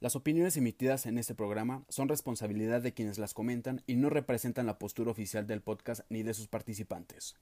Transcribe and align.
Las 0.00 0.14
opiniones 0.14 0.56
emitidas 0.56 1.06
en 1.06 1.18
este 1.18 1.34
programa 1.34 1.82
son 1.88 2.08
responsabilidad 2.08 2.80
de 2.80 2.94
quienes 2.94 3.18
las 3.18 3.34
comentan 3.34 3.82
y 3.84 3.96
no 3.96 4.10
representan 4.10 4.64
la 4.64 4.78
postura 4.78 5.10
oficial 5.10 5.48
del 5.48 5.60
podcast 5.60 6.02
ni 6.08 6.22
de 6.22 6.34
sus 6.34 6.46
participantes. 6.46 7.36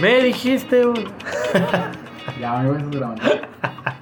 Me 0.00 0.22
dijiste. 0.22 0.82
Ya, 2.38 2.60
amigo, 2.60 2.76
eso 2.76 2.86
es 2.86 2.90
grabando. 2.92 3.22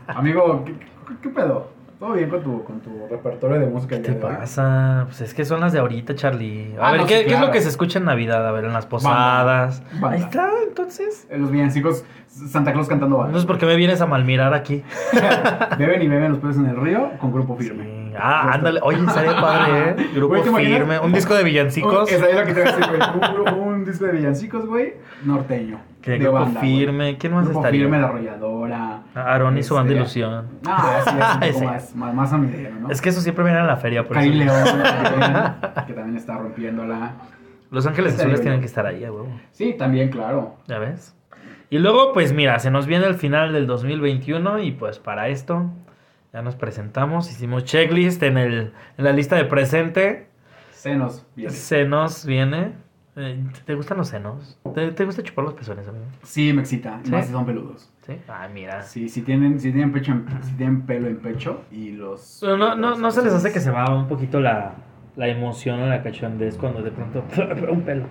Amigo, 0.09 0.64
¿qué, 0.64 0.75
qué, 0.79 1.14
qué 1.23 1.29
pedo? 1.30 1.73
¿Todo 2.01 2.14
bien 2.14 2.30
con 2.30 2.43
tu, 2.43 2.64
con 2.64 2.80
tu 2.80 3.07
repertorio 3.11 3.61
de 3.61 3.67
música? 3.67 3.96
¿Qué 3.96 4.03
te 4.03 4.12
pasa? 4.14 5.03
Pues 5.05 5.21
es 5.21 5.35
que 5.35 5.45
son 5.45 5.61
las 5.61 5.75
de 5.75 5.80
ahorita, 5.80 6.14
Charlie. 6.14 6.75
A 6.80 6.89
Ah, 6.89 6.93
ver, 6.93 7.00
no, 7.03 7.07
¿qué, 7.07 7.19
sí, 7.19 7.25
qué 7.27 7.35
es 7.35 7.41
lo 7.41 7.50
que 7.50 7.61
se 7.61 7.69
escucha 7.69 7.99
en 7.99 8.07
Navidad? 8.07 8.49
A 8.49 8.53
ver, 8.53 8.64
en 8.64 8.73
las 8.73 8.87
posadas. 8.87 9.82
Banda. 10.00 10.09
Ahí 10.17 10.23
está, 10.23 10.49
entonces. 10.67 11.27
Eh, 11.29 11.36
Los 11.36 11.50
villancicos, 11.50 12.03
Santa 12.27 12.73
Claus 12.73 12.89
cantando 12.89 13.17
banda. 13.18 13.29
Entonces, 13.32 13.46
¿por 13.46 13.59
qué 13.59 13.67
me 13.67 13.77
vienes 13.77 14.00
a 14.00 14.07
malmirar 14.07 14.54
aquí? 14.54 14.82
Beben 15.79 16.00
y 16.00 16.09
beben 16.09 16.31
los 16.32 16.39
peces 16.40 16.57
en 16.57 16.67
el 16.71 16.76
río 16.81 17.11
con 17.21 17.32
grupo 17.35 17.54
firme. 17.57 17.85
Sí. 17.85 18.14
Ah, 18.18 18.53
ándale. 18.54 18.81
Oye, 18.82 18.98
estaría 19.07 19.39
padre, 19.39 19.90
¿eh? 19.90 20.11
Grupo 20.14 20.43
firme. 20.43 20.98
Un 21.01 21.12
disco 21.12 21.35
de 21.35 21.45
villancicos. 21.45 22.11
Esa 22.11 22.29
es 22.31 22.35
lo 22.35 22.45
que 22.46 22.54
te 22.54 22.61
voy 22.62 22.71
a 22.73 22.76
decir, 22.76 22.96
güey. 22.96 23.01
Disco 23.90 24.07
de 24.07 24.12
villancicos, 24.12 24.67
güey, 24.67 24.94
norteño. 25.25 25.80
Que 26.03 26.12
de 26.12 26.18
grupo 26.18 26.35
banda, 26.39 26.61
güey. 26.61 26.76
firme. 26.79 27.18
¿Quién 27.18 27.35
más 27.35 27.44
Grupo 27.44 27.61
estaría? 27.61 27.81
firme, 27.82 27.98
la 28.00 28.07
arrolladora. 28.08 29.03
Aarón 29.14 29.58
y 29.58 29.62
su 29.62 29.75
banda 29.75 29.90
Este, 29.93 30.00
ilusión. 30.00 30.46
Ah, 30.67 31.00
sí, 31.04 31.46
es 31.46 31.57
un 31.57 31.61
poco 31.95 32.14
más, 32.14 32.33
más, 32.33 32.33
¿no? 32.33 32.91
Es 32.91 33.00
que 33.03 33.11
eso 33.11 33.20
siempre 33.20 33.45
viene 33.45 33.58
a 33.58 33.64
la 33.64 33.77
feria. 33.77 34.05
Por 34.06 34.14
Cari. 34.17 34.33
León, 34.33 34.64
que 35.86 35.92
también 35.92 36.17
está 36.17 36.39
rompiéndola. 36.39 37.12
Los 37.70 37.86
Ángeles 37.86 38.12
Estaría 38.12 38.33
Azules 38.34 38.41
bien. 38.41 38.42
tienen 38.45 38.61
que 38.61 38.67
estar 38.67 38.86
ahí, 38.86 39.00
huevo. 39.03 39.28
Sí, 39.53 39.75
también, 39.78 40.09
claro. 40.11 40.56
¿Ya 40.67 40.78
ves? 40.78 41.14
Y 41.69 41.78
luego, 41.78 42.12
pues 42.12 42.33
mira, 42.33 42.59
se 42.59 42.70
nos 42.70 42.86
viene 42.86 43.06
el 43.06 43.14
final 43.14 43.53
del 43.53 43.67
2021 43.67 44.59
y 44.61 44.72
pues 44.72 44.98
para 44.98 45.28
esto 45.28 45.67
ya 46.33 46.42
nos 46.42 46.56
presentamos, 46.56 47.31
hicimos 47.31 47.65
checklist 47.65 48.22
en, 48.25 48.39
el, 48.39 48.72
en 48.98 49.05
la 49.05 49.12
lista 49.12 49.37
de 49.37 49.45
presente. 49.45 50.27
Senos, 50.72 51.27
bien. 51.37 51.50
Se 51.50 51.84
nos 51.84 52.25
viene... 52.25 52.72
eh, 53.21 53.45
¿Te 53.67 53.75
gustan 53.75 53.99
los 53.99 54.09
senos? 54.09 54.59
¿Te, 54.75 54.91
te 54.93 55.05
gusta 55.05 55.23
chupar 55.23 55.45
los 55.45 55.55
pezones, 55.55 55.87
amigo? 55.89 56.05
Sí, 56.23 56.53
me 56.53 56.63
excita. 56.63 57.01
¿Sí? 57.05 57.11
Más 57.11 57.27
si 57.27 57.33
son 57.33 57.45
peludos. 57.47 57.91
¿Sí? 58.07 58.15
Ah, 58.29 58.49
mira. 58.53 58.83
Sí, 58.83 59.09
si 59.09 59.23
tienen, 59.23 59.61
si 59.61 59.71
tienen 59.73 59.93
pecho, 59.93 60.12
en- 60.12 60.27
si 60.43 60.53
tienen 60.55 60.83
pelo 60.83 61.07
en 61.09 61.19
pecho 61.19 61.62
y 61.71 61.91
los. 61.93 62.39
Pero 62.41 62.57
no, 62.57 62.75
no, 62.75 62.91
los 62.91 62.99
no 62.99 63.11
se 63.11 63.23
les 63.23 63.33
hace 63.33 63.53
que 63.53 63.61
se 63.61 63.71
va 63.71 63.95
un 63.95 64.09
poquito 64.09 64.41
la, 64.41 64.73
la 65.17 65.29
emoción 65.29 65.81
o 65.81 65.87
la 65.87 66.03
cachondez 66.03 66.57
cuando 66.57 66.83
de 66.83 66.91
pronto... 66.91 67.23
un 67.71 67.83
pelo. 67.83 68.07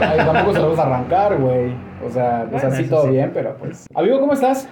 Ay, 0.00 0.18
tampoco 0.18 0.52
se 0.52 0.58
los 0.60 0.76
vas 0.76 0.86
a 0.86 0.94
arrancar, 0.94 1.36
güey. 1.38 1.72
O 2.06 2.10
sea, 2.10 2.46
pues 2.50 2.62
Bueno, 2.62 2.76
así 2.76 2.84
todo 2.88 3.04
sí. 3.06 3.10
bien, 3.10 3.30
pero 3.34 3.56
pues. 3.56 3.86
Amigo, 3.94 4.20
¿cómo 4.20 4.32
estás? 4.32 4.68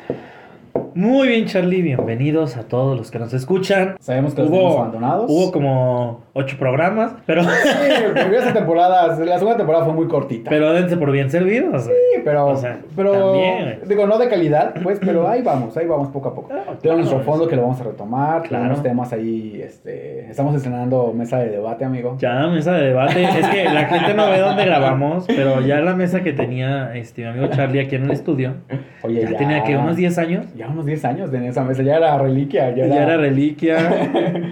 Muy 0.94 1.28
bien, 1.28 1.46
Charlie. 1.46 1.82
Bienvenidos 1.82 2.56
a 2.56 2.64
todos 2.64 2.98
los 2.98 3.10
que 3.12 3.18
nos 3.20 3.32
escuchan. 3.32 3.94
Sabemos 4.00 4.34
que 4.34 4.42
los 4.42 4.50
Hubo, 4.50 4.78
abandonados. 4.78 5.26
hubo 5.30 5.52
como 5.52 6.24
ocho 6.32 6.56
programas, 6.58 7.12
pero, 7.26 7.44
Sí, 7.44 7.48
esa 8.36 8.52
temporada, 8.52 9.06
la 9.06 9.38
segunda 9.38 9.56
temporada 9.56 9.84
fue 9.84 9.94
muy 9.94 10.08
cortita. 10.08 10.50
pero 10.50 10.72
dense 10.72 10.96
por 10.96 11.12
bien 11.12 11.30
servidos. 11.30 11.84
Sí, 11.84 11.90
pero, 12.24 12.46
O 12.48 12.56
sea, 12.56 12.80
pero 12.96 13.12
también, 13.12 13.62
güey. 13.64 13.88
digo, 13.88 14.06
no 14.06 14.18
de 14.18 14.28
calidad, 14.28 14.74
pues, 14.82 14.98
pero 15.00 15.28
ahí 15.28 15.42
vamos, 15.42 15.76
ahí 15.76 15.86
vamos 15.86 16.08
poco 16.08 16.28
a 16.30 16.34
poco. 16.34 16.48
Ah, 16.52 16.72
Tenemos 16.82 16.98
nuestro 17.04 17.18
claro. 17.18 17.24
fondo 17.32 17.48
que 17.48 17.56
lo 17.56 17.62
vamos 17.62 17.80
a 17.80 17.84
retomar, 17.84 18.42
Claro. 18.42 18.64
tenemos 18.64 18.82
temas 18.82 19.12
ahí, 19.12 19.60
este, 19.64 20.28
estamos 20.28 20.54
estrenando 20.56 21.12
mesa 21.14 21.38
de 21.38 21.50
debate, 21.50 21.84
amigo. 21.84 22.16
Ya, 22.18 22.48
mesa 22.48 22.72
de 22.72 22.86
debate. 22.88 23.22
Es 23.24 23.46
que 23.46 23.64
la 23.64 23.84
gente 23.86 24.12
no 24.14 24.28
ve 24.28 24.38
dónde 24.40 24.64
grabamos, 24.66 25.24
pero 25.28 25.60
ya 25.60 25.80
la 25.80 25.94
mesa 25.94 26.22
que 26.22 26.32
tenía 26.32 26.94
este, 26.96 27.22
mi 27.22 27.28
amigo 27.28 27.46
Charlie 27.48 27.80
aquí 27.80 27.94
en 27.94 28.04
el 28.04 28.10
estudio, 28.10 28.54
Oye, 29.02 29.22
ya, 29.30 29.36
tenía 29.38 29.62
que 29.64 29.76
unos 29.76 29.96
10 29.96 30.18
años. 30.18 30.46
Ya 30.60 30.68
unos 30.68 30.84
10 30.84 31.04
años 31.06 31.30
tenía 31.30 31.48
esa 31.48 31.64
mesa, 31.64 31.82
ya 31.82 31.96
era 31.96 32.18
reliquia, 32.18 32.68
ya, 32.74 32.86
Ya, 32.86 33.02
era 33.04 33.16
reliquia, 33.16 33.78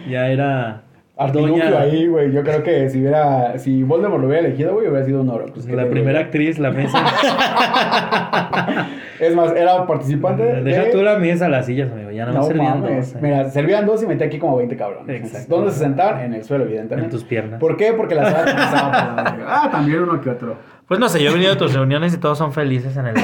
ya 0.08 0.28
era 0.28 0.80
artilugio 1.18 1.64
doña, 1.64 1.80
ahí, 1.82 2.06
güey. 2.06 2.32
Yo 2.32 2.42
creo 2.42 2.62
que 2.62 2.88
si 2.88 3.00
hubiera, 3.00 3.58
si 3.58 3.82
Voldemort 3.82 4.22
lo 4.22 4.28
hubiera 4.28 4.46
elegido, 4.46 4.72
güey, 4.72 4.88
hubiera 4.88 5.04
sido 5.04 5.20
un 5.20 5.28
oro. 5.28 5.44
Pues, 5.52 5.66
¿qué 5.66 5.76
la 5.76 5.86
primera 5.90 6.20
actriz, 6.20 6.58
la 6.58 6.70
mesa. 6.70 6.98
Es 9.20 9.34
más, 9.34 9.50
era 9.56 9.84
participante 9.84 10.44
Deja 10.62 10.84
de... 10.84 10.90
tú 10.92 11.02
la 11.02 11.18
mesa, 11.18 11.48
las 11.48 11.66
sillas, 11.66 11.90
amigo. 11.90 12.12
Ya 12.12 12.24
no, 12.24 12.32
me 12.34 12.38
No 12.38 12.44
servían 12.44 12.80
mames. 12.80 13.12
dos, 13.12 13.14
eh. 13.16 13.18
Mira, 13.20 13.50
servían 13.50 13.84
dos 13.84 14.00
y 14.04 14.06
metí 14.06 14.22
aquí 14.22 14.38
como 14.38 14.56
20 14.56 14.76
cabrones. 14.76 15.08
Exacto. 15.20 15.56
¿Dónde 15.56 15.72
se 15.72 15.80
sentaban? 15.80 16.20
En 16.20 16.34
el 16.34 16.44
suelo, 16.44 16.62
en 16.64 16.70
evidentemente. 16.70 17.10
tus 17.10 17.24
piernas. 17.24 17.58
¿Por 17.58 17.76
qué? 17.76 17.92
Porque 17.94 18.14
la 18.14 18.30
sala 18.30 18.48
estaba 18.48 18.90
para 18.92 19.14
la 19.16 19.22
verga. 19.32 19.46
Ah, 19.48 19.68
también 19.72 20.04
uno 20.04 20.20
que 20.20 20.30
otro. 20.30 20.56
Pues 20.88 20.98
no 20.98 21.08
sé, 21.10 21.22
yo 21.22 21.30
he 21.30 21.34
venido 21.34 21.52
a 21.52 21.56
tus 21.58 21.74
reuniones 21.74 22.14
y 22.14 22.16
todos 22.18 22.38
son 22.38 22.52
felices 22.52 22.96
en 22.96 23.08
el, 23.08 23.14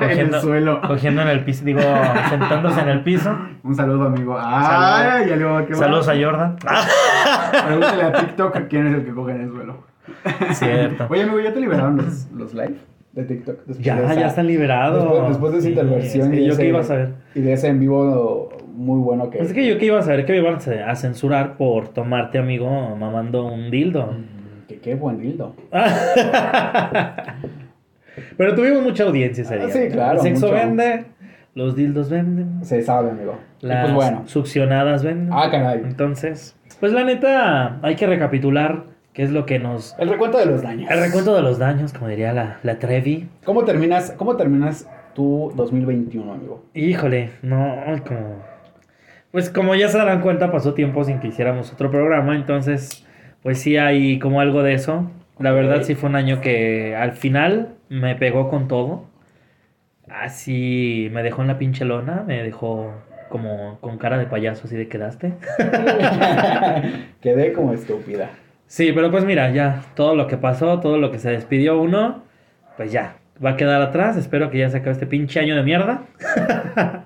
cogiendo, 0.00 0.40
suelo. 0.40 0.80
cogiendo 0.80 1.22
en 1.22 1.28
el 1.28 1.44
piso, 1.44 1.64
digo, 1.64 1.80
sentándose 2.28 2.80
en 2.80 2.88
el 2.88 3.02
piso. 3.02 3.36
Un 3.62 3.74
saludo, 3.76 4.06
amigo. 4.06 4.36
Ay, 4.38 5.28
ya 5.28 5.36
luego, 5.36 5.64
¿qué 5.66 5.74
Saludos 5.76 6.08
a 6.08 6.14
Jordan. 6.20 6.56
Pregúntale 7.66 8.02
a 8.02 8.12
TikTok 8.12 8.58
quién 8.68 8.88
es 8.88 8.94
el 8.96 9.04
que 9.04 9.12
coge 9.14 9.32
en 9.32 9.40
el 9.42 9.50
suelo. 9.50 9.76
Cierto. 10.52 11.06
Oye, 11.10 11.22
amigo, 11.22 11.40
¿ya 11.40 11.52
te 11.52 11.60
liberaron 11.60 11.96
los, 11.98 12.28
los 12.32 12.52
live 12.52 12.74
de 13.12 13.22
TikTok? 13.24 13.56
Después 13.58 13.78
de 13.78 13.84
Ya, 13.84 13.98
esa- 14.00 14.14
ya 14.14 14.26
están 14.26 14.46
liberados. 14.48 15.04
Después, 15.04 15.28
después 15.28 15.52
de 15.52 15.58
esa 15.58 15.64
Sí, 15.66 15.72
intervención 15.72 16.24
es 16.26 16.30
que 16.32 16.40
y, 16.40 16.46
yo 16.46 16.52
ese, 16.52 16.62
qué 16.62 16.68
iba 16.68 16.80
a 16.80 16.84
saber. 16.84 17.14
y 17.36 17.40
de 17.42 17.52
ese 17.52 17.68
en 17.68 17.78
vivo 17.80 18.48
muy 18.74 18.98
bueno 18.98 19.30
que... 19.30 19.38
Es 19.38 19.52
que 19.52 19.64
yo 19.68 19.78
que 19.78 19.86
iba 19.86 20.00
a 20.00 20.02
saber 20.02 20.26
que 20.26 20.32
me 20.32 20.38
iban 20.38 20.56
a 20.56 20.96
censurar 20.96 21.56
por 21.56 21.88
tomarte, 21.90 22.38
amigo, 22.38 22.96
mamando 22.96 23.46
un 23.46 23.70
dildo. 23.70 24.06
Mm, 24.12 24.33
Que 24.68 24.78
qué 24.78 24.94
buen 24.94 25.18
dildo. 25.20 25.54
Pero 28.36 28.54
tuvimos 28.54 28.82
mucha 28.82 29.04
audiencia 29.04 29.42
ese 29.42 29.54
Ah, 29.54 29.66
día. 29.66 29.70
sí, 29.70 29.88
claro, 29.90 30.16
El 30.18 30.20
sexo 30.22 30.46
mucho. 30.46 30.56
vende, 30.58 31.04
los 31.54 31.74
dildos 31.76 32.08
venden, 32.10 32.64
Se 32.64 32.82
sabe, 32.82 33.10
amigo. 33.10 33.38
Y 33.60 33.66
las 33.66 33.82
pues 33.84 33.94
bueno. 33.94 34.22
succionadas 34.26 35.02
venden. 35.02 35.30
Ah, 35.32 35.48
caray. 35.50 35.80
Entonces, 35.84 36.56
pues 36.80 36.92
la 36.92 37.04
neta, 37.04 37.78
hay 37.82 37.96
que 37.96 38.06
recapitular 38.06 38.84
qué 39.12 39.22
es 39.24 39.30
lo 39.30 39.46
que 39.46 39.58
nos... 39.58 39.96
El 39.98 40.08
recuento 40.08 40.38
de 40.38 40.46
los 40.46 40.62
daños. 40.62 40.90
El 40.90 41.00
recuento 41.00 41.34
de 41.34 41.42
los 41.42 41.58
daños, 41.58 41.92
como 41.92 42.08
diría 42.08 42.32
la, 42.32 42.58
la 42.62 42.78
Trevi. 42.78 43.28
¿Cómo 43.44 43.64
terminas, 43.64 44.12
¿Cómo 44.16 44.36
terminas 44.36 44.88
tu 45.14 45.52
2021, 45.56 46.32
amigo? 46.32 46.64
Híjole, 46.74 47.30
no, 47.42 47.76
como... 48.06 48.54
Pues 49.32 49.50
como 49.50 49.74
ya 49.74 49.88
se 49.88 49.98
darán 49.98 50.20
cuenta, 50.20 50.52
pasó 50.52 50.74
tiempo 50.74 51.02
sin 51.02 51.18
que 51.18 51.26
hiciéramos 51.28 51.72
otro 51.72 51.90
programa, 51.90 52.36
entonces, 52.36 53.03
pues 53.44 53.60
sí 53.60 53.76
hay 53.76 54.18
como 54.18 54.40
algo 54.40 54.62
de 54.62 54.72
eso. 54.72 55.10
La 55.38 55.52
verdad 55.52 55.82
sí 55.82 55.94
fue 55.94 56.08
un 56.08 56.16
año 56.16 56.40
que 56.40 56.96
al 56.96 57.12
final 57.12 57.74
me 57.90 58.16
pegó 58.16 58.48
con 58.48 58.68
todo. 58.68 59.04
Así 60.08 61.10
me 61.12 61.22
dejó 61.22 61.42
en 61.42 61.48
la 61.48 61.58
pinche 61.58 61.84
lona, 61.84 62.24
me 62.26 62.42
dejó 62.42 62.94
como 63.28 63.78
con 63.80 63.98
cara 63.98 64.16
de 64.16 64.24
payaso 64.24 64.62
así 64.64 64.76
de 64.76 64.88
quedaste. 64.88 65.34
Quedé 67.20 67.52
como 67.52 67.74
estúpida. 67.74 68.30
Sí, 68.66 68.92
pero 68.94 69.10
pues 69.10 69.26
mira, 69.26 69.50
ya 69.50 69.82
todo 69.94 70.16
lo 70.16 70.26
que 70.26 70.38
pasó, 70.38 70.80
todo 70.80 70.96
lo 70.96 71.10
que 71.10 71.18
se 71.18 71.30
despidió 71.30 71.78
uno, 71.78 72.22
pues 72.78 72.92
ya, 72.92 73.16
va 73.44 73.50
a 73.50 73.56
quedar 73.58 73.82
atrás. 73.82 74.16
Espero 74.16 74.50
que 74.50 74.56
ya 74.56 74.70
se 74.70 74.78
acabe 74.78 74.92
este 74.92 75.06
pinche 75.06 75.38
año 75.38 75.54
de 75.54 75.62
mierda. 75.64 76.04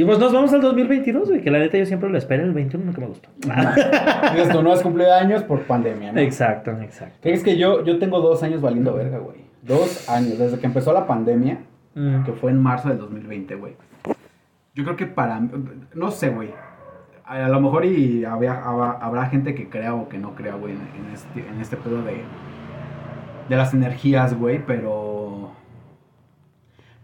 y 0.00 0.04
pues 0.04 0.18
nos 0.18 0.32
vamos 0.32 0.52
al 0.52 0.60
2022, 0.60 1.28
güey, 1.28 1.40
que 1.42 1.50
la 1.50 1.58
neta 1.58 1.78
yo 1.78 1.86
siempre 1.86 2.08
lo 2.10 2.18
espero, 2.18 2.44
el 2.44 2.52
21 2.52 2.92
que 2.92 3.00
me 3.00 3.06
gustó. 3.06 3.28
Dices, 4.34 4.50
tú 4.50 4.62
no 4.62 4.72
has 4.72 4.82
cumplido 4.82 5.12
años 5.14 5.42
por 5.42 5.62
pandemia, 5.62 6.12
¿no? 6.12 6.20
exacto, 6.20 6.70
exacto. 6.82 7.16
¿Crees 7.22 7.42
que 7.42 7.56
yo, 7.56 7.84
yo 7.84 7.98
tengo 7.98 8.20
dos 8.20 8.42
años 8.42 8.60
valiendo 8.60 8.92
verga, 8.94 9.18
güey? 9.18 9.38
Dos 9.62 10.08
años, 10.08 10.38
desde 10.38 10.58
que 10.58 10.66
empezó 10.66 10.92
la 10.92 11.06
pandemia, 11.06 11.58
Mm. 11.98 12.24
que 12.24 12.32
fue 12.32 12.50
en 12.50 12.60
marzo 12.60 12.90
del 12.90 12.98
2020, 12.98 13.54
güey. 13.54 13.72
Yo 14.74 14.84
creo 14.84 14.96
que 14.96 15.06
para... 15.06 15.40
No 15.94 16.10
sé, 16.10 16.28
güey. 16.28 16.50
A 17.24 17.48
lo 17.48 17.58
mejor 17.58 17.86
y 17.86 18.22
había- 18.26 18.62
habrá, 18.62 18.90
habrá 19.00 19.26
gente 19.30 19.54
que 19.54 19.70
crea 19.70 19.94
o 19.94 20.06
que 20.06 20.18
no 20.18 20.34
crea, 20.34 20.56
güey, 20.56 20.74
en, 20.74 20.80
en 21.06 21.12
este, 21.14 21.40
en 21.40 21.58
este 21.58 21.78
pedo 21.78 22.02
de, 22.02 22.20
de 23.48 23.56
las 23.56 23.72
energías, 23.72 24.38
güey, 24.38 24.60
pero... 24.66 25.15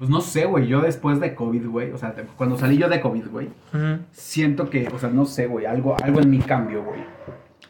Pues 0.03 0.11
no 0.11 0.21
sé, 0.21 0.47
güey, 0.47 0.67
yo 0.67 0.81
después 0.81 1.21
de 1.21 1.33
COVID, 1.33 1.65
güey, 1.69 1.93
o 1.93 1.97
sea, 1.97 2.13
te- 2.13 2.25
cuando 2.37 2.59
salí 2.59 2.77
yo 2.77 2.89
de 2.89 3.01
COVID, 3.01 3.27
güey, 3.31 3.51
siento 4.10 4.69
que, 4.69 4.89
o 4.93 4.99
sea, 4.99 5.10
no 5.10 5.25
sé, 5.27 5.47
güey, 5.47 5.65
algo, 5.65 5.95
algo 6.03 6.19
en 6.21 6.28
mí 6.28 6.39
cambió, 6.41 6.83
güey. 6.83 6.99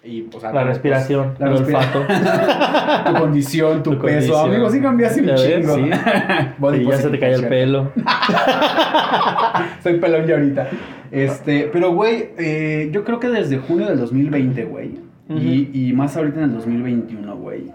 Y, 0.03 0.27
o 0.35 0.41
sea, 0.41 0.51
La 0.51 0.63
pues, 0.63 0.69
respiración, 0.77 1.35
la 1.39 1.49
el 1.49 1.59
respira- 1.59 1.79
olfato. 1.81 3.05
tu 3.13 3.21
condición, 3.21 3.83
tu, 3.83 3.91
Tu 3.91 3.99
peso, 4.01 4.33
condición. 4.33 4.51
amigo, 4.51 4.71
sí 4.71 4.81
cambiaste 4.81 5.21
un 5.21 5.35
chingo. 5.37 5.75
sí. 5.75 5.91
Body 6.59 6.79
Sí, 6.79 6.85
ya 6.87 6.97
se 6.97 7.11
te 7.11 7.19
cae 7.19 7.35
el 7.35 7.47
pelo. 7.49 7.93
Soy 9.83 9.99
pelón 10.01 10.27
ya 10.27 10.35
ahorita. 10.37 10.69
Este, 11.11 11.69
pero 11.71 11.93
güey, 11.93 12.31
eh, 12.39 12.89
yo 12.93 13.05
creo 13.05 13.21
que 13.21 13.29
desde 13.29 13.59
junio 13.59 13.87
del 13.89 13.99
2020, 13.99 14.65
güey, 14.65 14.93
y, 15.29 15.89
y 15.89 15.93
más 15.93 16.17
ahorita 16.17 16.39
en 16.39 16.45
el 16.45 16.53
2021, 16.55 17.37
güey. 17.37 17.71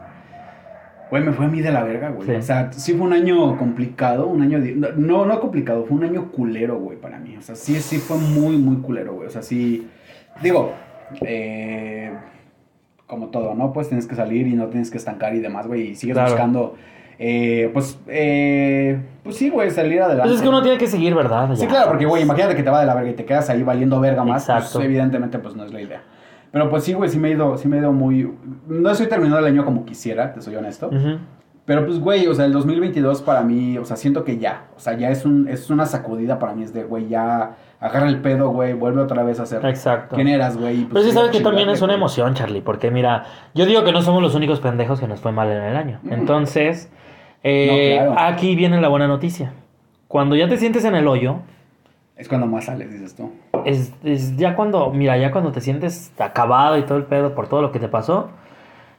Güey, 1.09 1.23
me 1.23 1.31
fue 1.31 1.45
a 1.45 1.47
mí 1.47 1.61
de 1.61 1.71
la 1.71 1.83
verga, 1.83 2.09
güey. 2.09 2.27
Sí. 2.27 2.35
O 2.35 2.41
sea, 2.41 2.71
sí 2.73 2.93
fue 2.93 3.05
un 3.07 3.13
año 3.13 3.57
complicado, 3.57 4.27
un 4.27 4.41
año... 4.41 4.59
No, 4.97 5.25
no 5.25 5.39
complicado, 5.39 5.85
fue 5.85 5.97
un 5.97 6.03
año 6.03 6.31
culero, 6.31 6.77
güey, 6.79 6.97
para 6.99 7.17
mí. 7.19 7.35
O 7.37 7.41
sea, 7.41 7.55
sí, 7.55 7.75
sí 7.79 7.97
fue 7.97 8.17
muy, 8.17 8.57
muy 8.57 8.77
culero, 8.81 9.13
güey. 9.15 9.27
O 9.27 9.31
sea, 9.31 9.41
sí... 9.41 9.87
Digo, 10.41 10.73
eh, 11.21 12.11
como 13.05 13.27
todo, 13.27 13.55
¿no? 13.55 13.71
Pues 13.71 13.87
tienes 13.87 14.05
que 14.05 14.15
salir 14.15 14.47
y 14.47 14.53
no 14.53 14.67
tienes 14.67 14.91
que 14.91 14.97
estancar 14.97 15.33
y 15.33 15.39
demás, 15.39 15.65
güey. 15.67 15.91
Y 15.91 15.95
sigues 15.95 16.15
Claro. 16.15 16.31
buscando 16.31 16.75
eh, 17.19 17.71
pues, 17.73 17.99
eh, 18.07 18.99
pues 19.23 19.37
sí, 19.37 19.49
güey, 19.49 19.71
salir 19.71 19.99
adelante. 20.01 20.27
Pues 20.29 20.35
es 20.35 20.41
que 20.43 20.49
uno 20.49 20.61
tiene 20.61 20.77
que 20.77 20.85
seguir, 20.85 21.15
¿verdad? 21.15 21.49
Sí, 21.55 21.61
Ya. 21.63 21.67
claro, 21.67 21.87
porque, 21.89 22.05
güey, 22.05 22.21
imagínate 22.21 22.55
que 22.55 22.61
te 22.61 22.69
va 22.69 22.81
de 22.81 22.85
la 22.85 22.93
verga 22.93 23.09
y 23.09 23.13
te 23.15 23.25
quedas 23.25 23.49
ahí 23.49 23.63
valiendo 23.63 23.99
verga 23.99 24.23
más. 24.23 24.43
Exacto. 24.43 24.73
Pues, 24.73 24.85
evidentemente, 24.85 25.39
pues 25.39 25.55
no 25.55 25.63
es 25.63 25.73
la 25.73 25.81
idea. 25.81 26.01
Pero 26.57 26.71
pues 26.71 26.83
sí, 26.85 26.93
güey, 26.93 27.07
sí 27.07 27.19
me 27.19 27.27
he 27.27 27.31
ido, 27.33 27.55
sí 27.55 27.67
me 27.67 27.77
he 27.77 27.79
ido 27.81 27.91
muy... 27.91 28.33
No 28.67 28.89
estoy 28.89 29.05
terminando 29.05 29.37
el 29.39 29.45
año 29.53 29.63
como 29.63 29.85
quisiera, 29.85 30.33
te 30.33 30.41
soy 30.41 30.55
honesto. 30.55 30.89
Pero 31.65 31.85
pues, 31.85 31.99
güey, 31.99 32.25
o 32.25 32.33
sea, 32.33 32.45
el 32.45 32.51
2022 32.53 33.21
para 33.21 33.43
mí, 33.43 33.77
o 33.77 33.85
sea, 33.85 33.95
siento 33.95 34.23
que 34.23 34.39
ya. 34.39 34.63
O 34.75 34.79
sea, 34.79 34.97
ya 34.97 35.11
es, 35.11 35.23
un, 35.23 35.47
es 35.47 35.69
una 35.69 35.85
sacudida 35.85 36.39
para 36.39 36.55
mí. 36.55 36.63
Es 36.63 36.73
de, 36.73 36.83
güey, 36.83 37.09
ya 37.09 37.57
agarra 37.79 38.07
el 38.07 38.21
pedo, 38.21 38.49
güey, 38.49 38.73
vuelve 38.73 39.01
otra 39.03 39.21
vez 39.21 39.39
a 39.39 39.45
ser 39.45 39.63
Exacto. 39.67 40.15
quién 40.15 40.27
eras, 40.29 40.57
güey. 40.57 40.85
pues, 40.85 40.93
Pero 40.93 41.05
sí 41.05 41.11
sabes 41.11 41.29
que 41.29 41.41
también 41.41 41.69
es 41.69 41.81
una 41.83 41.93
güey. 41.93 41.99
emoción, 41.99 42.33
Charlie, 42.33 42.61
porque 42.61 42.89
mira, 42.89 43.25
yo 43.53 43.67
digo 43.67 43.83
que 43.83 43.91
no 43.91 44.01
somos 44.01 44.23
los 44.23 44.33
únicos 44.33 44.59
pendejos 44.61 44.99
que 44.99 45.07
nos 45.07 45.19
fue 45.19 45.31
mal 45.31 45.47
en 45.51 45.61
el 45.61 45.75
año. 45.77 45.99
Mm. 46.01 46.13
Entonces, 46.13 46.89
eh, 47.43 47.97
No, 47.99 48.13
claro. 48.15 48.29
aquí 48.33 48.55
viene 48.55 48.81
la 48.81 48.87
buena 48.87 49.07
noticia. 49.07 49.53
Cuando 50.07 50.35
ya 50.35 50.47
te 50.49 50.57
sientes 50.57 50.85
en 50.85 50.95
el 50.95 51.07
hoyo, 51.07 51.41
Es 52.15 52.27
cuando 52.27 52.47
más 52.47 52.65
sales, 52.65 52.91
dices 52.91 53.13
tú. 53.13 53.29
Es, 53.67 53.93
es 54.03 54.37
ya 54.37 54.55
cuando, 54.55 54.91
mira, 54.91 55.17
ya 55.17 55.31
cuando 55.31 55.51
te 55.51 55.59
sientes 55.59 56.13
acabado 56.17 56.77
y 56.77 56.83
todo 56.83 56.97
el 56.97 57.03
pedo 57.03 57.35
por 57.35 57.49
todo 57.49 57.61
lo 57.61 57.71
que 57.73 57.79
te 57.79 57.89
pasó, 57.89 58.29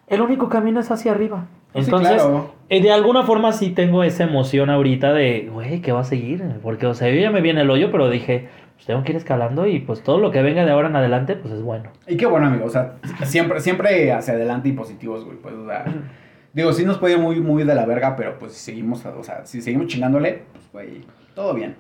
el 0.09 0.21
único 0.21 0.49
camino 0.51 0.79
es 0.81 0.91
hacia 0.91 1.13
arriba. 1.13 1.47
Sí, 1.73 1.81
Entonces, 1.81 2.23
claro. 2.23 2.53
eh, 2.69 2.83
de 2.83 2.93
alguna 2.93 3.23
forma 3.23 3.53
sí 3.53 3.71
tengo 3.71 4.03
esa 4.05 4.25
emoción 4.25 4.69
ahorita 4.69 5.13
de, 5.15 5.49
güey, 5.53 5.81
¿qué 5.81 5.93
va 5.93 6.01
a 6.01 6.05
seguir? 6.05 6.43
Porque, 6.63 6.87
o 6.87 6.93
sea, 6.95 7.09
yo 7.09 7.19
ya 7.19 7.31
me 7.31 7.41
vi 7.41 7.51
en 7.51 7.59
el 7.59 7.71
hoyo, 7.71 7.91
pero 7.91 8.11
dije, 8.11 8.49
pues 8.75 8.87
tengo 8.87 9.03
que 9.05 9.13
ir 9.13 9.17
escalando 9.17 9.67
y 9.67 9.81
pues 9.81 10.03
todo 10.03 10.19
lo 10.19 10.31
que 10.31 10.43
venga 10.43 10.65
de 10.67 10.71
ahora 10.71 10.89
en 10.89 10.97
adelante, 10.97 11.35
pues 11.35 11.53
es 11.55 11.63
bueno. 11.63 11.91
Y 12.07 12.17
qué 12.19 12.27
bueno, 12.27 12.47
amigo. 12.47 12.67
O 12.67 12.71
sea, 12.71 12.97
siempre, 13.25 13.61
siempre 13.61 14.13
hacia 14.13 14.35
adelante 14.35 14.69
y 14.69 14.73
positivos, 14.73 15.25
güey. 15.25 15.39
Pues, 15.39 15.55
o 15.55 15.67
sea, 15.67 15.85
digo, 16.53 16.73
sí 16.75 16.85
nos 16.85 16.99
puede 16.99 17.15
ir 17.15 17.21
muy, 17.21 17.41
muy 17.41 17.65
de 17.65 17.75
la 17.75 17.87
verga, 17.87 18.17
pero 18.17 18.39
pues 18.39 18.53
si 18.53 18.61
seguimos, 18.73 19.05
o 19.07 19.23
sea, 19.23 19.47
si 19.47 19.63
seguimos 19.63 19.87
chingándole, 19.87 20.43
pues, 20.53 20.73
güey, 20.73 21.05
todo 21.35 21.55
bien. 21.55 21.75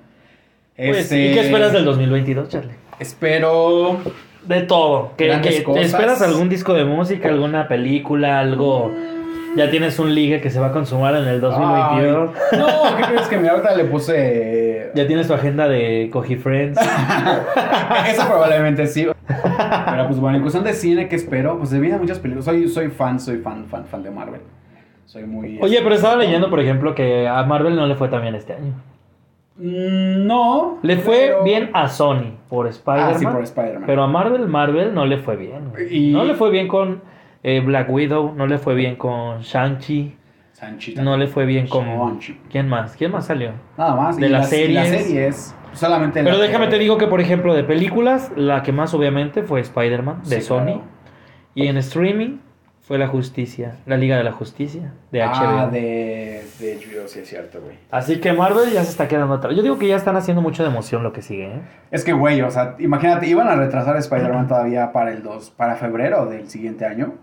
Pues, 0.76 0.98
Este, 0.98 1.30
¿Y 1.30 1.34
qué 1.34 1.40
esperas 1.40 1.72
del 1.72 1.84
2022, 1.84 2.48
Charlie? 2.48 2.74
Espero. 2.98 3.98
De 4.46 4.62
todo. 4.62 5.12
¿Qué, 5.16 5.26
Grandes 5.26 5.56
qué- 5.56 5.62
cosas. 5.62 5.84
¿Esperas 5.84 6.22
algún 6.22 6.48
disco 6.48 6.72
de 6.74 6.84
música, 6.84 7.28
alguna 7.28 7.68
película, 7.68 8.40
algo? 8.40 8.92
Ya 9.56 9.70
tienes 9.70 9.98
un 9.98 10.14
ligue 10.14 10.40
que 10.40 10.50
se 10.50 10.60
va 10.60 10.68
a 10.68 10.72
consumar 10.72 11.16
en 11.16 11.24
el 11.26 11.40
2022. 11.40 12.30
Ay, 12.52 12.58
no, 12.58 12.96
¿qué 12.96 13.02
crees 13.04 13.28
que 13.28 13.38
mi 13.38 13.48
ahorita 13.48 13.74
le 13.74 13.84
puse? 13.84 14.90
Ya 14.94 15.06
tienes 15.06 15.26
tu 15.26 15.34
agenda 15.34 15.68
de 15.68 16.08
Cogi 16.12 16.36
Friends. 16.36 16.78
Eso 18.08 18.26
probablemente 18.26 18.86
sí. 18.86 19.06
Pero 19.26 20.06
pues 20.06 20.20
bueno, 20.20 20.36
en 20.36 20.42
cuestión 20.42 20.64
de 20.64 20.74
cine, 20.74 21.08
¿qué 21.08 21.16
espero? 21.16 21.58
Pues 21.58 21.70
se 21.70 21.78
vienen 21.80 22.00
muchas 22.00 22.18
películas. 22.18 22.44
Soy, 22.44 22.68
soy 22.68 22.88
fan, 22.88 23.18
soy 23.18 23.38
fan, 23.38 23.66
fan, 23.66 23.84
fan 23.86 24.02
de 24.02 24.10
Marvel. 24.10 24.40
Soy 25.06 25.24
muy. 25.24 25.58
Oye, 25.60 25.80
pero 25.82 25.94
estaba 25.94 26.14
este, 26.14 26.26
leyendo, 26.26 26.50
por 26.50 26.60
ejemplo, 26.60 26.94
que 26.94 27.26
a 27.26 27.42
Marvel 27.44 27.74
no 27.74 27.86
le 27.86 27.96
fue 27.96 28.08
tan 28.08 28.22
bien 28.22 28.34
este 28.34 28.52
año. 28.52 28.74
Mm, 29.58 30.26
No. 30.26 30.78
Le 30.82 30.96
fue 30.98 31.26
pero- 31.28 31.44
bien 31.44 31.70
a 31.72 31.88
Sony 31.88 32.32
por 32.48 32.66
Spider-Man. 32.68 33.12
Ah, 33.14 33.18
sí, 33.18 33.26
por 33.26 33.42
Spider-Man. 33.42 33.84
Pero 33.86 34.02
a 34.02 34.06
Marvel, 34.06 34.46
Marvel 34.48 34.94
no 34.94 35.04
le 35.06 35.18
fue 35.18 35.36
bien. 35.36 35.72
Y- 35.90 36.12
No 36.12 36.24
le 36.24 36.34
fue 36.34 36.50
bien 36.50 36.68
con 36.68 37.02
eh, 37.42 37.60
Black 37.60 37.88
Widow, 37.90 38.34
no 38.36 38.46
le 38.46 38.58
fue 38.58 38.74
bien 38.74 38.96
con 38.96 39.40
Shang-Chi, 39.40 40.14
no 41.00 41.16
le 41.16 41.28
fue 41.28 41.46
bien 41.46 41.68
con... 41.68 42.18
¿Quién 42.50 42.68
más? 42.68 42.96
¿Quién 42.96 43.12
más 43.12 43.26
salió? 43.26 43.52
Nada 43.76 43.94
más. 43.94 44.16
de 44.16 44.28
las 44.28 44.48
series. 44.50 45.54
Solamente. 45.72 46.22
Pero 46.24 46.38
déjame 46.38 46.64
que- 46.66 46.72
te 46.72 46.78
digo 46.78 46.98
que, 46.98 47.06
por 47.06 47.20
ejemplo, 47.20 47.54
de 47.54 47.62
películas, 47.62 48.32
la 48.36 48.62
que 48.62 48.72
más 48.72 48.92
obviamente 48.94 49.42
fue 49.42 49.60
Spider-Man 49.60 50.22
de 50.24 50.40
Sí, 50.40 50.42
Sony. 50.42 50.62
claro. 50.64 50.82
Y 51.54 51.66
en 51.68 51.76
streaming 51.76 52.38
fue 52.88 52.96
La 52.96 53.06
Justicia, 53.06 53.76
La 53.84 53.98
Liga 53.98 54.16
de 54.16 54.24
la 54.24 54.32
Justicia 54.32 54.94
de 55.12 55.20
HBO. 55.20 55.58
Ah, 55.58 55.68
de, 55.70 56.42
de 56.58 56.76
HBO, 56.76 57.06
sí 57.06 57.18
es 57.18 57.28
cierto, 57.28 57.60
güey. 57.60 57.76
Así 57.90 58.18
que 58.18 58.32
Marvel 58.32 58.72
ya 58.72 58.82
se 58.82 58.88
está 58.88 59.06
quedando 59.06 59.34
atrás. 59.34 59.54
Yo 59.54 59.62
digo 59.62 59.78
que 59.78 59.86
ya 59.86 59.96
están 59.96 60.16
haciendo 60.16 60.40
mucho 60.40 60.62
de 60.62 60.70
emoción 60.70 61.02
lo 61.02 61.12
que 61.12 61.20
sigue, 61.20 61.48
¿eh? 61.48 61.60
Es 61.90 62.02
que, 62.02 62.14
güey, 62.14 62.40
o 62.40 62.50
sea, 62.50 62.76
imagínate, 62.78 63.26
iban 63.26 63.46
a 63.46 63.56
retrasar 63.56 63.94
Spider-Man 63.98 64.46
todavía 64.48 64.90
para 64.90 65.12
el 65.12 65.22
2, 65.22 65.50
para 65.50 65.76
febrero 65.76 66.24
del 66.24 66.48
siguiente 66.48 66.86
año. 66.86 67.16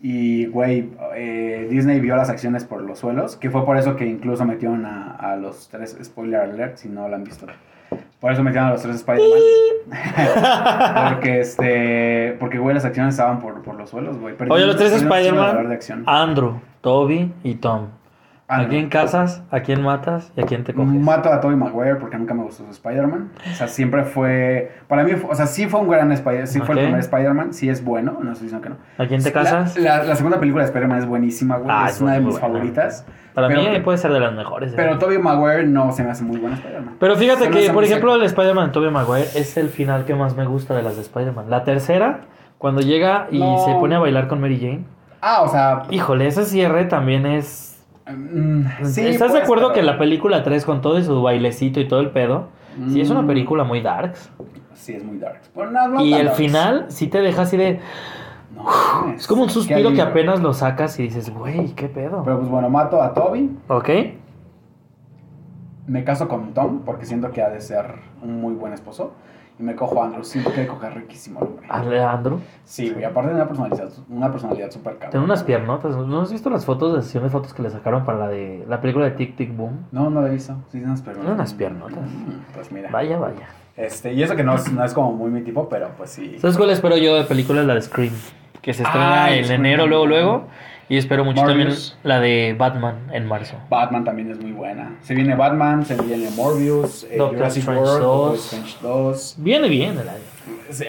Y, 0.00 0.46
güey, 0.46 0.88
eh, 1.14 1.66
Disney 1.68 2.00
vio 2.00 2.16
las 2.16 2.30
acciones 2.30 2.64
por 2.64 2.80
los 2.80 2.98
suelos, 2.98 3.36
que 3.36 3.50
fue 3.50 3.66
por 3.66 3.76
eso 3.76 3.96
que 3.96 4.06
incluso 4.06 4.46
metieron 4.46 4.86
a, 4.86 5.14
a 5.14 5.36
los 5.36 5.68
tres, 5.68 5.94
spoiler 6.02 6.40
alert, 6.40 6.78
si 6.78 6.88
no 6.88 7.06
lo 7.06 7.14
han 7.14 7.24
visto. 7.24 7.44
Por 8.20 8.32
eso 8.32 8.42
metieron 8.42 8.68
a 8.68 8.72
los 8.72 8.82
tres 8.82 8.96
Spider-Man. 8.96 9.38
porque, 11.14 11.40
este, 11.40 12.36
porque, 12.38 12.58
güey, 12.58 12.74
las 12.74 12.84
acciones 12.84 13.14
estaban 13.14 13.40
por, 13.40 13.62
por 13.62 13.74
los 13.74 13.90
suelos, 13.90 14.18
güey. 14.18 14.34
Oye, 14.48 14.66
los 14.66 14.76
tres 14.76 14.92
Spider-Man. 15.02 15.56
Andrew, 16.06 16.60
Toby 16.80 17.32
y 17.42 17.54
Tom. 17.56 17.86
¿A 18.52 18.56
Andrew. 18.56 18.70
quién 18.70 18.88
casas? 18.88 19.42
¿A 19.50 19.60
quién 19.60 19.82
matas? 19.82 20.32
¿Y 20.36 20.42
a 20.42 20.44
quién 20.44 20.62
te 20.64 20.74
coges? 20.74 20.92
Mato 20.92 21.32
a 21.32 21.40
Tobey 21.40 21.56
Maguire 21.56 21.94
porque 21.96 22.16
nunca 22.18 22.34
me 22.34 22.42
gustó 22.42 22.64
su 22.64 22.70
Spider-Man. 22.70 23.30
O 23.50 23.54
sea, 23.54 23.66
siempre 23.68 24.04
fue. 24.04 24.72
Para 24.88 25.04
mí, 25.04 25.12
o 25.28 25.34
sea, 25.34 25.46
sí 25.46 25.66
fue 25.66 25.80
un 25.80 25.88
gran 25.88 26.12
Spider-Man. 26.12 26.46
Sí 26.46 26.60
fue 26.60 26.74
el 26.76 26.80
primer 26.82 27.00
Spider-Man. 27.00 27.52
Sí 27.54 27.68
es 27.68 27.84
bueno. 27.84 28.18
No 28.22 28.32
estoy 28.32 28.46
diciendo 28.48 28.62
que 28.62 28.68
no. 28.70 28.76
¿A 29.04 29.08
quién 29.08 29.22
te 29.22 29.32
casas? 29.32 29.76
La, 29.78 29.98
la- 29.98 30.04
la 30.04 30.16
segunda 30.16 30.38
película 30.38 30.62
de 30.64 30.68
Spider-Man 30.68 30.98
es 30.98 31.06
buenísima, 31.06 31.56
güey. 31.56 31.70
Ah, 31.70 31.86
es, 31.88 32.00
una 32.00 32.12
de 32.12 32.20
mis 32.20 32.32
buena. 32.32 32.40
favoritas. 32.40 33.06
Para 33.34 33.48
pero- 33.48 33.62
mí 33.62 33.80
puede 33.80 33.96
ser 33.98 34.12
de 34.12 34.20
las 34.20 34.34
mejores. 34.34 34.72
¿eh? 34.72 34.74
Pero 34.76 34.98
Tobey 34.98 35.18
Maguire 35.18 35.64
no 35.66 35.90
se 35.92 36.04
me 36.04 36.10
hace 36.10 36.22
muy 36.22 36.38
buen 36.38 36.52
Spider-Man. 36.52 36.96
Pero 37.00 37.16
fíjate 37.16 37.44
Se 37.44 37.50
que, 37.50 37.70
por 37.72 37.84
ejemplo, 37.84 38.14
el 38.14 38.22
Spider-Man 38.24 38.66
de 38.66 38.72
Tobey 38.72 38.90
Maguire 38.90 39.26
es 39.34 39.56
el 39.56 39.68
final 39.70 40.04
que 40.04 40.14
más 40.14 40.36
me 40.36 40.44
gusta 40.44 40.74
de 40.74 40.82
las 40.82 40.96
de 40.96 41.02
Spider-Man. 41.02 41.48
La 41.48 41.64
tercera, 41.64 42.20
cuando 42.58 42.82
llega 42.82 43.28
y 43.30 43.38
No. 43.38 43.64
se 43.64 43.72
pone 43.72 43.94
a 43.94 43.98
bailar 43.98 44.28
con 44.28 44.40
Mary 44.40 44.58
Jane. 44.60 44.84
Ah, 45.22 45.42
o 45.42 45.48
sea. 45.48 45.82
Híjole, 45.90 46.26
ese 46.26 46.44
cierre 46.44 46.84
también 46.84 47.24
es... 47.26 47.71
mm, 48.10 48.84
sí, 48.84 49.06
¿Estás 49.06 49.32
de 49.32 49.38
pues, 49.40 49.44
acuerdo 49.44 49.72
que 49.72 49.82
la 49.82 49.98
película 49.98 50.42
3 50.42 50.64
con 50.64 50.80
todo 50.80 50.98
y 50.98 51.04
su 51.04 51.20
bailecito 51.22 51.80
y 51.80 51.88
todo 51.88 52.00
el 52.00 52.10
pedo? 52.10 52.48
Sí, 52.88 53.00
es 53.00 53.10
una 53.10 53.22
Mm. 53.22 53.26
película 53.26 53.64
muy 53.64 53.80
darks. 53.82 54.30
Sí, 54.74 54.94
es 54.94 55.04
muy 55.04 55.18
dark. 55.18 55.40
Pero 55.54 55.70
no, 55.70 55.88
no 55.88 56.00
y 56.04 56.14
el 56.14 56.24
darks. 56.26 56.38
final 56.38 56.86
sí 56.88 57.06
te 57.08 57.20
deja 57.20 57.42
así 57.42 57.56
de... 57.56 57.80
No. 58.54 59.12
Es 59.14 59.26
como 59.26 59.42
un 59.44 59.50
suspiro 59.50 59.92
que 59.92 60.02
apenas 60.02 60.40
lo 60.40 60.52
sacas 60.52 60.98
y 60.98 61.04
dices, 61.04 61.30
güey, 61.32 61.68
¿qué 61.74 61.88
pedo? 61.88 62.22
Pero 62.24 62.38
pues 62.38 62.48
bueno, 62.50 62.68
mato 62.70 63.02
a 63.02 63.12
Toby. 63.14 63.50
¿Ok? 63.68 63.88
Me 65.86 66.04
caso 66.04 66.28
con 66.28 66.54
Tom 66.54 66.80
porque 66.84 67.04
siento 67.06 67.30
que 67.32 67.42
ha 67.42 67.50
de 67.50 67.60
ser 67.60 67.86
un 68.22 68.40
muy 68.40 68.54
buen 68.54 68.72
esposo. 68.72 69.12
Y 69.58 69.62
me 69.62 69.74
cojo 69.76 70.02
a 70.02 70.06
Andrew. 70.06 70.24
Siento 70.24 70.52
que 70.52 70.66
coger 70.66 70.94
riquísimo, 70.94 71.40
hombre. 71.40 71.66
Alejandro, 71.68 72.40
Sí, 72.64 72.90
güey. 72.90 73.04
Aparte 73.04 73.30
de 73.30 73.36
una 73.36 73.46
personalidad, 73.46 73.90
una 74.08 74.30
personalidad 74.30 74.70
súper 74.70 74.94
cabrón. 74.94 75.10
tiene 75.10 75.24
unas 75.26 75.44
piernotas. 75.44 75.96
¿No 75.96 76.20
has 76.22 76.32
visto 76.32 76.48
las 76.50 76.64
fotos 76.64 76.94
de 76.96 77.02
sesión 77.02 77.22
de 77.24 77.30
fotos 77.30 77.52
que 77.54 77.62
le 77.62 77.70
sacaron 77.70 78.04
para 78.04 78.18
la 78.18 78.28
de 78.28 78.64
la 78.68 78.80
película 78.80 79.04
de 79.04 79.12
Tic 79.12 79.36
Tic 79.36 79.54
Boom? 79.56 79.86
No, 79.92 80.08
no 80.10 80.22
lo 80.22 80.26
he 80.26 80.30
visto. 80.30 80.56
Sí, 80.70 80.78
unas 80.82 81.02
piernotas. 81.02 81.24
Tiene 81.26 81.34
unas 81.34 81.54
piernotas. 81.54 81.98
Mm, 81.98 82.54
Pues 82.54 82.72
mira. 82.72 82.90
Vaya, 82.90 83.18
vaya. 83.18 83.46
Este, 83.76 84.12
y 84.12 84.22
eso 84.22 84.36
que 84.36 84.42
no 84.44 84.54
es, 84.54 84.70
no 84.72 84.84
es 84.84 84.92
como 84.94 85.12
muy 85.12 85.30
mi 85.30 85.42
tipo, 85.42 85.68
pero 85.68 85.88
pues 85.96 86.10
sí. 86.10 86.36
¿Sabes 86.38 86.56
cuál 86.56 86.70
espero 86.70 86.96
yo 86.96 87.14
de 87.14 87.24
película? 87.24 87.62
La 87.62 87.74
de 87.74 87.82
Scream. 87.82 88.12
Que 88.60 88.72
se 88.74 88.82
estrena 88.84 89.34
en 89.34 89.50
enero, 89.50 89.86
luego, 89.86 90.06
luego. 90.06 90.44
Y 90.88 90.96
espero 90.98 91.24
mucho 91.24 91.40
Morbius. 91.42 91.92
también 91.92 92.00
la 92.02 92.20
de 92.20 92.54
Batman 92.58 92.96
en 93.12 93.26
marzo. 93.26 93.56
Batman 93.70 94.04
también 94.04 94.30
es 94.30 94.40
muy 94.40 94.52
buena. 94.52 94.96
Se 95.02 95.14
viene 95.14 95.34
Batman, 95.34 95.84
se 95.86 95.94
viene 96.02 96.28
Morbius, 96.36 97.04
eh, 97.04 97.16
Doctor 97.16 97.36
Jurassic 97.38 97.60
Strange 97.62 97.80
World, 97.82 98.02
2. 98.02 98.02
Doctor 98.02 98.38
Strange 98.38 98.76
2. 98.82 99.34
Viene 99.38 99.68
bien 99.68 99.92
el 99.92 100.08
año. 100.08 100.18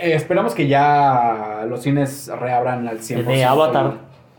Eh, 0.01 0.13
esperamos 0.15 0.53
que 0.55 0.67
ya 0.67 1.65
los 1.69 1.81
cines 1.83 2.29
reabran 2.39 2.87
al 2.87 2.99
100%. 2.99 3.15
Viene 3.27 3.45
Avatar. 3.45 3.93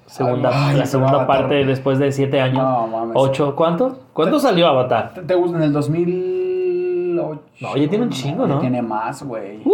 Segunda, 0.06 0.50
Ay, 0.68 0.76
la 0.76 0.87
segunda 0.87 1.14
Avatar. 1.14 1.26
parte 1.38 1.64
después 1.64 1.99
de 1.99 2.12
siete 2.12 2.38
años. 2.40 2.58
No, 2.62 2.87
mames. 2.87 3.12
¿Ocho? 3.16 3.56
¿Cuánto? 3.56 4.00
¿Cuándo 4.12 4.38
salió 4.38 4.66
Avatar? 4.68 5.14
¿Te, 5.14 5.23
te 5.23 5.34
gusta 5.34 5.56
en 5.56 5.62
el 5.62 5.73
2008? 5.73 7.42
No, 7.61 7.76
ya 7.76 7.88
tiene 7.88 8.04
un 8.04 8.11
chingo, 8.11 8.46
¿no? 8.46 8.54
Ya 8.56 8.61
tiene 8.61 8.82
más, 8.82 9.23
güey. 9.23 9.61
¡Uh! 9.64 9.73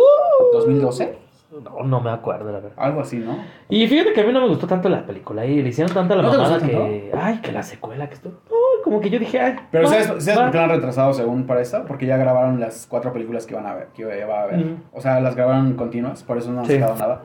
¿2012? 0.57 1.11
No, 1.53 1.83
no 1.85 2.01
me 2.01 2.11
acuerdo, 2.11 2.47
la 2.53 2.61
verdad. 2.61 2.73
Algo 2.77 3.01
así, 3.01 3.19
¿no? 3.19 3.37
Y 3.69 3.87
fíjate 3.89 4.13
que 4.13 4.21
a 4.21 4.25
mí 4.25 4.33
no 4.33 4.41
me 4.41 4.49
gustó 4.49 4.67
tanto 4.67 4.89
la 4.89 5.05
película. 5.05 5.45
Y 5.45 5.63
le 5.63 5.69
hicieron 5.71 5.93
tanta 5.93 6.15
la 6.15 6.23
¿No 6.23 6.29
mamada 6.31 6.59
que. 6.61 7.11
Ay, 7.21 7.39
que 7.41 7.51
la 7.53 7.63
secuela 7.63 8.09
que 8.09 8.15
esto. 8.15 8.31
Ay, 8.47 8.83
como 8.85 9.01
que 9.01 9.11
yo 9.11 9.19
dije, 9.19 9.41
ay. 9.41 9.57
Pero 9.73 9.85
va, 9.89 9.91
¿sabes, 9.91 10.25
¿sabes 10.25 10.39
va. 10.39 10.43
por 10.45 10.51
qué 10.53 10.59
lo 10.59 10.65
han 10.65 10.71
retrasado 10.71 11.13
según 11.13 11.45
para 11.47 11.61
esta? 11.61 11.85
Porque 11.85 12.07
ya 12.07 12.17
grabaron 12.17 12.61
las 12.61 12.87
cuatro 12.89 13.13
películas 13.13 13.47
que 13.47 13.55
iban 13.55 13.67
a 13.67 13.75
ver, 13.75 13.89
que 13.95 14.03
iba 14.03 14.43
a 14.43 14.47
ver. 14.47 14.77
O 14.93 15.01
sea, 15.01 15.21
las 15.21 15.35
grabaron 15.35 15.75
continuas, 15.75 16.23
por 16.23 16.39
eso 16.39 16.53
no 16.53 16.61
han 16.61 16.67
Sí. 16.67 16.75
sacado 16.79 16.97
nada. 16.97 17.23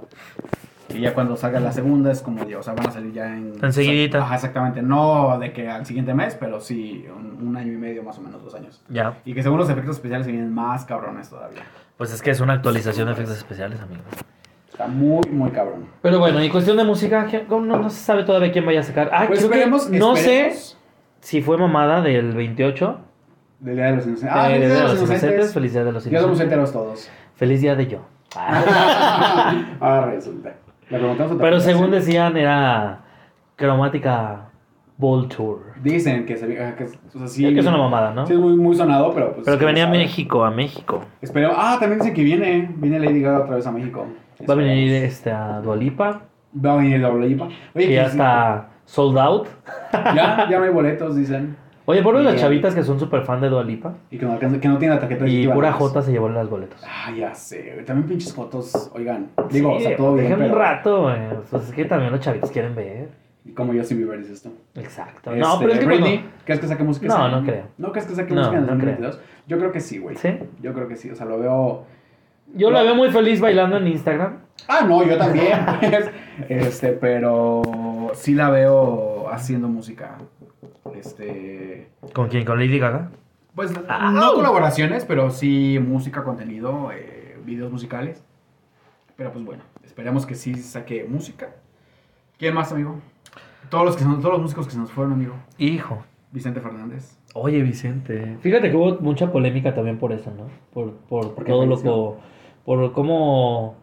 Y 0.90 1.00
ya 1.02 1.14
cuando 1.16 1.36
salga 1.36 1.60
la 1.60 1.72
segunda 1.72 2.12
es 2.12 2.22
como, 2.22 2.42
o 2.44 2.64
sea, 2.64 2.74
van 2.74 2.88
a 2.88 2.92
salir 2.92 3.12
ya 3.12 3.26
en... 3.36 3.54
Enseguidita. 3.62 4.20
Ajá, 4.20 4.36
exactamente. 4.36 4.82
No 4.84 5.38
de 5.40 5.52
que 5.52 5.68
al 5.68 5.86
siguiente 5.86 6.14
mes, 6.14 6.38
pero 6.40 6.60
sí 6.62 7.06
un, 7.16 7.48
un 7.48 7.58
año 7.58 7.74
y 7.74 7.78
medio, 7.78 8.04
más 8.04 8.18
o 8.20 8.22
menos, 8.22 8.44
dos 8.44 8.54
años. 8.54 8.82
Ya. 8.90 9.18
Y 9.26 9.34
que 9.34 9.42
según 9.42 9.58
los 9.58 9.70
efectos 9.70 9.96
especiales 9.96 10.26
se 10.28 10.32
vienen 10.32 10.54
más 10.54 10.86
cabrones 10.86 11.30
todavía. 11.30 11.64
Pues 11.98 12.14
es 12.14 12.22
que 12.22 12.32
es 12.32 12.40
una 12.42 12.54
actualización 12.54 13.08
de 13.08 13.14
efectos 13.14 13.38
especiales, 13.38 13.80
amigo. 13.82 14.02
Está 14.70 14.88
muy, 14.88 15.22
muy 15.32 15.52
cabrón. 15.52 15.88
Pero 16.02 16.20
bueno, 16.20 16.44
y 16.44 16.50
cuestión 16.50 16.76
de 16.78 16.84
música, 16.84 17.26
¿quién- 17.30 17.46
no, 17.50 17.62
no 17.62 17.90
se 17.90 18.04
sabe 18.04 18.24
todavía 18.24 18.52
quién 18.52 18.66
vaya 18.66 18.82
a 18.82 18.84
sacar. 18.84 19.10
Ah, 19.14 19.24
Pues 19.28 19.40
creo 19.40 19.52
que- 19.52 19.58
esperemos, 19.60 19.90
no 19.90 20.16
sé 20.18 20.54
si 21.22 21.42
fue 21.42 21.58
mamada 21.58 22.02
del 22.02 22.34
28. 22.34 23.00
Del 23.60 23.76
Día 23.78 23.86
de 23.86 23.96
los 23.96 24.06
Inocentes. 24.06 24.34
de- 24.34 24.40
Ah, 24.40 24.48
de, 24.50 24.58
Día 24.60 24.68
de 24.68 24.74
los 24.74 24.80
Inocentes. 24.92 25.24
Inocentes. 25.24 25.54
Feliz 25.54 25.72
Día 25.74 25.84
de 25.86 25.92
los 25.94 26.04
Ya 26.04 26.10
somos 26.20 26.24
Inocentes. 26.40 26.44
enteros 26.44 26.72
todos. 26.74 27.10
Feliz 27.36 27.62
Día 27.62 27.76
de 27.76 27.88
yo. 27.88 28.00
Ah. 28.38 29.54
Ahora 29.80 30.08
resulta. 30.12 30.54
Pero 30.90 31.60
según 31.62 31.90
decían, 31.92 32.36
era 32.36 33.00
cromática 33.56 34.45
Tour. 34.98 35.60
Dicen 35.84 36.26
que 36.26 36.38
se 36.38 36.48
que, 36.48 36.84
es- 36.84 36.98
o 37.14 37.20
sea, 37.20 37.28
sí, 37.28 37.54
que 37.54 37.60
es 37.60 37.66
una 37.66 37.78
mamada, 37.78 38.14
¿no? 38.14 38.26
Sí, 38.26 38.34
es 38.34 38.40
muy, 38.40 38.56
muy 38.56 38.76
sonado, 38.76 39.14
pero 39.14 39.34
pues. 39.34 39.46
Pero 39.46 39.58
que 39.58 39.66
venía 39.66 39.86
a. 39.86 39.90
México, 39.90 40.44
a 40.44 40.52
México. 40.52 41.02
Espero. 41.22 41.52
Ah, 41.56 41.78
también 41.80 42.00
dicen 42.00 42.14
que 42.14 42.24
viene. 42.24 42.70
Viene 42.78 43.00
Lady 43.00 43.22
Gaga 43.22 43.42
otra 43.42 43.56
vez 43.58 43.68
a 43.68 43.72
México. 43.72 44.06
Va 44.50 44.54
a 44.54 44.58
venir 44.58 44.92
este, 45.04 45.32
a 45.32 45.62
Dualipa, 45.62 46.22
Va 46.66 46.74
a 46.74 46.78
venir 46.78 47.00
la 47.02 47.14
Lipa. 47.14 47.50
Oye, 47.74 47.88
que 47.88 47.94
ya 47.94 48.06
sí, 48.06 48.12
está 48.12 48.70
sold 48.86 49.18
out. 49.18 49.48
Ya, 49.94 50.48
ya 50.50 50.58
no 50.60 50.64
hay 50.64 50.72
boletos, 50.72 51.16
dicen. 51.16 51.58
Oye, 51.88 52.02
por 52.02 52.20
las 52.20 52.36
chavitas 52.38 52.74
que 52.74 52.84
son 52.84 53.00
súper 53.00 53.24
fan 53.24 53.42
de 53.42 53.50
Dualipa. 53.50 53.94
Y 54.10 54.18
que 54.18 54.26
no, 54.26 54.40
que 54.40 54.48
no 54.68 54.78
tiene 54.78 54.96
la 54.96 55.00
tarjeta 55.00 55.28
Y 55.28 55.46
pura 55.46 55.70
nada 55.70 55.80
más. 55.80 55.80
J 55.92 56.02
se 56.02 56.12
llevó 56.12 56.30
las 56.30 56.50
boletos. 56.50 56.82
Ah, 56.84 57.12
ya 57.16 57.36
sé. 57.36 57.84
También 57.86 58.08
pinches 58.08 58.34
fotos, 58.34 58.92
oigan. 58.96 59.28
Digo, 59.52 59.74
o 59.74 59.80
sea, 59.80 59.96
todo 59.96 60.14
bien. 60.14 60.26
Déjenme 60.26 60.46
Pero, 60.46 60.56
un 60.56 60.62
rato, 60.62 61.02
güey. 61.04 61.18
Pues 61.52 61.64
es 61.66 61.72
que 61.74 61.86
también 61.86 62.12
los 62.12 62.22
chavitos 62.22 62.50
quieren 62.50 62.74
ver. 62.74 63.10
Y 63.46 63.52
como 63.52 63.74
yo 63.74 63.84
sin 63.84 63.98
Bieber 64.00 64.18
dices 64.18 64.38
esto. 64.38 64.52
Exacto. 64.74 65.30
Este, 65.32 65.40
no, 65.40 65.60
pero 65.60 65.74
es 65.74 65.80
que 65.80 65.86
Britney, 65.86 66.18
cuando- 66.20 66.36
¿crees 66.46 66.60
que 66.60 66.68
saque 66.68 66.84
música? 66.84 67.08
No, 67.08 67.26
este 67.28 67.38
no 67.40 67.46
creo. 67.46 67.68
¿No 67.78 67.92
crees 67.92 68.08
que 68.08 68.16
saque 68.16 68.34
No, 68.34 68.42
música 68.42 68.58
en 68.58 68.62
no 68.66 68.68
creo. 68.78 68.78
2022? 68.96 69.20
Yo 69.48 69.58
creo 69.60 69.72
que 69.72 69.80
sí, 69.80 70.00
güey. 70.00 70.16
¿Sí? 70.18 70.30
Yo 70.62 70.74
creo 70.74 70.88
que 70.88 70.96
sí. 70.96 71.12
O 71.12 71.16
sea, 71.16 71.26
lo 71.28 71.40
veo. 71.40 71.86
Yo 72.56 72.72
la 72.72 72.82
veo 72.84 72.96
muy 72.96 73.12
feliz 73.12 73.40
bailando 73.40 73.78
en 73.78 73.88
Instagram. 73.88 74.40
Ah, 74.68 74.86
no, 74.88 75.04
yo 75.06 75.18
también. 75.18 75.60
pues. 75.80 76.10
este, 76.50 76.90
pero 76.94 77.62
sí 78.16 78.34
la 78.34 78.50
veo 78.50 79.30
haciendo 79.30 79.68
música. 79.68 80.18
Este. 80.96 81.90
¿Con 82.14 82.30
quién? 82.30 82.46
¿Con 82.46 82.60
Lady 82.60 82.80
Gaga? 82.80 83.12
Pues 83.54 83.74
Ah. 83.88 84.12
no 84.14 84.34
colaboraciones, 84.34 85.06
pero 85.06 85.30
sí 85.30 85.80
música, 85.86 86.24
contenido, 86.24 86.92
eh, 86.92 87.38
videos 87.46 87.72
musicales. 87.72 88.24
Pero 89.16 89.32
pues 89.32 89.46
bueno, 89.46 89.64
esperemos 89.84 90.26
que 90.26 90.36
sí 90.36 90.56
saque 90.56 91.06
música. 91.08 91.50
¿Quién 92.38 92.54
más, 92.54 92.72
amigo? 92.72 93.00
Todos 93.70 93.86
los 93.86 93.96
que 93.98 94.04
son, 94.04 94.20
todos 94.22 94.34
los 94.34 94.42
músicos 94.42 94.66
que 94.68 94.74
se 94.74 94.78
nos 94.80 94.92
fueron, 94.92 95.14
amigo. 95.14 95.34
Hijo. 95.58 96.04
Vicente 96.32 96.60
Fernández. 96.60 97.18
Oye, 97.34 97.62
Vicente. 97.62 98.38
Fíjate 98.42 98.70
que 98.70 98.76
hubo 98.76 98.98
mucha 99.00 99.32
polémica 99.32 99.74
también 99.74 99.98
por 99.98 100.12
eso, 100.12 100.32
¿no? 100.32 100.44
Por, 100.74 100.92
por 100.94 101.34
¿Por 101.34 101.46
qué 101.46 101.52
todo 101.52 101.66
lo 101.66 101.78
que. 101.82 101.90
Por 102.66 102.92
cómo. 102.92 103.76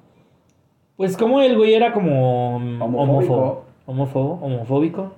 Pues 0.97 1.17
como 1.17 1.41
el 1.41 1.57
güey 1.57 1.75
era 1.75 1.93
como. 1.93 2.57
Homofóbico. 2.57 2.93
Homófobo. 3.03 3.65
Homófobo, 3.87 4.35
homofóbico. 4.43 5.13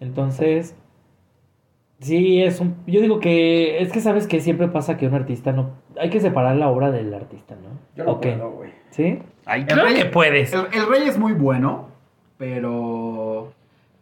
Entonces. 0.00 0.76
Sí, 2.00 2.42
es 2.42 2.60
un. 2.60 2.76
Yo 2.86 3.00
digo 3.00 3.18
que. 3.20 3.80
Es 3.80 3.90
que 3.90 4.00
sabes 4.00 4.26
que 4.28 4.40
siempre 4.40 4.68
pasa 4.68 4.96
que 4.96 5.06
un 5.08 5.14
artista 5.14 5.52
no. 5.52 5.70
Hay 5.98 6.10
que 6.10 6.20
separar 6.20 6.54
la 6.56 6.68
obra 6.68 6.90
del 6.90 7.12
artista, 7.14 7.54
¿no? 7.56 7.70
Yo 7.96 8.04
no 8.04 8.12
¿O 8.12 8.20
qué? 8.20 8.32
puedo, 8.32 8.50
güey. 8.52 8.70
¿Sí? 8.90 9.18
Ay, 9.46 9.62
El 9.62 9.66
claro 9.66 9.84
rey- 9.84 9.94
que 9.96 10.04
puedes. 10.04 10.52
El, 10.52 10.66
el 10.72 10.86
rey 10.88 11.08
es 11.08 11.18
muy 11.18 11.32
bueno, 11.32 11.88
pero. 12.36 13.52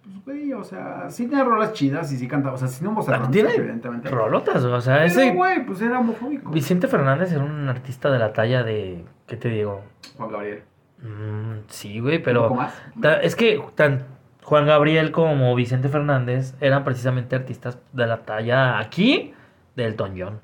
Pues, 0.04 0.25
güey, 0.25 0.52
o 0.52 0.62
sea, 0.62 1.08
sí 1.08 1.26
tiene 1.26 1.42
rolas 1.44 1.73
chidas 1.73 2.12
y 2.12 2.18
sí 2.18 2.28
canta. 2.28 2.52
O 2.52 2.56
sea, 2.58 2.68
sí 2.68 2.84
no 2.84 2.92
vocerrón, 2.92 3.30
Tiene 3.30 3.54
evidentemente. 3.54 4.11
rolotas, 4.11 4.62
o 4.62 4.80
sea, 4.80 4.96
Pero, 4.96 5.06
ese. 5.06 5.32
güey, 5.32 5.64
pues 5.64 5.80
era 5.80 5.99
homofóbico. 5.99 6.50
Vicente 6.50 6.88
Fernández 6.88 7.32
era 7.32 7.42
un 7.42 7.68
artista 7.68 8.11
de 8.11 8.18
la 8.18 8.32
talla 8.32 8.62
de. 8.62 9.04
¿Qué 9.26 9.37
te 9.37 9.49
digo? 9.49 9.82
Juan 10.18 10.30
Gabriel. 10.30 10.62
Mm, 11.02 11.64
sí, 11.68 12.00
güey, 12.00 12.18
¿Un 12.18 12.23
pero. 12.23 12.42
poco 12.49 12.54
más? 12.56 12.75
Es 13.23 13.34
que 13.34 13.62
tan 13.75 14.04
Juan 14.42 14.66
Gabriel 14.66 15.11
como 15.11 15.54
Vicente 15.54 15.88
Fernández 15.88 16.54
eran 16.61 16.84
precisamente 16.84 17.34
artistas 17.34 17.78
de 17.92 18.06
la 18.06 18.18
talla 18.25 18.78
aquí 18.78 19.32
de 19.75 19.87
Elton 19.87 20.14
John. 20.18 20.40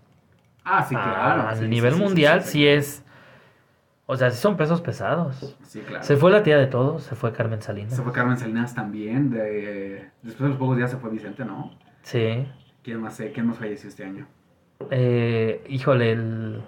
Ah, 0.64 0.82
sí, 0.82 0.94
claro. 0.94 1.48
a 1.48 1.56
sí, 1.56 1.66
nivel 1.66 1.94
sí, 1.94 2.00
mundial 2.00 2.42
sí, 2.42 2.50
sí, 2.50 2.66
es. 2.68 3.04
O 4.12 4.16
sea, 4.16 4.32
sí 4.32 4.38
son 4.38 4.56
pesos 4.56 4.80
pesados. 4.80 5.56
Sí, 5.62 5.78
claro. 5.82 6.02
Se 6.02 6.16
fue 6.16 6.32
la 6.32 6.42
tía 6.42 6.58
de 6.58 6.66
todos, 6.66 7.04
se 7.04 7.14
fue 7.14 7.32
Carmen 7.32 7.62
Salinas. 7.62 7.94
Se 7.94 8.02
fue 8.02 8.12
Carmen 8.12 8.36
Salinas 8.36 8.74
también. 8.74 9.30
De... 9.30 10.10
Después 10.22 10.40
de 10.40 10.48
los 10.48 10.58
pocos 10.58 10.76
días 10.76 10.90
se 10.90 10.96
fue 10.96 11.10
Vicente, 11.10 11.44
¿no? 11.44 11.70
Sí. 12.02 12.44
¿Quién 12.82 13.00
más, 13.00 13.14
sé? 13.14 13.30
¿Quién 13.30 13.46
más 13.46 13.58
falleció 13.58 13.88
este 13.88 14.04
año? 14.04 14.26
Eh, 14.90 15.62
híjole, 15.68 16.10
el, 16.10 16.60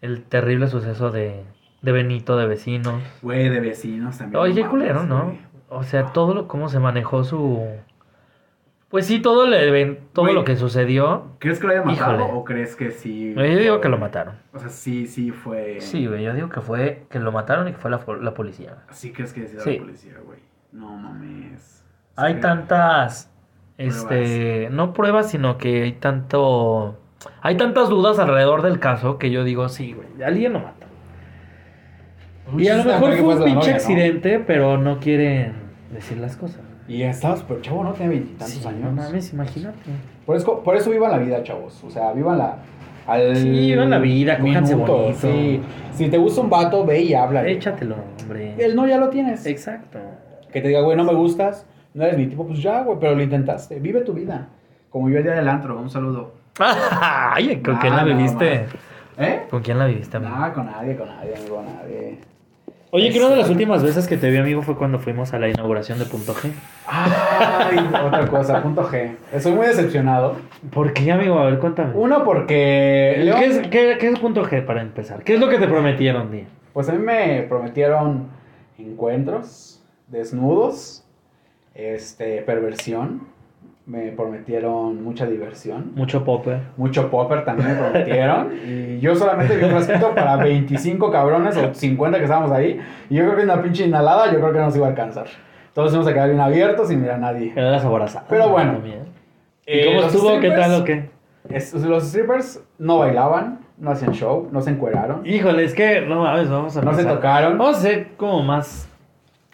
el 0.00 0.22
terrible 0.22 0.68
suceso 0.68 1.10
de, 1.10 1.44
de 1.82 1.92
Benito 1.92 2.38
de 2.38 2.46
vecinos. 2.46 3.02
Güey, 3.20 3.50
de 3.50 3.60
vecinos 3.60 4.16
también. 4.16 4.40
Oye, 4.42 4.54
qué 4.54 4.62
no 4.62 4.70
culero, 4.70 5.04
¿no? 5.04 5.36
O 5.68 5.82
sea, 5.82 6.14
todo 6.14 6.32
lo, 6.32 6.48
cómo 6.48 6.70
se 6.70 6.78
manejó 6.78 7.22
su... 7.22 7.66
Pues 8.92 9.06
sí, 9.06 9.20
todo, 9.20 9.46
el 9.46 9.54
even- 9.54 9.98
todo 10.12 10.26
Güey. 10.26 10.34
lo 10.34 10.44
que 10.44 10.54
sucedió. 10.54 11.32
¿Crees 11.40 11.58
que 11.58 11.66
lo 11.66 11.72
haya 11.72 11.82
matado 11.82 12.14
Híjole. 12.14 12.32
o 12.38 12.44
crees 12.44 12.76
que 12.76 12.90
sí? 12.92 13.32
Yo 13.34 13.42
digo 13.42 13.80
que 13.80 13.88
lo 13.88 13.96
mataron. 13.98 14.34
O 14.52 14.58
sea, 14.60 14.68
sí, 14.68 15.06
sí 15.06 15.30
fue. 15.32 15.80
Sí, 15.80 16.06
güey, 16.06 16.22
yo 16.22 16.34
digo 16.34 16.50
que 16.50 16.60
fue 16.60 17.06
que 17.10 17.18
lo 17.18 17.32
mataron 17.32 17.66
y 17.68 17.72
que 17.72 17.78
fue 17.78 17.90
la, 17.90 18.00
la 18.20 18.34
policía. 18.34 18.76
Sí, 18.90 19.10
crees 19.12 19.32
que 19.32 19.40
decía 19.40 19.60
Sí. 19.60 19.76
la 19.78 19.84
policía, 19.84 20.12
güey. 20.24 20.38
No 20.72 20.94
mames. 20.96 21.84
Hay 22.16 22.34
Sí. 22.34 22.40
tantas, 22.40 23.32
este, 23.78 24.68
no 24.70 24.92
pruebas, 24.92 25.30
sino 25.30 25.56
que 25.56 25.84
hay 25.84 25.92
tanto, 25.92 26.98
hay 27.40 27.56
tantas 27.56 27.88
dudas 27.88 28.18
alrededor 28.18 28.60
del 28.60 28.78
caso 28.78 29.16
que 29.18 29.30
yo 29.30 29.42
digo, 29.42 29.70
sí, 29.70 29.94
güey, 29.94 30.08
alguien 30.22 30.52
lo 30.52 30.60
mata. 30.60 30.86
Y 32.58 32.68
a 32.68 32.76
lo 32.76 32.84
mejor 32.84 33.14
fue 33.16 33.34
un 33.36 33.44
pinche 33.44 33.54
novia, 33.54 33.70
¿no? 33.70 33.76
accidente, 33.76 34.38
pero 34.46 34.76
no 34.76 34.98
quieren 34.98 35.54
decir 35.94 36.18
las 36.18 36.36
cosas. 36.36 36.60
Y 36.88 37.02
estaba 37.02 37.36
súper 37.36 37.60
chavo, 37.62 37.84
¿no? 37.84 37.92
Tiene 37.92 38.10
veintitantos 38.10 38.56
Sí, 38.56 38.66
años. 38.68 38.80
no 38.82 38.92
mames, 38.92 39.32
imagínate. 39.32 39.78
Por 40.26 40.36
eso, 40.36 40.62
por 40.62 40.76
eso 40.76 40.90
vivan 40.90 41.10
la 41.12 41.18
vida, 41.18 41.42
chavos. 41.42 41.82
O 41.84 41.90
sea, 41.90 42.12
vivan 42.12 42.38
la. 42.38 42.56
Al 43.06 43.36
Sí, 43.36 43.48
vivan 43.50 43.90
la 43.90 43.98
vida, 43.98 44.38
cójanse 44.38 44.74
bonito. 44.74 45.12
Sí. 45.14 45.60
Si 45.94 46.08
te 46.08 46.18
gusta 46.18 46.40
un 46.40 46.50
vato, 46.50 46.84
ve 46.84 47.00
y 47.02 47.14
habla. 47.14 47.46
Échatelo, 47.46 47.96
hombre. 48.20 48.54
El 48.58 48.76
no 48.76 48.86
ya 48.86 48.98
lo 48.98 49.08
tienes. 49.08 49.44
Exacto. 49.46 49.98
Que 50.52 50.60
te 50.60 50.68
diga, 50.68 50.80
güey, 50.82 50.96
no 50.96 51.04
me 51.04 51.14
gustas, 51.14 51.66
no 51.94 52.04
eres 52.04 52.16
mi 52.18 52.26
tipo, 52.26 52.46
pues 52.46 52.62
ya, 52.62 52.82
güey, 52.82 52.98
pero 53.00 53.14
lo 53.14 53.22
intentaste. 53.22 53.80
Vive 53.80 54.02
tu 54.02 54.12
vida. 54.12 54.48
Como 54.90 55.08
yo 55.08 55.18
el 55.18 55.24
día 55.24 55.32
del 55.34 55.48
antro, 55.48 55.78
un 55.80 55.88
saludo. 55.90 56.34
Ay, 56.58 57.60
¿con 57.62 57.76
quién 57.76 57.96
la 57.96 58.04
viviste? 58.04 58.66
¿Eh? 59.18 59.42
¿Con 59.50 59.62
quién 59.62 59.78
la 59.78 59.86
viviste, 59.86 60.16
amigo? 60.18 60.34
Con 60.54 60.66
nadie, 60.66 60.96
con 60.96 61.08
nadie, 61.08 61.34
amigo, 61.36 61.56
con 61.56 61.64
nadie. 61.66 62.18
Oye, 62.94 63.10
que 63.10 63.18
una 63.20 63.28
de 63.30 63.36
las 63.36 63.44
Este- 63.44 63.52
últimas 63.52 63.82
veces 63.82 64.06
que 64.06 64.18
te 64.18 64.28
vi, 64.30 64.36
amigo, 64.36 64.60
fue 64.60 64.76
cuando 64.76 64.98
fuimos 64.98 65.32
a 65.32 65.38
la 65.38 65.48
inauguración 65.48 65.98
de 65.98 66.04
Punto 66.04 66.34
G. 66.34 66.50
Ay, 66.86 67.78
otra 68.04 68.26
cosa, 68.28 68.62
punto 68.62 68.86
G. 68.86 69.16
Estoy 69.32 69.52
muy 69.52 69.66
decepcionado. 69.66 70.36
¿Por 70.70 70.92
qué, 70.92 71.10
amigo? 71.10 71.38
A 71.38 71.46
ver, 71.46 71.58
cuéntame. 71.58 71.92
Uno, 71.94 72.22
porque. 72.22 73.14
León- 73.20 73.38
¿Qué 73.38 73.46
es, 73.46 73.58
qué, 73.68 73.96
qué 73.98 74.08
es 74.08 74.18
Punto 74.18 74.44
G 74.44 74.62
para 74.66 74.82
empezar? 74.82 75.24
¿Qué 75.24 75.32
es 75.34 75.40
lo 75.40 75.48
que 75.48 75.56
te 75.58 75.68
prometieron, 75.68 76.30
Di? 76.30 76.44
Pues 76.74 76.90
a 76.90 76.92
mí 76.92 76.98
me 76.98 77.46
prometieron 77.48 78.28
encuentros, 78.78 79.82
desnudos, 80.08 81.02
este, 81.74 82.42
perversión. 82.42 83.22
Me 83.84 84.12
prometieron 84.12 85.02
mucha 85.02 85.26
diversión. 85.26 85.92
Mucho 85.96 86.24
popper. 86.24 86.60
Mucho 86.76 87.10
popper 87.10 87.44
también 87.44 87.68
me 87.70 87.74
prometieron. 87.82 88.52
Y 88.64 89.00
yo 89.00 89.14
solamente 89.16 89.56
vi 89.56 89.64
un 89.64 89.70
frasquito 89.70 90.14
para 90.14 90.36
25 90.36 91.10
cabrones 91.10 91.56
o 91.56 91.74
50 91.74 92.18
que 92.18 92.24
estábamos 92.24 92.52
ahí. 92.52 92.80
Y 93.10 93.16
yo 93.16 93.24
creo 93.24 93.36
que 93.36 93.42
una 93.42 93.60
pinche 93.60 93.84
inhalada, 93.86 94.26
yo 94.32 94.38
creo 94.38 94.52
que 94.52 94.58
no 94.58 94.66
nos 94.66 94.76
iba 94.76 94.86
a 94.86 94.90
alcanzar. 94.90 95.26
Todos 95.74 95.90
íbamos 95.92 96.06
a 96.08 96.12
quedar 96.12 96.28
bien 96.28 96.40
abiertos 96.40 96.88
sin 96.88 97.00
mirar 97.00 97.16
a 97.16 97.18
nadie. 97.18 97.52
Era 97.56 97.70
las 97.72 97.84
aborazadas. 97.84 98.26
Pero 98.30 98.48
bueno. 98.50 98.78
¿Y 98.84 98.92
Eh, 99.66 99.84
cómo 99.86 100.06
estuvo? 100.06 100.40
¿Qué 100.40 100.50
tal 100.50 100.80
o 100.80 100.84
qué? 100.84 101.10
es- 101.48 101.74
los 101.74 102.04
strippers 102.08 102.62
no 102.78 102.98
bailaban, 102.98 103.60
no 103.78 103.90
hacían 103.90 104.12
show, 104.12 104.48
no 104.52 104.60
se 104.60 104.70
encueraron, 104.70 105.26
Híjole, 105.26 105.64
es 105.64 105.74
que 105.74 106.02
no 106.02 106.20
mames, 106.22 106.48
vamos 106.48 106.76
a 106.76 106.82
no 106.82 106.94
se 106.94 107.04
tocaron. 107.04 107.58
Vamos 107.58 107.78
a 107.78 107.80
ser 107.80 108.08
como 108.16 108.42
más. 108.42 108.88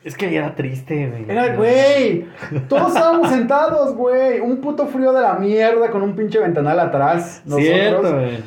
Es 0.04 0.16
que 0.16 0.34
era 0.34 0.54
triste, 0.54 1.08
güey. 1.08 1.24
Era, 1.28 1.56
güey, 1.56 2.24
todos 2.68 2.88
estábamos 2.94 3.28
sentados, 3.30 3.94
güey. 3.94 4.40
Un 4.40 4.58
puto 4.58 4.86
frío 4.86 5.12
de 5.12 5.20
la 5.20 5.34
mierda 5.34 5.90
con 5.90 6.02
un 6.02 6.14
pinche 6.14 6.38
ventanal 6.38 6.78
atrás. 6.78 7.42
Cierto, 7.46 8.02
Nosotros. 8.02 8.42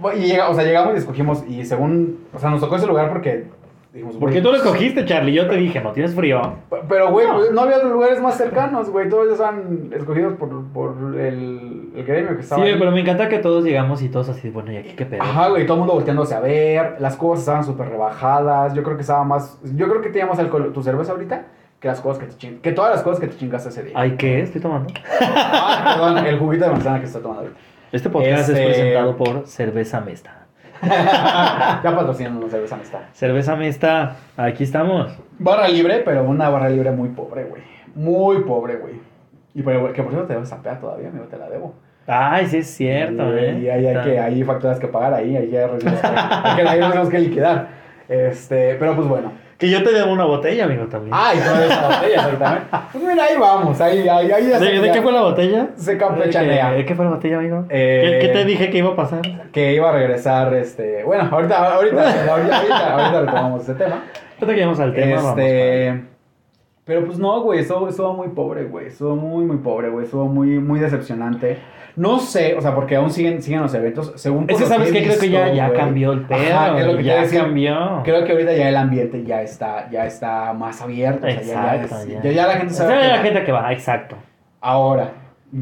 güey. 0.00 0.18
Y 0.22 0.26
llega, 0.26 0.48
o 0.48 0.54
sea, 0.54 0.64
llegamos 0.64 0.94
y 0.94 0.98
escogimos. 0.98 1.44
Y 1.46 1.64
según, 1.64 2.20
o 2.34 2.38
sea, 2.38 2.50
nos 2.50 2.60
tocó 2.60 2.76
ese 2.76 2.86
lugar 2.86 3.10
porque 3.10 3.44
dijimos, 3.92 4.16
Porque 4.16 4.40
tú 4.40 4.50
lo 4.50 4.56
escogiste, 4.56 5.04
Charlie. 5.04 5.34
Yo 5.34 5.46
te 5.48 5.56
dije, 5.56 5.80
no 5.80 5.92
tienes 5.92 6.14
frío. 6.14 6.40
Pero, 6.88 7.10
güey, 7.12 7.26
No. 7.26 7.34
pues, 7.36 7.52
no 7.52 7.60
había 7.60 7.82
lugares 7.84 8.20
más 8.20 8.36
cercanos, 8.36 8.88
güey. 8.90 9.08
Todos 9.08 9.30
estaban 9.32 9.90
escogidos 9.94 10.34
por, 10.34 10.64
por 10.72 10.94
el, 11.20 11.55
el 11.96 12.04
gremio 12.04 12.30
que 12.30 12.36
Sí, 12.36 12.40
estaba. 12.42 12.62
ahí. 12.62 12.76
pero 12.78 12.90
me 12.92 13.00
encanta 13.00 13.28
que 13.28 13.38
todos 13.38 13.64
llegamos 13.64 14.02
y 14.02 14.08
todos 14.08 14.28
así, 14.28 14.50
bueno, 14.50 14.72
¿y 14.72 14.76
aquí 14.76 14.94
qué 14.94 15.06
pedo? 15.06 15.22
Ajá, 15.22 15.48
güey, 15.48 15.64
todo 15.66 15.74
el 15.74 15.78
mundo 15.80 15.94
volteándose 15.94 16.34
a 16.34 16.40
ver. 16.40 16.96
Las 17.00 17.16
cubas 17.16 17.40
estaban 17.40 17.64
súper 17.64 17.88
rebajadas. 17.88 18.74
Yo 18.74 18.82
creo 18.82 18.96
que 18.96 19.02
estaba 19.02 19.24
más. 19.24 19.58
Yo 19.74 19.88
creo 19.88 20.00
que 20.02 20.10
teníamos 20.10 20.38
alcohol, 20.38 20.72
tu 20.72 20.82
cerveza 20.82 21.12
ahorita 21.12 21.46
que 21.80 21.88
las 21.88 22.00
cosas 22.00 22.22
que 22.22 22.26
te 22.26 22.34
ching- 22.36 22.60
Que 22.60 22.72
todas 22.72 22.90
las 22.92 23.02
cosas 23.02 23.20
que 23.20 23.26
te 23.28 23.36
chingaste 23.36 23.68
ese 23.68 23.82
día. 23.82 23.92
Ay, 23.96 24.16
¿qué 24.16 24.40
estoy 24.42 24.60
tomando? 24.60 24.92
Ah, 25.20 25.94
perdón, 25.98 26.26
el 26.26 26.38
juguito 26.38 26.64
de 26.64 26.70
manzana 26.72 27.00
que 27.00 27.06
está 27.06 27.20
tomando 27.20 27.42
ahorita. 27.42 27.58
Este 27.92 28.08
podcast 28.10 28.48
Este- 28.48 28.62
es 28.62 28.66
presentado 28.76 29.16
por 29.16 29.46
Cerveza 29.46 30.00
Mesta. 30.00 30.42
ya 30.82 31.80
patrocinan 31.96 32.36
una 32.36 32.48
cerveza 32.50 32.74
amistad. 32.74 32.98
Cerveza 33.12 33.56
Mesta, 33.56 34.16
aquí 34.36 34.64
estamos. 34.64 35.16
Barra 35.38 35.68
libre, 35.68 36.02
pero 36.04 36.22
una 36.24 36.48
barra 36.50 36.68
libre 36.68 36.90
muy 36.90 37.08
pobre, 37.10 37.44
güey. 37.44 37.62
Muy 37.94 38.42
pobre, 38.42 38.76
güey. 38.76 38.94
Y 39.54 39.62
pero, 39.62 39.90
que 39.92 40.02
por 40.02 40.12
cierto 40.12 40.26
te 40.28 40.34
debo 40.34 40.44
esa 40.44 40.62
peda 40.62 40.78
todavía, 40.78 41.08
amigo, 41.08 41.24
te 41.26 41.38
la 41.38 41.48
debo. 41.48 41.74
Ay, 42.06 42.46
sí 42.46 42.58
es 42.58 42.68
cierto, 42.68 43.34
y, 43.34 43.38
¿eh? 43.38 43.58
Y 43.62 43.68
ahí 43.68 43.86
hay, 43.86 44.04
que, 44.04 44.18
hay 44.20 44.42
facturas 44.44 44.78
que 44.78 44.86
pagar 44.86 45.14
ahí, 45.14 45.36
ahí 45.36 45.56
hay 45.56 45.66
recibos 45.66 46.00
que, 46.00 46.06
hay 46.06 46.56
que, 46.56 46.62
hay 46.68 46.80
recibos 46.80 47.08
que 47.08 47.18
liquidar. 47.18 47.68
Este, 48.08 48.76
pero 48.78 48.94
pues 48.94 49.08
bueno. 49.08 49.32
Que 49.58 49.70
yo 49.70 49.82
te 49.82 49.90
debo 49.90 50.12
una 50.12 50.24
botella, 50.26 50.64
amigo, 50.66 50.84
también. 50.84 51.14
Ah, 51.16 51.32
y 51.34 51.38
toda 51.38 51.64
esa 51.64 51.88
botella, 51.88 52.14
exactamente. 52.16 52.66
Pues 52.92 53.04
mira, 53.04 53.24
ahí 53.24 53.36
vamos, 53.40 53.80
ahí, 53.80 54.00
ahí, 54.06 54.30
ahí 54.30 54.48
ya 54.50 54.58
¿De, 54.60 54.66
se- 54.66 54.80
de 54.80 54.86
ya- 54.86 54.92
qué 54.92 55.00
fue 55.02 55.12
la 55.12 55.22
botella? 55.22 55.68
Se 55.76 55.96
campechanea. 55.96 56.72
¿De 56.72 56.76
qué, 56.76 56.84
qué 56.84 56.94
fue 56.94 57.06
la 57.06 57.12
botella, 57.12 57.38
amigo? 57.38 57.64
Eh, 57.70 58.18
¿Qué, 58.20 58.26
qué 58.26 58.32
te 58.34 58.44
dije 58.44 58.68
que 58.68 58.78
iba 58.78 58.90
a 58.90 58.96
pasar? 58.96 59.22
Que 59.52 59.72
iba 59.72 59.88
a 59.88 59.92
regresar, 59.92 60.52
este... 60.54 61.02
Bueno, 61.04 61.26
ahorita, 61.32 61.74
ahorita, 61.74 62.02
ahorita, 62.02 62.58
ahorita, 62.58 62.92
ahorita 62.92 63.20
retomamos 63.22 63.62
ese 63.62 63.74
tema. 63.74 64.02
Ahorita 64.34 64.46
que 64.46 64.52
llegamos 64.54 64.78
al 64.80 64.94
tema, 64.94 65.16
vamos. 65.16 65.38
Este... 65.38 66.04
Pero 66.84 67.04
pues 67.06 67.18
no, 67.18 67.40
güey, 67.40 67.60
estuvo 67.60 68.12
muy 68.12 68.28
pobre, 68.28 68.64
güey. 68.64 68.88
Estuvo 68.88 69.16
muy, 69.16 69.44
muy 69.46 69.56
pobre, 69.56 69.88
güey. 69.88 70.04
Estuvo 70.04 70.26
muy, 70.26 70.60
muy 70.60 70.78
decepcionante. 70.78 71.56
No 71.96 72.18
sé, 72.18 72.54
o 72.54 72.60
sea, 72.60 72.74
porque 72.74 72.94
aún 72.96 73.10
siguen, 73.10 73.40
siguen 73.42 73.62
los 73.62 73.72
eventos. 73.72 74.12
Según 74.16 74.44
Es 74.50 74.56
que 74.58 74.62
lo 74.64 74.68
sabes 74.68 74.92
que 74.92 75.02
creo 75.02 75.18
que 75.18 75.30
ya, 75.30 75.50
ya 75.52 75.72
cambió 75.72 76.12
el 76.12 76.22
pedo. 76.26 76.38
Ajá, 76.54 76.78
lo 76.78 76.96
que 76.98 77.02
ya 77.04 77.26
cambió. 77.28 78.02
Creo 78.04 78.24
que 78.24 78.32
ahorita 78.32 78.52
ya 78.52 78.68
el 78.68 78.76
ambiente 78.76 79.24
ya 79.24 79.40
está, 79.40 79.88
ya 79.90 80.04
está 80.04 80.52
más 80.52 80.80
abierto. 80.82 81.26
o 81.26 81.30
sea, 81.30 81.40
ya- 81.42 81.76
ya, 81.76 81.82
es- 81.82 82.22
ya. 82.22 82.30
ya, 82.30 82.46
la 82.46 82.52
gente 82.54 82.74
sabe. 82.74 82.98
Que 82.98 83.06
la 83.08 83.16
va. 83.16 83.22
gente 83.22 83.44
que 83.44 83.52
va, 83.52 83.72
exacto. 83.72 84.16
Ahora, 84.60 85.08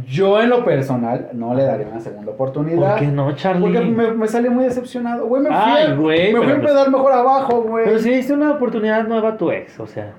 yo 0.09 0.41
en 0.43 0.51
lo 0.51 0.65
personal 0.65 1.29
no 1.35 1.55
le 1.55 1.63
daría 1.65 1.87
una 1.87 2.01
segunda 2.01 2.33
oportunidad. 2.33 2.91
¿Por 2.97 2.99
qué 2.99 3.07
no, 3.07 3.33
Charlie? 3.37 3.61
Porque 3.63 3.81
me, 3.81 4.11
me 4.13 4.27
salí 4.27 4.49
muy 4.49 4.65
decepcionado. 4.65 5.27
Güey, 5.27 5.43
me 5.43 5.49
fui, 5.51 5.57
Ay, 5.59 5.87
a- 5.93 5.95
güey, 5.95 6.33
me 6.33 6.39
fui 6.41 6.47
a 6.51 6.55
pues- 6.57 6.59
empedar 6.59 6.91
mejor 6.91 7.13
abajo, 7.13 7.63
güey. 7.63 7.85
Pero 7.85 7.99
si 8.01 8.11
diste 8.11 8.33
una 8.33 8.51
oportunidad 8.53 9.07
nueva 9.07 9.29
a 9.31 9.37
tu 9.37 9.53
ex, 9.53 9.79
o 9.79 9.87
sea. 9.87 10.13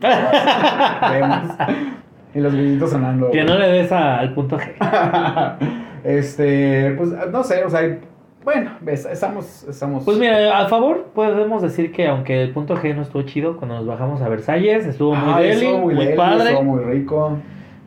Vemos. 1.12 2.01
Y 2.34 2.40
los 2.40 2.52
grillitos 2.54 2.90
sonando. 2.90 3.30
que 3.30 3.44
no 3.44 3.58
le 3.58 3.68
des 3.68 3.92
a- 3.92 4.18
al 4.18 4.32
punto 4.34 4.58
G. 4.58 4.72
este, 6.04 6.94
pues 6.96 7.10
no 7.30 7.42
sé, 7.44 7.64
o 7.64 7.70
sea, 7.70 7.98
bueno, 8.44 8.72
ves, 8.80 9.06
estamos, 9.06 9.64
estamos. 9.68 10.04
Pues 10.04 10.18
mira, 10.18 10.58
a 10.58 10.66
favor 10.68 11.10
podemos 11.14 11.62
decir 11.62 11.92
que 11.92 12.08
aunque 12.08 12.42
el 12.42 12.50
punto 12.52 12.74
G 12.76 12.94
no 12.94 13.02
estuvo 13.02 13.22
chido, 13.22 13.56
cuando 13.56 13.76
nos 13.76 13.86
bajamos 13.86 14.20
a 14.20 14.28
Versalles, 14.28 14.84
estuvo 14.86 15.14
muy 15.14 15.32
Ay, 15.34 15.48
deli, 15.50 15.72
muy, 15.74 15.94
deli, 15.94 16.16
padre. 16.16 16.50
Estuvo 16.50 16.64
muy 16.64 16.82
rico. 16.84 17.38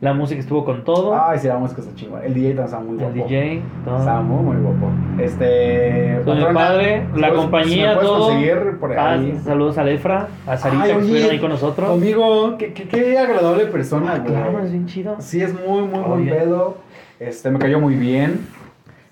La 0.02 0.12
música 0.12 0.38
estuvo 0.40 0.62
con 0.64 0.84
todo. 0.84 1.18
Ay, 1.18 1.38
sí, 1.38 1.48
la 1.48 1.56
música 1.56 1.80
está 1.80 1.94
chingón. 1.94 2.22
El 2.22 2.34
DJ 2.34 2.54
también 2.54 2.64
estaba 2.66 2.82
muy 2.82 2.98
el 2.98 3.02
guapo. 3.12 3.28
DJ, 3.28 3.62
todo. 3.84 3.98
Estaba 3.98 4.20
muy, 4.20 4.42
muy 4.44 4.56
guapo. 4.56 4.90
Este. 5.18 6.20
Muy 6.24 6.34
patrona, 6.34 6.52
padre, 6.54 7.06
la 7.14 7.28
puedes- 7.28 7.34
compañía, 7.42 7.94
si 7.94 8.00
todo. 8.00 8.18
conseguir 8.28 8.76
por 8.78 8.92
Ah, 8.98 9.12
ahí. 9.12 9.40
saludos 9.42 9.78
a 9.78 9.90
Efra, 9.90 10.28
a 10.46 10.56
Sarita 10.58 10.82
Ay, 10.84 10.92
que 10.92 10.98
estuvieron 10.98 11.30
ahí 11.30 11.38
con 11.38 11.50
nosotros. 11.50 11.90
Amigo, 11.90 12.56
qué, 12.58 12.72
qué, 12.74 12.88
qué 12.88 13.18
agradable 13.18 13.66
persona, 13.66 14.14
Ah, 14.16 14.22
claro, 14.24 14.60
es 14.60 14.70
bien 14.70 14.86
chido. 14.86 15.16
Sí, 15.18 15.40
es 15.42 15.54
muy, 15.54 15.82
muy, 15.82 16.00
muy 16.00 16.22
Oye. 16.22 16.30
pedo. 16.30 16.76
Este, 17.18 17.50
me 17.50 17.58
cayó 17.58 17.80
muy 17.80 17.94
bien. 17.94 18.46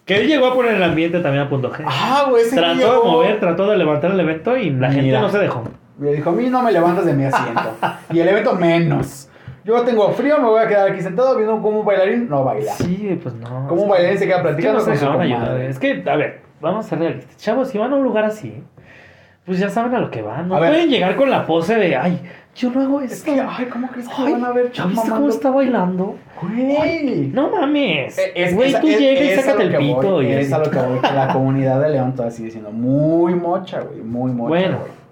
Que 0.05 0.17
él 0.21 0.27
llegó 0.29 0.49
a 0.49 0.55
poner 0.55 0.75
el 0.75 0.83
ambiente 0.83 1.19
también 1.21 1.45
a 1.45 1.49
punto 1.49 1.73
G. 1.73 1.83
Ah, 1.87 2.27
güey, 2.29 2.43
ese 2.43 2.57
trató 2.57 2.77
de 3.03 3.09
mover, 3.09 3.41
trató 3.41 3.71
de 3.71 3.79
levantar 3.79 4.11
el 4.11 4.21
evento 4.21 4.55
y 4.59 4.69
la 4.69 4.89
gente 4.89 5.07
Mira. 5.07 5.23
no 5.23 5.31
se 5.31 5.39
dejó. 5.39 5.65
Me 5.97 6.13
dijo, 6.13 6.29
a 6.29 6.33
mí 6.35 6.51
no 6.51 6.63
me 6.63 6.73
levantas 6.73 7.07
de 7.07 7.15
mi 7.15 7.25
asiento. 7.25 7.63
y 8.13 8.21
el 8.21 8.29
evento 8.29 8.55
menos. 8.55 9.31
Yo 9.65 9.81
tengo 9.83 10.11
frío, 10.13 10.39
me 10.39 10.49
voy 10.49 10.61
a 10.63 10.69
quedar 10.69 10.91
aquí 10.91 11.01
sentado 11.01 11.35
viendo 11.37 11.61
cómo 11.63 11.81
un 11.81 11.87
bailarín 11.87 12.29
no 12.29 12.45
baila. 12.45 12.73
Sí, 12.73 13.19
pues 13.23 13.35
no. 13.35 13.67
Como 13.69 13.83
un 13.83 13.87
Es 13.87 13.89
bailarín 13.91 14.19
se 14.19 14.27
queda 14.27 14.37
Es 14.37 14.43
que 14.43 14.49
platicando 14.49 14.79
no 14.81 14.85
con 14.85 14.97
su 14.97 15.05
ayudar. 15.11 15.29
comadre. 15.39 15.69
Es 15.69 15.79
que, 15.79 16.03
a 16.07 16.17
ver, 16.17 16.41
vamos 16.61 16.85
a 16.87 16.89
ser 16.91 16.99
realistas. 16.99 17.37
Chavos, 17.39 17.69
si 17.69 17.79
van 17.79 17.93
a 17.93 17.97
un 17.97 18.03
lugar 18.05 18.25
así, 18.25 18.63
pues 19.47 19.59
ya 19.59 19.71
saben 19.71 19.95
a 19.95 20.01
lo 20.01 20.11
que 20.11 20.21
van. 20.23 20.49
No 20.49 20.57
A 20.57 20.61
ver. 20.61 20.71
pueden 20.71 20.91
llegar 20.91 21.17
con 21.17 21.31
la 21.31 21.47
pose 21.47 21.77
de, 21.77 21.97
ay, 21.97 22.21
yo 22.55 22.71
no 22.71 22.81
hago 22.83 23.01
Es 23.01 23.13
esto. 23.13 23.33
que, 23.33 23.41
ay, 23.41 23.67
¿cómo 23.67 23.89
crees 23.89 24.07
que 24.09 24.15
Ay, 24.19 24.33
van 24.33 24.45
a 24.45 24.53
ver? 24.53 24.71
¿Ya 24.71 24.85
viste 24.85 24.97
mamando? 25.09 25.17
cómo 25.17 25.29
está 25.29 25.51
bailando? 25.51 26.15
Güey. 26.43 27.29
No 27.33 27.49
mames. 27.51 28.19
Eh, 28.19 28.33
Es, 28.35 28.55
Güey, 28.55 28.75
es- 28.75 28.81
tú 28.81 28.87
es- 28.87 28.99
llegas 29.01 29.25
y 29.25 29.29
es 29.31 29.41
sácate 29.45 29.63
el 29.65 29.77
pito. 29.77 29.95
voy, 30.13 30.27
y 30.27 30.33
Es 30.33 30.53
a 30.53 30.59
lo 30.59 30.71
que 30.71 30.79
voy, 30.79 30.99
la 31.03 31.29
comunidad 31.33 31.81
de 31.81 31.89
León 31.91 32.13
todavía 32.13 32.37
sigue 32.37 32.51
siendo 32.51 32.71
muy 32.71 33.35
mocha, 33.35 33.81
güey. 33.81 34.01
Muy 34.03 34.31
mocha, 34.33 34.49
Bueno. 34.49 34.79
güey. 34.81 35.04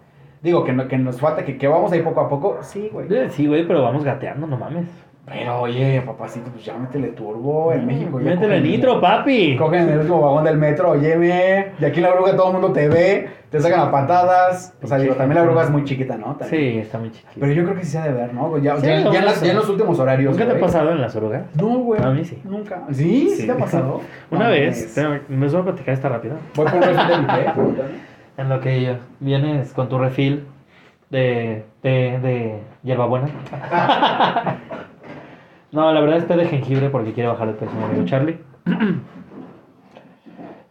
Digo, 0.42 0.64
que, 0.64 0.72
no- 0.72 0.88
que 0.88 0.98
nos 0.98 1.20
falta, 1.20 1.44
que, 1.44 1.56
que 1.56 1.68
vamos 1.68 1.92
ahí 1.92 2.02
poco 2.02 2.20
a 2.20 2.28
poco. 2.28 2.58
Sí, 2.62 2.88
güey. 2.92 3.06
Eh, 3.12 3.28
Sí, 3.30 3.46
güey, 3.46 3.66
pero 3.66 3.82
vamos 3.82 4.02
gateando, 4.04 4.46
no 4.46 4.56
mames. 4.56 4.86
Pero 5.24 5.60
oye, 5.60 6.02
papacito, 6.04 6.50
pues 6.50 6.64
ya 6.64 6.76
métele 6.76 7.08
turbo 7.10 7.72
en 7.72 7.86
México. 7.86 8.18
ya 8.18 8.30
Métele 8.30 8.56
cogen- 8.58 8.62
nitro, 8.64 9.00
papi. 9.00 9.56
Cogen 9.56 9.82
en 9.82 9.88
el 9.90 9.98
último 10.00 10.20
vagón 10.20 10.42
del 10.42 10.58
metro, 10.58 10.90
óyeme. 10.90 11.68
Y 11.78 11.84
aquí 11.84 12.00
en 12.00 12.02
la 12.02 12.12
bruja 12.14 12.34
todo 12.36 12.48
el 12.48 12.52
mundo 12.54 12.72
te 12.72 12.88
ve, 12.88 13.28
te 13.48 13.60
sacan 13.60 13.80
a 13.86 13.90
patadas. 13.92 14.74
O 14.82 14.86
sea, 14.88 14.98
digo, 14.98 15.14
también 15.14 15.36
la 15.40 15.44
bruja 15.48 15.62
es 15.62 15.70
muy 15.70 15.84
chiquita, 15.84 16.16
¿no? 16.16 16.34
También. 16.34 16.72
Sí, 16.72 16.78
está 16.80 16.98
muy 16.98 17.12
chiquito. 17.12 17.34
Pero 17.38 17.52
yo 17.52 17.62
creo 17.62 17.76
que 17.76 17.84
sí 17.84 17.92
se 17.92 17.98
ha 17.98 18.04
de 18.06 18.12
ver, 18.12 18.34
¿no? 18.34 18.58
Ya, 18.58 18.76
Sí, 18.78 18.86
ya, 18.88 19.00
no, 19.00 19.12
ya 19.12 19.18
en, 19.20 19.24
las- 19.26 19.40
ya 19.40 19.50
en 19.52 19.56
los 19.58 19.68
últimos 19.68 20.00
horarios. 20.00 20.36
¿Nunca 20.36 20.50
te 20.52 20.58
ha 20.58 20.60
pasado 20.60 20.90
en 20.90 21.00
las 21.00 21.14
orugas? 21.14 21.42
No, 21.54 21.68
güey. 21.78 22.02
A 22.02 22.10
mí 22.10 22.24
sí. 22.24 22.42
Nunca. 22.44 22.82
¿Sí? 22.90 23.28
¿Sí, 23.30 23.36
Sí. 23.42 23.46
te 23.46 23.52
ha 23.52 23.56
pasado? 23.56 24.00
Una 24.32 24.46
No 24.46 24.50
vez, 24.50 24.96
les 25.28 25.52
voy 25.52 25.60
a 25.60 25.64
platicar 25.64 25.94
esta 25.94 26.08
rápida. 26.08 26.34
Voy 26.56 26.66
por 26.66 26.74
un 26.74 26.80
de 26.80 26.88
mi. 26.88 28.02
En 28.42 28.48
lo 28.48 28.60
que 28.60 28.98
vienes 29.20 29.72
con 29.72 29.88
tu 29.88 29.98
refil 29.98 30.44
de, 31.10 31.64
de, 31.80 32.18
de 32.18 32.60
hierbabuena. 32.82 33.28
no, 35.70 35.92
la 35.92 36.00
verdad 36.00 36.18
es 36.18 36.26
té 36.26 36.36
de 36.36 36.46
jengibre 36.46 36.90
porque 36.90 37.12
quiere 37.12 37.28
bajar 37.28 37.46
de 37.46 37.52
peso, 37.52 37.70
mi 37.72 37.84
amigo 37.84 38.04
Charlie. 38.04 38.38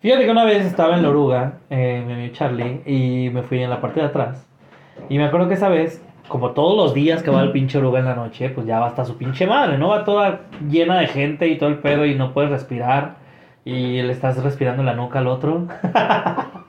Fíjate 0.02 0.26
que 0.26 0.32
una 0.32 0.44
vez 0.44 0.66
estaba 0.66 0.98
en 0.98 1.04
la 1.04 1.10
oruga, 1.12 1.60
eh, 1.70 2.04
mi 2.06 2.12
amigo 2.12 2.34
Charlie, 2.34 2.82
y 2.86 3.30
me 3.30 3.42
fui 3.44 3.64
en 3.64 3.70
la 3.70 3.80
parte 3.80 4.02
de 4.02 4.08
atrás. 4.08 4.46
Y 5.08 5.18
me 5.18 5.24
acuerdo 5.24 5.48
que 5.48 5.54
esa 5.54 5.70
vez, 5.70 6.04
como 6.28 6.52
todos 6.52 6.76
los 6.76 6.94
días 6.94 7.24
que 7.24 7.32
va 7.32 7.42
el 7.42 7.52
pinche 7.54 7.78
oruga 7.78 8.00
en 8.00 8.06
la 8.06 8.16
noche, 8.16 8.50
pues 8.50 8.68
ya 8.68 8.82
va 8.82 8.88
hasta 8.88 9.06
su 9.06 9.16
pinche 9.18 9.48
madre, 9.48 9.78
¿no? 9.78 9.88
Va 9.88 10.04
toda 10.04 10.42
llena 10.70 11.00
de 11.00 11.08
gente 11.08 11.48
y 11.48 11.58
todo 11.58 11.70
el 11.70 11.78
pedo 11.78 12.06
y 12.06 12.16
no 12.16 12.34
puedes 12.34 12.52
respirar. 12.52 13.16
Y 13.64 14.02
le 14.02 14.12
estás 14.12 14.44
respirando 14.44 14.82
en 14.82 14.88
la 14.88 14.94
nuca 14.94 15.20
al 15.20 15.28
otro. 15.28 15.68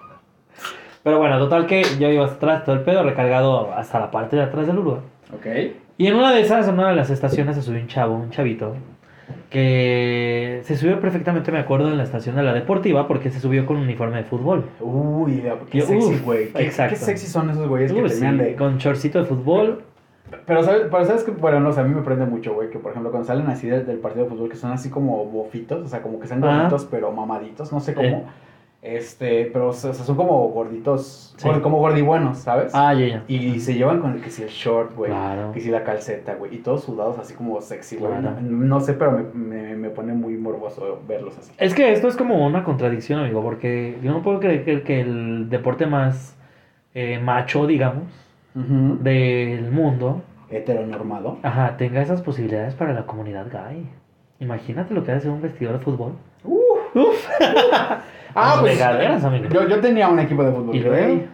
Pero 1.02 1.18
bueno, 1.18 1.38
total 1.38 1.66
que 1.66 1.82
yo 1.98 2.08
iba 2.10 2.24
atrás, 2.24 2.64
todo 2.64 2.76
el 2.76 2.82
pedo 2.82 3.02
recargado 3.02 3.72
hasta 3.74 3.98
la 3.98 4.10
parte 4.10 4.36
de 4.36 4.42
atrás 4.42 4.66
del 4.66 4.78
Uruguay. 4.78 5.00
Ok. 5.34 5.46
Y 5.98 6.06
en 6.06 6.14
una 6.14 6.32
de 6.32 6.40
esas, 6.40 6.68
en 6.68 6.74
una 6.74 6.90
de 6.90 6.96
las 6.96 7.10
estaciones, 7.10 7.56
se 7.56 7.62
subió 7.62 7.80
un 7.80 7.88
chavo, 7.88 8.14
un 8.14 8.30
chavito, 8.30 8.74
que 9.50 10.60
se 10.64 10.76
subió 10.76 11.00
perfectamente, 11.00 11.52
me 11.52 11.58
acuerdo, 11.58 11.88
en 11.90 11.98
la 11.98 12.04
estación 12.04 12.36
de 12.36 12.42
la 12.42 12.54
deportiva, 12.54 13.06
porque 13.06 13.30
se 13.30 13.40
subió 13.40 13.66
con 13.66 13.76
un 13.76 13.82
uniforme 13.82 14.16
de 14.16 14.24
fútbol. 14.24 14.64
Uy, 14.80 15.42
qué 15.70 15.80
Yo, 15.80 15.86
sexy, 15.86 16.18
güey. 16.24 16.52
Qué, 16.52 16.62
exacto. 16.62 16.94
qué 16.94 17.04
sexy 17.04 17.26
son 17.26 17.50
esos 17.50 17.68
güeyes 17.68 17.92
que 17.92 18.08
sí, 18.08 18.26
de... 18.26 18.56
Con 18.56 18.78
shortcito 18.78 19.18
de 19.18 19.24
fútbol. 19.26 19.82
Pero 20.46 20.62
sabes, 20.62 20.86
pero 20.90 21.04
sabes 21.04 21.24
que, 21.24 21.30
bueno, 21.32 21.60
no 21.60 21.72
sé, 21.72 21.80
a 21.80 21.84
mí 21.84 21.94
me 21.94 22.02
prende 22.02 22.24
mucho, 22.24 22.54
güey, 22.54 22.70
que 22.70 22.78
por 22.78 22.92
ejemplo 22.92 23.10
cuando 23.10 23.26
salen 23.26 23.46
así 23.48 23.66
del, 23.68 23.84
del 23.84 23.98
partido 23.98 24.24
de 24.24 24.30
fútbol, 24.30 24.48
que 24.48 24.56
son 24.56 24.72
así 24.72 24.88
como 24.88 25.26
bofitos, 25.26 25.84
o 25.84 25.88
sea, 25.88 26.00
como 26.00 26.18
que 26.18 26.26
sean 26.26 26.40
gorditos, 26.40 26.86
pero 26.90 27.12
mamaditos, 27.12 27.70
no 27.70 27.80
sé 27.80 27.92
cómo. 27.92 28.08
Eh. 28.08 28.24
Este, 28.82 29.44
pero 29.52 29.68
o 29.68 29.72
sea, 29.72 29.94
son 29.94 30.16
como 30.16 30.48
gorditos, 30.48 31.34
Sí. 31.38 31.48
como 31.62 31.78
gordibuenos, 31.78 32.38
¿sabes? 32.38 32.72
Ah, 32.74 32.92
ya, 32.94 33.06
ya. 33.06 33.24
Y 33.28 33.60
se 33.60 33.74
llevan 33.74 34.00
con 34.00 34.12
el 34.14 34.20
que 34.20 34.28
si 34.28 34.42
el 34.42 34.48
short, 34.48 34.96
güey. 34.96 35.10
Claro. 35.12 35.52
Que 35.52 35.60
si 35.60 35.70
la 35.70 35.84
calceta, 35.84 36.34
güey. 36.34 36.52
Y 36.56 36.58
todos 36.58 36.82
sudados 36.82 37.16
así 37.18 37.32
como 37.34 37.60
sexy, 37.60 37.94
güey. 37.96 38.10
Claro. 38.10 38.40
No, 38.40 38.64
no 38.66 38.80
sé, 38.80 38.94
pero 38.94 39.12
me, 39.12 39.22
me, 39.34 39.76
me 39.76 39.90
pone 39.90 40.12
muy 40.14 40.36
morboso 40.36 41.00
verlos 41.06 41.38
así. 41.38 41.52
Es 41.58 41.74
que 41.74 41.92
esto 41.92 42.08
es 42.08 42.16
como 42.16 42.44
una 42.44 42.64
contradicción, 42.64 43.20
amigo, 43.20 43.40
porque 43.40 43.98
yo 44.02 44.10
no 44.10 44.22
puedo 44.22 44.40
creer 44.40 44.64
que, 44.64 44.82
que 44.82 45.00
el 45.00 45.48
deporte 45.48 45.86
más 45.86 46.36
eh, 46.94 47.20
macho, 47.20 47.66
digamos, 47.68 48.04
del 48.54 49.70
mundo, 49.70 50.22
Heteronormado. 50.50 51.38
ajá, 51.42 51.76
tenga 51.78 52.02
esas 52.02 52.20
posibilidades 52.20 52.74
para 52.74 52.92
la 52.92 53.06
comunidad 53.06 53.46
gay. 53.50 53.88
Imagínate 54.40 54.92
lo 54.92 55.04
que 55.04 55.12
hace 55.12 55.28
un 55.30 55.40
vestidor 55.40 55.78
de 55.78 55.84
fútbol. 55.84 56.12
Uh. 56.44 56.58
Uf. 56.98 57.28
Ah, 58.34 58.56
pues. 58.60 58.74
Regaderas, 58.74 59.24
amigo. 59.24 59.46
Yo, 59.50 59.68
yo 59.68 59.80
tenía 59.80 60.08
un 60.08 60.18
equipo 60.20 60.42
de 60.44 60.52
fútbol, 60.52 60.74
¿Y 60.76 60.82
güey. 60.82 61.26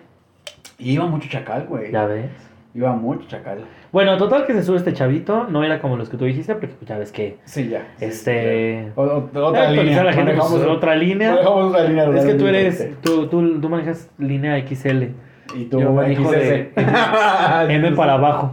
Y 0.78 0.92
iba 0.92 1.06
mucho 1.06 1.28
chacal, 1.28 1.66
güey. 1.68 1.90
Ya 1.92 2.06
ves. 2.06 2.30
Iba 2.74 2.92
mucho 2.92 3.26
chacal. 3.28 3.64
Bueno, 3.90 4.16
total 4.18 4.46
que 4.46 4.52
se 4.52 4.62
sube 4.62 4.76
este 4.76 4.92
chavito, 4.92 5.46
no 5.48 5.64
era 5.64 5.80
como 5.80 5.96
los 5.96 6.08
que 6.10 6.16
tú 6.16 6.26
dijiste, 6.26 6.52
porque 6.54 6.68
pues, 6.68 6.86
ya 6.88 6.98
ves 6.98 7.10
que 7.10 7.38
Sí, 7.44 7.68
ya. 7.68 7.88
Este- 7.98 8.84
sí, 8.84 8.92
o- 8.94 9.28
otra 9.34 9.70
línea. 9.70 10.04
la 10.04 10.12
gente 10.12 10.34
pues, 10.34 10.50
Manejamos- 10.50 10.76
otra 10.76 10.94
línea. 10.94 11.34
otra 11.34 11.84
línea. 11.84 12.04
Es 12.10 12.24
que 12.26 12.34
tú 12.34 12.46
eres, 12.46 13.00
tú, 13.00 13.26
tú, 13.26 13.60
tú 13.60 13.68
manejas 13.68 14.10
línea 14.18 14.56
XL, 14.58 15.08
Y 15.56 15.64
tú, 15.64 15.80
yo 15.80 15.90
manejo 15.92 16.30
de 16.30 16.70
XS. 16.76 17.70
M 17.70 17.92
para 17.92 18.12
abajo. 18.12 18.52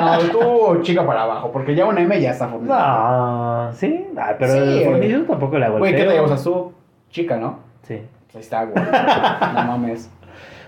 No, 0.00 0.18
tú 0.32 0.82
chica 0.82 1.06
para 1.06 1.22
abajo, 1.22 1.52
porque 1.52 1.74
ya 1.74 1.86
una 1.86 2.00
M 2.00 2.20
ya 2.20 2.32
está 2.32 2.48
formada. 2.48 3.66
No, 3.68 3.72
sí, 3.72 4.06
ah, 4.18 4.34
pero 4.38 4.52
Sí, 4.52 4.58
el 4.58 4.84
fornillo 4.84 5.22
tampoco 5.24 5.56
le 5.58 5.66
hago 5.66 5.78
Güey, 5.78 5.94
¿qué 5.94 6.02
te 6.04 6.10
llevas 6.12 6.32
a 6.32 6.36
su 6.36 6.72
chica, 7.10 7.36
no? 7.36 7.58
Sí. 7.82 8.00
Pues 8.32 8.36
ahí 8.36 8.40
está, 8.42 8.64
güey. 8.64 8.74
No 9.54 9.64
mames. 9.78 10.10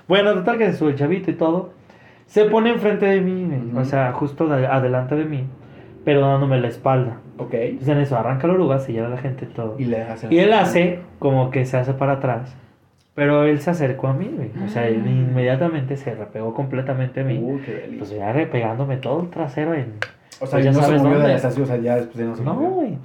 Bueno, 0.08 0.34
total 0.34 0.58
que 0.58 0.66
se 0.72 0.78
sube 0.78 0.90
el 0.90 0.96
chavito 0.96 1.30
y 1.30 1.34
todo. 1.34 1.70
Se 2.26 2.44
pone 2.46 2.70
enfrente 2.70 3.06
de 3.06 3.20
mí, 3.20 3.44
Ujú. 3.70 3.78
o 3.78 3.84
sea, 3.84 4.12
justo 4.12 4.46
de- 4.48 4.66
adelante 4.66 5.14
de 5.14 5.24
mí, 5.24 5.44
pero 6.04 6.20
dándome 6.26 6.60
la 6.60 6.68
espalda. 6.68 7.18
Ok. 7.38 7.54
Entonces 7.54 7.88
en 7.88 7.98
eso 7.98 8.16
arranca 8.16 8.46
la 8.46 8.54
oruga, 8.54 8.78
se 8.78 8.92
lleva 8.92 9.06
a 9.06 9.10
la 9.10 9.18
gente 9.18 9.46
todo. 9.46 9.76
Y 9.78 9.84
le 9.84 9.98
dejas 9.98 10.26
Y 10.30 10.38
él 10.38 10.52
hace 10.52 11.00
como 11.18 11.50
que 11.50 11.64
se 11.66 11.76
hace 11.76 11.92
para 11.94 12.14
atrás. 12.14 12.56
Pero 13.14 13.44
él 13.44 13.60
se 13.60 13.70
acercó 13.70 14.08
a 14.08 14.14
mí, 14.14 14.30
güey. 14.34 14.50
O 14.64 14.68
sea, 14.68 14.86
él 14.88 15.06
inmediatamente 15.06 15.98
se 15.98 16.14
repegó 16.14 16.54
completamente 16.54 17.20
a 17.20 17.24
mí. 17.24 17.38
Uy, 17.38 17.60
qué. 17.60 17.94
Pues 17.98 18.10
ya 18.10 18.32
repegándome 18.32 18.96
todo 18.96 19.20
el 19.20 19.28
trasero 19.28 19.74
en... 19.74 19.96
o 20.40 20.46
sea, 20.46 20.52
pues 20.58 20.64
ya 20.64 20.72
no 20.72 20.78
se 20.78 20.84
sabes 20.86 21.02
movió 21.02 21.10
de 21.10 21.18
dónde. 21.18 21.28
la 21.28 21.36
estación, 21.36 21.64
o 21.64 21.66
sea, 21.66 21.76
ya 21.76 21.96
después 21.96 22.16
ya 22.16 22.24
no 22.24 22.36
se 22.36 22.42
No, 22.42 22.54
movió. 22.54 22.70
güey. 22.70 22.98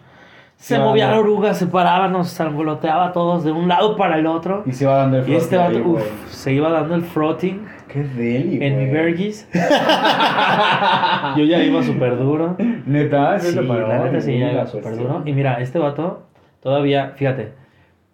Se 0.58 0.80
movía 0.80 1.10
la 1.12 1.20
oruga, 1.20 1.54
se 1.54 1.68
paraba, 1.68 2.08
nos 2.08 2.40
angoloteaba 2.42 3.12
todos 3.14 3.44
de 3.44 3.52
un 3.52 3.68
lado 3.68 3.96
para 3.96 4.18
el 4.18 4.26
otro. 4.26 4.64
Y 4.66 4.72
se 4.74 4.84
iba 4.84 4.98
dando 4.98 5.20
el 5.20 5.30
Y 5.30 5.36
este 5.36 5.56
vato, 5.56 5.78
uf, 5.86 6.02
se 6.30 6.52
iba 6.54 6.70
dando 6.70 6.96
el 6.96 7.04
frotting 7.04 7.66
Qué 7.88 8.04
deli, 8.04 8.62
en 8.66 8.78
mi 8.78 8.86
vergis. 8.92 9.48
Yo 11.38 11.44
ya 11.46 11.64
iba 11.64 11.82
súper 11.84 12.18
duro. 12.18 12.56
Neta, 12.86 13.40
Sí, 13.40 13.52
¿Sí, 13.52 13.56
la 13.62 14.04
neta 14.04 14.20
sí, 14.20 14.38
ya 14.38 14.52
iba 14.52 14.68
súper 14.68 14.98
duro. 14.98 15.22
Y 15.26 15.32
mira, 15.34 15.62
este 15.62 15.80
vato 15.80 16.24
todavía, 16.62 17.14
fíjate, 17.16 17.54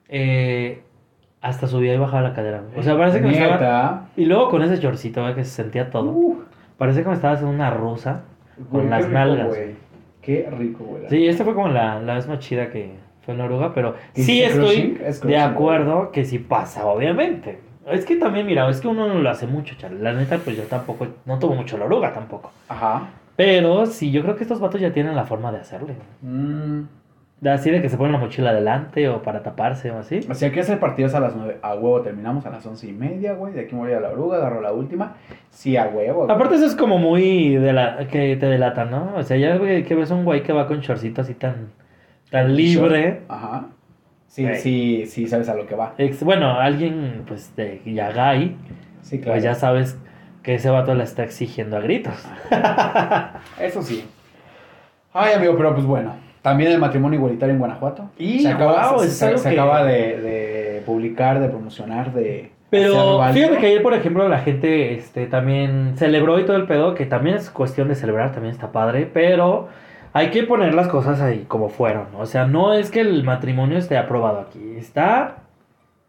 eh, 0.10 0.84
hasta 1.42 1.68
subía 1.68 1.94
y 1.96 1.98
bajaba 1.98 2.22
la 2.22 2.34
cadera. 2.34 2.62
O 2.78 2.84
sea, 2.84 2.98
parece 2.98 3.20
que 3.22 3.28
me 3.28 3.34
estaba... 3.34 4.08
Y 4.16 4.26
luego 4.26 4.50
con 4.50 4.62
ese 4.62 4.80
chorcito, 4.80 5.22
güey, 5.22 5.34
que 5.34 5.44
se 5.44 5.52
sentía 5.52 5.90
todo. 5.90 6.12
Uh, 6.12 6.44
Parece 6.78 7.04
que 7.04 7.10
me 7.10 7.16
estaba 7.16 7.34
haciendo 7.36 7.54
una 7.56 7.70
rusa. 7.70 8.24
güey, 8.58 8.82
Con 8.84 8.90
las 8.90 9.06
rico, 9.06 9.14
nalgas. 9.14 9.48
güey. 9.48 9.76
Qué 10.24 10.50
rico, 10.58 10.84
güey. 10.84 11.04
Sí, 11.10 11.28
esta 11.28 11.44
fue 11.44 11.54
como 11.54 11.68
la, 11.68 12.00
la 12.00 12.16
vez 12.16 12.28
más 12.28 12.40
chida 12.40 12.70
que 12.70 12.92
fue 13.26 13.34
en 13.34 13.40
la 13.40 13.46
oruga, 13.46 13.74
pero 13.74 13.96
¿Y 14.16 14.24
sí 14.24 14.42
es 14.42 14.54
estoy? 14.54 15.00
Es 15.04 15.22
de 15.22 15.38
acuerdo 15.38 16.12
que 16.12 16.26
sí 16.26 16.40
pasa, 16.40 16.86
obviamente. 16.86 17.60
Es 17.88 18.06
que 18.06 18.16
también, 18.16 18.46
mira, 18.46 18.70
es 18.70 18.80
que 18.80 18.88
uno 18.88 19.08
no 19.08 19.16
lo 19.16 19.30
hace 19.30 19.46
mucho, 19.48 19.76
chale. 19.76 20.00
La 20.00 20.14
neta, 20.14 20.38
pues 20.38 20.56
yo 20.56 20.64
tampoco, 20.64 21.08
no 21.26 21.38
tuvo 21.40 21.56
mucho 21.56 21.78
la 21.78 21.86
oruga 21.86 22.14
tampoco. 22.14 22.52
Ajá. 22.70 23.10
Pero 23.36 23.86
sí, 23.86 24.12
yo 24.12 24.22
creo 24.22 24.36
que 24.36 24.44
estos 24.44 24.60
vatos 24.60 24.80
ya 24.80 24.94
tienen 24.94 25.16
la 25.16 25.26
forma 25.26 25.52
de 25.52 25.60
hacerle. 25.60 25.96
Mm. 26.22 26.84
De 27.42 27.50
Así 27.52 27.70
de 27.72 27.82
que 27.82 27.90
se 27.90 27.98
ponen 27.98 28.14
la 28.14 28.20
mochila 28.20 28.52
adelante 28.52 29.10
o 29.10 29.22
para 29.22 29.44
taparse 29.44 29.92
o 29.92 29.98
así. 30.00 30.22
Si 30.34 30.46
aquí 30.46 30.60
hacer 30.62 30.80
partidos 30.80 31.14
a 31.14 31.20
las 31.20 31.36
9, 31.36 31.58
a 31.62 31.74
huevo 31.76 32.02
terminamos 32.02 32.46
a 32.46 32.50
las 32.50 32.66
once 32.66 32.88
y 32.88 32.94
media, 32.94 33.34
güey. 33.34 33.54
De 33.54 33.62
aquí 33.62 33.76
me 33.76 33.82
voy 33.82 33.92
a 33.92 34.00
la 34.00 34.10
oruga, 34.12 34.38
agarro 34.38 34.62
la 34.62 34.72
última. 34.72 35.18
Sí, 35.50 35.76
a 35.76 35.88
huevo. 35.88 36.24
güey. 36.26 36.32
Aparte 36.34 36.56
eso 36.56 36.66
es 36.66 36.76
como 36.76 37.00
muy 37.00 37.56
de 37.56 37.74
la 37.74 38.08
que 38.08 38.38
te 38.38 38.46
delata, 38.46 38.86
¿no? 38.86 39.14
O 39.18 39.24
sea, 39.24 39.36
ya 39.36 39.58
güey, 39.58 39.84
que 39.84 39.94
ves 39.94 40.10
un 40.12 40.24
güey 40.24 40.42
que 40.44 40.54
va 40.54 40.68
con 40.68 40.80
shortcito 40.80 41.20
así 41.22 41.34
tan 41.34 41.68
tan 42.32 42.56
libre. 42.56 43.22
Ajá. 43.28 43.66
Sí, 44.28 44.44
Güey. 44.44 44.56
sí, 44.60 45.06
sí, 45.06 45.28
sabes 45.28 45.48
a 45.50 45.54
lo 45.56 45.68
que 45.68 45.76
va. 45.76 45.94
Ex- 45.98 46.24
bueno, 46.24 46.60
alguien 46.60 47.24
pues 47.28 47.56
de 47.56 47.82
ya 47.86 48.12
gay, 48.12 48.56
Sí, 49.02 49.18
claro. 49.20 49.34
pues 49.34 49.44
ya 49.44 49.54
sabes 49.54 50.00
que 50.42 50.56
ese 50.56 50.70
vato 50.72 50.94
la 50.96 51.04
está 51.04 51.24
exigiendo 51.24 51.78
a 51.78 51.82
gritos. 51.82 52.16
Eso 53.60 53.82
sí. 53.84 54.06
Ay, 55.14 55.34
amigo, 55.34 55.56
pero 55.58 55.74
pues 55.76 55.86
bueno. 55.86 56.16
También 56.44 56.72
el 56.72 56.78
matrimonio 56.80 57.18
igualitario 57.18 57.54
en 57.54 57.60
Guanajuato. 57.60 58.10
Y, 58.20 58.42
se 58.42 58.50
acaba, 58.50 58.90
guau, 58.90 59.00
se, 59.00 59.06
es 59.08 59.18
se- 59.18 59.26
algo 59.26 59.38
se 59.40 59.50
que- 59.50 59.60
acaba 59.60 59.84
de, 59.86 60.22
de 60.22 60.84
publicar, 60.86 61.40
de 61.40 61.48
promocionar, 61.50 62.14
de. 62.14 62.52
Pero 62.70 63.22
fíjate 63.34 63.58
que 63.58 63.66
ayer, 63.68 63.82
por 63.84 63.94
ejemplo, 63.94 64.28
la 64.30 64.40
gente 64.40 64.94
este, 64.94 65.26
también 65.28 65.94
celebró 65.96 66.40
y 66.40 66.46
todo 66.46 66.58
el 66.58 66.66
pedo, 66.68 66.94
que 66.96 67.06
también 67.06 67.36
es 67.38 67.50
cuestión 67.50 67.88
de 67.88 67.96
celebrar, 67.96 68.32
también 68.32 68.54
está 68.54 68.72
padre, 68.72 69.08
pero 69.12 69.68
hay 70.12 70.30
que 70.32 70.44
poner 70.44 70.74
las 70.74 70.88
cosas 70.88 71.22
ahí 71.22 71.46
como 71.48 71.70
fueron. 71.70 72.08
O 72.18 72.26
sea, 72.26 72.46
no 72.48 72.74
es 72.74 72.90
que 72.92 73.00
el 73.02 73.24
matrimonio 73.24 73.78
esté 73.78 73.96
aprobado 73.98 74.40
aquí, 74.40 74.76
está, 74.78 75.38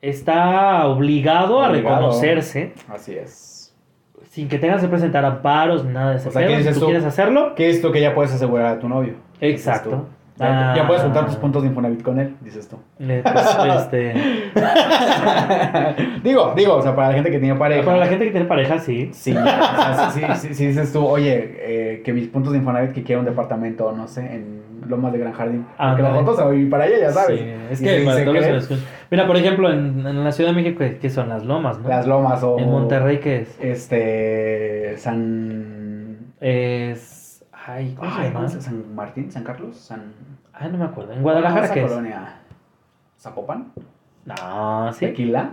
está 0.01 0.87
obligado, 0.87 1.63
a 1.63 1.69
reconocerse 1.69 2.73
Así 2.89 3.15
es. 3.15 3.75
sin 4.31 4.49
que 4.49 4.59
tengas 4.59 4.81
que 4.81 4.89
presentar 4.89 5.25
amparos 5.25 5.85
ni 5.85 5.93
nada 5.93 6.11
de 6.13 6.17
ese 6.17 6.29
O 6.29 6.33
sea. 6.33 6.47
¿qué 6.47 6.65
tú 6.73 6.81
tú? 6.81 6.87
quieres 6.87 7.05
hacerlo, 7.05 7.55
¿Qué 7.55 7.69
es 7.71 7.83
lo 7.83 7.93
que 7.93 8.01
ya 8.01 8.15
puedes 8.15 8.33
asegurar 8.33 8.67
a 8.67 8.79
tu 8.79 8.89
novio? 8.89 9.15
exacto. 9.41 10.07
Ya, 10.37 10.73
Ah. 10.75 10.85
puedes 10.89 11.03
juntar 11.03 11.27
tus 11.27 11.37
puntos 11.37 11.63
de 11.63 11.69
Infonavit 11.69 12.03
con 12.03 12.19
él, 12.19 12.35
dices 12.41 12.69
tú. 12.69 12.77
Eh, 12.99 13.23
pues, 13.23 13.57
este, 13.79 14.15
digo, 16.25 16.53
digo, 16.57 16.75
o 16.75 16.83
sea, 16.83 16.95
para 16.97 17.09
la 17.09 17.15
gente 17.15 17.31
que 17.31 17.39
tiene 17.39 17.55
pareja. 17.55 17.85
para 17.85 17.99
la 17.99 18.07
gente 18.07 18.25
que 18.25 18.31
tiene 18.33 18.47
pareja, 18.47 18.79
sí. 18.81 19.11
Sí, 19.13 19.31
o 19.33 19.43
sea, 19.45 20.11
sí, 20.13 20.21
sí, 20.21 20.49
sí, 20.49 20.55
sí 20.55 20.67
dices 20.67 20.93
tú, 20.93 21.05
oye, 21.07 21.57
eh, 21.61 22.03
que 22.05 22.13
mis 22.13 22.27
puntos 22.29 22.53
de 22.53 22.59
Infonavit 22.59 22.93
que 22.93 23.03
quiero 23.05 23.21
un 23.21 23.27
departamento, 23.27 23.93
no 23.93 24.09
sé, 24.09 24.23
en 24.23 24.63
Lomas 24.89 25.13
de 25.13 25.19
Gran 25.21 25.33
Jardín. 25.35 25.67
Ah, 25.79 25.91
Porque 25.91 26.03
la 26.03 26.09
vale. 26.11 26.25
foto 26.25 26.37
se 26.37 26.45
va 26.45 26.51
a 26.51 26.55
ir 26.55 26.69
para 26.69 26.85
allá, 26.85 26.99
ya 26.99 27.11
sabes. 27.13 27.41
Sí, 27.41 27.47
es 27.71 27.81
que 27.81 28.05
para 28.05 28.25
todos 28.25 28.47
los 28.49 28.67
que 28.69 28.77
Mira, 29.11 29.27
por 29.29 29.37
ejemplo, 29.37 29.71
en, 29.73 30.05
en 30.07 30.25
la 30.25 30.33
Ciudad 30.33 30.51
de 30.51 30.57
México, 30.57 30.85
¿qué 31.01 31.11
son 31.11 31.29
las 31.29 31.45
lomas, 31.45 31.79
no? 31.79 31.89
Las 31.89 32.07
Lomas 32.07 32.43
o... 32.43 32.59
En 32.59 32.69
Monterrey, 32.71 33.19
¿qué 33.19 33.43
es? 33.43 33.57
Este... 33.61 34.97
San... 34.99 36.17
Es. 36.41 37.14
Ay, 37.67 37.95
¿cómo 37.99 38.11
se 38.15 38.23
llama? 38.23 38.35
¿cómo 38.35 38.49
se- 38.49 38.61
¿San 38.61 38.95
Martín? 38.95 39.31
¿San 39.33 39.43
Carlos? 39.45 39.77
¿San... 39.77 40.13
Ay, 40.53 40.71
no 40.71 40.79
me 40.79 40.85
acuerdo. 40.85 41.13
¿En 41.13 41.23
Guadalajara 41.23 41.71
qué 41.73 41.83
es? 41.85 41.91
colonia? 41.91 42.35
¿Zapopan? 43.19 43.73
No, 44.27 44.93
sí. 44.93 45.07
¿Tequila? 45.07 45.51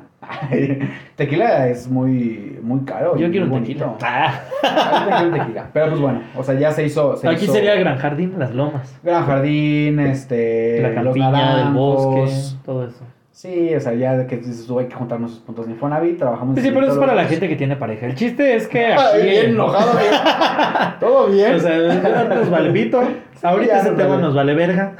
Tequila 1.15 1.67
es 1.67 1.89
muy, 1.89 2.59
muy 2.61 2.81
caro. 2.81 3.17
Yo 3.17 3.29
quiero 3.31 3.45
un 3.45 3.51
muy 3.51 3.61
tequila. 3.61 3.85
bonito. 3.87 4.05
Ah, 4.05 4.33
Ah, 4.63 5.23
un 5.25 5.33
tequila. 5.33 5.69
Pero 5.73 5.89
pues 5.89 5.99
bueno, 6.01 6.21
o 6.37 6.43
sea, 6.43 6.55
ya 6.55 6.71
se 6.71 6.85
hizo... 6.85 7.17
se 7.17 7.27
Aquí 7.27 7.43
hizo 7.45 7.53
sería 7.53 7.75
Gran 7.75 7.97
Jardín, 7.97 8.35
las 8.37 8.53
lomas. 8.53 8.97
Gran 9.03 9.25
Jardín, 9.25 9.99
este... 9.99 10.81
la 10.81 10.89
los 10.89 11.03
campiña 11.05 11.27
del 11.31 11.55
naranjos. 11.55 11.75
bosque, 11.75 12.57
todo 12.65 12.87
eso. 12.87 13.03
Sí, 13.31 13.73
o 13.73 13.79
sea, 13.79 13.93
ya 13.93 14.17
de 14.17 14.27
que 14.27 14.37
dices 14.37 14.67
tú 14.67 14.77
hay 14.77 14.87
que 14.87 14.95
juntar 14.95 15.19
nuestros 15.19 15.43
puntos 15.43 15.65
de 15.65 15.71
Infonavit, 15.71 16.17
trabajamos... 16.17 16.55
Sí, 16.55 16.61
sí, 16.61 16.69
pero 16.69 16.81
es 16.81 16.87
todos 16.87 16.99
para 16.99 17.15
la 17.15 17.25
gente 17.25 17.47
que 17.47 17.55
tiene 17.55 17.77
pareja. 17.77 18.05
El 18.05 18.15
chiste 18.15 18.55
es 18.55 18.67
que 18.67 18.87
aquí. 18.87 19.01
Ay, 19.01 19.23
bien 19.23 19.45
enojado, 19.51 19.91
bien. 19.97 20.13
Todo 20.99 21.27
bien. 21.27 21.55
O 21.55 21.59
sea, 21.59 22.25
nos 22.27 22.49
vale 22.49 22.71
pito. 22.71 23.01
Ahorita 23.41 23.79
ese 23.79 23.91
tema 23.91 24.09
vale. 24.09 24.21
nos 24.21 24.35
vale 24.35 24.53
verga. 24.53 24.95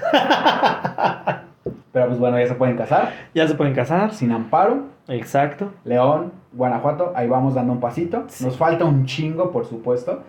Pero 1.92 2.08
pues 2.08 2.20
bueno, 2.20 2.40
ya 2.40 2.48
se 2.48 2.56
pueden 2.56 2.78
casar. 2.78 3.12
Ya 3.34 3.48
se 3.48 3.56
pueden 3.56 3.74
casar. 3.74 4.14
Sin 4.14 4.32
amparo. 4.32 4.86
Exacto. 5.10 5.74
León, 5.84 6.32
Guanajuato, 6.54 7.12
ahí 7.16 7.28
vamos 7.28 7.54
dando 7.54 7.74
un 7.74 7.82
pasito. 7.82 8.24
Sí. 8.28 8.46
Nos 8.46 8.56
falta 8.56 8.86
un 8.86 9.06
chingo, 9.06 9.52
por 9.52 9.66
supuesto. 9.66 10.24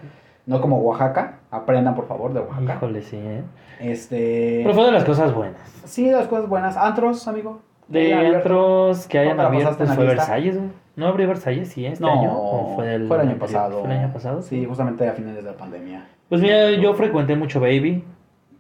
No 0.45 0.61
como 0.61 0.79
Oaxaca. 0.79 1.39
Aprendan, 1.53 1.95
por 1.95 2.09
favor, 2.09 2.33
de 2.33 2.41
Oaxaca. 2.41 2.75
Híjole, 2.75 3.03
sí, 3.03 3.17
¿eh? 3.17 3.43
Este. 3.81 4.61
Pero 4.65 4.75
fue 4.75 4.85
de 4.87 4.93
las 4.93 5.05
cosas 5.05 5.33
buenas. 5.33 5.61
Sí, 5.85 6.11
las 6.11 6.27
cosas 6.27 6.49
buenas. 6.49 6.77
Antros, 6.77 7.29
amigo. 7.29 7.61
De 7.93 8.15
antros 8.15 9.07
que 9.07 9.19
hayan 9.19 9.37
¿Cómo 9.37 9.49
te 9.49 9.55
la 9.55 9.65
abierto 9.65 9.85
la 9.85 9.95
fue? 9.95 10.05
Versalles, 10.07 10.57
güey. 10.57 10.71
¿No 10.97 11.07
abrió 11.07 11.29
Versalles, 11.29 11.69
sí, 11.69 11.87
este 11.87 12.03
No, 12.03 12.11
año? 12.11 12.33
¿O 12.35 12.75
fue 12.75 12.95
el, 12.95 13.13
año 13.13 13.37
pasado. 13.39 13.81
¿Fue 13.81 13.91
el 13.93 13.99
año 13.99 14.13
pasado? 14.13 14.43
Sí, 14.43 14.65
justamente 14.65 15.09
a 15.09 15.13
finales 15.13 15.45
de 15.45 15.51
la 15.51 15.57
pandemia. 15.57 16.07
Pues 16.29 16.41
mira, 16.41 16.71
yo 16.71 16.95
frecuenté 16.95 17.37
mucho 17.37 17.61
Baby. 17.61 18.05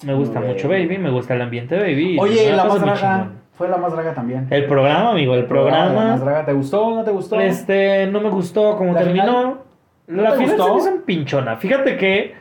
Me 0.05 0.15
gusta 0.15 0.41
mucho 0.41 0.69
Baby, 0.69 0.99
me 0.99 1.11
gusta 1.11 1.35
el 1.35 1.43
ambiente 1.43 1.79
Baby. 1.79 2.19
Oye, 2.21 2.53
la 2.53 2.65
más 2.65 2.81
draga. 2.81 3.31
Fue 3.53 3.69
la 3.69 3.77
más 3.77 3.93
draga 3.93 4.15
también. 4.15 4.47
El 4.51 4.67
programa, 4.67 5.11
amigo, 5.11 5.35
el 5.35 5.43
La 5.43 5.49
programa. 5.49 5.93
más 5.95 6.21
draga, 6.21 6.45
¿te 6.45 6.53
gustó 6.53 6.87
o 6.87 6.95
no 6.97 7.05
te 7.05 7.11
gustó? 7.11 7.41
Este, 7.41 8.07
no 8.09 8.21
me 8.21 8.31
gustó 8.31 8.77
como 8.77 8.93
¿La 8.93 9.01
terminó. 9.01 9.59
¿No 10.09 10.23
La 10.23 10.33
final 10.33 10.49
se 10.49 10.57
gustó? 10.57 10.75
me 10.75 10.81
hizo 10.81 11.05
pinchona. 11.05 11.57
Fíjate 11.57 11.97
que 11.97 12.35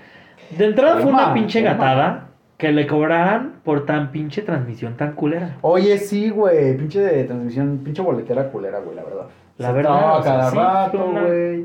de 0.57 0.65
entrada 0.65 0.99
fue 0.99 1.11
una 1.11 1.33
pinche 1.33 1.61
gatada 1.61 2.30
que 2.61 2.71
le 2.71 2.85
cobraran 2.85 3.53
por 3.63 3.87
tan 3.87 4.11
pinche 4.11 4.43
transmisión 4.43 4.95
tan 4.95 5.13
culera. 5.13 5.57
Oye, 5.61 5.97
sí, 5.97 6.29
güey. 6.29 6.77
Pinche 6.77 6.99
de 6.99 7.23
transmisión, 7.23 7.79
pinche 7.83 8.03
boletera 8.03 8.51
culera, 8.51 8.77
güey, 8.81 8.95
la 8.95 9.03
verdad. 9.03 9.25
La 9.57 9.67
Se 9.69 9.73
verdad, 9.73 10.19
o 10.19 10.21
sea, 10.21 10.31
cada 10.33 10.49
sí, 10.51 10.57
rato, 10.57 11.05
una 11.07 11.21
güey. 11.23 11.61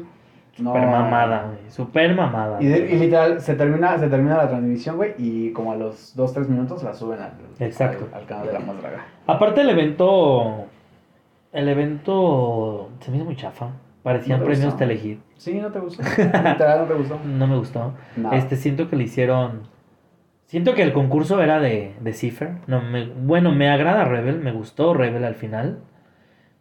No. 0.59 0.71
Super 0.73 0.87
mamada, 0.89 1.43
güey. 1.49 1.59
Super 1.71 2.15
mamada. 2.15 2.63
Y, 2.63 2.67
de- 2.67 2.91
y 2.95 2.99
literal, 2.99 3.43
se 3.43 3.55
termina, 3.57 3.99
se 3.99 4.09
termina 4.09 4.39
la 4.39 4.49
transmisión, 4.49 4.97
güey, 4.97 5.13
y 5.19 5.53
como 5.53 5.73
a 5.73 5.77
los 5.77 6.17
2-3 6.17 6.49
minutos 6.49 6.83
la 6.83 6.95
suben 6.95 7.21
al, 7.21 7.33
Exacto. 7.59 8.09
al, 8.15 8.21
al 8.23 8.27
canal 8.27 8.47
de 8.47 8.53
la 8.55 8.61
más 8.61 8.81
draga. 8.81 9.05
Aparte 9.27 9.61
el 9.61 9.69
evento. 9.69 10.65
El 11.53 11.69
evento 11.69 12.89
se 13.01 13.11
me 13.11 13.19
hizo 13.19 13.27
muy 13.27 13.37
chafa. 13.37 13.69
Parecían 14.03 14.41
¿No 14.41 14.47
premios? 14.47 14.75
Telehit. 14.79 15.21
Sí, 15.37 15.61
¿no 15.61 15.71
te 15.71 15.79
gustó? 15.79 16.03
literal, 16.03 16.79
¿no 16.81 16.85
te 16.87 16.95
gustó? 16.95 17.19
No 17.27 17.47
me 17.47 17.59
gustó. 17.59 17.93
Nada. 18.17 18.35
Este, 18.35 18.57
siento 18.57 18.89
que 18.89 18.97
le 18.97 19.05
hicieron. 19.05 19.76
Siento 20.47 20.75
que 20.75 20.83
el 20.83 20.93
concurso 20.93 21.43
era 21.43 21.59
de, 21.61 21.95
de 22.01 22.13
Cipher. 22.13 22.53
No, 22.67 22.81
me, 22.81 23.07
bueno, 23.07 23.53
me 23.53 23.69
agrada 23.69 24.05
Rebel, 24.05 24.39
me 24.41 24.53
gustó 24.53 24.95
Rebel 24.95 25.25
al 25.25 25.35
final. 25.35 25.81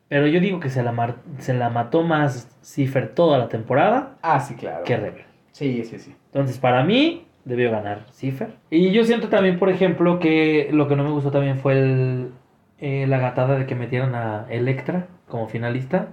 Pero 0.07 0.27
yo 0.27 0.39
digo 0.39 0.59
que 0.59 0.69
se 0.69 0.83
la, 0.83 0.91
mar- 0.91 1.17
se 1.39 1.53
la 1.53 1.69
mató 1.69 2.03
más 2.03 2.47
Cipher 2.61 3.13
toda 3.13 3.37
la 3.37 3.49
temporada 3.49 4.17
Ah, 4.21 4.39
sí, 4.39 4.55
claro. 4.55 4.83
que 4.83 4.97
Rebel. 4.97 5.23
Sí, 5.51 5.83
sí, 5.83 5.99
sí. 5.99 6.15
Entonces, 6.27 6.57
para 6.57 6.83
mí, 6.83 7.25
debió 7.43 7.71
ganar 7.71 8.05
Cipher. 8.11 8.49
Y 8.69 8.91
yo 8.91 9.03
siento 9.03 9.29
también, 9.29 9.57
por 9.59 9.69
ejemplo, 9.69 10.19
que 10.19 10.69
lo 10.71 10.87
que 10.87 10.95
no 10.95 11.03
me 11.03 11.11
gustó 11.11 11.31
también 11.31 11.57
fue 11.57 11.73
el, 11.73 12.31
eh, 12.79 13.05
la 13.07 13.17
gatada 13.19 13.57
de 13.57 13.65
que 13.65 13.75
metieran 13.75 14.15
a 14.15 14.45
Electra 14.49 15.07
como 15.27 15.47
finalista. 15.47 16.09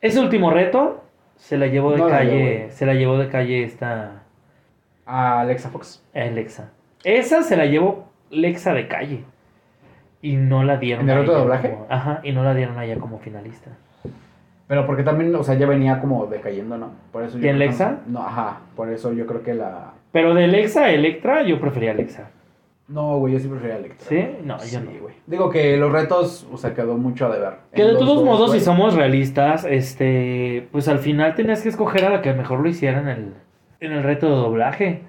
Ese 0.00 0.20
último 0.20 0.50
reto 0.50 1.04
se 1.36 1.58
la 1.58 1.66
llevó 1.66 1.92
de 1.92 1.98
No 1.98 2.08
la 2.08 2.20
dio, 2.20 2.30
calle, 2.30 2.70
se 2.70 2.86
la 2.86 2.94
llevó 2.94 3.18
de 3.18 3.28
calle 3.28 3.64
esta 3.64 4.22
A 5.06 5.40
Alexa 5.40 5.70
Fox. 5.70 6.02
Alexa. 6.14 6.70
Esa 7.06 7.42
se 7.44 7.56
la 7.56 7.66
llevó 7.66 8.08
Lexa 8.30 8.74
de 8.74 8.88
calle. 8.88 9.20
Y 10.22 10.34
no 10.36 10.64
la 10.64 10.76
dieron. 10.76 11.04
¿En 11.04 11.10
el 11.10 11.16
a 11.18 11.20
reto 11.20 11.30
de 11.32 11.36
ella 11.38 11.44
doblaje? 11.44 11.70
como- 11.70 11.86
ajá, 11.88 12.20
y 12.24 12.32
no 12.32 12.42
la 12.42 12.52
dieron 12.54 12.76
a 12.78 12.84
ella 12.84 12.96
como 12.98 13.18
finalista. 13.20 13.70
Pero 14.66 14.84
porque 14.86 15.04
también, 15.04 15.32
o 15.36 15.44
sea, 15.44 15.54
ya 15.54 15.66
venía 15.68 16.00
como 16.00 16.26
decayendo, 16.26 16.76
¿no? 16.76 16.90
Por 17.12 17.22
eso 17.22 17.36
yo 17.38 17.42
¿Quién, 17.42 17.54
creo 17.56 17.68
que- 17.68 17.72
Lexa? 17.72 17.98
No, 18.08 18.22
ajá. 18.22 18.58
Por 18.74 18.90
eso 18.90 19.12
yo 19.12 19.24
creo 19.26 19.42
que 19.44 19.54
la. 19.54 19.92
Pero 20.10 20.34
de 20.34 20.48
Lexa 20.48 20.86
a 20.86 20.90
Electra, 20.90 21.42
yo 21.44 21.60
prefería 21.60 21.92
Alexa. 21.92 22.30
No, 22.88 23.18
güey, 23.18 23.34
yo 23.34 23.38
sí 23.38 23.46
prefería 23.46 23.76
a 23.76 23.78
Electra. 23.78 24.08
¿Sí? 24.08 24.26
No, 24.42 24.56
yo 24.64 24.80
no. 24.80 24.90
güey. 25.00 25.14
Digo 25.28 25.48
que 25.50 25.76
los 25.76 25.92
retos, 25.92 26.48
o 26.52 26.56
sea, 26.56 26.74
quedó 26.74 26.96
mucho 26.96 27.26
a 27.26 27.30
deber. 27.32 27.52
Que 27.72 27.82
En 27.82 27.88
de 27.88 27.94
todos 27.94 28.06
dos, 28.16 28.24
modos, 28.24 28.52
si 28.52 28.58
somos 28.60 28.94
realistas, 28.94 29.64
este, 29.64 30.66
pues 30.72 30.88
al 30.88 30.98
final 30.98 31.36
tenías 31.36 31.62
que 31.62 31.68
escoger 31.68 32.04
a 32.04 32.10
la 32.10 32.20
que 32.22 32.32
mejor 32.32 32.58
lo 32.60 32.68
hiciera 32.68 33.00
en 33.00 33.08
el, 33.08 33.34
en 33.78 33.92
el 33.92 34.02
reto 34.02 34.28
de 34.28 34.34
doblaje. 34.36 35.02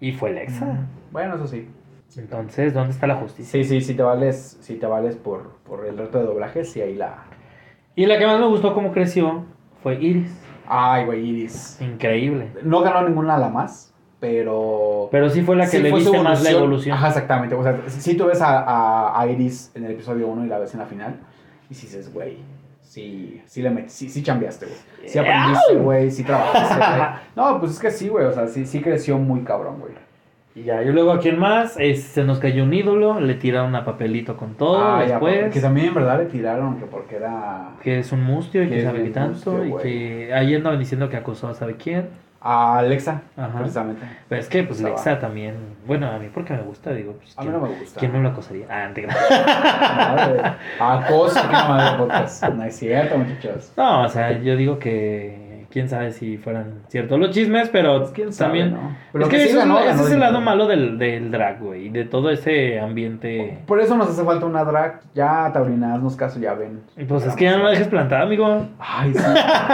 Y 0.00 0.12
fue 0.12 0.32
Lexa. 0.32 0.86
Bueno, 1.14 1.36
eso 1.36 1.46
sí. 1.46 1.68
Entonces, 2.16 2.74
¿dónde 2.74 2.90
está 2.92 3.06
la 3.06 3.14
justicia? 3.14 3.52
Sí, 3.52 3.62
sí, 3.62 3.80
si 3.80 3.94
te 3.94 4.02
vales, 4.02 4.58
si 4.60 4.74
te 4.74 4.86
vales 4.86 5.14
por, 5.16 5.52
por 5.64 5.86
el 5.86 5.96
reto 5.96 6.18
de 6.18 6.24
doblaje, 6.24 6.64
sí 6.64 6.80
ahí 6.80 6.94
la. 6.96 7.18
Y 7.94 8.06
la 8.06 8.18
que 8.18 8.26
más 8.26 8.40
me 8.40 8.46
gustó 8.48 8.74
cómo 8.74 8.90
creció 8.92 9.44
fue 9.80 9.94
Iris. 10.02 10.36
Ay, 10.66 11.04
güey, 11.06 11.24
Iris. 11.24 11.80
Increíble. 11.80 12.50
No 12.64 12.80
ganó 12.82 13.08
ninguna 13.08 13.38
la 13.38 13.48
más, 13.48 13.94
pero. 14.18 15.08
Pero 15.12 15.30
sí 15.30 15.42
fue 15.42 15.54
la 15.54 15.66
que 15.66 15.76
sí 15.76 15.78
le 15.84 15.92
viste 15.92 16.20
más 16.20 16.42
la 16.42 16.50
evolución. 16.50 16.96
Ajá, 16.96 17.08
exactamente. 17.08 17.54
O 17.54 17.62
sea, 17.62 17.80
si 17.86 18.16
tú 18.16 18.26
ves 18.26 18.42
a, 18.42 18.58
a, 18.58 19.20
a 19.20 19.26
Iris 19.28 19.70
en 19.76 19.84
el 19.84 19.92
episodio 19.92 20.26
1 20.26 20.46
y 20.46 20.48
la 20.48 20.58
ves 20.58 20.74
en 20.74 20.80
la 20.80 20.86
final, 20.86 21.14
y 21.70 21.74
si 21.74 21.86
dices, 21.86 22.12
güey, 22.12 22.38
sí, 22.82 23.40
sí 23.46 23.62
le 23.62 23.70
met- 23.70 23.88
sí, 23.88 24.08
sí 24.08 24.20
chambeaste, 24.22 24.66
güey. 24.66 25.08
Sí 25.08 25.18
aprendiste, 25.18 25.76
güey, 25.76 26.10
sí 26.10 26.24
trabajaste, 26.24 26.74
güey. 26.96 27.08
No, 27.36 27.60
pues 27.60 27.72
es 27.72 27.78
que 27.78 27.90
sí, 27.92 28.08
güey, 28.08 28.24
o 28.26 28.32
sea, 28.32 28.48
sí, 28.48 28.66
sí 28.66 28.80
creció 28.80 29.16
muy 29.18 29.40
cabrón, 29.42 29.78
güey. 29.80 29.92
Y 30.56 30.62
ya, 30.62 30.82
y 30.82 30.92
luego 30.92 31.10
a 31.12 31.18
quién 31.18 31.38
más, 31.38 31.76
Es- 31.80 32.04
se 32.04 32.22
nos 32.22 32.38
cayó 32.38 32.62
un 32.62 32.72
ídolo, 32.72 33.18
le 33.20 33.34
tiraron 33.34 33.74
a 33.74 33.84
papelito 33.84 34.36
con 34.36 34.54
todo 34.54 34.78
Ah, 34.84 35.00
ya, 35.04 35.12
después. 35.14 35.52
que 35.52 35.60
también 35.60 35.88
en 35.88 35.94
verdad 35.94 36.18
le 36.18 36.26
tiraron 36.26 36.78
que 36.78 36.86
porque 36.86 37.16
era 37.16 37.70
que 37.82 37.98
es 37.98 38.12
un 38.12 38.22
mustio 38.22 38.62
y 38.62 38.68
Que 38.68 38.82
sabe 38.84 39.02
qué 39.02 39.10
tanto. 39.10 39.50
mustio, 39.50 39.64
y 39.64 39.68
güey. 39.70 39.82
que 39.82 40.32
ahí 40.34 40.54
andaban 40.54 40.78
diciendo 40.78 41.08
que 41.08 41.16
acusó 41.16 41.48
a 41.48 41.54
sabe 41.54 41.74
quién. 41.76 42.08
a 42.46 42.76
Alexa, 42.78 43.22
Ajá. 43.38 43.58
precisamente. 43.58 44.02
Pero 44.28 44.38
es 44.42 44.48
que, 44.50 44.62
pues, 44.64 44.76
Estaba- 44.78 44.94
Lexa 44.96 45.18
también. 45.18 45.54
Bueno, 45.86 46.08
a 46.10 46.18
mí 46.18 46.28
porque 46.32 46.52
me 46.52 46.60
gusta, 46.60 46.92
digo. 46.92 47.14
Pues, 47.14 47.32
A 47.38 47.40
mí 47.40 47.48
¿quién, 47.48 47.58
no 47.62 47.66
me 47.66 47.74
gusta. 47.74 47.98
¿Quién 48.00 48.12
no 48.12 48.20
lo 48.20 48.28
acosaría? 48.28 48.66
Ah, 48.68 48.90
te. 48.94 49.06
Acoso, 50.78 51.40
que 51.40 51.52
no 51.56 51.74
me 51.74 51.98
podcast. 51.98 52.44
No 52.50 52.64
es 52.64 52.76
cierto, 52.76 53.16
muchachos. 53.16 53.72
No, 53.78 54.02
o 54.02 54.08
sea, 54.10 54.32
yo 54.42 54.56
digo 54.56 54.78
que. 54.78 55.43
Quién 55.74 55.88
sabe 55.88 56.12
si 56.12 56.36
fueran 56.36 56.82
ciertos 56.86 57.18
los 57.18 57.30
chismes, 57.30 57.68
pero 57.68 58.12
quién 58.14 58.32
sabe, 58.32 58.60
también. 58.60 58.74
¿no? 58.74 58.96
Pero 59.12 59.24
es 59.24 59.30
que, 59.32 59.40
sí 59.48 59.56
ganó, 59.56 59.80
ese 59.80 59.88
ganó 59.88 60.02
es 60.06 60.12
el 60.12 60.20
lado 60.20 60.40
malo 60.40 60.68
del, 60.68 60.98
del 60.98 61.32
drag, 61.32 61.60
güey. 61.60 61.86
Y 61.86 61.88
de 61.88 62.04
todo 62.04 62.30
ese 62.30 62.78
ambiente. 62.78 63.58
Por 63.66 63.80
eso 63.80 63.96
nos 63.96 64.08
hace 64.08 64.22
falta 64.22 64.46
una 64.46 64.62
drag. 64.62 65.00
Ya, 65.16 65.50
Taurina, 65.52 65.94
haznos 65.94 66.14
caso, 66.14 66.38
ya 66.38 66.54
ven. 66.54 66.78
Y 66.96 67.02
Pues 67.06 67.26
es 67.26 67.34
que 67.34 67.46
ya 67.46 67.56
no 67.56 67.64
la 67.64 67.70
dejes 67.70 67.88
plantada, 67.88 68.22
amigo. 68.22 68.68
Ay, 68.78 69.14
sí. 69.14 69.20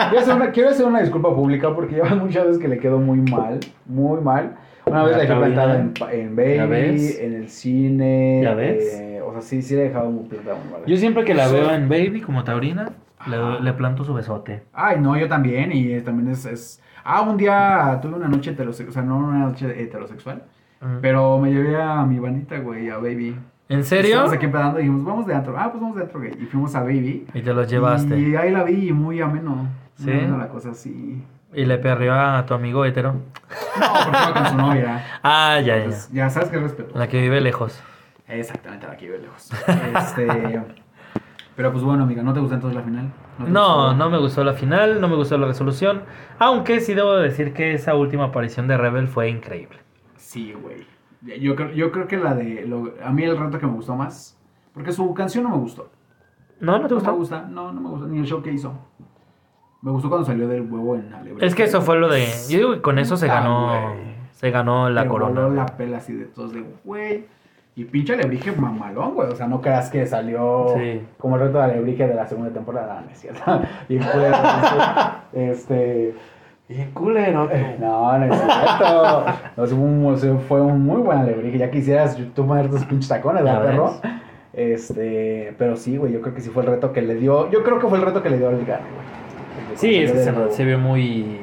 Quiero 0.09 0.21
hacer, 0.21 0.35
una, 0.37 0.51
quiero 0.53 0.71
hacer 0.71 0.87
una 0.87 1.01
disculpa 1.03 1.35
pública 1.35 1.75
porque 1.75 1.97
llevan 1.97 2.19
muchas 2.25 2.47
veces 2.47 2.63
que 2.63 2.69
le 2.69 2.79
quedó 2.79 2.97
muy 2.97 3.19
mal, 3.19 3.61
muy 3.85 4.23
mal. 4.23 4.57
Una 4.87 5.03
vez 5.03 5.13
La 5.13 5.19
la 5.19 5.23
dejé 5.25 5.37
plantada 5.39 5.77
en, 5.81 5.93
en 6.13 6.57
¿Ya 6.57 6.65
Baby, 6.65 7.11
en 7.21 7.35
el 7.35 7.49
cine. 7.51 8.41
¿Ya 8.43 8.55
ves? 8.55 9.01
eh, 9.01 9.21
o 9.23 9.33
sea, 9.33 9.43
sí, 9.43 9.61
sí 9.61 9.75
le 9.75 9.83
he 9.83 9.89
dejado 9.89 10.11
muy 10.11 10.25
plantada 10.25 10.57
muy 10.57 10.73
mal. 10.73 10.81
Yo 10.87 10.97
siempre 10.97 11.25
que 11.25 11.35
la 11.35 11.49
veo 11.49 11.71
en 11.75 11.91
Baby, 11.91 12.23
como 12.23 12.43
taurina, 12.43 12.89
le, 13.26 13.61
le 13.61 13.72
planto 13.72 14.04
su 14.04 14.14
besote. 14.14 14.64
Ay, 14.72 15.00
no, 15.00 15.16
yo 15.16 15.28
también. 15.28 15.72
Y 15.72 16.00
también 16.00 16.30
es, 16.30 16.44
es... 16.46 16.83
Ah, 17.04 17.22
un 17.22 17.37
día 17.37 17.98
tuve 18.02 18.14
una 18.14 18.28
noche 18.28 18.50
heterosexual, 18.50 18.90
o 18.90 18.92
sea, 18.92 19.02
no 19.02 19.16
una 19.18 19.46
noche 19.46 19.83
heterosexual, 19.83 20.42
pero 21.00 21.38
me 21.38 21.50
llevé 21.50 21.80
a 21.80 22.04
mi 22.04 22.18
vanita, 22.18 22.59
güey, 22.59 22.90
a 22.90 22.96
Baby. 22.96 23.37
¿En 23.68 23.85
serio? 23.85 24.11
Estábamos 24.11 24.35
aquí 24.35 24.46
pedando 24.48 24.78
y 24.80 24.83
dijimos, 24.83 25.04
vamos 25.04 25.26
de 25.26 25.35
antro. 25.35 25.54
Ah, 25.56 25.70
pues 25.70 25.80
vamos 25.80 25.96
de 25.96 26.02
antro, 26.02 26.18
güey. 26.18 26.33
Y 26.42 26.46
fuimos 26.46 26.74
a 26.74 26.80
Baby. 26.83 27.26
Y 27.33 27.40
te 27.40 27.54
los 27.54 27.68
llevaste. 27.68 28.18
Y 28.18 28.35
ahí 28.35 28.50
la 28.50 28.64
vi 28.64 28.92
muy 28.92 29.20
ameno. 29.20 29.68
¿Sí? 29.94 30.11
Ameno 30.11 30.38
la 30.38 30.48
cosa 30.48 30.70
así. 30.70 31.22
Y 31.52 31.64
le 31.64 31.78
perrió 31.78 32.14
a 32.14 32.44
tu 32.46 32.54
amigo 32.54 32.85
hetero. 32.85 33.12
No, 33.12 33.87
porque 34.04 34.33
con 34.33 34.46
su 34.46 34.56
novia. 34.56 35.04
Ah, 35.22 35.61
ya, 35.64 35.78
ya. 35.87 35.96
Ya 36.12 36.30
sabes 36.30 36.48
que 36.48 36.59
respeto. 36.59 36.98
La 36.98 37.09
que 37.09 37.20
vive 37.20 37.40
lejos. 37.40 37.80
Exactamente, 38.28 38.87
la 38.87 38.96
que 38.96 39.06
vive 39.06 39.18
lejos. 39.18 39.50
Este. 39.96 40.26
Pero 41.57 41.73
pues 41.73 41.85
bueno, 41.85 42.05
amiga, 42.05 42.23
¿no 42.23 42.33
te 42.33 42.41
gusta 42.41 42.55
entonces 42.55 42.77
la 42.77 42.83
final? 42.85 43.13
No, 43.39 43.45
gustó? 43.47 43.95
no 43.95 44.11
me 44.11 44.19
gustó 44.19 44.45
la 44.45 44.53
final, 44.55 45.01
no 45.01 45.09
me 45.09 45.17
gustó 45.17 45.37
la 45.39 45.47
resolución. 45.47 46.03
Aunque 46.39 46.81
sí 46.81 46.95
debo 46.95 47.15
decir 47.17 47.53
que 47.53 47.75
esa 47.75 47.95
última 47.95 48.25
aparición 48.27 48.67
de 48.69 48.77
Rebel 48.77 49.09
fue 49.09 49.29
increíble. 49.29 49.79
Sí, 50.17 50.53
güey. 50.55 50.87
Yo 51.41 51.55
creo, 51.57 51.71
yo 51.73 51.91
creo 51.93 52.07
que 52.09 52.17
la 52.17 52.35
de. 52.35 52.65
lo- 52.67 52.95
a 53.05 53.11
mí 53.11 53.25
el 53.25 53.37
reto 53.37 53.59
que 53.59 53.67
me 53.67 53.73
gustó 53.73 53.95
más. 53.95 54.39
Porque 54.73 54.93
su 54.93 55.13
canción 55.13 55.45
no 55.45 55.51
me 55.51 55.57
gustó. 55.59 55.91
¿No? 56.61 56.79
¿No 56.79 56.87
te 56.89 56.95
No 56.95 57.01
me 57.01 57.07
gustó? 57.11 57.15
gusta, 57.17 57.43
no, 57.51 57.73
no 57.73 57.81
me 57.81 57.89
gusta. 57.91 58.07
Ni 58.07 58.19
el 58.21 58.27
show 58.27 58.43
que 58.43 58.53
hizo. 58.53 58.73
Me 59.83 59.91
gustó 59.91 60.09
cuando 60.09 60.27
salió 60.27 60.47
del 60.49 60.63
huevo 60.63 60.95
en 60.97 61.13
Alebrije. 61.13 61.45
Es 61.47 61.55
que 61.55 61.65
eso 61.65 61.83
fue 61.83 61.99
lo 61.99 62.09
de. 62.09 62.27
Yo 62.49 62.59
digo 62.59 62.73
que 62.75 62.81
con 62.83 62.99
eso 62.99 63.17
se 63.17 63.31
Ah, 63.31 63.35
ganó. 63.35 63.95
Se 64.33 64.51
ganó 64.51 64.89
la 64.89 65.07
corona. 65.09 65.49
la 65.49 65.67
pela 65.67 65.99
así 65.99 66.15
de 66.15 66.25
todos 66.27 66.53
de 66.53 66.65
güey. 66.85 67.27
Y 67.81 67.85
pinche 67.87 68.12
alebrije 68.12 68.53
mamalón, 68.53 69.14
güey. 69.14 69.31
O 69.31 69.35
sea, 69.35 69.47
no 69.47 69.62
creas 69.62 69.88
que 69.88 70.05
salió 70.05 70.75
Sí. 70.77 71.01
como 71.16 71.37
el 71.37 71.43
reto 71.45 71.57
de 71.57 71.64
alebrije 71.64 72.07
de 72.07 72.14
la 72.14 72.27
segunda 72.27 72.53
temporada. 72.53 73.01
No 73.03 73.11
es 73.11 73.19
cierto. 73.19 73.40
Y 73.88 73.97
este. 75.33 76.14
Bien 76.69 76.90
culero. 76.93 77.49
No, 77.81 78.19
no 78.19 78.25
es 78.27 78.38
cierto. 78.38 79.25
No, 79.57 79.66
fue, 79.66 79.79
un, 80.31 80.40
fue 80.47 80.61
un 80.61 80.85
muy 80.85 81.01
buen 81.01 81.21
alebrije. 81.21 81.57
Ya 81.57 81.71
quisieras 81.71 82.19
tú 82.35 82.47
poner 82.47 82.69
tus 82.69 82.85
pinches 82.85 83.09
tacones, 83.09 83.43
¿verdad, 83.45 83.62
perro? 83.64 83.95
Este. 84.53 85.55
Pero 85.57 85.77
sí, 85.77 85.97
güey. 85.97 86.12
Yo 86.12 86.21
creo 86.21 86.35
que 86.35 86.43
sí 86.43 86.51
fue 86.51 86.64
el 86.64 86.69
reto 86.69 86.93
que 86.93 87.01
le 87.01 87.14
dio. 87.14 87.51
Yo 87.51 87.62
creo 87.62 87.79
que 87.79 87.87
fue 87.87 87.97
el 87.97 88.05
reto 88.05 88.23
que 88.23 88.29
le 88.29 88.37
dio 88.37 88.49
al 88.51 88.57
güey. 88.57 88.66
Sí, 89.77 90.03
es 90.03 90.12
que 90.12 90.19
se, 90.19 90.51
se 90.51 90.64
vio 90.66 90.79
muy. 90.79 91.40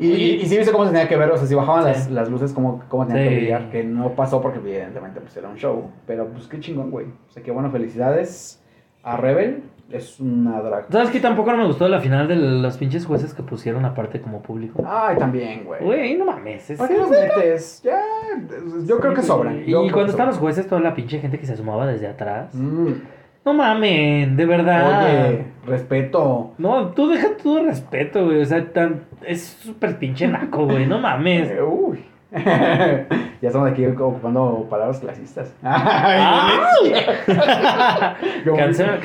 Y, 0.00 0.06
y, 0.08 0.30
y 0.36 0.46
sí 0.46 0.56
viste 0.56 0.72
cómo 0.72 0.84
se 0.86 0.90
tenía 0.92 1.08
que 1.08 1.16
ver, 1.16 1.30
o 1.30 1.36
sea, 1.36 1.46
si 1.46 1.54
bajaban 1.54 1.82
Sí. 1.84 1.88
las, 1.90 2.10
las 2.10 2.28
luces, 2.30 2.52
cómo, 2.52 2.82
cómo 2.88 3.06
tenían 3.06 3.24
Sí. 3.26 3.30
que 3.30 3.36
brillar, 3.40 3.70
que 3.70 3.84
no 3.84 4.10
pasó 4.10 4.40
porque 4.40 4.58
evidentemente 4.58 5.20
pues 5.20 5.36
era 5.36 5.48
un 5.48 5.56
show, 5.56 5.90
pero 6.06 6.26
pues 6.28 6.46
qué 6.48 6.58
chingón, 6.60 6.90
güey. 6.90 7.06
O 7.06 7.30
sea, 7.30 7.42
que 7.42 7.50
bueno, 7.50 7.70
felicidades 7.70 8.60
a 9.02 9.16
Rebel, 9.16 9.62
es 9.90 10.18
una 10.18 10.60
drag. 10.62 10.86
¿Sabes 10.90 11.10
que 11.10 11.20
tampoco 11.20 11.52
no 11.52 11.58
me 11.58 11.66
gustó 11.66 11.86
la 11.88 12.00
final 12.00 12.26
de 12.26 12.36
los 12.36 12.78
pinches 12.78 13.04
jueces 13.04 13.34
que 13.34 13.42
pusieron 13.42 13.84
aparte 13.84 14.20
como 14.20 14.40
público? 14.42 14.82
Ay, 14.86 15.16
también, 15.18 15.64
güey. 15.64 15.84
Güey, 15.84 16.16
no 16.16 16.24
mames. 16.24 16.70
es- 16.70 16.78
¿Para 16.78 16.88
qué 16.92 16.98
los 16.98 17.10
metes? 17.10 17.82
Ya, 17.84 18.00
yo 18.86 18.98
creo 18.98 19.12
que 19.14 19.22
sobran. 19.22 19.62
Y 19.66 19.72
cuando 19.90 20.10
están 20.10 20.26
los 20.28 20.38
jueces, 20.38 20.66
toda 20.66 20.80
la 20.80 20.94
pinche 20.94 21.18
gente 21.20 21.38
que 21.38 21.46
se 21.46 21.52
asomaba 21.52 21.86
desde 21.86 22.06
atrás. 22.08 22.54
Mm, 22.54 22.92
No 23.44 23.52
mames, 23.52 24.36
de 24.36 24.46
verdad. 24.46 25.04
Oye, 25.04 25.44
respeto. 25.66 26.54
No, 26.58 26.88
tú 26.88 27.08
deja 27.10 27.36
todo 27.42 27.62
respeto, 27.64 28.24
güey. 28.24 28.40
O 28.40 28.44
sea, 28.44 28.64
tan, 28.72 29.04
es 29.26 29.58
súper 29.62 29.98
pinche 29.98 30.26
naco, 30.26 30.64
güey. 30.66 30.86
No 30.86 30.98
mames. 30.98 31.52
Uy. 31.68 32.04
ya 32.34 33.06
estamos 33.42 33.70
aquí 33.70 33.86
ocupando 33.86 34.66
palabras 34.68 34.98
clasistas. 34.98 35.54
Yo 38.44 38.56
Cancela, 38.56 38.98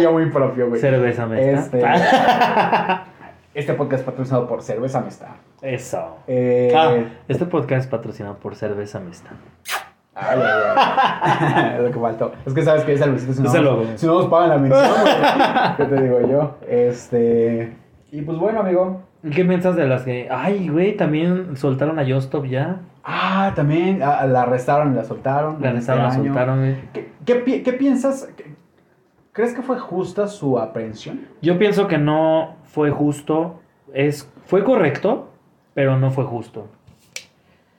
yo 0.00 0.12
muy 0.12 0.26
propio, 0.30 0.68
güey. 0.68 0.80
Cerveza 0.80 1.26
me 1.26 1.52
está. 1.52 1.84
Este- 2.94 3.12
Este 3.54 3.74
podcast 3.74 4.00
es 4.00 4.06
patrocinado 4.06 4.46
por 4.48 4.62
Cerveza 4.62 4.98
Amistad. 4.98 5.28
Eso. 5.62 6.18
Eh, 6.26 6.72
Ah, 6.76 6.94
este 7.28 7.44
podcast 7.46 7.82
es 7.84 7.86
patrocinado 7.86 8.36
por 8.36 8.56
Cerveza 8.56 8.98
Mesta. 9.00 9.30
Ay, 10.14 10.40
ay, 10.42 10.62
ay. 10.76 11.74
Es 11.76 11.82
lo 11.82 11.90
que 11.90 11.98
faltó. 11.98 12.32
Es 12.44 12.52
que 12.54 12.62
sabes 12.62 12.84
que 12.84 12.92
es 12.92 13.00
el 13.00 13.12
besito 13.12 13.32
si 13.32 13.42
no, 13.42 13.62
logo. 13.62 13.84
si 13.96 14.06
no 14.06 14.14
nos 14.14 14.26
pagan 14.26 14.48
la 14.50 14.58
mención. 14.58 14.84
¿Qué 15.76 15.84
te 15.84 16.02
digo 16.02 16.20
yo? 16.28 16.56
Este. 16.68 17.76
Y 18.10 18.22
pues 18.22 18.38
bueno, 18.38 18.60
amigo. 18.60 19.00
¿Y 19.22 19.30
¿Qué 19.30 19.44
piensas 19.44 19.76
de 19.76 19.86
las 19.86 20.02
que.? 20.02 20.28
Ay, 20.30 20.68
güey, 20.68 20.96
también 20.96 21.56
soltaron 21.56 21.98
a 21.98 22.04
Justop 22.04 22.44
ya. 22.44 22.80
Ah, 23.04 23.52
también 23.56 24.02
ah, 24.02 24.26
la 24.26 24.42
arrestaron 24.42 24.92
y 24.92 24.96
la 24.96 25.04
soltaron. 25.04 25.62
La 25.62 25.70
en 25.70 25.76
este 25.78 25.92
arrestaron, 25.92 26.02
la 26.02 26.08
año. 26.10 26.24
soltaron, 26.24 26.58
güey. 26.58 26.76
¿Qué, 26.92 27.12
qué, 27.24 27.34
pi- 27.36 27.62
qué 27.62 27.72
piensas? 27.72 28.28
¿Qué- 28.36 28.54
¿Crees 29.32 29.54
que 29.54 29.62
fue 29.62 29.78
justa 29.78 30.26
su 30.28 30.58
aprehensión? 30.58 31.26
Yo 31.40 31.58
pienso 31.58 31.86
que 31.88 31.96
no 31.98 32.56
fue 32.64 32.90
justo. 32.90 33.60
Es, 33.94 34.30
fue 34.44 34.62
correcto, 34.62 35.30
pero 35.72 35.96
no 35.98 36.10
fue 36.10 36.24
justo. 36.24 36.66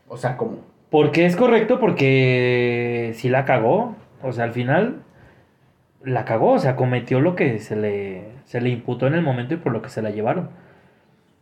O 0.07 0.17
sea, 0.17 0.35
¿cómo? 0.37 0.57
Porque 0.93 1.25
es 1.25 1.35
correcto 1.35 1.79
porque 1.79 3.13
si 3.15 3.27
la 3.29 3.45
cagó. 3.45 3.95
O 4.21 4.31
sea, 4.31 4.43
al 4.45 4.51
final 4.53 5.01
la 6.03 6.23
cagó. 6.23 6.51
O 6.51 6.59
sea, 6.59 6.75
cometió 6.75 7.19
lo 7.19 7.35
que 7.35 7.57
se 7.59 7.75
le, 7.75 8.25
se 8.45 8.61
le 8.61 8.69
imputó 8.69 9.07
en 9.07 9.15
el 9.15 9.23
momento 9.23 9.55
y 9.55 9.57
por 9.57 9.73
lo 9.73 9.81
que 9.81 9.89
se 9.89 10.03
la 10.03 10.11
llevaron. 10.11 10.49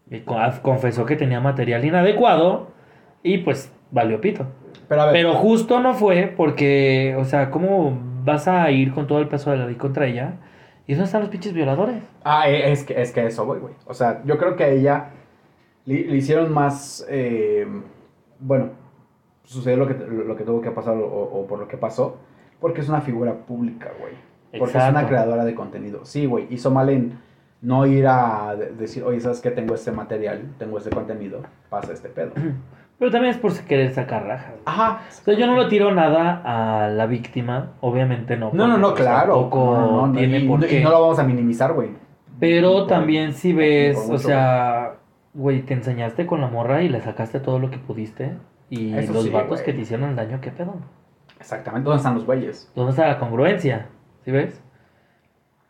Y 0.09 0.21
co- 0.21 0.37
confesó 0.61 1.05
que 1.05 1.17
tenía 1.17 1.41
material 1.41 1.83
inadecuado 1.83 2.71
y 3.23 3.39
pues 3.39 3.73
valió 3.91 4.21
pito. 4.21 4.47
Pero 4.87 5.01
a 5.01 5.05
ver. 5.07 5.13
Pero 5.15 5.33
justo 5.33 5.81
no 5.81 5.93
fue 5.95 6.33
porque, 6.35 7.15
o 7.19 7.25
sea, 7.25 7.49
¿cómo 7.49 7.99
vas 8.23 8.47
a 8.47 8.71
ir 8.71 8.93
con 8.93 9.05
todo 9.07 9.19
el 9.19 9.27
peso 9.27 9.51
de 9.51 9.57
la 9.57 9.65
ley 9.65 9.75
contra 9.75 10.05
ella? 10.07 10.35
¿Y 10.87 10.93
dónde 10.93 11.05
están 11.07 11.21
los 11.21 11.29
pinches 11.29 11.53
violadores? 11.53 11.97
Ah, 12.23 12.49
eh, 12.49 12.71
es 12.71 12.83
que, 12.85 13.01
es 13.01 13.11
que 13.11 13.25
eso, 13.25 13.45
güey, 13.45 13.59
güey. 13.59 13.73
O 13.85 13.93
sea, 13.93 14.21
yo 14.25 14.37
creo 14.37 14.55
que 14.55 14.63
a 14.63 14.69
ella 14.69 15.09
le, 15.85 16.05
le 16.05 16.15
hicieron 16.17 16.53
más. 16.53 17.05
eh, 17.09 17.65
bueno, 18.39 18.71
sucedió 19.43 19.77
lo 19.77 19.88
que, 19.88 19.93
lo 19.93 20.36
que 20.36 20.43
tuvo 20.43 20.62
que 20.62 20.71
pasar 20.71 20.95
o, 20.95 21.06
o 21.06 21.45
por 21.47 21.60
lo 21.60 21.67
que 21.67 21.77
pasó. 21.77 22.17
Porque 22.60 22.82
es 22.82 22.89
una 22.89 23.01
figura 23.01 23.34
pública, 23.34 23.89
güey. 23.99 24.13
Porque 24.60 24.77
es 24.77 24.89
una 24.89 25.08
creadora 25.08 25.45
de 25.45 25.56
contenido. 25.56 26.06
Sí, 26.06 26.25
güey. 26.25 26.45
Hizo 26.49 26.69
mal 26.71 26.89
en 26.89 27.17
no 27.62 27.86
ir 27.86 28.06
a 28.08 28.56
de- 28.56 28.71
decir, 28.71 29.04
oye, 29.04 29.19
¿sabes 29.19 29.39
qué? 29.41 29.49
Tengo 29.51 29.73
este 29.75 29.91
material, 29.91 30.43
tengo 30.58 30.77
este 30.77 30.89
contenido, 30.89 31.41
pasa 31.69 31.93
este 31.93 32.10
pedo. 32.10 32.32
Pero 32.99 33.10
también 33.12 33.32
es 33.34 33.39
por 33.39 33.51
querer 33.62 33.91
sacar 33.93 34.25
rajas. 34.27 34.54
Ajá. 34.65 35.01
O 35.10 35.23
sea, 35.23 35.34
yo 35.36 35.47
no 35.47 35.58
le 35.60 35.69
tiro 35.69 35.91
nada 35.91 36.41
a 36.45 36.88
la 36.89 37.08
víctima, 37.08 37.71
obviamente 37.82 38.38
no. 38.38 38.51
No, 38.54 38.67
no, 38.67 38.77
no, 38.77 38.89
pues, 38.91 39.01
claro. 39.01 39.34
Tampoco 39.39 39.75
No, 39.75 40.08
no, 40.08 40.13
tiene 40.13 40.39
y, 40.39 40.47
por 40.47 40.63
y 40.71 40.84
no 40.84 40.91
lo 40.91 41.01
vamos 41.01 41.17
a 41.17 41.23
minimizar, 41.23 41.73
güey. 41.73 41.89
Pero 42.39 42.71
Por- 42.73 42.88
también 42.88 43.34
si 43.34 43.54
ves, 43.54 43.97
o 44.08 44.17
sea, 44.19 44.97
güey, 45.34 45.63
te 45.63 45.73
enseñaste 45.73 46.27
con 46.27 46.41
la 46.41 46.47
morra 46.47 46.84
y 46.84 46.89
le 46.89 47.01
sacaste 47.01 47.39
todo 47.39 47.58
lo 47.58 47.71
que 47.71 47.80
pudiste. 47.80 48.34
Y 48.71 48.97
Eso 48.97 49.13
los 49.13 49.23
sí, 49.25 49.29
vatos 49.29 49.62
que 49.62 49.73
te 49.73 49.81
hicieron 49.81 50.10
el 50.10 50.15
daño, 50.15 50.39
¿qué 50.41 50.49
pedo? 50.49 50.73
Exactamente. 51.39 51.86
¿Dónde 51.86 51.97
están 51.97 52.15
los 52.15 52.25
güeyes? 52.25 52.71
¿Dónde 52.73 52.91
está 52.91 53.07
la 53.07 53.19
congruencia? 53.19 53.88
¿Sí 54.25 54.31
ves? 54.31 54.62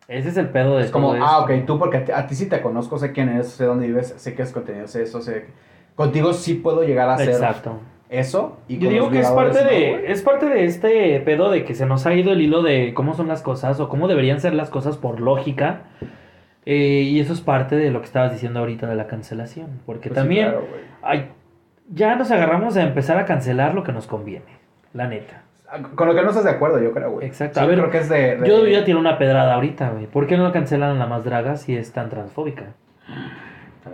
Ese 0.07 0.29
es 0.29 0.37
el 0.37 0.49
pedo 0.49 0.77
de 0.77 0.83
Es 0.85 0.91
como, 0.91 1.13
todo 1.13 1.23
ah, 1.23 1.45
esto. 1.47 1.53
ok, 1.61 1.65
tú 1.65 1.79
porque 1.79 1.97
a 1.97 2.05
ti, 2.05 2.11
a 2.11 2.27
ti 2.27 2.35
sí 2.35 2.47
te 2.47 2.61
conozco, 2.61 2.97
sé 2.99 3.11
quién 3.11 3.29
eres, 3.29 3.49
sé 3.49 3.65
dónde 3.65 3.87
vives, 3.87 4.13
sé 4.17 4.35
qué 4.35 4.43
es 4.43 4.51
contenido, 4.51 4.87
sé 4.87 5.03
eso, 5.03 5.21
sé... 5.21 5.47
Contigo 5.95 6.33
sí 6.33 6.53
puedo 6.55 6.83
llegar 6.83 7.09
a 7.09 7.15
hacer 7.15 7.29
Exacto. 7.29 7.79
eso. 8.09 8.57
Y 8.67 8.77
Yo 8.77 8.89
digo 8.89 9.09
que 9.09 9.19
es 9.19 9.29
parte 9.31 9.63
de 9.63 10.11
es 10.11 10.21
parte 10.21 10.45
de 10.47 10.65
este 10.65 11.19
pedo 11.21 11.49
de 11.49 11.63
que 11.65 11.73
se 11.75 11.85
nos 11.85 12.05
ha 12.05 12.13
ido 12.13 12.33
el 12.33 12.41
hilo 12.41 12.61
de 12.61 12.93
cómo 12.93 13.13
son 13.13 13.27
las 13.27 13.41
cosas 13.41 13.79
o 13.79 13.89
cómo 13.89 14.07
deberían 14.07 14.39
ser 14.41 14.53
las 14.53 14.69
cosas 14.69 14.97
por 14.97 15.19
lógica. 15.19 15.83
Eh, 16.65 17.01
y 17.03 17.19
eso 17.19 17.33
es 17.33 17.41
parte 17.41 17.75
de 17.75 17.89
lo 17.91 17.99
que 18.01 18.05
estabas 18.05 18.31
diciendo 18.31 18.59
ahorita 18.59 18.87
de 18.87 18.95
la 18.95 19.07
cancelación. 19.07 19.81
Porque 19.85 20.09
Pues 20.09 20.13
sí, 20.19 20.21
también 20.21 20.49
claro, 20.49 20.67
güey. 20.69 20.81
Ya 21.89 22.15
nos 22.15 22.31
agarramos 22.31 22.77
a 22.77 22.83
empezar 22.83 23.17
a 23.17 23.25
cancelar 23.25 23.73
lo 23.73 23.83
que 23.83 23.91
nos 23.91 24.07
conviene. 24.07 24.59
La 24.93 25.07
neta. 25.07 25.43
Con 25.95 26.07
lo 26.07 26.13
que 26.13 26.21
no 26.21 26.29
estás 26.29 26.43
de 26.43 26.49
acuerdo, 26.51 26.81
yo 26.83 26.91
creo, 26.91 27.11
güey. 27.11 27.27
Exacto. 27.27 27.59
Sí, 27.59 27.65
A 27.65 27.67
ver, 27.67 27.79
creo 27.79 27.89
que 27.91 27.97
es 27.99 28.09
de... 28.09 28.35
de- 28.37 28.47
Yo 28.47 28.57
debería 28.57 28.83
tirar 28.83 28.99
una 28.99 29.17
pedrada 29.17 29.53
ahorita, 29.53 29.91
güey. 29.91 30.05
¿Por 30.07 30.27
qué 30.27 30.35
no 30.37 30.51
cancelan 30.51 30.91
a 30.97 30.99
la 30.99 31.05
más 31.07 31.23
draga 31.23 31.55
si 31.55 31.75
es 31.77 31.93
tan 31.93 32.09
transfóbica? 32.09 32.73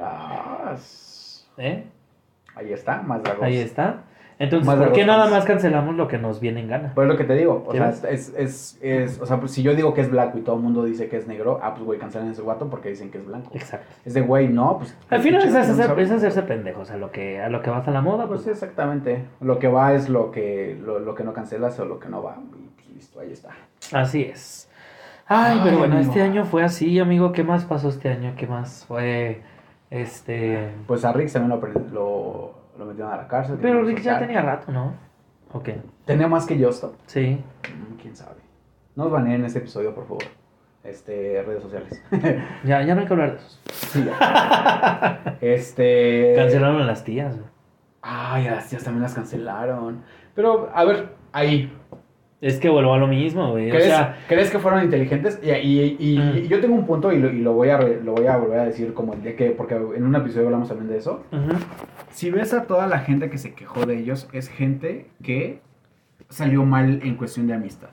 Ah, 0.01 0.71
s- 0.75 1.43
¿Eh? 1.57 1.85
ahí 2.55 2.73
está, 2.73 3.01
más 3.03 3.21
dragos. 3.23 3.43
Ahí 3.43 3.57
está. 3.57 3.97
Entonces, 4.39 4.71
¿por 4.75 4.91
qué 4.91 5.03
nada 5.03 5.27
más 5.29 5.45
cancelamos 5.45 5.95
lo 5.95 6.07
que 6.07 6.19
nos 6.19 6.39
viene 6.39 6.59
en 6.59 6.67
gana? 6.67 6.91
Pues 6.93 7.05
es 7.05 7.11
lo 7.11 7.17
que 7.17 7.23
te 7.23 7.33
digo, 7.33 7.63
o 7.67 7.71
¿Sí 7.71 7.77
sea, 7.79 7.89
es, 8.11 8.33
es, 8.37 8.77
es, 8.81 9.19
o 9.19 9.25
sea, 9.25 9.39
pues 9.39 9.51
si 9.51 9.63
yo 9.63 9.73
digo 9.73 9.95
que 9.95 10.01
es 10.01 10.11
blanco 10.11 10.37
y 10.37 10.41
todo 10.41 10.57
el 10.57 10.61
mundo 10.61 10.83
dice 10.85 11.09
que 11.09 11.17
es 11.17 11.27
negro, 11.27 11.59
ah, 11.63 11.73
pues 11.73 11.85
güey, 11.85 11.97
cancelen 11.99 12.29
ese 12.29 12.43
guato 12.43 12.69
porque 12.69 12.89
dicen 12.89 13.09
que 13.09 13.17
es 13.17 13.25
blanco. 13.25 13.49
Exacto. 13.55 13.87
Es 14.05 14.13
de 14.13 14.21
güey, 14.21 14.47
no, 14.47 14.77
pues... 14.77 14.95
Al 15.09 15.21
final 15.21 15.41
es, 15.41 15.55
hacer- 15.55 15.89
no 15.95 15.99
es 16.01 16.11
hacerse 16.11 16.43
pendejos 16.43 16.91
a 16.91 16.97
lo 16.97 17.09
que 17.11 17.41
a 17.41 17.49
lo 17.49 17.61
que 17.63 17.69
vas 17.71 17.87
a 17.87 17.91
la 17.91 18.01
moda, 18.01 18.27
Pues 18.27 18.41
pues 18.41 18.43
sí, 18.43 18.49
exactamente. 18.51 19.23
Lo 19.41 19.57
que 19.57 19.67
va 19.69 19.93
es 19.93 20.07
lo 20.07 20.29
que, 20.31 20.77
lo, 20.79 20.99
lo 20.99 21.15
que 21.15 21.23
no 21.23 21.33
cancelas 21.33 21.79
o 21.79 21.85
lo 21.85 21.99
que 21.99 22.07
no 22.09 22.21
va. 22.21 22.37
Y 22.37 22.69
pues 22.75 22.89
listo, 22.95 23.19
ahí 23.19 23.31
está. 23.31 23.49
así 23.93 24.21
es. 24.21 24.69
Ay, 25.29 25.53
Ay, 25.55 25.61
pero 25.63 25.79
bueno, 25.79 25.95
amigo. 25.95 26.09
este 26.11 26.21
año 26.21 26.45
fue 26.45 26.63
así, 26.63 26.99
amigo. 26.99 27.31
¿Qué 27.33 27.43
más 27.43 27.65
pasó 27.65 27.89
este 27.89 28.09
año? 28.09 28.33
¿Qué 28.37 28.45
más 28.47 28.85
fue? 28.87 29.41
Este. 29.89 30.69
Pues 30.85 31.03
a 31.05 31.11
Rick 31.13 31.31
también 31.31 31.59
lo, 31.59 31.67
lo, 31.91 32.51
lo 32.77 32.85
metieron 32.85 33.11
a 33.13 33.17
la 33.17 33.27
cárcel. 33.27 33.57
Pero 33.61 33.83
Rick 33.83 34.01
ya 34.01 34.19
tenía 34.19 34.41
rato, 34.41 34.71
¿no? 34.71 34.93
Ok. 35.53 35.69
Tenía 36.05 36.27
más 36.27 36.45
que 36.45 36.61
Justo. 36.63 36.95
Sí. 37.05 37.41
Mm, 37.69 37.95
¿Quién 38.01 38.15
sabe? 38.15 38.41
No 38.95 39.05
nos 39.05 39.13
baneen 39.13 39.41
en 39.41 39.45
este 39.45 39.59
episodio, 39.59 39.93
por 39.93 40.05
favor. 40.07 40.23
Este, 40.83 41.43
redes 41.45 41.63
sociales. 41.63 42.01
Ya, 42.63 42.81
ya 42.83 42.95
no 42.95 43.01
hay 43.01 43.07
que 43.07 43.13
hablar 43.13 43.31
de 43.31 43.37
esos. 43.37 43.61
Sí, 43.71 44.03
ya. 44.05 45.37
este... 45.41 46.33
Cancelaron 46.35 46.81
a 46.81 46.85
las 46.85 47.03
tías. 47.03 47.35
Ay, 48.01 48.45
las 48.45 48.69
tías 48.69 48.83
también 48.83 49.03
las 49.03 49.13
cancelaron. 49.13 50.03
Pero, 50.33 50.69
a 50.73 50.85
ver, 50.85 51.09
ahí. 51.33 51.71
Es 52.39 52.59
que 52.59 52.69
vuelvo 52.69 52.93
a 52.93 52.97
lo 52.99 53.07
mismo, 53.07 53.49
güey. 53.51 53.69
O 53.69 53.71
¿Crees, 53.71 53.85
sea, 53.87 54.17
crees 54.27 54.51
que 54.51 54.59
fueron 54.59 54.83
inteligentes? 54.83 55.39
Y, 55.41 55.49
y- 55.49 55.97
y- 55.99 56.19
Mm. 56.19 56.37
y 56.37 56.47
yo 56.47 56.59
tengo 56.61 56.75
un 56.75 56.85
punto 56.85 57.11
y, 57.11 57.17
lo, 57.19 57.29
y 57.31 57.39
lo, 57.39 57.53
voy 57.53 57.69
a 57.69 57.77
re- 57.77 58.01
lo 58.03 58.11
voy 58.13 58.27
a 58.27 58.37
volver 58.37 58.59
a 58.59 58.65
decir 58.65 58.93
como 58.93 59.13
el 59.13 59.23
día 59.23 59.35
que... 59.35 59.49
Porque 59.51 59.73
en 59.75 60.03
un 60.03 60.15
episodio 60.15 60.45
hablamos 60.45 60.69
también 60.69 60.89
de 60.89 60.97
eso. 60.97 61.23
Si 62.11 62.29
ves 62.29 62.53
a 62.53 62.65
toda 62.65 62.85
la 62.85 62.99
gente 62.99 63.31
que 63.31 63.39
se 63.39 63.53
quejó 63.55 63.87
de 63.87 63.97
ellos, 63.97 64.29
es 64.33 64.49
gente 64.49 65.07
que 65.23 65.61
salió 66.29 66.63
mal 66.63 66.99
en 67.03 67.15
cuestión 67.15 67.47
de 67.47 67.55
amistad. 67.55 67.89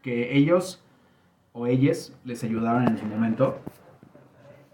Que 0.00 0.36
ellos 0.36 0.84
o 1.52 1.66
ellas 1.66 2.14
les 2.24 2.44
ayudaron 2.44 2.86
en 2.86 2.98
su 2.98 3.04
momento 3.06 3.58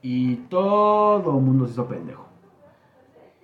y 0.02 0.36
todo 0.50 1.38
el 1.38 1.44
mundo 1.44 1.66
se 1.66 1.72
hizo 1.72 1.86
pendejo. 1.88 2.27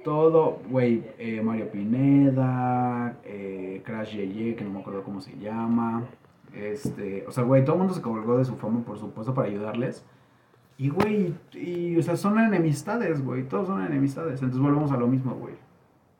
Todo, 0.04 0.60
güey, 0.68 1.02
eh, 1.18 1.40
Mario 1.42 1.70
Pineda, 1.70 3.16
eh, 3.24 3.82
Crash 3.86 4.14
Yeye, 4.14 4.54
que 4.54 4.62
no 4.62 4.70
me 4.70 4.80
acuerdo 4.80 5.02
cómo 5.02 5.22
se 5.22 5.34
llama. 5.38 6.04
Este, 6.54 7.24
o 7.26 7.32
sea, 7.32 7.42
güey, 7.42 7.64
todo 7.64 7.76
el 7.76 7.78
mundo 7.80 7.94
se 7.94 8.02
colgó 8.02 8.36
de 8.36 8.44
su 8.44 8.54
fama, 8.56 8.84
por 8.84 8.98
supuesto, 8.98 9.32
para 9.32 9.48
ayudarles. 9.48 10.04
Y, 10.76 10.90
güey, 10.90 11.34
y, 11.52 11.96
o 11.96 12.02
sea, 12.02 12.16
son 12.16 12.38
enemistades, 12.38 13.24
güey. 13.24 13.44
Todos 13.44 13.68
son 13.68 13.84
enemistades. 13.84 14.34
Entonces 14.42 14.60
volvemos 14.60 14.92
a 14.92 14.98
lo 14.98 15.06
mismo, 15.06 15.34
güey. 15.36 15.54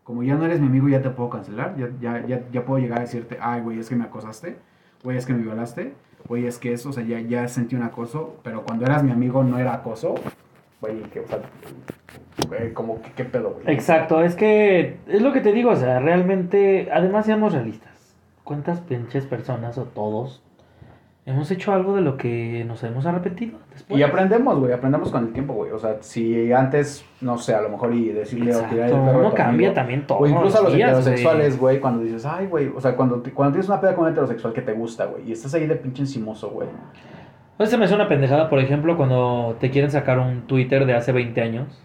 Como 0.03 0.23
ya 0.23 0.37
no 0.37 0.47
eres 0.47 0.61
mi 0.61 0.66
amigo, 0.66 0.88
ya 0.88 1.03
te 1.03 1.11
puedo 1.11 1.29
cancelar. 1.29 1.77
Ya, 1.77 1.90
ya, 2.27 2.49
ya, 2.51 2.64
puedo 2.64 2.81
llegar 2.81 2.99
a 2.99 3.03
decirte, 3.03 3.38
ay, 3.40 3.61
güey, 3.61 3.79
es 3.79 3.88
que 3.90 3.97
me 3.97 4.05
acosaste. 4.05 4.57
Güey, 5.03 5.18
es 5.18 5.27
que 5.27 5.35
me 5.35 5.42
violaste. 5.42 5.94
Güey, 6.27 6.47
es 6.47 6.59
que 6.59 6.73
eso, 6.73 6.88
o 6.88 6.92
sea, 6.92 7.05
ya, 7.05 7.20
ya 7.20 7.49
sentí 7.49 7.77
un 7.77 7.83
acoso. 7.83 8.37
Pero 8.42 8.64
cuando 8.64 8.87
eras 8.87 9.03
mi 9.03 9.11
amigo 9.11 9.44
no 9.44 9.59
era 9.59 9.75
acoso. 9.75 10.14
Güey, 10.81 11.03
que, 11.11 11.20
o 11.20 11.27
güey, 12.59 12.73
como, 12.73 13.01
que, 13.03 13.11
¿qué 13.12 13.25
pedo, 13.25 13.51
güey? 13.51 13.75
Exacto, 13.75 14.23
es 14.23 14.35
que 14.35 14.99
es 15.09 15.23
lo 15.23 15.33
que 15.33 15.40
te 15.40 15.53
digo, 15.53 15.71
o 15.71 15.77
sea, 15.77 16.01
realmente, 16.01 16.88
además 16.93 17.27
seamos 17.27 17.53
realistas. 17.53 17.93
¿Cuántas 18.45 18.81
pinches 18.81 19.27
personas 19.27 19.79
o 19.79 19.85
todos 19.85 20.43
hemos 21.27 21.51
hecho 21.51 21.73
algo 21.73 21.97
de 21.97 22.03
lo 22.03 22.19
que 22.19 22.62
nos 22.67 22.85
hemos 22.85 23.07
arrepentido 23.07 23.59
después? 23.73 23.99
Y 23.99 24.03
aprendemos, 24.03 24.59
güey, 24.59 24.73
aprendemos 24.73 25.11
con 25.11 25.25
el 25.25 25.33
tiempo, 25.33 25.55
güey. 25.55 25.73
O 25.73 25.79
sea, 25.79 25.97
si 26.01 26.53
antes, 26.53 27.05
no 27.23 27.38
sé, 27.38 27.55
a 27.55 27.62
lo 27.62 27.71
mejor 27.71 27.95
y 27.95 28.09
decirle 28.09 28.55
o 28.55 28.61
tirar 28.64 28.88
el 28.88 28.93
Exacto, 28.93 29.07
perro 29.07 29.19
uno 29.21 29.35
cambia 29.35 29.69
amigo, 29.69 29.73
también 29.73 30.07
todo. 30.07 30.19
O 30.19 30.27
incluso 30.27 30.59
a 30.59 30.62
los 30.62 30.75
días, 30.75 30.90
heterosexuales, 30.90 31.59
güey, 31.59 31.81
cuando 31.81 32.03
dices, 32.03 32.27
ay, 32.27 32.47
güey, 32.47 32.69
o 32.69 32.81
sea, 32.81 32.95
cuando, 32.97 33.23
cuando 33.35 33.53
tienes 33.53 33.69
una 33.69 33.81
peda 33.81 33.95
con 33.95 34.05
un 34.05 34.11
heterosexual 34.11 34.53
que 34.53 34.62
te 34.62 34.75
gusta, 34.75 35.07
güey, 35.07 35.29
y 35.29 35.33
estás 35.33 35.55
ahí 35.55 35.67
de 35.67 35.77
pinche 35.77 36.03
encimoso, 36.03 36.51
güey. 36.51 36.69
Pues 37.57 37.71
se 37.71 37.79
me 37.79 37.85
hace 37.85 37.95
una 37.95 38.09
pendejada, 38.09 38.51
por 38.51 38.59
ejemplo, 38.59 38.97
cuando 38.97 39.57
te 39.61 39.71
quieren 39.71 39.90
sacar 39.90 40.19
un 40.19 40.43
Twitter 40.43 40.87
de 40.87 40.95
hace 40.95 41.12
20 41.12 41.40
años. 41.40 41.85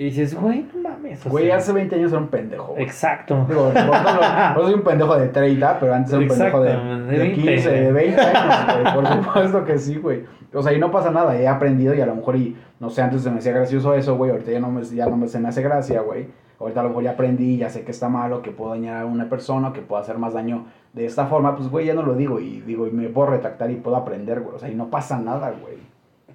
Y 0.00 0.04
dices, 0.04 0.40
güey, 0.40 0.64
no 0.72 0.88
mames. 0.88 1.24
Güey, 1.24 1.46
sea, 1.46 1.56
hace 1.56 1.72
20 1.72 1.96
años 1.96 2.12
era 2.12 2.20
un 2.20 2.28
pendejo, 2.28 2.68
güey. 2.68 2.84
Exacto. 2.84 3.44
Digo, 3.48 3.72
no, 3.74 4.62
soy 4.62 4.74
un 4.74 4.82
pendejo 4.82 5.18
de 5.18 5.26
30, 5.26 5.80
pero 5.80 5.92
antes 5.92 6.12
era 6.12 6.22
un 6.22 6.28
pendejo 6.28 6.62
de, 6.62 6.70
de 6.70 7.04
de 7.04 7.18
20, 7.18 7.34
15, 7.34 7.68
güey. 7.68 7.80
de 7.82 7.92
20 7.92 8.20
años, 8.20 8.74
güey. 8.80 8.94
Por 8.94 9.06
supuesto 9.24 9.64
que 9.64 9.78
sí, 9.78 9.96
güey. 9.96 10.24
O 10.54 10.62
sea, 10.62 10.72
y 10.72 10.78
no 10.78 10.92
pasa 10.92 11.10
nada, 11.10 11.36
he 11.36 11.48
aprendido 11.48 11.94
y 11.94 12.00
a 12.00 12.06
lo 12.06 12.14
mejor, 12.14 12.36
y 12.36 12.56
no 12.78 12.90
sé, 12.90 13.02
antes 13.02 13.22
se 13.22 13.30
me 13.32 13.38
hacía 13.38 13.50
gracioso 13.50 13.92
eso, 13.94 14.16
güey. 14.16 14.30
Ahorita 14.30 14.52
ya 14.52 14.60
no 14.60 14.70
me, 14.70 14.84
ya 14.84 15.06
no 15.06 15.16
me, 15.16 15.26
se 15.26 15.40
me 15.40 15.48
hace 15.48 15.62
gracia, 15.62 16.00
güey. 16.00 16.28
Ahorita 16.60 16.78
a 16.78 16.82
lo 16.84 16.90
mejor 16.90 17.02
ya 17.02 17.10
aprendí, 17.10 17.56
ya 17.56 17.68
sé 17.68 17.82
que 17.82 17.90
está 17.90 18.08
malo, 18.08 18.40
que 18.40 18.52
puedo 18.52 18.70
dañar 18.70 19.02
a 19.02 19.06
una 19.06 19.28
persona, 19.28 19.72
que 19.72 19.80
puedo 19.80 20.00
hacer 20.00 20.16
más 20.16 20.32
daño 20.32 20.66
de 20.92 21.06
esta 21.06 21.26
forma. 21.26 21.56
Pues, 21.56 21.68
güey, 21.68 21.86
ya 21.86 21.94
no 21.94 22.02
lo 22.02 22.14
digo 22.14 22.38
y 22.38 22.60
digo, 22.60 22.86
y 22.86 22.92
me 22.92 23.08
puedo 23.08 23.30
retractar 23.30 23.68
y 23.72 23.74
puedo 23.74 23.96
aprender, 23.96 24.42
güey. 24.42 24.54
O 24.54 24.58
sea, 24.60 24.68
y 24.68 24.76
no 24.76 24.90
pasa 24.90 25.18
nada, 25.18 25.52
güey. 25.60 25.78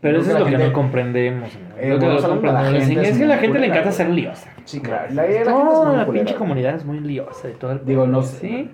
Pero 0.03 0.19
eso 0.19 0.31
es 0.33 0.39
lo 0.39 0.45
que 0.45 0.57
no 0.57 0.73
comprendemos. 0.73 1.49
¿no? 1.55 1.77
Eh, 1.81 1.89
Lo 1.89 1.97
que 1.99 2.05
no 2.05 2.13
la 2.19 2.27
comprendemos. 2.27 2.85
gente 2.85 3.01
es 3.01 3.09
es 3.09 3.17
que 3.17 3.25
la 3.25 3.37
gente 3.37 3.57
le 3.59 3.67
encanta 3.67 3.91
ser 3.91 4.09
liosa. 4.09 4.49
Sí, 4.65 4.79
claro. 4.81 5.11
La, 5.13 5.25
la 5.25 5.43
Toda 5.43 5.97
la 5.97 6.05
pinche 6.05 6.35
comunidad 6.35 6.75
es 6.75 6.85
muy 6.85 6.99
liosa 6.99 7.49
y 7.49 7.53
todo 7.53 7.71
el 7.71 7.85
Digo, 7.85 8.05
no 8.05 8.21
Sí. 8.21 8.37
sé. 8.37 8.67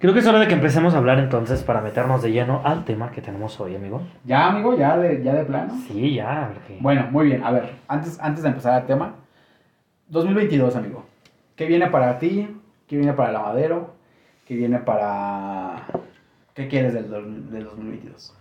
Creo 0.00 0.12
que 0.12 0.18
es 0.20 0.26
hora 0.26 0.40
de 0.40 0.48
que 0.48 0.54
empecemos 0.54 0.92
a 0.92 0.98
hablar 0.98 1.18
entonces 1.20 1.62
para 1.62 1.80
meternos 1.80 2.22
de 2.22 2.32
lleno 2.32 2.60
al 2.64 2.84
tema 2.84 3.10
que 3.10 3.22
tenemos 3.22 3.58
hoy, 3.60 3.74
amigo. 3.76 4.02
Ya, 4.24 4.48
amigo, 4.48 4.76
ya 4.76 4.98
de, 4.98 5.22
ya 5.22 5.32
de 5.32 5.44
plano. 5.44 5.72
Sí, 5.88 6.14
ya. 6.16 6.50
Bueno, 6.80 7.06
muy 7.10 7.26
bien. 7.26 7.42
A 7.42 7.52
ver, 7.52 7.70
antes, 7.88 8.18
antes 8.20 8.42
de 8.42 8.48
empezar 8.50 8.80
el 8.82 8.86
tema, 8.86 9.14
2022, 10.08 10.76
amigo. 10.76 11.06
¿Qué 11.56 11.66
viene 11.66 11.86
para 11.88 12.18
ti? 12.18 12.48
¿Qué 12.86 12.96
viene 12.96 13.12
para 13.14 13.30
el 13.30 13.36
Amadero? 13.36 13.94
¿Qué 14.44 14.56
viene 14.56 14.78
para... 14.80 15.76
¿Qué 16.52 16.68
quieres 16.68 16.92
del, 16.92 17.08
del 17.50 17.64
2022? 17.64 18.34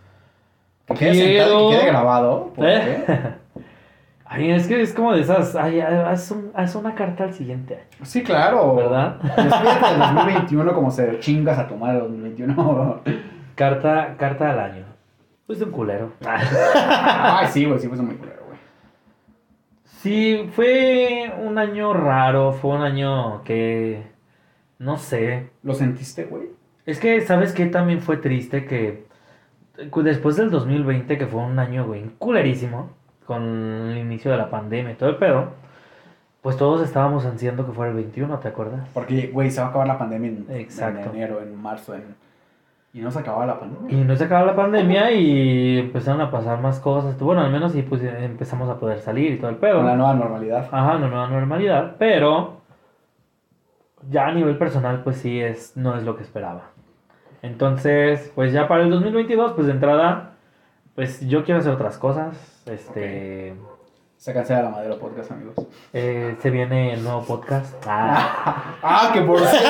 Que 0.87 0.93
quede, 0.95 1.13
sentado, 1.39 1.69
que 1.69 1.77
quede 1.77 1.87
grabado. 1.87 2.53
¿por 2.55 2.67
¿Eh? 2.67 3.03
qué? 3.05 3.17
Ay, 4.25 4.51
es 4.51 4.67
que 4.67 4.81
es 4.81 4.93
como 4.93 5.13
de 5.13 5.21
esas. 5.21 5.55
Ay, 5.55 5.79
haz, 5.79 6.31
un- 6.31 6.51
haz 6.55 6.73
una 6.75 6.95
carta 6.95 7.23
al 7.23 7.33
siguiente 7.33 7.75
año. 7.75 8.05
Sí, 8.05 8.23
claro. 8.23 8.75
¿Verdad? 8.75 9.17
Despídete 9.21 9.89
del 9.91 9.99
2021 9.99 10.73
como 10.73 10.89
se 10.91 11.19
chingas 11.19 11.59
a 11.59 11.67
tu 11.67 11.75
madre 11.75 11.97
el 11.97 12.03
2021. 12.03 13.01
Carta, 13.55 14.15
carta 14.17 14.49
al 14.51 14.59
año. 14.59 14.85
Pues 15.45 15.59
de 15.59 15.65
un 15.65 15.71
culero. 15.71 16.13
Ay, 16.25 17.47
sí, 17.51 17.65
güey, 17.65 17.79
sí 17.79 17.87
fue 17.87 17.97
muy 17.97 18.15
culero, 18.15 18.41
güey. 18.47 18.57
Sí, 19.85 20.49
fue 20.55 21.31
un 21.43 21.57
año 21.59 21.93
raro. 21.93 22.53
Fue 22.53 22.71
un 22.75 22.81
año 22.81 23.43
que. 23.43 24.03
No 24.79 24.97
sé. 24.97 25.49
¿Lo 25.61 25.73
sentiste, 25.75 26.23
güey? 26.25 26.47
Es 26.85 26.99
que, 26.99 27.21
¿sabes 27.21 27.53
qué? 27.53 27.67
También 27.67 28.01
fue 28.01 28.17
triste 28.17 28.65
que 28.65 29.05
después 29.75 30.35
del 30.35 30.49
2020, 30.49 31.17
que 31.17 31.27
fue 31.27 31.41
un 31.41 31.57
año, 31.59 31.85
güey, 31.85 32.03
culerísimo, 32.17 32.91
con 33.25 33.43
el 33.43 33.97
inicio 33.97 34.31
de 34.31 34.37
la 34.37 34.49
pandemia 34.49 34.93
y 34.93 34.95
todo 34.95 35.09
el 35.09 35.17
pedo, 35.17 35.47
pues 36.41 36.57
todos 36.57 36.81
estábamos 36.81 37.25
ansiando 37.25 37.65
que 37.65 37.71
fuera 37.71 37.91
el 37.91 37.95
21, 37.95 38.37
¿te 38.39 38.49
acuerdas? 38.49 38.87
Porque, 38.93 39.27
güey, 39.27 39.49
se 39.49 39.61
va 39.61 39.67
a 39.67 39.69
acabar 39.69 39.87
la 39.87 39.97
pandemia 39.97 40.29
en, 40.29 40.45
Exacto. 40.49 41.09
en 41.09 41.15
enero, 41.15 41.41
en 41.41 41.55
marzo, 41.55 41.95
en... 41.95 42.03
y 42.93 42.99
no 42.99 43.11
se 43.11 43.19
acababa 43.19 43.45
la 43.45 43.59
pandemia. 43.59 43.97
Y 43.97 44.03
no 44.03 44.15
se 44.15 44.25
acaba 44.25 44.45
la 44.45 44.55
pandemia 44.55 45.11
y 45.11 45.79
empezaron 45.79 46.19
a 46.19 46.29
pasar 46.29 46.59
más 46.59 46.79
cosas. 46.79 47.17
Bueno, 47.17 47.41
al 47.41 47.51
menos 47.51 47.73
y 47.75 47.81
pues 47.81 48.03
empezamos 48.03 48.69
a 48.69 48.77
poder 48.77 48.99
salir 48.99 49.31
y 49.31 49.37
todo 49.37 49.51
el 49.51 49.55
pedo. 49.55 49.81
La 49.83 49.95
nueva 49.95 50.13
normalidad. 50.15 50.67
Ajá, 50.69 50.97
una 50.97 51.07
nueva 51.07 51.29
normalidad, 51.29 51.95
pero 51.97 52.57
ya 54.09 54.27
a 54.27 54.33
nivel 54.33 54.57
personal, 54.57 55.01
pues 55.01 55.17
sí, 55.17 55.39
es, 55.39 55.77
no 55.77 55.95
es 55.97 56.03
lo 56.03 56.17
que 56.17 56.23
esperaba. 56.23 56.72
Entonces, 57.43 58.31
pues 58.33 58.51
ya 58.53 58.67
para 58.67 58.83
el 58.83 58.89
2022, 58.89 59.51
pues 59.51 59.67
de 59.67 59.73
entrada, 59.73 60.31
pues 60.95 61.19
yo 61.27 61.43
quiero 61.43 61.59
hacer 61.59 61.73
otras 61.73 61.97
cosas. 61.97 62.63
Este, 62.65 63.53
Se 64.15 64.33
cancela 64.33 64.63
la 64.63 64.69
Madero 64.69 64.97
Podcast, 64.97 65.31
amigos. 65.33 65.55
Eh, 65.91 66.35
se 66.39 66.49
viene 66.49 66.93
el 66.93 67.03
nuevo 67.03 67.23
podcast. 67.23 67.75
Ah. 67.85 68.69
Ah, 68.85 69.11
que 69.13 69.21
por 69.21 69.39
cierto, 69.39 69.69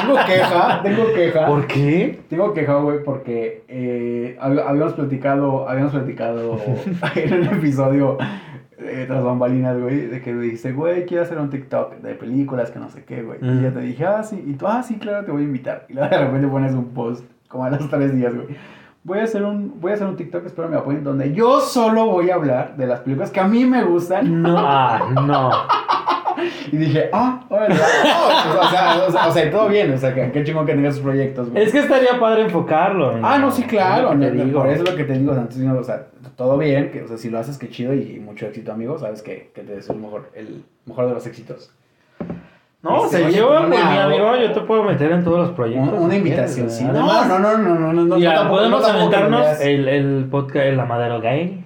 tengo 0.00 0.16
queja, 0.26 0.82
tengo 0.82 1.12
queja. 1.14 1.46
¿Por 1.46 1.66
qué? 1.66 2.20
Tengo 2.30 2.52
queja, 2.54 2.74
güey, 2.76 3.02
porque 3.04 3.62
eh, 3.68 4.38
hab- 4.40 4.64
habíamos 4.66 4.94
platicado, 4.94 5.68
habíamos 5.68 5.92
platicado 5.92 6.58
en 7.14 7.32
un 7.34 7.44
episodio 7.54 8.16
eh, 8.78 9.04
tras 9.06 9.22
bambalinas, 9.22 9.78
güey, 9.78 10.06
de 10.06 10.20
que 10.20 10.32
me 10.32 10.44
dijiste, 10.44 10.72
güey, 10.72 11.06
quiero 11.06 11.22
hacer 11.22 11.38
un 11.38 11.50
TikTok 11.50 11.96
de 11.96 12.14
películas 12.14 12.70
que 12.70 12.78
no 12.78 12.88
sé 12.88 13.04
qué, 13.04 13.22
güey. 13.22 13.38
Y 13.42 13.62
ya 13.62 13.72
te 13.72 13.80
dije, 13.80 14.04
ah, 14.04 14.22
sí, 14.22 14.42
y 14.46 14.54
tú, 14.54 14.66
ah, 14.66 14.82
sí, 14.82 14.96
claro, 14.96 15.24
te 15.24 15.32
voy 15.32 15.42
a 15.42 15.44
invitar. 15.44 15.86
Y 15.88 15.94
luego 15.94 16.08
de 16.08 16.18
repente 16.18 16.48
pones 16.48 16.72
un 16.72 16.90
post, 16.90 17.24
como 17.48 17.64
a 17.64 17.70
los 17.70 17.88
tres 17.88 18.14
días, 18.14 18.34
güey. 18.34 18.48
Voy 19.04 19.18
a 19.18 19.24
hacer 19.24 19.42
un, 19.42 19.80
voy 19.80 19.90
a 19.90 19.94
hacer 19.94 20.06
un 20.06 20.16
TikTok, 20.16 20.46
espero 20.46 20.68
me 20.68 20.76
apoyen, 20.76 21.02
donde 21.02 21.32
yo 21.32 21.60
solo 21.60 22.06
voy 22.06 22.30
a 22.30 22.36
hablar 22.36 22.76
de 22.76 22.86
las 22.86 23.00
películas 23.00 23.30
que 23.30 23.40
a 23.40 23.48
mí 23.48 23.64
me 23.64 23.82
gustan. 23.84 24.42
No, 24.42 24.56
ah, 24.58 25.00
no. 25.26 25.50
Y 26.72 26.76
dije, 26.76 27.10
ah, 27.12 27.44
órale, 27.48 27.74
o, 27.74 27.76
sea, 28.70 29.04
o, 29.06 29.10
sea, 29.10 29.28
o 29.28 29.32
sea, 29.32 29.50
todo 29.50 29.68
bien, 29.68 29.92
o 29.92 29.98
sea, 29.98 30.14
que, 30.14 30.32
qué 30.32 30.42
chingón 30.44 30.66
que 30.66 30.74
tengas 30.74 30.94
sus 30.94 31.02
proyectos, 31.02 31.50
güey. 31.50 31.62
Es 31.62 31.72
que 31.72 31.80
estaría 31.80 32.18
padre 32.18 32.42
enfocarlo. 32.42 33.18
Ah, 33.22 33.38
no, 33.38 33.50
sí, 33.50 33.62
claro. 33.64 34.14
No, 34.14 34.30
digo. 34.30 34.60
Por 34.60 34.70
eso 34.70 34.82
es 34.82 34.90
lo 34.90 34.96
que 34.96 35.04
te 35.04 35.18
digo. 35.18 35.32
O 35.32 35.34
sea, 35.34 35.42
entonces, 35.42 35.64
no, 35.64 35.78
o 35.78 35.84
sea, 35.84 36.06
todo 36.36 36.58
bien. 36.58 36.90
Que, 36.90 37.02
o 37.02 37.08
sea, 37.08 37.16
si 37.18 37.30
lo 37.30 37.38
haces, 37.38 37.58
que 37.58 37.68
chido 37.70 37.94
y, 37.94 38.20
mucho 38.20 38.46
éxito, 38.46 38.72
amigo. 38.72 38.98
Sabes 38.98 39.22
que, 39.22 39.50
que 39.54 39.62
te 39.62 39.74
deseo 39.74 39.94
el 39.94 40.00
mejor, 40.02 40.30
el 40.34 40.64
mejor 40.86 41.06
de 41.08 41.14
los 41.14 41.26
éxitos. 41.26 41.72
No, 42.82 43.04
Este, 43.04 43.24
oye, 43.24 43.40
pues, 43.40 43.60
por 43.60 43.68
mi 43.68 43.76
amigo, 43.76 44.36
yo 44.36 44.52
te 44.52 44.60
puedo 44.62 44.82
meter 44.82 45.12
en 45.12 45.22
todos 45.22 45.38
los 45.38 45.50
proyectos. 45.52 45.92
Un- 45.92 46.04
una 46.06 46.16
invitación, 46.16 46.66
quieres, 46.66 46.76
sí. 46.76 46.84
No, 46.84 47.24
no, 47.26 47.38
no, 47.38 47.56
no, 47.58 47.74
no, 47.78 47.92
no, 47.92 48.04
no. 48.04 48.18
Tampoco- 48.18 48.48
podemos 48.56 48.80
no 48.82 48.86
aventarnos 48.88 49.60
el, 49.60 49.86
el 49.88 50.26
podcast 50.28 50.66
El 50.66 50.80
Amadero 50.80 51.20
Gay. 51.20 51.64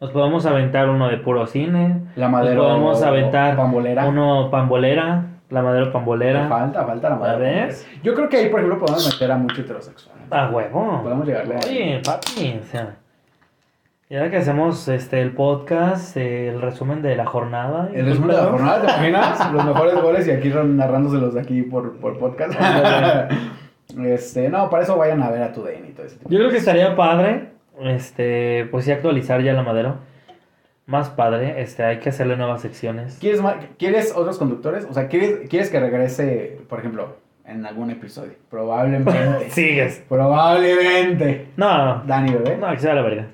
Nos 0.00 0.10
podemos 0.10 0.46
aventar 0.46 0.88
uno 0.90 1.08
de 1.08 1.16
puro 1.18 1.46
cine. 1.46 2.00
La 2.16 2.28
madera. 2.28 2.56
Nos 2.56 2.66
podemos 2.66 3.02
aventar 3.02 3.56
Pambolera. 3.56 4.06
uno 4.08 4.48
pambolera. 4.50 5.24
La 5.50 5.62
Madero 5.62 5.86
Me 5.86 5.92
pambolera. 5.92 6.46
Falta, 6.48 6.84
falta 6.84 7.08
la 7.08 7.16
madera. 7.16 7.38
ves? 7.66 7.86
Yo 8.02 8.14
creo 8.14 8.28
que 8.28 8.36
ahí, 8.36 8.48
por 8.50 8.60
ejemplo, 8.60 8.78
podemos 8.80 9.12
meter 9.14 9.32
a 9.32 9.36
mucho 9.38 9.62
heterosexual. 9.62 10.14
A 10.30 10.50
huevo. 10.50 11.00
Podemos 11.02 11.26
llegarle 11.26 11.54
a- 11.54 11.58
Oye, 11.66 12.02
papi, 12.04 12.60
o 12.60 12.64
sea. 12.64 12.96
Y 14.10 14.16
ahora 14.16 14.30
que 14.30 14.38
hacemos 14.38 14.88
este 14.88 15.20
el 15.20 15.32
podcast, 15.34 16.16
eh, 16.16 16.48
el 16.48 16.62
resumen 16.62 17.02
de 17.02 17.14
la 17.14 17.26
jornada. 17.26 17.90
El 17.92 18.06
resumen 18.06 18.30
de 18.30 18.36
la 18.38 18.44
jornada, 18.44 18.80
¿te 18.80 18.86
imaginas? 18.86 19.52
Los 19.52 19.66
mejores 19.66 20.00
goles 20.00 20.26
y 20.26 20.30
aquí 20.30 20.48
narrándoselos 20.48 21.36
aquí 21.36 21.60
por, 21.60 21.98
por 21.98 22.18
podcast. 22.18 22.58
este, 24.02 24.48
no, 24.48 24.70
para 24.70 24.84
eso 24.84 24.96
vayan 24.96 25.22
a 25.22 25.28
ver 25.28 25.42
a 25.42 25.52
tu 25.52 25.62
DN 25.62 25.90
y 25.90 25.92
todo 25.92 26.06
ese 26.06 26.16
tipo. 26.16 26.30
Yo 26.30 26.38
creo 26.38 26.50
que 26.50 26.56
estaría 26.56 26.96
padre, 26.96 27.50
este, 27.82 28.66
pues 28.70 28.86
sí 28.86 28.92
actualizar 28.92 29.42
ya 29.42 29.52
la 29.52 29.62
madera. 29.62 29.96
Más 30.86 31.10
padre, 31.10 31.60
este, 31.60 31.84
hay 31.84 31.98
que 31.98 32.08
hacerle 32.08 32.38
nuevas 32.38 32.62
secciones. 32.62 33.18
¿Quieres, 33.20 33.42
¿Quieres 33.76 34.14
otros 34.16 34.38
conductores? 34.38 34.86
O 34.86 34.94
sea, 34.94 35.08
¿quieres, 35.08 35.50
¿quieres 35.50 35.68
que 35.68 35.80
regrese, 35.80 36.62
por 36.66 36.78
ejemplo, 36.78 37.16
en 37.48 37.64
algún 37.66 37.90
episodio? 37.90 38.32
Probablemente. 38.50 39.50
Sigues. 39.50 40.02
Probablemente. 40.08 41.48
No, 41.56 42.02
Dani, 42.06 42.32
bebé. 42.32 42.56
no, 42.56 42.70
que 42.70 42.78
sea 42.78 42.94
la 42.94 43.02
verga. 43.02 43.26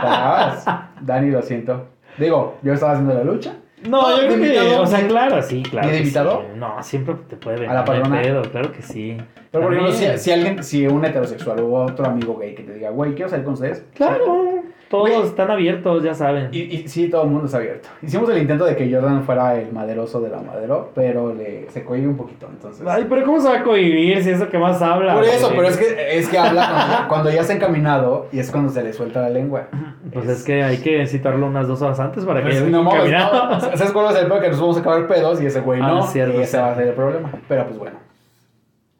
Parabas. 0.00 0.64
Dani, 1.00 1.30
lo 1.30 1.42
siento. 1.42 1.88
Digo, 2.18 2.58
yo 2.62 2.72
estaba 2.74 2.92
haciendo 2.92 3.14
la 3.14 3.24
lucha. 3.24 3.54
No, 3.88 4.10
yo 4.20 4.26
creo 4.28 4.40
que, 4.40 4.60
o 4.76 4.86
sea, 4.86 5.06
claro, 5.08 5.40
sí, 5.42 5.62
claro. 5.62 5.88
¿Y 5.88 5.92
de 5.92 5.98
invitado? 5.98 6.42
sí. 6.42 6.58
No, 6.58 6.82
siempre 6.82 7.14
te 7.28 7.36
puede 7.36 7.56
venir. 7.56 7.70
¿A 7.70 7.74
la 7.74 7.84
padrona? 7.84 8.20
pedo, 8.20 8.42
claro 8.42 8.72
que 8.72 8.82
sí. 8.82 9.16
Pero 9.50 9.64
por 9.64 9.72
ejemplo, 9.72 10.18
si 10.18 10.30
alguien, 10.30 10.62
si 10.62 10.86
un 10.86 11.02
heterosexual 11.04 11.60
o 11.60 11.72
otro 11.84 12.04
amigo 12.04 12.36
gay 12.36 12.54
que 12.54 12.62
te 12.62 12.74
diga, 12.74 12.90
güey, 12.90 13.14
quiero 13.14 13.30
salir 13.30 13.44
con 13.46 13.54
ustedes. 13.54 13.82
Claro, 13.94 14.62
todos 14.90 15.26
están 15.26 15.48
abiertos, 15.52 16.02
ya 16.02 16.14
saben. 16.14 16.48
Y, 16.50 16.62
y 16.62 16.88
sí, 16.88 17.08
todo 17.08 17.22
el 17.22 17.30
mundo 17.30 17.46
está 17.46 17.58
abierto. 17.58 17.88
Hicimos 18.02 18.28
el 18.30 18.38
intento 18.38 18.64
de 18.64 18.74
que 18.74 18.92
Jordan 18.92 19.22
fuera 19.22 19.54
el 19.56 19.72
maderoso 19.72 20.20
de 20.20 20.30
la 20.30 20.38
madero, 20.38 20.90
pero 20.96 21.32
le, 21.32 21.70
se 21.70 21.84
cohibe 21.84 22.08
un 22.08 22.16
poquito, 22.16 22.48
entonces. 22.50 22.84
Ay, 22.84 23.06
pero 23.08 23.24
¿cómo 23.24 23.40
se 23.40 23.48
va 23.48 23.58
a 23.58 23.62
cohibir 23.62 24.20
si 24.24 24.30
es 24.30 24.40
lo 24.40 24.48
que 24.48 24.58
más 24.58 24.82
habla? 24.82 25.14
Por 25.14 25.24
eso, 25.24 25.48
pero 25.54 25.68
es 25.68 25.76
que, 25.76 26.18
es 26.18 26.28
que 26.28 26.36
habla 26.36 26.66
cuando, 26.66 27.08
cuando 27.08 27.30
ya 27.30 27.42
está 27.42 27.52
encaminado 27.54 28.26
y 28.32 28.40
es 28.40 28.50
cuando 28.50 28.72
se 28.72 28.82
le 28.82 28.92
suelta 28.92 29.20
la 29.20 29.30
lengua. 29.30 29.68
Pues 30.12 30.28
es 30.28 30.42
que 30.42 30.64
hay 30.64 30.78
que 30.78 31.06
citarlo 31.06 31.46
unas 31.46 31.68
dos 31.68 31.80
horas 31.82 32.00
antes 32.00 32.24
para 32.24 32.42
que 32.42 32.60
no 32.62 32.82
no. 32.82 33.60
¿Sabes 33.60 33.92
cuál 33.92 34.12
ser 34.12 34.24
el 34.24 34.28
peor? 34.28 34.40
Que 34.42 34.48
nos 34.48 34.60
vamos 34.60 34.76
a 34.76 34.80
acabar 34.80 35.06
pedos 35.06 35.40
y 35.40 35.46
ese 35.46 35.60
güey 35.60 35.80
Ah, 35.80 35.86
no. 35.86 36.02
cierto, 36.02 36.36
y 36.36 36.42
ese 36.42 36.58
va 36.58 36.72
a 36.72 36.74
ser 36.74 36.88
el 36.88 36.94
problema. 36.94 37.30
Pero 37.46 37.64
pues 37.66 37.78
bueno. 37.78 38.09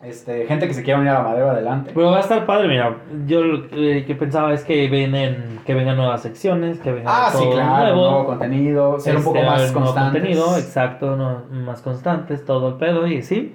Este, 0.03 0.47
gente 0.47 0.67
que 0.67 0.73
se 0.73 0.83
quiera 0.83 0.99
unir 0.99 1.11
a 1.11 1.15
la 1.19 1.23
madera, 1.29 1.51
adelante. 1.51 1.91
Pero 1.95 2.11
va 2.11 2.17
a 2.17 2.21
estar 2.21 2.47
padre, 2.47 2.69
mira. 2.69 2.97
Yo 3.27 3.43
lo 3.43 3.65
eh, 3.73 4.05
que 4.07 4.15
pensaba 4.15 4.55
es 4.55 4.65
que 4.65 4.89
vienen, 4.89 5.61
que 5.67 5.75
vengan 5.75 5.97
nuevas 5.97 6.23
secciones, 6.23 6.79
que 6.81 6.91
venga 6.93 7.11
Ah, 7.27 7.29
sí, 7.31 7.39
todo 7.39 7.53
claro. 7.53 7.83
nuevo. 7.95 8.11
Nuevo 8.11 8.25
contenido. 8.27 8.99
Ser 8.99 9.17
un 9.17 9.19
este, 9.19 9.31
poco 9.31 9.45
más 9.45 9.59
nuevo 9.61 9.81
constantes. 9.81 10.13
contenido, 10.23 10.57
exacto, 10.57 11.17
no, 11.17 11.43
más 11.51 11.83
constantes, 11.83 12.45
todo 12.47 12.69
el 12.71 12.75
pedo 12.77 13.07
y 13.07 13.21
sí. 13.23 13.53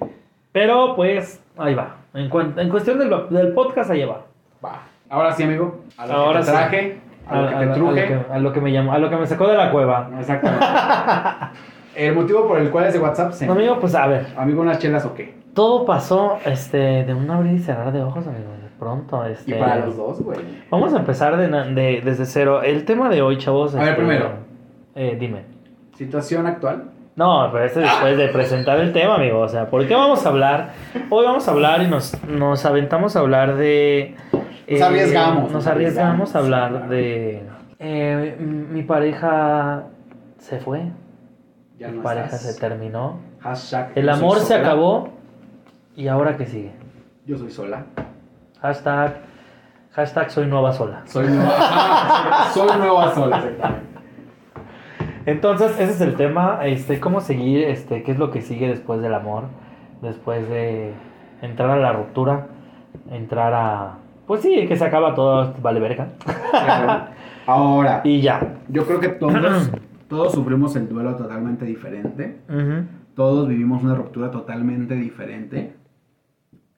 Pero 0.52 0.94
pues 0.94 1.42
ahí 1.58 1.74
va. 1.74 1.96
En, 2.14 2.30
en 2.58 2.68
cuestión 2.68 2.98
del, 3.00 3.10
del 3.30 3.52
podcast, 3.52 3.90
ahí 3.90 4.04
va. 4.04 4.22
Va. 4.64 4.82
Ahora 5.10 5.32
sí, 5.32 5.42
amigo. 5.42 5.80
A 5.98 6.06
lo 6.06 6.12
Ahora 6.12 6.38
que 6.40 6.44
te 6.46 6.50
sí. 6.52 6.56
traje. 6.56 7.00
A, 7.28 7.40
lo 7.40 7.48
que 7.48 7.54
te 7.56 7.64
a 7.64 7.72
truje. 7.74 7.90
lo 7.90 8.06
que, 8.26 8.32
a 8.32 8.38
lo 8.38 8.52
que 8.52 8.60
me 8.60 8.70
llamó, 8.72 8.92
a 8.92 8.98
lo 8.98 9.10
que 9.10 9.16
me 9.16 9.26
sacó 9.26 9.48
de 9.48 9.56
la 9.56 9.72
cueva. 9.72 10.10
Exactamente. 10.20 10.64
el 11.96 12.14
motivo 12.14 12.46
por 12.46 12.58
el 12.58 12.70
cual 12.70 12.86
ese 12.86 12.98
WhatsApp 12.98 13.32
se. 13.32 13.46
Amigo, 13.46 13.78
pues 13.80 13.94
a 13.94 14.06
ver. 14.06 14.26
Amigo, 14.36 14.60
unas 14.62 14.78
chelas 14.78 15.04
o 15.04 15.14
qué. 15.14 15.34
Todo 15.54 15.84
pasó 15.86 16.38
este, 16.44 17.04
de 17.04 17.14
un 17.14 17.30
abrir 17.30 17.54
y 17.54 17.58
cerrar 17.58 17.92
de 17.92 18.02
ojos, 18.02 18.26
amigo. 18.26 18.50
De 18.62 18.68
pronto. 18.78 19.24
Este, 19.24 19.52
Y 19.52 19.54
para 19.58 19.76
los 19.86 19.96
dos, 19.96 20.20
güey. 20.22 20.38
Vamos 20.70 20.92
a 20.92 20.98
empezar 20.98 21.36
de, 21.36 21.48
de- 21.48 22.02
desde 22.04 22.26
cero. 22.26 22.62
El 22.62 22.84
tema 22.84 23.08
de 23.08 23.22
hoy, 23.22 23.38
chavos. 23.38 23.74
A 23.74 23.78
ver, 23.78 23.88
este, 23.90 23.96
primero. 24.02 24.30
eh, 24.94 25.16
dime. 25.18 25.44
Situación 25.96 26.46
actual. 26.46 26.90
No, 27.14 27.48
pero 27.50 27.64
este 27.64 27.80
es 27.82 27.86
después 27.90 28.18
de 28.18 28.28
presentar 28.28 28.78
el 28.78 28.92
tema, 28.92 29.14
amigo. 29.14 29.38
O 29.40 29.48
sea, 29.48 29.70
¿por 29.70 29.86
qué 29.88 29.94
vamos 29.94 30.26
a 30.26 30.28
hablar? 30.28 30.72
Hoy 31.08 31.24
vamos 31.24 31.48
a 31.48 31.52
hablar 31.52 31.80
y 31.80 31.86
nos, 31.86 32.22
nos 32.28 32.66
aventamos 32.66 33.16
a 33.16 33.20
hablar 33.20 33.56
de. 33.56 34.14
Nos 34.68 34.82
arriesgamos, 34.82 35.44
Nos 35.44 35.52
nos 35.52 35.66
arriesgamos 35.66 36.34
a 36.36 36.38
hablar 36.40 36.70
claro. 36.72 36.88
de. 36.88 37.42
eh, 37.78 38.36
mi 38.38 38.82
pareja 38.82 39.84
se 40.36 40.58
fue. 40.58 40.82
Ya 41.78 41.88
mi 41.88 41.98
no 41.98 42.02
pareja 42.02 42.26
estás. 42.26 42.42
se 42.54 42.60
terminó. 42.60 43.18
Hashtag. 43.40 43.92
El 43.94 44.08
amor 44.08 44.38
se 44.38 44.54
acabó. 44.54 45.10
¿Y 45.94 46.08
ahora 46.08 46.36
qué 46.36 46.46
sigue? 46.46 46.72
Yo 47.26 47.36
soy 47.36 47.50
sola. 47.50 47.84
Hashtag. 48.60 49.20
Hashtag 49.92 50.30
soy 50.30 50.46
nueva 50.46 50.72
sola. 50.72 51.02
Soy 51.06 51.26
nueva. 51.28 52.46
Soy 52.52 52.78
nueva 52.78 53.14
sola, 53.14 53.38
exactamente. 53.38 53.86
Entonces, 55.26 55.72
ese 55.80 55.92
es 55.92 56.00
el 56.00 56.14
tema, 56.14 56.60
este, 56.62 57.00
cómo 57.00 57.20
seguir, 57.20 57.64
este, 57.64 58.04
qué 58.04 58.12
es 58.12 58.18
lo 58.18 58.30
que 58.30 58.42
sigue 58.42 58.68
después 58.68 59.00
del 59.02 59.12
amor, 59.12 59.44
después 60.00 60.48
de 60.48 60.92
entrar 61.42 61.70
a 61.70 61.76
la 61.78 61.92
ruptura, 61.92 62.46
entrar 63.10 63.52
a, 63.52 63.98
pues 64.28 64.42
sí, 64.42 64.66
que 64.68 64.76
se 64.76 64.84
acaba 64.84 65.14
todo, 65.14 65.52
vale 65.60 65.80
verga. 65.80 66.10
Ahora, 67.46 68.02
y 68.04 68.20
ya. 68.20 68.40
yo 68.68 68.86
creo 68.86 69.00
que 69.00 69.08
todos, 69.08 69.34
todos 70.08 70.32
sufrimos 70.32 70.74
el 70.76 70.88
duelo 70.88 71.16
totalmente 71.16 71.64
diferente. 71.64 72.40
Todos 73.14 73.48
vivimos 73.48 73.82
una 73.82 73.94
ruptura 73.94 74.30
totalmente 74.30 74.94
diferente. 74.94 75.74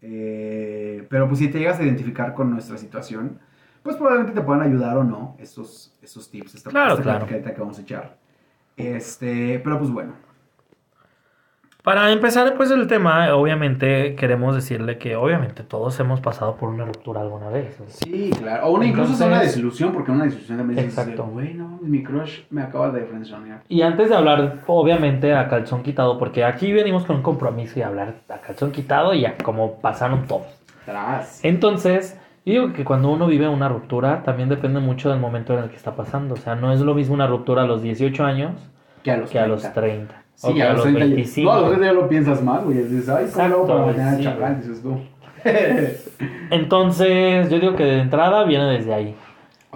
Eh, 0.00 1.06
pero 1.10 1.26
pues 1.26 1.40
si 1.40 1.48
te 1.48 1.58
llegas 1.58 1.80
a 1.80 1.82
identificar 1.84 2.34
con 2.34 2.50
nuestra 2.50 2.76
situación, 2.78 3.38
pues 3.82 3.96
probablemente 3.96 4.38
te 4.38 4.44
puedan 4.44 4.62
ayudar 4.62 4.96
o 4.96 5.04
no 5.04 5.36
estos, 5.38 5.96
estos 6.02 6.30
tips, 6.30 6.54
esta, 6.54 6.70
Claro, 6.70 6.92
esta 6.92 7.02
claro. 7.02 7.18
platicadita 7.20 7.54
que 7.54 7.60
vamos 7.60 7.78
a 7.78 7.82
echar. 7.82 8.16
Este, 8.76 9.58
pero 9.64 9.78
pues 9.78 9.90
bueno. 9.90 10.12
Para 11.88 12.12
empezar, 12.12 12.52
pues 12.54 12.70
el 12.70 12.86
tema, 12.86 13.34
obviamente 13.34 14.14
queremos 14.14 14.54
decirle 14.54 14.98
que 14.98 15.16
obviamente 15.16 15.62
todos 15.62 15.98
hemos 16.00 16.20
pasado 16.20 16.56
por 16.56 16.68
una 16.68 16.84
ruptura 16.84 17.22
alguna 17.22 17.48
vez. 17.48 17.78
Sí, 17.86 18.30
claro. 18.38 18.66
O 18.66 18.72
una, 18.72 18.84
incluso 18.84 19.14
es 19.14 19.20
una 19.22 19.40
desilusión, 19.40 19.94
porque 19.94 20.10
una 20.10 20.24
desilusión 20.24 20.58
también 20.58 20.80
Exacto. 20.80 21.24
güey, 21.24 21.54
no, 21.54 21.78
mi 21.80 22.02
crush 22.02 22.40
me 22.50 22.60
acaba 22.60 22.90
de 22.90 23.06
frenzonear. 23.06 23.62
Y 23.70 23.80
antes 23.80 24.10
de 24.10 24.16
hablar, 24.16 24.58
obviamente, 24.66 25.34
a 25.34 25.48
calzón 25.48 25.82
quitado, 25.82 26.18
porque 26.18 26.44
aquí 26.44 26.74
venimos 26.74 27.06
con 27.06 27.16
un 27.16 27.22
compromiso 27.22 27.78
y 27.78 27.82
hablar 27.82 28.16
a 28.28 28.36
calzón 28.42 28.70
quitado 28.70 29.14
y 29.14 29.22
ya 29.22 29.38
como 29.42 29.80
pasaron 29.80 30.26
todos. 30.26 30.60
Tras. 30.84 31.42
Entonces, 31.42 32.20
yo 32.44 32.52
digo 32.52 32.72
que 32.74 32.84
cuando 32.84 33.10
uno 33.10 33.26
vive 33.26 33.48
una 33.48 33.70
ruptura, 33.70 34.24
también 34.24 34.50
depende 34.50 34.78
mucho 34.80 35.08
del 35.08 35.20
momento 35.20 35.54
en 35.54 35.64
el 35.64 35.70
que 35.70 35.76
está 35.76 35.96
pasando. 35.96 36.34
O 36.34 36.36
sea, 36.36 36.54
no 36.54 36.70
es 36.70 36.80
lo 36.80 36.92
mismo 36.92 37.14
una 37.14 37.26
ruptura 37.26 37.62
a 37.62 37.66
los 37.66 37.80
18 37.80 38.26
años 38.26 38.52
Que 39.02 39.12
a 39.12 39.16
los 39.16 39.30
que 39.30 39.38
a 39.38 39.46
los 39.46 39.72
30. 39.72 40.27
30. 40.40 40.40
Sí, 40.40 40.46
o 40.50 40.54
que 40.54 40.62
a 40.62 40.72
los 40.72 40.82
30 40.82 41.00
ya- 41.00 41.06
25. 41.06 41.50
No, 41.50 41.56
a 41.56 41.60
los 41.60 41.68
30 41.70 41.86
ya 41.86 41.92
lo 41.92 42.08
piensas 42.08 42.42
más, 42.42 42.64
güey. 42.64 42.78
Dices, 42.78 43.08
ay, 43.08 43.26
¿cómo 43.32 43.48
luego 43.48 43.66
para 43.66 43.86
mañana 43.86 44.16
sí, 44.16 44.22
chacal? 44.24 44.60
Dices 44.60 44.82
tú. 44.82 44.98
Entonces, 46.50 47.48
yo 47.50 47.58
digo 47.58 47.76
que 47.76 47.84
de 47.84 48.00
entrada 48.00 48.44
viene 48.44 48.64
desde 48.66 48.94
ahí. 48.94 49.14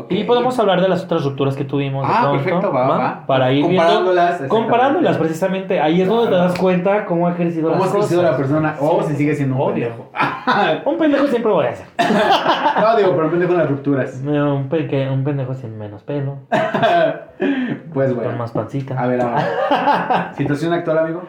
Y 0.08 0.24
podemos 0.24 0.58
hablar 0.58 0.80
de 0.80 0.88
las 0.88 1.04
otras 1.04 1.22
rupturas 1.22 1.54
que 1.54 1.64
tuvimos. 1.64 2.06
de 2.08 2.12
Ah, 2.14 2.20
pronto, 2.22 2.42
perfecto, 2.44 2.72
va, 2.72 2.88
va. 2.88 3.26
Para 3.26 3.52
ir 3.52 3.66
viendo. 3.66 3.76
Comparándolas, 3.82 4.24
exactamente. 4.30 4.48
Comparándolas, 4.48 5.16
precisamente. 5.18 5.80
Ahí 5.80 6.00
es 6.00 6.08
donde 6.08 6.30
te 6.30 6.34
das 6.36 6.58
cuenta 6.58 7.04
cómo 7.04 7.28
ha 7.28 7.34
crecido 7.34 7.68
¿Cómo 7.70 7.84
las 7.84 7.88
has 7.92 7.98
crecido 7.98 8.22
la 8.22 8.36
persona? 8.36 8.74
O 8.80 9.02
si 9.02 9.14
sigue 9.16 9.34
siendo 9.34 9.54
un 9.56 9.60
Obvio. 9.60 9.88
pendejo. 9.90 10.10
Un 10.90 10.98
pendejo 10.98 11.26
siempre 11.26 11.52
voy 11.52 11.66
a 11.66 11.74
ser. 11.76 11.86
no, 12.80 12.96
digo, 12.96 13.10
pero 13.12 13.24
un 13.26 13.30
pendejo 13.30 13.52
en 13.52 13.58
las 13.58 13.68
rupturas. 13.70 14.20
No, 14.22 14.56
Un, 14.56 14.68
pe- 14.68 15.08
un 15.10 15.22
pendejo 15.24 15.54
sin 15.54 15.78
menos 15.78 16.02
pelo, 16.02 16.38
pues 17.92 18.08
con 18.12 18.16
bueno. 18.16 18.38
más 18.38 18.50
pancita. 18.52 18.98
A 19.00 19.06
ver, 19.06 19.20
ahora. 19.20 20.32
Situación 20.36 20.72
actual, 20.72 20.98
amigo. 20.98 21.22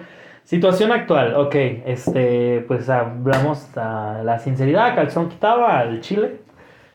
Situación 0.43 0.91
actual, 0.91 1.36
ok, 1.36 1.55
este, 1.86 2.66
pues 2.68 2.89
hablamos 2.89 3.78
a 3.78 4.22
la 4.24 4.39
sinceridad, 4.39 4.93
calzón 4.95 5.30
quitaba 5.30 5.80
al 5.80 6.01
chile. 6.01 6.41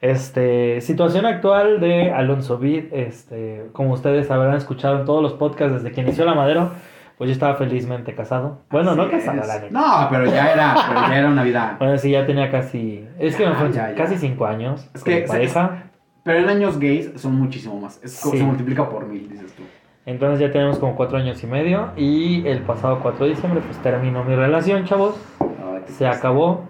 Este, 0.00 0.80
situación 0.80 1.26
actual 1.26 1.80
de 1.80 2.12
Alonso 2.12 2.58
Vid, 2.58 2.84
este, 2.92 3.66
como 3.72 3.92
ustedes 3.94 4.30
habrán 4.30 4.54
escuchado 4.56 5.00
en 5.00 5.04
todos 5.04 5.22
los 5.22 5.32
podcasts 5.34 5.74
desde 5.82 5.92
que 5.94 6.02
inició 6.02 6.24
la 6.24 6.34
Madero, 6.34 6.70
pues 7.16 7.28
yo 7.28 7.32
estaba 7.32 7.56
felizmente 7.56 8.14
casado. 8.14 8.60
Bueno, 8.70 8.94
no 8.94 9.02
Así 9.02 9.10
casado, 9.12 9.40
es. 9.40 9.48
la 9.48 9.54
neta. 9.58 9.68
No, 9.72 10.08
pero 10.08 10.26
ya 10.26 10.52
era, 10.52 10.74
pero 10.88 11.00
ya 11.08 11.18
era 11.18 11.28
una 11.28 11.42
vida. 11.42 11.76
Bueno, 11.80 11.98
sí, 11.98 12.12
ya 12.12 12.24
tenía 12.26 12.48
casi, 12.50 13.04
es 13.18 13.34
que 13.34 13.44
Ah, 13.46 13.68
ya, 13.72 13.88
ya. 13.90 13.94
casi 13.96 14.16
cinco 14.18 14.46
años 14.46 14.88
Es 14.94 15.02
que 15.02 15.22
pareja. 15.22 15.84
Pero 16.22 16.38
en 16.40 16.48
años 16.48 16.78
gays 16.78 17.10
son 17.20 17.34
muchísimo 17.34 17.80
más. 17.80 18.00
Es 18.04 18.12
Sí. 18.12 18.36
se 18.38 18.44
multiplica 18.44 18.88
por 18.88 19.06
mil, 19.06 19.28
dices 19.28 19.52
tú. 19.54 19.62
Entonces 20.06 20.38
ya 20.40 20.52
tenemos 20.52 20.78
como 20.78 20.94
cuatro 20.94 21.18
años 21.18 21.42
y 21.42 21.46
medio 21.46 21.90
y 21.96 22.46
el 22.46 22.60
pasado 22.60 23.00
4 23.02 23.24
de 23.24 23.30
diciembre 23.32 23.60
pues 23.66 23.76
terminó 23.78 24.22
mi 24.24 24.34
relación, 24.36 24.84
chavos. 24.84 25.16
Ay, 25.40 25.82
se 25.88 26.06
acabó 26.06 26.64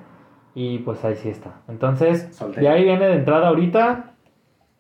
y 0.60 0.78
pues 0.78 1.04
ahí 1.04 1.14
sí 1.14 1.28
está. 1.28 1.50
Entonces, 1.68 2.28
Soltero. 2.32 2.62
de 2.62 2.68
ahí 2.68 2.82
viene 2.82 3.06
de 3.06 3.14
entrada 3.14 3.46
ahorita 3.48 4.06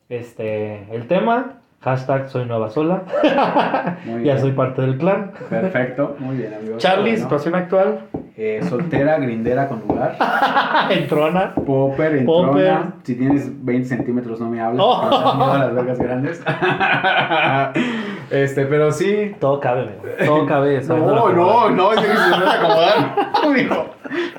este 0.08 0.86
el 0.94 1.06
tema, 1.06 1.60
hashtag 1.80 2.28
soy 2.28 2.46
nueva 2.46 2.68
sola, 2.70 3.02
Muy 4.04 4.14
ya 4.24 4.32
bien. 4.34 4.38
soy 4.40 4.52
parte 4.52 4.82
del 4.82 4.98
clan. 4.98 5.32
Perfecto, 5.48 6.16
muy 6.18 6.36
bien, 6.38 6.54
amigos. 6.54 6.78
Charlie, 6.78 7.10
Bueno, 7.12 7.22
situación 7.24 7.54
actual, 7.54 8.00
eh, 8.40 8.60
soltera, 8.68 9.18
grindera 9.18 9.66
con 9.66 9.80
lugar. 9.80 10.16
entrona. 10.90 11.54
Popper, 11.54 12.24
Popper. 12.24 12.66
entrona. 12.66 12.94
Si 13.02 13.16
tienes 13.16 13.64
20 13.64 13.88
centímetros, 13.88 14.38
no 14.38 14.48
me 14.48 14.60
hables. 14.60 14.80
Oh. 14.80 15.56
las 15.58 15.74
vergas 15.74 15.98
grandes. 15.98 16.40
este, 18.30 18.66
pero 18.66 18.92
sí. 18.92 19.34
Todo 19.40 19.58
cabe, 19.58 19.82
amigo. 19.82 20.02
Todo 20.24 20.46
cabe. 20.46 20.80
No, 20.82 20.96
no, 20.96 21.20
jugada. 21.20 21.70
no, 21.70 21.92
es 21.92 22.00
que 22.00 22.06
se 22.06 22.14
me 22.14 22.50
acomodar. 22.50 23.16
Mijo, 23.52 23.86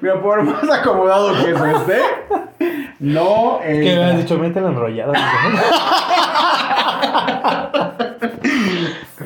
Mira, 0.02 0.22
por 0.22 0.44
más 0.44 0.70
acomodado 0.70 1.34
que 1.34 1.50
eso 1.52 1.66
esté, 1.66 2.00
no. 3.00 3.60
Es 3.64 3.80
eh, 3.80 3.82
que 3.82 3.96
me 3.96 4.04
has 4.06 4.18
dicho, 4.18 4.38
mete 4.38 4.62
la 4.62 4.70
enrollada. 4.70 5.14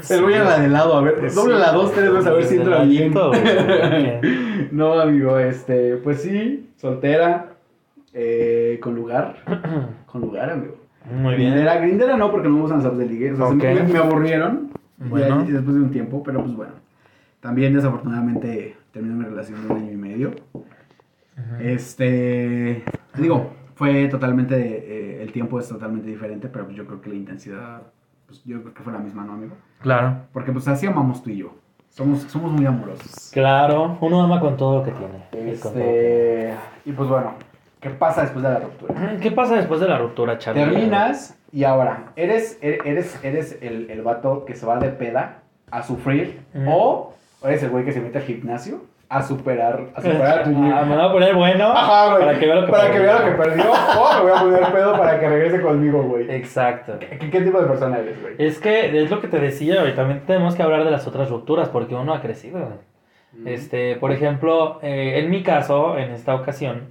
El 0.10 0.22
voy 0.22 0.34
a 0.34 0.44
la 0.44 0.60
de 0.60 0.68
lado, 0.70 0.96
a 0.96 1.02
ver. 1.02 1.34
Doble 1.34 1.56
la 1.60 1.72
dos, 1.72 1.92
tres 1.94 2.12
veces 2.12 2.28
a 2.28 2.32
ver 2.34 2.44
si 2.46 2.56
entra 2.58 2.84
bien. 2.84 3.14
No, 4.72 5.00
amigo, 5.00 5.38
este, 5.40 5.98
pues 5.98 6.22
sí, 6.22 6.70
soltera, 6.78 7.54
eh, 8.14 8.80
con 8.82 8.96
lugar. 8.96 9.38
Con 10.08 10.22
lugar, 10.22 10.52
amigo. 10.52 10.76
Muy 11.12 11.36
bien. 11.36 11.52
Grindera, 11.52 11.78
grindera 11.80 12.18
no, 12.18 12.32
porque 12.32 12.48
no 12.48 12.56
me 12.56 12.62
gustan 12.62 12.78
las 12.80 12.88
apps 12.88 12.98
de 13.00 13.06
ligue. 13.08 13.32
O 13.34 13.36
sea, 13.36 13.50
se 13.50 13.84
me- 13.84 13.98
aburrieron. 13.98 14.70
Bueno. 14.98 15.44
Después 15.44 15.76
de 15.76 15.82
un 15.82 15.92
tiempo, 15.92 16.22
pero 16.24 16.42
pues 16.42 16.56
bueno. 16.56 16.74
También 17.40 17.74
desafortunadamente 17.74 18.76
terminé 18.92 19.16
mi 19.16 19.26
relación 19.26 19.68
de 19.68 19.74
un 19.74 19.80
año 19.80 19.92
y 19.92 19.98
medio. 19.98 20.32
Este, 21.60 22.84
digo, 23.18 23.52
fue 23.76 24.08
totalmente, 24.08 24.56
eh, 24.56 25.24
el 25.24 25.32
tiempo 25.32 25.60
es 25.60 25.68
totalmente 25.68 26.08
diferente, 26.08 26.48
pero 26.48 26.66
pues 26.66 26.78
yo 26.78 26.86
creo 26.86 27.02
que 27.02 27.10
la 27.10 27.16
intensidad, 27.16 27.82
pues 28.34 28.46
yo 28.46 28.62
creo 28.62 28.74
que 28.74 28.82
fue 28.84 28.92
la 28.94 29.00
misma, 29.00 29.24
¿no, 29.24 29.34
amigo? 29.34 29.56
Claro. 29.82 30.16
Porque 30.32 30.52
pues 30.52 30.68
así 30.68 30.86
amamos 30.88 31.22
tú 31.24 31.30
y 31.30 31.38
yo. 31.38 31.54
Somos, 31.90 32.22
somos 32.24 32.52
muy 32.52 32.66
amorosos. 32.66 33.30
Claro, 33.32 33.98
uno 34.02 34.22
ama 34.24 34.40
con 34.40 34.58
todo 34.58 34.80
lo 34.80 34.84
que 34.84 34.92
tiene. 34.92 35.14
lo 35.14 35.30
que- 35.32 35.52
Este, 35.52 36.54
y 36.86 36.92
pues 36.94 37.08
bueno, 37.08 37.34
¿qué 37.80 37.92
pasa 37.92 38.22
después 38.24 38.44
de 38.44 38.50
la 38.50 38.60
ruptura? 38.60 39.18
¿Qué 39.22 39.32
pasa 39.32 39.56
después 39.56 39.80
de 39.80 39.88
la 39.88 40.00
ruptura, 40.00 40.38
Charlie? 40.40 40.64
Terminas 40.64 41.38
y 41.52 41.64
ahora, 41.66 42.06
¿eres, 42.16 42.58
eres, 42.62 43.20
eres 43.24 43.60
el, 43.62 43.92
el 43.92 44.02
vato 44.02 44.44
que 44.46 44.56
se 44.56 44.66
va 44.66 44.80
de 44.80 44.90
peda 44.90 45.42
a 45.70 45.84
sufrir 45.84 46.42
Mm. 46.56 46.68
o 46.68 47.14
eres 47.44 47.62
el 47.62 47.70
güey 47.70 47.86
que 47.86 47.92
se 47.92 48.02
mete 48.02 48.18
al 48.18 48.24
gimnasio 48.24 48.82
a 49.18 49.22
superar, 49.24 49.82
a 49.96 50.02
superar 50.02 50.40
a 50.40 50.44
tu 50.44 50.50
Ah, 50.52 50.84
me 50.88 50.96
voy 50.96 51.06
a 51.06 51.12
poner 51.12 51.36
bueno 51.36 51.72
Ajá, 51.72 52.14
güey. 52.16 52.26
para 52.26 52.40
que 52.40 52.46
vea 52.46 52.56
lo 52.56 52.66
que 52.66 52.72
Para 52.72 52.92
que 52.92 53.00
vea 53.00 53.20
lo 53.20 53.26
que 53.26 53.32
perdió 53.32 53.72
o 53.72 54.14
me 54.16 54.22
voy 54.22 54.32
a 54.32 54.42
poner 54.42 54.72
pedo 54.74 54.98
para 54.98 55.20
que 55.20 55.30
regrese 55.30 55.62
conmigo, 55.62 56.04
güey. 56.04 56.32
Exacto. 56.32 56.94
¿Qué, 57.00 57.30
qué 57.30 57.42
tipo 57.42 57.60
de 57.62 57.68
persona 57.68 57.98
eres, 58.00 58.22
güey? 58.22 58.36
Es 58.38 58.60
que 58.60 59.02
es 59.04 59.10
lo 59.12 59.20
que 59.22 59.28
te 59.28 59.40
decía, 59.40 59.88
y 59.88 59.92
también 59.94 60.22
tenemos 60.26 60.56
que 60.56 60.64
hablar 60.64 60.84
de 60.84 60.92
las 60.92 61.08
otras 61.08 61.30
rupturas, 61.30 61.70
porque 61.70 61.96
uno 61.96 62.14
ha 62.14 62.22
crecido. 62.22 62.60
güey. 62.60 63.54
Este, 63.54 63.96
por 63.96 64.12
ejemplo, 64.12 64.80
eh, 64.84 65.20
en 65.20 65.30
mi 65.32 65.42
caso, 65.44 65.98
en 65.98 66.12
esta 66.12 66.36
ocasión, 66.36 66.90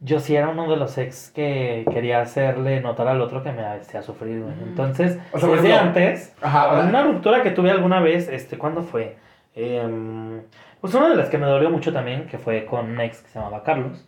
yo 0.00 0.18
sí 0.18 0.34
era 0.36 0.48
uno 0.48 0.70
de 0.70 0.76
los 0.76 0.96
ex 0.98 1.30
que 1.34 1.84
quería 1.92 2.20
hacerle 2.20 2.80
notar 2.80 3.08
al 3.08 3.20
otro 3.20 3.42
que 3.42 3.52
me 3.52 3.62
hacía 3.64 4.02
sufrir, 4.02 4.40
güey. 4.42 4.54
Entonces, 4.66 5.18
O 5.32 5.38
sea, 5.38 5.48
desde 5.50 5.68
ejemplo, 5.68 5.88
antes, 5.88 6.34
Ajá, 6.42 6.80
una 6.88 7.02
ruptura 7.04 7.42
que 7.42 7.50
tuve 7.50 7.70
alguna 7.70 8.00
vez, 8.00 8.28
este, 8.28 8.58
¿cuándo 8.58 8.82
fue? 8.82 9.16
Em, 9.54 10.40
pues 10.84 10.94
una 10.96 11.08
de 11.08 11.16
las 11.16 11.30
que 11.30 11.38
me 11.38 11.46
dolió 11.46 11.70
mucho 11.70 11.94
también, 11.94 12.26
que 12.26 12.36
fue 12.36 12.66
con 12.66 12.90
un 12.90 13.00
ex 13.00 13.22
que 13.22 13.30
se 13.30 13.38
llamaba 13.38 13.62
Carlos. 13.62 14.06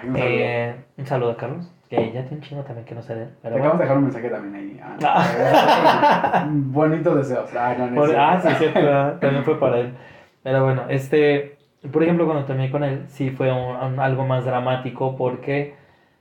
Ay, 0.00 0.08
un 0.08 0.14
saludo. 0.16 0.28
Eh, 0.30 0.74
un 0.96 1.06
saludo 1.06 1.30
a 1.32 1.36
Carlos, 1.36 1.70
que 1.90 1.96
ya 2.10 2.22
tiene 2.22 2.28
un 2.36 2.40
chingo 2.40 2.62
también 2.62 2.86
que 2.86 2.94
no 2.94 3.02
sé 3.02 3.14
de 3.16 3.22
él. 3.24 3.28
Te 3.28 3.50
Pero 3.50 3.56
acabamos 3.56 3.76
bueno. 3.76 3.78
de 3.78 3.84
dejar 3.84 3.96
un 3.98 4.04
mensaje 4.04 4.28
también 4.30 4.54
ahí. 4.54 4.80
Ah, 5.04 6.46
Bonitos 6.50 7.16
deseos. 7.16 7.54
Ay, 7.54 7.76
no, 7.78 7.90
no 7.90 7.96
Por- 7.96 8.16
ah, 8.16 8.40
sí, 8.40 8.48
cierto, 8.56 8.80
ah, 8.90 9.16
también 9.20 9.44
fue 9.44 9.60
para 9.60 9.78
él. 9.80 9.90
Pero 10.42 10.64
bueno, 10.64 10.84
este, 10.88 11.58
por 11.92 12.02
ejemplo, 12.02 12.24
cuando 12.24 12.46
terminé 12.46 12.70
con 12.70 12.82
él, 12.82 13.04
sí 13.08 13.28
fue 13.28 13.52
un- 13.52 13.76
un- 13.76 14.00
algo 14.00 14.24
más 14.24 14.46
dramático 14.46 15.18
porque, 15.18 15.74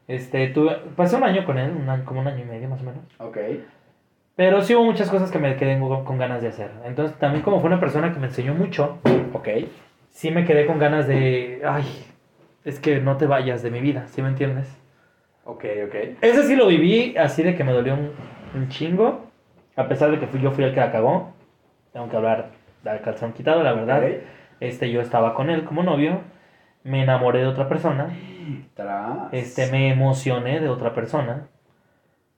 este, 0.10 0.50
tuve, 0.50 0.76
pasé 0.98 1.16
un 1.16 1.24
año 1.24 1.46
con 1.46 1.58
él, 1.58 1.72
un 1.72 2.02
como 2.04 2.20
un 2.20 2.28
año 2.28 2.44
y 2.44 2.48
medio 2.50 2.68
más 2.68 2.82
o 2.82 2.84
menos. 2.84 3.00
Ok. 3.20 3.38
Pero 4.36 4.62
sí 4.62 4.76
hubo 4.76 4.84
muchas 4.84 5.10
cosas 5.10 5.32
que 5.32 5.40
me 5.40 5.56
quedé 5.56 5.80
con, 5.80 6.04
con 6.04 6.18
ganas 6.18 6.42
de 6.42 6.50
hacer. 6.50 6.70
Entonces, 6.84 7.18
también 7.18 7.42
como 7.46 7.62
fue 7.62 7.70
una 7.70 7.80
persona 7.80 8.12
que 8.12 8.20
me 8.20 8.28
enseñó 8.28 8.54
mucho, 8.54 8.98
Ok. 9.32 9.48
Sí 10.16 10.32
me 10.32 10.46
quedé 10.46 10.66
con 10.66 10.80
ganas 10.80 11.08
de, 11.08 11.62
ay, 11.66 11.84
es 12.64 12.80
que 12.80 13.02
no 13.02 13.18
te 13.18 13.28
vayas 13.28 13.62
de 13.62 13.70
mi 13.70 13.82
vida, 13.82 14.08
¿sí 14.08 14.22
me 14.22 14.30
entiendes? 14.30 14.66
Ok, 15.44 15.66
ok. 15.88 15.96
Ese 16.22 16.44
sí 16.44 16.56
lo 16.56 16.68
viví 16.68 17.18
así 17.18 17.44
de 17.44 17.54
que 17.56 17.66
me 17.66 17.74
dolió 17.74 17.96
un, 17.96 18.12
un 18.56 18.70
chingo, 18.70 19.26
a 19.76 19.88
pesar 19.90 20.12
de 20.12 20.20
que 20.20 20.28
fui, 20.28 20.40
yo 20.40 20.52
fui 20.52 20.64
el 20.64 20.74
que 20.74 20.80
la 20.80 20.92
cagó. 20.92 21.34
Tengo 21.92 22.10
que 22.10 22.16
hablar 22.16 22.52
del 22.82 23.02
calzón 23.02 23.34
quitado, 23.34 23.62
la 23.62 23.74
verdad. 23.74 24.04
Ok. 24.04 24.12
Este, 24.62 24.90
yo 24.90 25.02
estaba 25.02 25.34
con 25.34 25.50
él 25.50 25.66
como 25.66 25.84
novio, 25.84 26.22
me 26.84 27.04
enamoré 27.04 27.40
de 27.40 27.48
otra 27.48 27.68
persona, 27.68 28.08
Tras. 28.74 29.34
este, 29.34 29.70
me 29.70 29.90
emocioné 29.92 30.62
de 30.62 30.70
otra 30.70 30.94
persona 30.94 31.50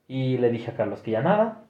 y 0.08 0.40
le 0.40 0.50
dije 0.50 0.72
a 0.72 0.76
Carlos 0.76 1.02
que 1.02 1.12
ya 1.12 1.22
nada. 1.22 1.62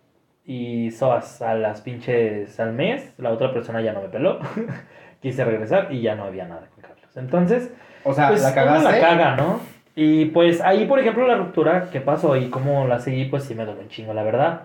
Y 0.45 0.91
soas 0.91 1.41
a 1.41 1.55
las 1.55 1.81
pinches 1.81 2.57
al 2.61 2.71
mes, 2.71 3.13
la 3.17 3.31
otra 3.31 3.51
persona 3.51 3.81
ya 3.81 3.91
no 3.91 4.01
me 4.01 4.07
peló. 4.07 4.39
Quise 5.22 5.43
regresar 5.45 5.91
y 5.91 6.01
ya 6.01 6.15
no 6.15 6.26
había 6.26 6.47
nada 6.47 6.68
con 6.74 6.82
Carlos. 6.84 7.18
Entonces, 7.18 7.72
O 8.03 8.13
sea, 8.13 8.30
pues 8.30 8.41
la 8.43 8.53
cagaste. 8.53 8.84
la 8.91 8.99
caga, 8.99 9.36
¿no? 9.36 9.59
Y 9.95 10.26
pues 10.26 10.61
ahí, 10.61 10.86
por 10.86 10.99
ejemplo, 10.99 11.28
la 11.28 11.36
ruptura 11.38 11.89
que 11.91 12.01
pasó 12.01 12.36
y 12.38 12.49
cómo 12.49 12.88
la 12.88 12.99
seguí, 12.99 13.26
pues 13.26 13.43
sí 13.45 13.55
me 13.55 13.65
dolió 13.65 13.82
un 13.82 13.89
chingo, 13.89 14.13
la 14.13 14.24
verdad. 14.24 14.63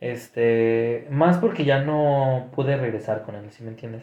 Este, 0.00 1.06
más 1.10 1.38
porque 1.38 1.64
ya 1.64 1.80
no 1.80 2.48
pude 2.54 2.76
regresar 2.76 3.22
con 3.22 3.34
él, 3.36 3.50
¿sí 3.50 3.62
me 3.62 3.70
entiendes? 3.70 4.02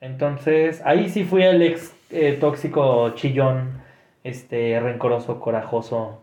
Entonces, 0.00 0.82
ahí 0.84 1.08
sí 1.08 1.24
fui 1.24 1.42
el 1.44 1.62
ex 1.62 1.94
eh, 2.10 2.36
tóxico 2.40 3.10
chillón, 3.14 3.82
este, 4.24 4.78
rencoroso, 4.80 5.40
corajoso, 5.40 6.20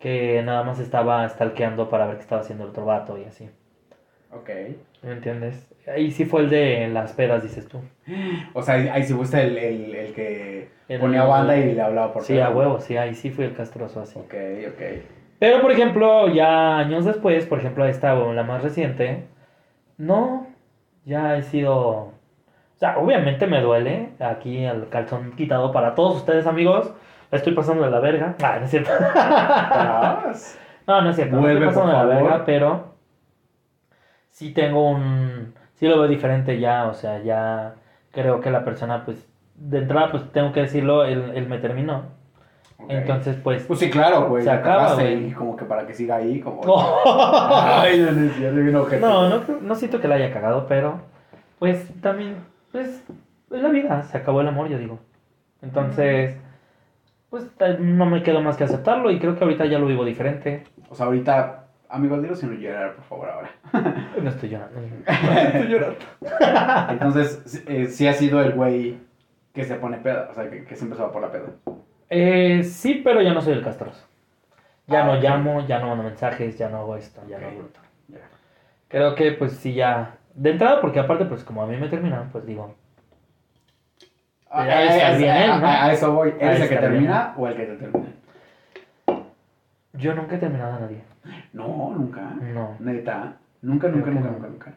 que 0.00 0.42
nada 0.42 0.64
más 0.64 0.80
estaba 0.80 1.28
stalkeando 1.28 1.88
para 1.90 2.06
ver 2.06 2.16
qué 2.16 2.22
estaba 2.22 2.42
haciendo 2.42 2.64
el 2.64 2.70
otro 2.70 2.84
vato 2.86 3.18
y 3.18 3.24
así. 3.24 3.48
Ok. 4.32 4.50
¿Me 5.02 5.12
entiendes? 5.12 5.66
Ahí 5.86 6.10
sí 6.10 6.24
fue 6.26 6.42
el 6.42 6.50
de 6.50 6.88
las 6.88 7.12
pedas, 7.14 7.42
dices 7.42 7.66
tú. 7.68 7.80
O 8.54 8.62
sea, 8.62 8.74
ahí, 8.74 8.88
ahí 8.88 9.02
sí 9.02 9.14
fuiste 9.14 9.42
el, 9.42 9.56
el, 9.56 9.94
el 9.94 10.12
que 10.12 10.68
El- 10.88 11.00
ponía 11.00 11.24
banda 11.24 11.56
y 11.56 11.72
le 11.74 11.80
hablaba 11.80 12.12
por 12.12 12.22
Sí, 12.22 12.38
a 12.38 12.50
huevo, 12.50 12.80
sí, 12.80 12.96
ahí 12.96 13.14
sí 13.14 13.30
fui 13.30 13.44
el 13.46 13.54
castroso 13.54 14.00
así. 14.02 14.18
Ok, 14.18 14.34
ok. 14.68 14.82
Pero, 15.38 15.62
por 15.62 15.72
ejemplo, 15.72 16.28
ya 16.28 16.76
años 16.78 17.06
después, 17.06 17.46
por 17.46 17.58
ejemplo, 17.60 17.86
esta 17.86 18.14
la 18.14 18.42
más 18.42 18.62
reciente, 18.62 19.24
no, 19.96 20.46
ya 21.06 21.36
he 21.38 21.42
sido... 21.42 21.80
O 21.80 22.78
sea, 22.80 22.98
obviamente 22.98 23.46
me 23.46 23.60
duele 23.62 24.10
aquí 24.20 24.64
el 24.64 24.88
calzón 24.90 25.32
quitado 25.36 25.72
para 25.72 25.94
todos 25.94 26.16
ustedes, 26.16 26.46
amigos. 26.46 26.92
La 27.30 27.38
estoy 27.38 27.54
pasando 27.54 27.84
de 27.84 27.90
la 27.90 28.00
verga. 28.00 28.34
Ah, 28.42 28.56
no 28.58 28.64
es 28.64 28.70
cierto. 28.70 28.90
No, 30.86 31.02
no 31.02 31.10
es 31.10 31.16
cierto. 31.16 31.36
Vuelve, 31.38 31.66
estoy 31.66 31.82
pasando 31.82 31.92
por 31.92 32.08
de 32.08 32.14
la 32.14 32.14
favor. 32.14 32.30
verga, 32.30 32.44
pero 32.44 32.89
sí 34.40 34.54
tengo 34.54 34.88
un... 34.88 35.52
Sí 35.74 35.86
lo 35.86 35.98
veo 35.98 36.08
diferente 36.08 36.58
ya, 36.58 36.86
o 36.86 36.94
sea, 36.94 37.22
ya 37.22 37.74
creo 38.10 38.40
que 38.40 38.50
la 38.50 38.64
persona, 38.64 39.04
pues, 39.04 39.28
de 39.54 39.78
entrada, 39.78 40.10
pues 40.10 40.32
tengo 40.32 40.50
que 40.52 40.60
decirlo, 40.60 41.04
él, 41.04 41.32
él 41.34 41.46
me 41.46 41.58
terminó. 41.58 42.04
Entonces, 42.88 43.36
pues... 43.36 43.64
Pues 43.64 43.80
sí, 43.80 43.90
claro, 43.90 44.30
güey. 44.30 44.42
Se 44.42 44.50
acaba, 44.50 44.94
güey. 44.94 45.26
Y 45.26 45.32
como 45.32 45.56
que 45.56 45.66
para 45.66 45.86
que 45.86 45.92
siga 45.92 46.16
ahí, 46.16 46.40
como... 46.40 46.62
Oh. 46.62 47.02
Ay, 47.04 48.00
bien 48.00 48.76
ojete. 48.76 48.98
No, 48.98 49.28
no, 49.28 49.42
no 49.60 49.74
siento 49.74 50.00
que 50.00 50.08
la 50.08 50.14
haya 50.14 50.32
cagado, 50.32 50.66
pero 50.66 51.02
pues 51.58 51.92
también, 52.00 52.36
pues, 52.72 53.04
es 53.50 53.62
la 53.62 53.68
vida, 53.68 54.04
se 54.04 54.16
acabó 54.16 54.40
el 54.40 54.48
amor, 54.48 54.70
yo 54.70 54.78
digo. 54.78 55.00
Entonces, 55.60 56.38
pues 57.28 57.46
no 57.78 58.06
me 58.06 58.22
quedo 58.22 58.40
más 58.40 58.56
que 58.56 58.64
aceptarlo 58.64 59.10
y 59.10 59.18
creo 59.18 59.36
que 59.36 59.44
ahorita 59.44 59.66
ya 59.66 59.78
lo 59.78 59.86
vivo 59.86 60.06
diferente. 60.06 60.64
O 60.88 60.94
sea, 60.94 61.04
ahorita, 61.04 61.59
amigos, 61.90 62.22
dilo 62.22 62.34
sin 62.36 62.50
llorar, 62.58 62.94
por 62.94 63.04
favor, 63.04 63.28
ahora. 63.30 63.50
No 64.22 64.30
estoy 64.30 64.48
llorando. 64.50 64.80
No 64.80 65.32
estoy 65.38 65.68
llorando. 65.68 65.96
Entonces, 66.92 67.42
sí- 67.46 67.62
eh, 67.66 67.86
sí 67.86 68.06
ha 68.08 68.12
sido 68.12 68.40
el 68.40 68.52
güey 68.52 68.98
que 69.52 69.64
se 69.64 69.74
pone 69.76 69.98
peda, 69.98 70.28
o 70.30 70.34
sea, 70.34 70.48
que, 70.48 70.64
que 70.64 70.76
siempre 70.76 70.96
se 70.96 71.02
va 71.02 71.12
por 71.12 71.22
la 71.22 71.30
peda. 71.32 71.46
Eh, 72.08 72.62
sí, 72.64 73.00
pero 73.04 73.20
ya 73.22 73.32
no 73.34 73.40
soy 73.40 73.52
el 73.54 73.62
castroso. 73.64 74.06
Ya 74.86 75.02
Ah, 75.04 75.06
no 75.06 75.20
llamo, 75.20 75.66
ya 75.66 75.78
no 75.78 75.88
mando 75.88 76.02
mensajes, 76.04 76.58
ya 76.58 76.68
no 76.68 76.78
hago 76.78 76.96
esto, 76.96 77.20
ya 77.28 77.38
no 77.38 77.46
hago. 77.48 77.68
Creo 78.88 79.14
que 79.14 79.32
pues 79.32 79.52
sí 79.52 79.72
ya... 79.74 80.16
De 80.34 80.50
entrada, 80.50 80.80
porque 80.80 80.98
aparte 81.00 81.24
pues 81.26 81.44
como 81.44 81.62
a 81.62 81.66
mí 81.66 81.76
me 81.76 81.88
terminan, 81.88 82.30
pues 82.32 82.44
digo, 82.46 82.74
A, 84.48 84.66
Ya 84.66 84.78
debe 84.80 84.96
estar 84.96 85.12
a- 85.12 85.16
bien 85.16 85.30
a- 85.30 85.44
él, 85.44 85.50
¿no? 85.60 85.66
a- 85.66 85.84
a 85.86 85.92
eso 85.92 86.12
voy. 86.12 86.34
¿Eres 86.40 86.60
el 86.62 86.68
que 86.68 86.74
bien. 86.78 86.80
termina 86.90 87.34
o 87.36 87.46
el 87.46 87.54
que 87.56 87.64
te 87.66 87.76
termina? 87.76 88.06
Yo 90.00 90.14
nunca 90.14 90.36
he 90.36 90.38
terminado 90.38 90.74
a 90.74 90.80
nadie. 90.80 91.02
No, 91.52 91.92
nunca. 91.96 92.22
No. 92.52 92.76
Neta. 92.80 93.36
Nunca, 93.62 93.88
nunca, 93.88 94.10
nunca, 94.10 94.30
nunca, 94.30 94.48
nunca. 94.48 94.72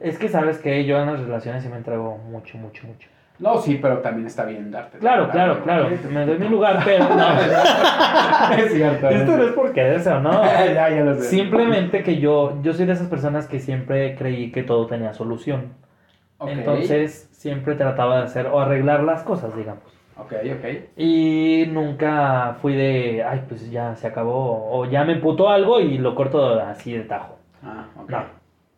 Es 0.00 0.18
que 0.18 0.28
sabes 0.28 0.58
que 0.58 0.84
yo 0.84 1.00
en 1.00 1.06
las 1.06 1.20
relaciones 1.20 1.62
sí 1.62 1.68
me 1.68 1.76
entrego 1.76 2.18
mucho, 2.18 2.58
mucho, 2.58 2.86
mucho. 2.86 3.08
No, 3.38 3.58
sí, 3.58 3.78
pero 3.82 3.98
también 3.98 4.26
está 4.26 4.44
bien 4.44 4.70
darte. 4.70 4.98
Claro, 4.98 5.28
claro, 5.30 5.62
claro. 5.64 5.88
Me 6.10 6.24
doy 6.24 6.38
mi 6.38 6.48
lugar, 6.48 6.80
pero 6.84 7.08
no. 7.08 7.40
es 8.56 8.72
cierto. 8.72 9.08
Esto 9.08 9.36
no 9.36 9.42
es 9.44 9.52
porque 9.52 9.82
deseo, 9.82 10.20
¿no? 10.20 10.44
ya, 10.44 10.90
ya 10.90 11.00
lo 11.04 11.14
sé. 11.16 11.22
Simplemente 11.22 12.02
que 12.04 12.18
yo, 12.18 12.60
yo 12.62 12.72
soy 12.72 12.86
de 12.86 12.92
esas 12.92 13.08
personas 13.08 13.48
que 13.48 13.58
siempre 13.58 14.14
creí 14.14 14.52
que 14.52 14.62
todo 14.62 14.86
tenía 14.86 15.14
solución. 15.14 15.72
Ok. 16.38 16.50
Entonces 16.50 17.28
siempre 17.32 17.74
trataba 17.74 18.18
de 18.18 18.24
hacer 18.24 18.46
o 18.46 18.60
arreglar 18.60 19.02
las 19.02 19.24
cosas, 19.24 19.56
digamos. 19.56 19.93
Ok, 20.16 20.32
ok. 20.32 20.64
Y 20.96 21.66
nunca 21.68 22.56
fui 22.60 22.74
de, 22.74 23.24
ay, 23.24 23.44
pues 23.48 23.70
ya 23.70 23.96
se 23.96 24.06
acabó, 24.06 24.70
o 24.70 24.86
ya 24.86 25.04
me 25.04 25.14
emputó 25.14 25.48
algo 25.48 25.80
y 25.80 25.98
lo 25.98 26.14
corto 26.14 26.60
así 26.60 26.92
de 26.92 27.04
tajo. 27.04 27.36
Ah, 27.62 27.86
ok. 28.00 28.10
No, 28.10 28.24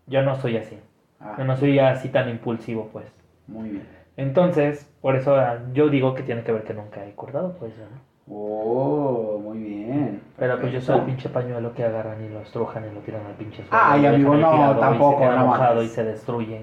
yo 0.07 0.23
no 0.23 0.37
soy 0.37 0.57
así. 0.57 0.79
Ah, 1.21 1.35
Yo 1.39 1.45
no 1.45 1.57
soy 1.57 1.79
así 1.79 2.09
tan 2.09 2.29
impulsivo, 2.29 2.89
pues. 2.93 3.07
Muy 3.47 3.71
bien. 3.71 3.87
Entonces, 4.17 4.91
por 5.03 5.17
eso 5.17 5.37
ah, 5.37 5.59
yo 5.73 5.89
digo 5.89 6.15
que 6.15 6.23
tiene 6.23 6.43
que 6.43 6.53
ver 6.53 6.65
que 6.65 6.75
nunca 6.75 7.05
he 7.05 7.11
acordado, 7.11 7.55
pues. 7.59 7.73
¿no? 7.79 7.85
Oh, 8.29 9.39
muy 9.41 9.59
bien. 9.59 10.21
Pero 10.37 10.59
pues 10.61 10.73
yo 10.73 10.81
soy 10.81 10.97
el 10.97 11.03
pinche 11.03 11.29
pañuelo 11.29 11.73
que 11.75 11.85
agarran 11.85 12.25
y 12.25 12.29
lo 12.29 12.41
estrujan 12.41 12.85
y 12.91 12.93
lo 12.95 13.01
tiran 13.01 13.25
al 13.25 13.35
pinche 13.35 13.63
suelo. 13.65 13.79
Ay, 13.81 14.05
amigo, 14.05 14.35
no, 14.35 14.51
tirado 14.51 14.79
y 14.79 14.81
tampoco, 14.81 15.21
se 15.21 15.37
no 15.37 15.83
y 15.83 15.89
se 15.89 16.05
destruye. 16.05 16.61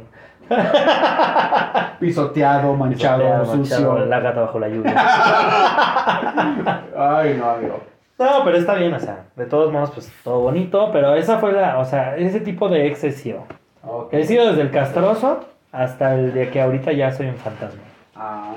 Pisoteado, 2.00 2.74
manchado, 2.76 3.20
Pisoteado, 3.20 3.46
sucio. 3.46 3.78
manchado, 3.80 4.06
La 4.06 4.20
gata 4.20 4.42
bajo 4.42 4.60
la 4.60 4.70
lluvia. 4.70 4.94
Ay, 6.98 7.36
no, 7.38 7.50
amigo. 7.50 7.80
No, 8.20 8.44
pero 8.44 8.58
está 8.58 8.76
bien, 8.76 8.94
o 8.94 9.00
sea, 9.00 9.26
de 9.36 9.46
todos 9.46 9.72
modos, 9.72 9.92
pues 9.92 10.12
todo 10.24 10.40
bonito, 10.42 10.90
pero 10.92 11.16
esa 11.16 11.40
fue 11.40 11.52
la, 11.52 11.80
o 11.80 11.86
sea, 11.86 12.16
ese 12.18 12.40
tipo 12.40 12.70
de 12.70 12.88
ex 12.88 13.04
he 13.04 13.12
sido. 13.12 13.44
Ok. 13.84 14.14
He 14.14 14.24
sido 14.26 14.48
desde 14.48 14.62
el 14.62 14.72
castroso 14.72 15.46
hasta 15.72 16.14
el 16.16 16.34
de 16.34 16.50
que 16.50 16.62
ahorita 16.62 16.92
ya 16.92 17.12
soy 17.12 17.28
un 17.28 17.36
fantasma. 17.36 17.82
Ah, 18.16 18.54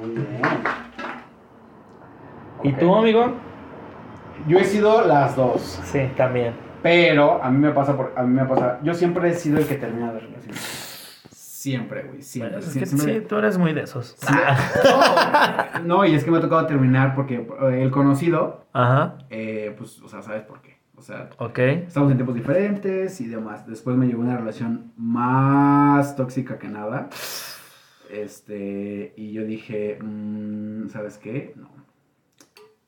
muy 0.00 0.10
bien. 0.10 0.40
¿Y 2.62 2.72
tú, 2.72 2.94
amigo? 2.94 3.32
Yo 4.48 4.58
he 4.58 4.64
sido 4.64 5.02
las 5.06 5.36
dos. 5.36 5.60
Sí, 5.84 6.10
también. 6.16 6.54
Pero 6.82 7.40
a 7.42 7.50
mí 7.50 7.58
me 7.58 7.70
pasa 7.72 7.96
por, 7.96 8.12
a 8.16 8.22
mí 8.22 8.32
me 8.34 8.44
pasa, 8.46 8.78
yo 8.82 8.94
siempre 8.94 9.28
he 9.28 9.34
sido 9.34 9.58
el 9.58 9.66
que 9.66 9.74
termina 9.74 10.12
las 10.12 10.22
relaciones. 10.22 10.85
Siempre, 11.70 12.02
güey, 12.04 12.22
siempre. 12.22 12.58
Bueno, 12.58 12.66
es 12.72 12.78
que 12.78 12.86
siempre- 12.86 13.20
sí, 13.20 13.26
tú 13.28 13.36
eres 13.36 13.58
muy 13.58 13.72
de 13.72 13.82
esos. 13.82 14.14
Sí. 14.18 14.34
No, 15.84 16.04
y 16.04 16.14
es 16.14 16.22
que 16.24 16.30
me 16.30 16.38
ha 16.38 16.40
tocado 16.40 16.64
terminar 16.66 17.14
porque 17.16 17.34
eh, 17.36 17.82
el 17.82 17.90
conocido, 17.90 18.66
Ajá, 18.72 19.18
eh, 19.30 19.74
pues, 19.76 20.00
o 20.00 20.08
sea, 20.08 20.22
¿sabes 20.22 20.42
por 20.42 20.62
qué? 20.62 20.76
O 20.94 21.02
sea, 21.02 21.28
ok. 21.38 21.58
estamos 21.58 22.10
en 22.12 22.18
tiempos 22.18 22.34
diferentes 22.36 23.20
y 23.20 23.26
demás. 23.26 23.66
Después 23.66 23.96
me 23.96 24.06
llegó 24.06 24.22
una 24.22 24.36
relación 24.36 24.92
más 24.96 26.14
tóxica 26.16 26.58
que 26.58 26.68
nada. 26.68 27.08
Este, 28.10 29.12
y 29.16 29.32
yo 29.32 29.44
dije, 29.44 29.98
mm, 30.00 30.88
¿sabes 30.88 31.18
qué? 31.18 31.52
No. 31.56 31.68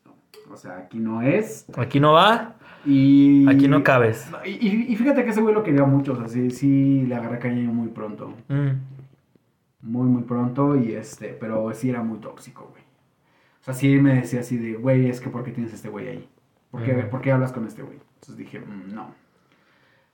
No. 0.07 0.15
O 0.53 0.57
sea, 0.57 0.79
aquí 0.79 0.99
no 0.99 1.21
es. 1.23 1.67
Aquí 1.77 1.99
no 2.01 2.13
va, 2.13 2.55
Y. 2.85 3.49
aquí 3.49 3.69
no 3.69 3.83
cabes. 3.83 4.31
Y, 4.45 4.95
fíjate 4.97 5.25
que 5.25 5.31
ese 5.31 5.41
güey 5.41 5.55
lo 5.55 5.63
quería 5.63 5.85
mucho, 5.85 6.13
o 6.13 6.17
sea, 6.17 6.29
sí, 6.29 6.51
sí 6.51 7.05
le 7.07 7.15
agarré 7.15 7.39
cariño 7.39 7.73
muy 7.73 7.89
pronto. 7.89 8.35
Mm. 8.49 8.69
Muy, 9.81 10.07
muy 10.07 10.23
pronto 10.23 10.77
y 10.77 10.93
este, 10.93 11.29
pero 11.29 11.73
sí 11.75 11.91
era 11.91 12.03
muy 12.03 12.19
tóxico, 12.19 12.69
güey. 12.71 12.83
O 13.61 13.65
sea, 13.65 13.75
sí 13.75 13.99
me 14.01 14.15
decía 14.15 14.41
así 14.41 14.57
de, 14.57 14.75
güey, 14.75 15.09
es 15.09 15.21
que 15.21 15.29
¿por 15.31 15.45
qué 15.45 15.51
tienes 15.53 15.73
este 15.73 15.89
güey 15.89 16.09
ahí? 16.09 16.29
¿Por 16.71 16.83
qué, 16.83 16.93
Ujú. 16.97 17.09
¿por 17.11 17.21
qué 17.21 17.33
hablas 17.33 17.53
con 17.53 17.67
este 17.67 17.83
güey? 17.83 17.99
Entonces 18.15 18.37
dije, 18.37 18.61
"Mm, 18.61 18.95
no. 18.95 19.15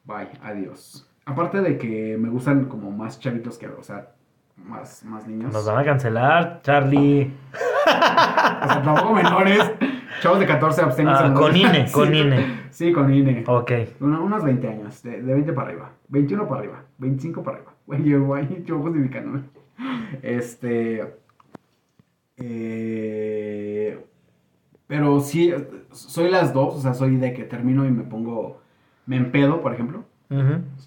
Bye, 0.05 0.29
adiós. 0.43 1.09
Aparte 1.25 1.61
de 1.63 1.79
que 1.79 2.17
me 2.19 2.29
gustan 2.29 2.67
como 2.67 2.91
más 2.91 3.19
chavitos 3.21 3.57
que, 3.57 3.69
o 3.69 3.83
sea, 3.83 4.11
más, 4.57 5.03
más 5.05 5.27
niños. 5.27 5.53
Nos 5.53 5.67
van 5.67 5.79
a 5.79 5.85
cancelar, 5.85 6.61
Charlie. 6.63 7.31
O 7.53 8.67
sea, 8.69 8.83
tampoco 8.85 9.15
menores. 9.15 9.61
Chavos 10.25 10.41
de 10.41 10.47
14 10.47 10.81
absténganse. 10.81 11.25
Ah, 11.25 11.35
con 11.35 11.55
INE, 11.55 11.87
Sí, 11.87 11.93
con 11.93 12.15
INE. 12.15 12.47
Sí, 12.71 12.93
con 12.95 13.13
INE. 13.13 13.45
Ok. 13.47 13.73
Uno- 14.01 14.25
unos 14.25 14.43
20 14.43 14.69
años, 14.69 15.03
de, 15.03 15.21
de 15.21 15.35
20 15.35 15.53
para 15.53 15.69
arriba, 15.69 15.91
21 16.09 16.49
para 16.49 16.61
arriba, 16.63 16.83
25 16.97 17.43
para 17.43 17.59
arriba. 17.59 17.73
Güey, 17.87 18.03
yo, 18.05 18.25
güey, 18.25 18.65
yo 18.65 18.79
justificándome. 18.81 19.43
Este. 20.23 21.03
eh, 22.39 24.03
pero 24.87 25.21
sí, 25.21 25.53
soy 25.91 26.31
las 26.31 26.55
dos, 26.55 26.77
o 26.77 26.81
sea, 26.81 26.95
soy 26.95 27.17
de 27.17 27.35
que 27.35 27.45
termino 27.45 27.85
y 27.85 27.91
me 27.91 28.05
pongo. 28.05 28.63
Me 29.05 29.17
empedo, 29.19 29.61
por 29.61 29.75
ejemplo. 29.75 30.05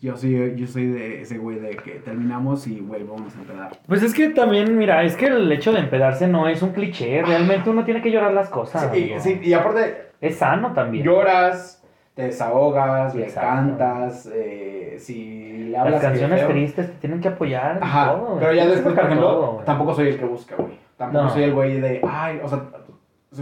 Yo 0.01 0.15
soy, 0.15 0.55
yo 0.55 0.67
soy 0.67 0.87
de 0.87 1.21
ese 1.21 1.37
güey 1.37 1.59
de 1.59 1.71
que 1.71 1.91
terminamos 2.05 2.67
y, 2.67 2.79
güey, 2.79 3.03
vamos 3.03 3.35
a 3.35 3.39
empedar. 3.41 3.71
Pues 3.87 4.03
es 4.03 4.13
que 4.13 4.29
también, 4.29 4.77
mira, 4.77 5.03
es 5.03 5.15
que 5.15 5.25
el 5.27 5.51
hecho 5.51 5.71
de 5.73 5.79
empedarse 5.79 6.27
no 6.27 6.47
es 6.47 6.61
un 6.61 6.69
cliché. 6.71 7.21
Realmente 7.23 7.69
uno 7.69 7.83
tiene 7.83 8.01
que 8.01 8.11
llorar 8.11 8.33
las 8.33 8.49
cosas. 8.49 8.89
Sí, 8.93 9.11
y, 9.15 9.19
sí, 9.19 9.39
y 9.43 9.53
aparte, 9.53 10.09
Es 10.21 10.37
sano 10.37 10.73
también. 10.73 11.03
lloras, 11.03 11.83
te 12.13 12.23
desahogas, 12.23 13.15
le 13.15 13.27
cantas, 13.27 14.29
eh, 14.33 14.95
si 14.99 15.69
le 15.69 15.77
hablas 15.77 15.93
Las 15.95 16.01
canciones 16.11 16.39
feo- 16.41 16.49
tristes 16.49 16.87
te 16.87 16.93
tienen 16.99 17.19
que 17.21 17.27
apoyar. 17.29 17.79
Ajá, 17.81 18.11
todo. 18.13 18.37
pero 18.39 18.53
ya 18.53 18.65
después, 18.67 18.95
por 18.95 19.03
ejemplo, 19.05 19.27
todo, 19.27 19.63
tampoco 19.65 19.93
soy 19.93 20.09
el 20.09 20.17
que 20.19 20.25
busca, 20.25 20.55
güey. 20.55 20.77
Tampoco 20.97 21.25
No. 21.25 21.29
soy 21.29 21.43
el 21.43 21.53
güey 21.53 21.79
de, 21.79 22.01
ay, 22.07 22.39
o 22.43 22.47
sea, 22.47 22.63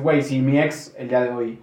güey, 0.01 0.21
si 0.21 0.41
mi 0.41 0.59
ex 0.59 0.93
el 0.97 1.07
día 1.07 1.21
de 1.21 1.29
hoy 1.29 1.61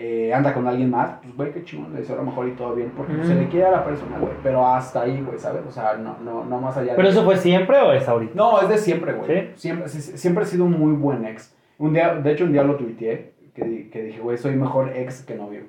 eh, 0.00 0.32
anda 0.32 0.54
con 0.54 0.68
alguien 0.68 0.90
más, 0.90 1.18
pues, 1.20 1.34
güey, 1.36 1.52
qué 1.52 1.64
chingón, 1.64 1.92
le 1.92 1.98
deseo 2.00 2.14
a 2.14 2.18
lo 2.18 2.24
mejor 2.26 2.46
y 2.46 2.52
todo 2.52 2.72
bien, 2.74 2.92
porque 2.96 3.14
pues, 3.14 3.26
Mm. 3.26 3.30
se 3.32 3.34
le 3.34 3.48
quiere 3.48 3.66
a 3.66 3.70
la 3.72 3.84
persona, 3.84 4.16
güey, 4.20 4.32
pero 4.44 4.64
hasta 4.64 5.02
ahí, 5.02 5.20
güey, 5.20 5.38
¿sabes? 5.40 5.62
O 5.66 5.72
sea, 5.72 5.94
no, 5.94 6.16
no, 6.20 6.44
no 6.44 6.60
más 6.60 6.76
allá 6.76 6.94
¿Pero 6.94 7.08
de... 7.08 7.14
eso 7.14 7.24
fue 7.24 7.36
siempre 7.36 7.76
o 7.80 7.92
es 7.92 8.06
ahorita? 8.08 8.32
No, 8.36 8.60
es 8.60 8.68
de 8.68 8.78
siempre, 8.78 9.12
güey. 9.14 9.28
¿Sí? 9.28 9.50
Siempre, 9.56 9.88
siempre 9.88 10.44
he 10.44 10.46
sido 10.46 10.64
un 10.66 10.78
muy 10.78 10.92
buen 10.92 11.24
ex. 11.24 11.52
Un 11.78 11.94
día, 11.94 12.14
de 12.14 12.30
hecho, 12.32 12.44
un 12.44 12.52
día 12.52 12.62
lo 12.62 12.76
tuiteé, 12.76 13.32
que, 13.54 13.90
que 13.90 14.02
dije, 14.04 14.20
güey, 14.20 14.38
soy 14.38 14.54
mejor 14.54 14.92
ex 14.96 15.22
que 15.24 15.34
novio. 15.34 15.62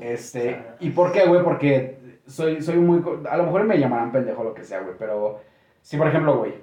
Este, 0.00 0.60
¿y 0.80 0.90
por 0.90 1.12
qué, 1.12 1.24
güey? 1.26 1.44
Porque 1.44 1.98
soy, 2.26 2.60
soy 2.60 2.76
muy... 2.78 3.02
A 3.30 3.36
lo 3.36 3.44
mejor 3.44 3.62
me 3.64 3.78
llamarán 3.78 4.10
pendejo 4.10 4.42
lo 4.42 4.52
que 4.54 4.64
sea, 4.64 4.80
güey, 4.80 4.94
pero 4.98 5.40
si, 5.80 5.96
por 5.96 6.08
ejemplo, 6.08 6.36
güey, 6.38 6.54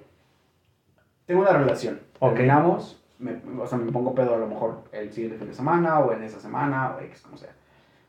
tengo 1.26 1.42
una 1.42 1.54
relación, 1.54 2.00
Ok. 2.20 2.34
terminamos, 2.34 3.01
me, 3.22 3.40
o 3.62 3.66
sea, 3.68 3.78
me 3.78 3.92
pongo 3.92 4.14
pedo 4.16 4.34
a 4.36 4.38
lo 4.38 4.48
mejor 4.48 4.80
el 4.92 5.12
siguiente 5.12 5.38
fin 5.38 5.48
de 5.48 5.54
semana 5.54 6.00
o 6.00 6.12
en 6.12 6.24
esa 6.24 6.40
semana 6.40 6.96
o 6.98 7.02
X, 7.02 7.22
como 7.22 7.38
sea. 7.38 7.52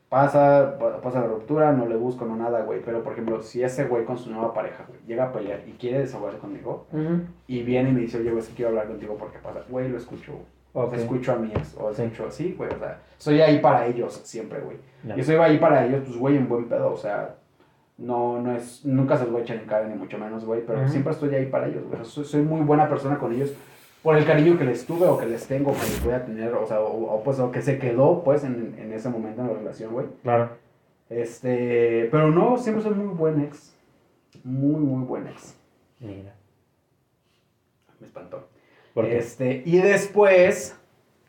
Pasa, 0.09 0.77
pa- 0.77 1.01
pasa 1.01 1.21
la 1.21 1.27
ruptura, 1.27 1.71
no 1.71 1.87
le 1.87 1.95
busco, 1.95 2.25
no 2.25 2.35
nada, 2.35 2.61
güey. 2.61 2.81
Pero, 2.85 3.01
por 3.03 3.13
ejemplo, 3.13 3.41
si 3.41 3.63
ese 3.63 3.85
güey 3.85 4.05
con 4.05 4.17
su 4.17 4.29
nueva 4.29 4.53
pareja, 4.53 4.85
güey, 4.87 4.99
llega 5.07 5.25
a 5.25 5.31
pelear 5.31 5.61
y 5.67 5.71
quiere 5.71 5.99
desahogarse 5.99 6.37
conmigo, 6.37 6.85
Ujú. 6.91 7.21
y 7.47 7.63
viene 7.63 7.89
y 7.89 7.93
me 7.93 8.01
dice, 8.01 8.19
oye, 8.19 8.29
güey, 8.29 8.43
que 8.43 8.53
quiero 8.53 8.69
hablar 8.69 8.87
contigo 8.87 9.15
porque 9.17 9.39
pasa, 9.39 9.61
güey, 9.69 9.89
lo 9.89 9.97
escucho, 9.97 10.33
o 10.73 10.83
Ok. 10.83 10.91
sea, 10.91 10.99
escucho 10.99 11.31
a 11.31 11.35
mi 11.37 11.49
ex, 11.51 11.75
o 11.79 11.91
Sí. 11.93 12.03
escucho 12.03 12.27
así, 12.27 12.53
güey, 12.55 12.69
o 12.71 12.77
sea, 12.77 12.99
soy 13.17 13.41
ahí 13.41 13.57
para 13.59 13.87
ellos 13.87 14.13
siempre, 14.23 14.59
güey. 14.59 14.77
Ya. 15.03 15.15
Yo 15.15 15.23
soy 15.23 15.35
ahí 15.37 15.57
para 15.57 15.83
ellos, 15.85 16.03
pues, 16.05 16.17
güey, 16.17 16.37
en 16.37 16.47
buen 16.47 16.65
pedo, 16.69 16.91
o 16.93 16.97
sea, 16.97 17.35
no, 17.97 18.39
no 18.39 18.55
es, 18.55 18.85
nunca 18.85 19.17
se 19.17 19.23
los 19.23 19.31
voy 19.31 19.41
a 19.41 19.43
echar 19.45 19.57
en 19.57 19.65
cara, 19.65 19.87
ni 19.87 19.95
mucho 19.95 20.19
menos, 20.19 20.45
güey, 20.45 20.63
pero 20.63 20.79
Ujú. 20.81 20.89
siempre 20.89 21.13
estoy 21.13 21.33
ahí 21.33 21.47
para 21.47 21.67
ellos, 21.67 21.83
güey, 21.89 22.05
soy, 22.05 22.23
soy 22.25 22.41
muy 22.43 22.61
buena 22.61 22.87
persona 22.87 23.17
con 23.17 23.33
ellos 23.33 23.51
por 24.03 24.17
el 24.17 24.25
cariño 24.25 24.57
que 24.57 24.65
les 24.65 24.85
tuve 24.85 25.07
o 25.07 25.17
que 25.17 25.25
les 25.25 25.47
tengo, 25.47 25.71
que 25.71 25.79
les 25.79 26.03
voy 26.03 26.13
a 26.13 26.25
tener, 26.25 26.53
o 26.53 26.67
sea, 26.67 26.81
o, 26.81 27.15
o, 27.15 27.23
pues, 27.23 27.39
o 27.39 27.51
que 27.51 27.61
se 27.61 27.79
quedó, 27.79 28.21
pues, 28.23 28.43
en, 28.43 28.75
en 28.77 28.93
ese 28.93 29.09
momento 29.09 29.41
en 29.41 29.47
la 29.47 29.53
relación, 29.53 29.93
güey. 29.93 30.07
Claro. 30.21 30.49
Este, 31.09 32.09
pero 32.11 32.29
no, 32.29 32.57
siempre 32.57 32.83
soy 32.83 32.93
muy 32.93 33.13
buen 33.15 33.41
ex, 33.41 33.73
muy, 34.43 34.81
muy 34.81 35.05
buen 35.05 35.27
ex. 35.27 35.57
Mira. 35.99 36.33
Me 37.99 38.07
espantó. 38.07 38.47
¿Por 38.93 39.05
qué? 39.05 39.17
Este, 39.17 39.63
y 39.65 39.77
después 39.77 40.77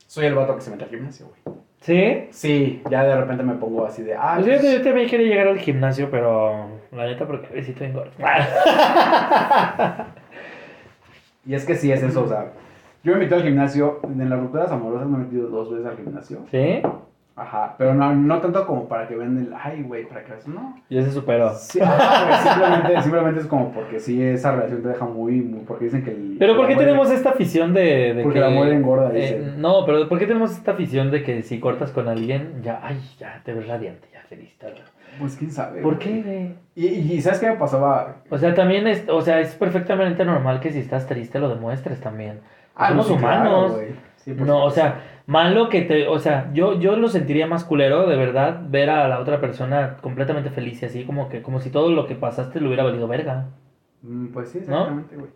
soy 0.07 0.27
el 0.27 0.35
vato 0.35 0.57
que 0.57 0.62
se 0.62 0.70
mete 0.70 0.85
al 0.85 0.91
gimnasio, 0.91 1.29
güey. 1.29 1.57
¿Sí? 1.81 2.29
Sí, 2.31 2.83
ya 2.91 3.05
de 3.05 3.14
repente 3.14 3.43
me 3.43 3.55
pongo 3.55 3.85
así 3.85 4.03
de, 4.03 4.14
ah, 4.14 4.37
Pues 4.37 4.47
pues, 4.47 4.61
fíjate, 4.61 4.79
yo 4.79 4.85
también 4.85 5.09
quería 5.09 5.29
llegar 5.29 5.49
al 5.49 5.59
gimnasio, 5.59 6.11
pero 6.11 6.66
la 6.91 7.05
neta 7.05 7.27
porque 7.27 7.47
a 7.47 7.51
veces 7.51 7.70
estoy 7.70 7.93
gordo. 7.93 8.11
y 11.47 11.55
es 11.55 11.66
que 11.66 11.77
sí 11.77 11.93
es 11.93 12.03
eso, 12.03 12.25
o 12.25 12.29
sea, 12.29 12.53
yo 13.05 13.13
me 13.13 13.19
metí 13.19 13.35
al 13.35 13.43
gimnasio, 13.43 14.01
en 14.03 14.31
las 14.31 14.41
rupturas 14.41 14.73
amorosas 14.73 15.07
me 15.07 15.19
he 15.19 15.21
metido 15.21 15.49
dos 15.49 15.71
veces 15.71 15.87
al 15.87 15.97
gimnasio. 15.97 16.39
¿Sí? 16.51 16.81
Ajá, 17.37 17.75
pero 17.77 17.95
no, 17.95 18.15
no 18.15 18.41
tanto 18.41 18.65
como 18.65 18.87
para 18.87 19.09
que 19.09 19.17
vean 19.17 19.37
el, 19.37 19.53
ay, 19.61 19.83
güey, 19.83 20.07
para 20.07 20.23
que 20.23 20.33
no. 20.47 20.77
Ya 20.89 21.03
se 21.03 21.11
superó. 21.11 21.53
Sí, 21.53 21.81
ajá, 21.81 22.27
güey, 22.27 22.39
simplemente, 22.39 23.03
simplemente 23.03 23.41
es 23.41 23.47
como 23.47 23.73
porque 23.73 23.99
sí, 23.99 24.23
esa 24.23 24.53
relación 24.53 24.83
te 24.83 24.89
deja 24.89 25.05
muy, 25.05 25.41
muy 25.41 25.61
porque 25.67 25.87
dicen 25.87 26.05
que 26.05 26.13
el... 26.13 26.37
Pero 26.39 26.57
¿por 26.57 26.69
qué 26.69 26.77
tenemos 26.77 27.11
esta 27.11 27.31
afición 27.31 27.75
de, 27.75 28.15
de 28.15 28.23
Porque 28.23 28.39
que... 28.39 28.47
el 28.47 28.53
amor 28.53 28.69
engorda, 28.69 29.11
eh, 29.13 29.21
dicen. 29.21 29.61
no, 29.61 29.85
pero 29.85 30.09
¿por 30.09 30.19
qué 30.19 30.27
tenemos 30.27 30.53
esta 30.53 30.73
afición 30.73 31.11
de 31.11 31.25
que 31.25 31.43
si 31.43 31.59
cortas 31.59 31.91
con 31.91 32.09
alguien, 32.09 32.63
ya, 32.63 32.81
ay, 32.83 33.01
ya, 33.19 33.43
te 33.45 33.53
ves 33.53 33.67
radiante, 33.67 34.07
ya, 34.13 34.21
feliz, 34.29 34.57
tal. 34.59 34.75
Pues 35.19 35.37
quién 35.37 35.51
sabe. 35.51 35.81
¿Por 35.83 35.99
qué, 35.99 36.23
güey? 36.23 36.55
Y, 36.75 37.15
y, 37.15 37.21
¿sabes 37.21 37.39
qué 37.39 37.51
me 37.51 37.57
pasaba? 37.57 38.17
O 38.31 38.39
sea, 38.39 38.55
también 38.55 38.87
es, 38.87 39.09
o 39.09 39.21
sea, 39.21 39.41
es 39.41 39.55
perfectamente 39.55 40.25
normal 40.25 40.61
que 40.61 40.73
si 40.73 40.81
estás 40.81 41.07
triste 41.07 41.39
lo 41.39 41.49
demuestres 41.49 42.01
también. 42.01 42.41
Ah, 42.75 42.89
Somos 42.89 43.11
no, 43.11 43.17
claro, 43.19 43.67
humanos. 43.67 43.81
Sí, 44.17 44.33
No, 44.33 44.65
o 44.65 44.71
sea, 44.71 45.03
malo 45.27 45.69
que 45.69 45.83
te, 45.83 46.09
o 46.09 46.19
sea, 46.19 46.51
yo, 46.53 46.79
yo 46.81 46.97
lo 46.97 47.09
sentiría 47.09 47.47
más 47.47 47.65
culero, 47.65 48.09
de 48.09 48.17
verdad, 48.17 48.62
ver 48.69 48.91
a 48.91 49.07
la 49.09 49.21
otra 49.21 49.41
persona 49.41 49.99
completamente 50.01 50.51
feliz 50.51 50.83
y 50.83 50.87
así, 50.87 51.05
como 51.05 51.29
que, 51.29 51.43
como 51.43 51.61
si 51.61 51.71
todo 51.71 51.91
lo 51.91 52.07
que 52.07 52.15
pasaste 52.17 52.61
le 52.61 52.67
hubiera 52.67 52.83
valido 52.85 53.07
verga. 53.07 53.47
Mm, 54.03 54.29
Pues 54.33 54.49
sí, 54.51 54.59
exactamente, 54.59 55.15
güey. 55.17 55.31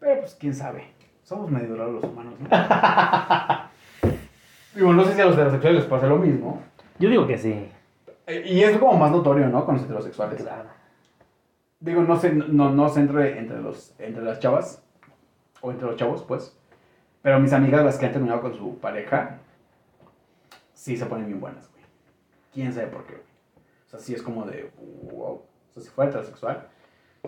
Pero 0.00 0.20
pues 0.20 0.34
quién 0.40 0.54
sabe. 0.54 0.84
Somos 1.22 1.50
medio 1.50 1.76
raros 1.76 1.94
los 1.94 2.04
humanos, 2.04 2.34
¿no? 2.40 2.48
Digo, 4.74 4.92
no 4.92 5.04
sé 5.04 5.14
si 5.14 5.20
a 5.20 5.24
los 5.26 5.34
heterosexuales 5.34 5.80
les 5.80 5.88
pasa 5.88 6.06
lo 6.06 6.16
mismo. 6.16 6.62
Yo 6.98 7.08
digo 7.10 7.26
que 7.26 7.38
sí. 7.38 7.68
Y 8.44 8.62
es 8.62 8.76
como 8.78 8.94
más 8.98 9.10
notorio, 9.10 9.48
¿no? 9.48 9.64
Con 9.64 9.76
los 9.76 9.84
heterosexuales. 9.84 10.42
Claro. 10.42 10.68
Digo, 11.80 12.02
no 12.02 12.16
sé, 12.16 12.32
no, 12.32 12.70
no 12.70 12.88
sé 12.88 13.00
entre, 13.00 13.38
entre, 13.38 13.60
los, 13.60 13.94
entre 13.98 14.22
las 14.22 14.38
chavas, 14.38 14.82
o 15.62 15.70
entre 15.70 15.86
los 15.86 15.96
chavos, 15.96 16.22
pues. 16.24 16.56
Pero 17.22 17.38
mis 17.40 17.52
amigas, 17.52 17.84
las 17.84 17.98
que 17.98 18.06
han 18.06 18.12
terminado 18.12 18.40
con 18.42 18.54
su 18.54 18.78
pareja, 18.78 19.38
sí 20.74 20.96
se 20.96 21.06
ponen 21.06 21.26
bien 21.26 21.40
buenas, 21.40 21.70
güey. 21.72 21.84
¿Quién 22.52 22.72
sabe 22.72 22.88
por 22.88 23.04
qué, 23.04 23.12
güey? 23.14 23.24
O 23.86 23.90
sea, 23.90 23.98
sí 24.00 24.14
es 24.14 24.22
como 24.22 24.44
de, 24.44 24.70
wow. 25.10 25.32
O 25.32 25.46
sea, 25.72 25.82
si 25.82 25.88
fuera 25.90 26.10
heterosexual, 26.10 26.66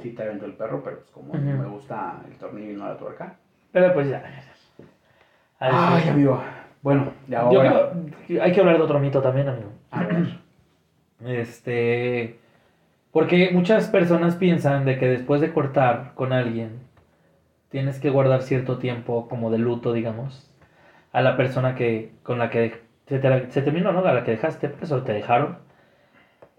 sí 0.00 0.10
te 0.10 0.22
aventó 0.22 0.44
el 0.46 0.54
perro, 0.54 0.82
pero 0.82 0.98
pues 0.98 1.10
como 1.10 1.30
Ujú. 1.32 1.38
me 1.40 1.66
gusta 1.66 2.22
el 2.28 2.36
tornillo 2.36 2.72
y 2.72 2.76
no 2.76 2.86
la 2.86 2.96
tuerca. 2.96 3.36
Pero 3.72 3.92
pues 3.94 4.08
ya. 4.08 4.22
Ay, 5.58 6.08
amigo. 6.08 6.42
Bueno, 6.82 7.12
Yo 7.28 7.38
ahora. 7.38 7.90
creo 7.90 8.06
que 8.26 8.40
hay 8.42 8.52
que 8.52 8.60
hablar 8.60 8.76
de 8.76 8.82
otro 8.82 8.98
mito 8.98 9.22
también, 9.22 9.48
amigo. 9.48 9.70
A 9.92 10.02
ver. 10.04 10.41
Este. 11.26 12.38
Porque 13.12 13.50
muchas 13.52 13.88
personas 13.88 14.36
piensan 14.36 14.84
de 14.84 14.98
que 14.98 15.08
después 15.08 15.40
de 15.40 15.52
cortar 15.52 16.12
con 16.14 16.32
alguien, 16.32 16.80
tienes 17.70 17.98
que 18.00 18.10
guardar 18.10 18.42
cierto 18.42 18.78
tiempo 18.78 19.28
como 19.28 19.50
de 19.50 19.58
luto, 19.58 19.92
digamos, 19.92 20.50
a 21.12 21.22
la 21.22 21.36
persona 21.36 21.74
que 21.74 22.12
con 22.22 22.38
la 22.38 22.50
que 22.50 22.80
se, 23.08 23.18
te- 23.18 23.50
se 23.50 23.62
terminó, 23.62 23.92
¿no? 23.92 24.00
A 24.04 24.14
la 24.14 24.24
que 24.24 24.32
dejaste, 24.32 24.68
pues, 24.68 24.92
o 24.92 25.02
te 25.02 25.12
dejaron. 25.12 25.58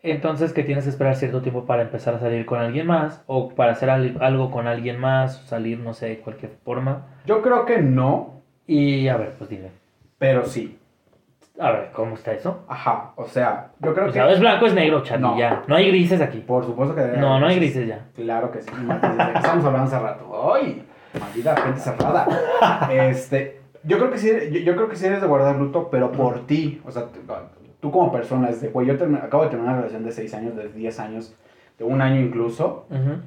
Entonces 0.04 0.52
que 0.52 0.64
tienes 0.64 0.84
que 0.84 0.90
esperar 0.90 1.16
cierto 1.16 1.42
tiempo 1.42 1.66
para 1.66 1.82
empezar 1.84 2.16
a 2.16 2.20
salir 2.20 2.46
con 2.46 2.60
alguien 2.60 2.86
más, 2.88 3.24
o 3.28 3.50
para 3.56 3.72
hacer 3.72 3.90
al- 3.90 4.18
algo 4.22 4.52
con 4.52 4.68
alguien 4.68 5.00
más, 5.00 5.38
salir, 5.46 5.80
no 5.80 5.94
sé, 5.94 6.10
de 6.10 6.18
cualquier 6.20 6.52
forma. 6.66 7.06
Yo 7.26 7.42
creo 7.42 7.66
que 7.66 7.78
no, 7.80 8.42
Y 8.68 9.08
a 9.08 9.18
ver, 9.18 9.32
pues 9.38 9.50
dime. 9.50 9.70
pero 10.18 10.46
sí. 10.46 10.78
A 11.60 11.72
ver, 11.72 11.92
¿cómo 11.94 12.16
está 12.16 12.34
eso? 12.34 12.64
Ajá, 12.68 13.12
o 13.16 13.26
sea, 13.28 13.70
yo 13.80 13.94
creo 13.94 14.06
O 14.06 14.08
que. 14.08 14.14
sea, 14.14 14.32
es 14.32 14.40
blanco, 14.40 14.66
es 14.66 14.74
negro, 14.74 15.04
Charlie, 15.04 15.22
No. 15.28 15.38
ya. 15.38 15.62
No 15.68 15.76
hay 15.76 15.88
grises 15.90 16.20
aquí. 16.20 16.40
Por 16.40 16.66
supuesto 16.66 16.96
que 16.96 17.02
debe 17.02 17.18
No, 17.18 17.30
haber 17.36 17.42
no 17.42 17.48
hay 17.48 17.56
grises. 17.58 17.88
ya. 17.88 18.08
Claro 18.16 18.52
que 18.52 18.62
sí. 18.62 18.72
Desde 18.76 19.34
estamos 19.36 19.64
hablando 19.66 19.84
hace 19.84 20.00
rato. 20.00 20.54
¡Ay! 20.56 20.84
Maldita 21.20 21.56
gente 21.58 21.80
cerrada. 21.80 22.28
Este, 22.92 23.62
yo 23.84 23.98
creo 24.00 24.10
que 24.10 24.18
sí, 24.18 24.32
yo, 24.52 24.60
yo 24.62 24.76
creo 24.76 24.90
que 24.90 24.96
sí 24.96 25.06
eres 25.06 25.22
de 25.22 25.28
guardar 25.28 25.56
luto, 25.58 25.90
pero 25.92 26.12
por 26.12 26.48
ti. 26.48 26.82
O 26.88 26.92
sea, 26.92 27.04
tú, 27.80 27.92
como 27.92 28.12
persona, 28.12 28.50
es 28.50 28.60
de, 28.62 28.70
güey, 28.70 28.88
yo 28.88 28.94
acabo 29.22 29.44
de 29.44 29.50
tener 29.52 29.64
una 29.64 29.76
relación 29.76 30.04
de 30.04 30.12
6 30.12 30.34
años, 30.34 30.56
de 30.56 30.70
10 30.70 31.00
años, 31.00 31.36
de 31.78 31.84
un 31.86 32.02
año 32.02 32.20
incluso. 32.20 32.88
Ujú. 32.90 33.18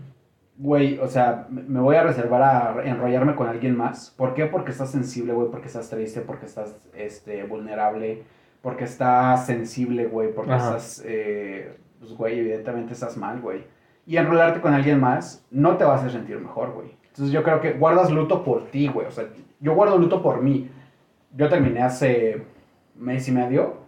Güey, 0.59 0.99
o 0.99 1.07
sea, 1.07 1.47
me 1.51 1.81
voy 1.81 1.97
a 1.97 2.03
reservar 2.03 2.43
a 2.43 2.83
enrollarme 2.85 3.35
con 3.35 3.47
alguien 3.47 3.77
más. 3.77 4.11
¿Por 4.17 4.33
qué? 4.35 4.47
Porque 4.47 4.71
estás 4.71 4.91
sensible, 4.91 5.35
güey, 5.35 5.51
porque 5.51 5.67
estás 5.67 5.91
triste, 5.91 6.23
porque 6.23 6.47
estás 6.47 6.77
este, 6.95 7.45
vulnerable, 7.45 8.23
porque 8.63 8.85
estás 8.85 9.45
sensible, 9.45 10.07
güey, 10.07 10.33
porque 10.33 10.53
Ajá. 10.53 10.69
estás, 10.69 11.03
eh, 11.05 11.77
pues, 11.99 12.13
güey, 12.15 12.39
evidentemente 12.39 12.95
estás 12.95 13.17
mal, 13.19 13.41
güey. 13.41 13.65
Y 14.07 14.17
enrolarte 14.17 14.61
con 14.61 14.73
alguien 14.73 15.01
más 15.01 15.45
no 15.51 15.77
te 15.77 15.85
va 15.85 15.93
a 15.93 15.97
hacer 15.97 16.11
sentir 16.11 16.39
mejor, 16.39 16.73
güey. 16.73 16.97
Entonces 17.09 17.33
yo 17.33 17.43
creo 17.43 17.61
que 17.61 17.73
guardas 17.73 18.11
luto 18.11 18.45
por 18.45 18.67
ti, 18.71 18.89
güey. 18.89 19.07
O 19.07 19.11
sea, 19.11 19.27
yo 19.61 19.75
guardo 19.75 19.99
luto 19.99 20.23
por 20.23 20.43
mí. 20.43 20.71
Yo 21.35 21.49
terminé 21.49 21.83
hace 21.83 22.47
mes 22.95 23.29
y 23.29 23.33
medio 23.33 23.79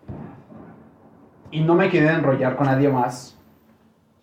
y 1.50 1.60
no 1.60 1.74
me 1.74 1.88
quedé 1.88 2.10
enrollar 2.10 2.56
con 2.56 2.66
nadie 2.66 2.88
más 2.88 3.37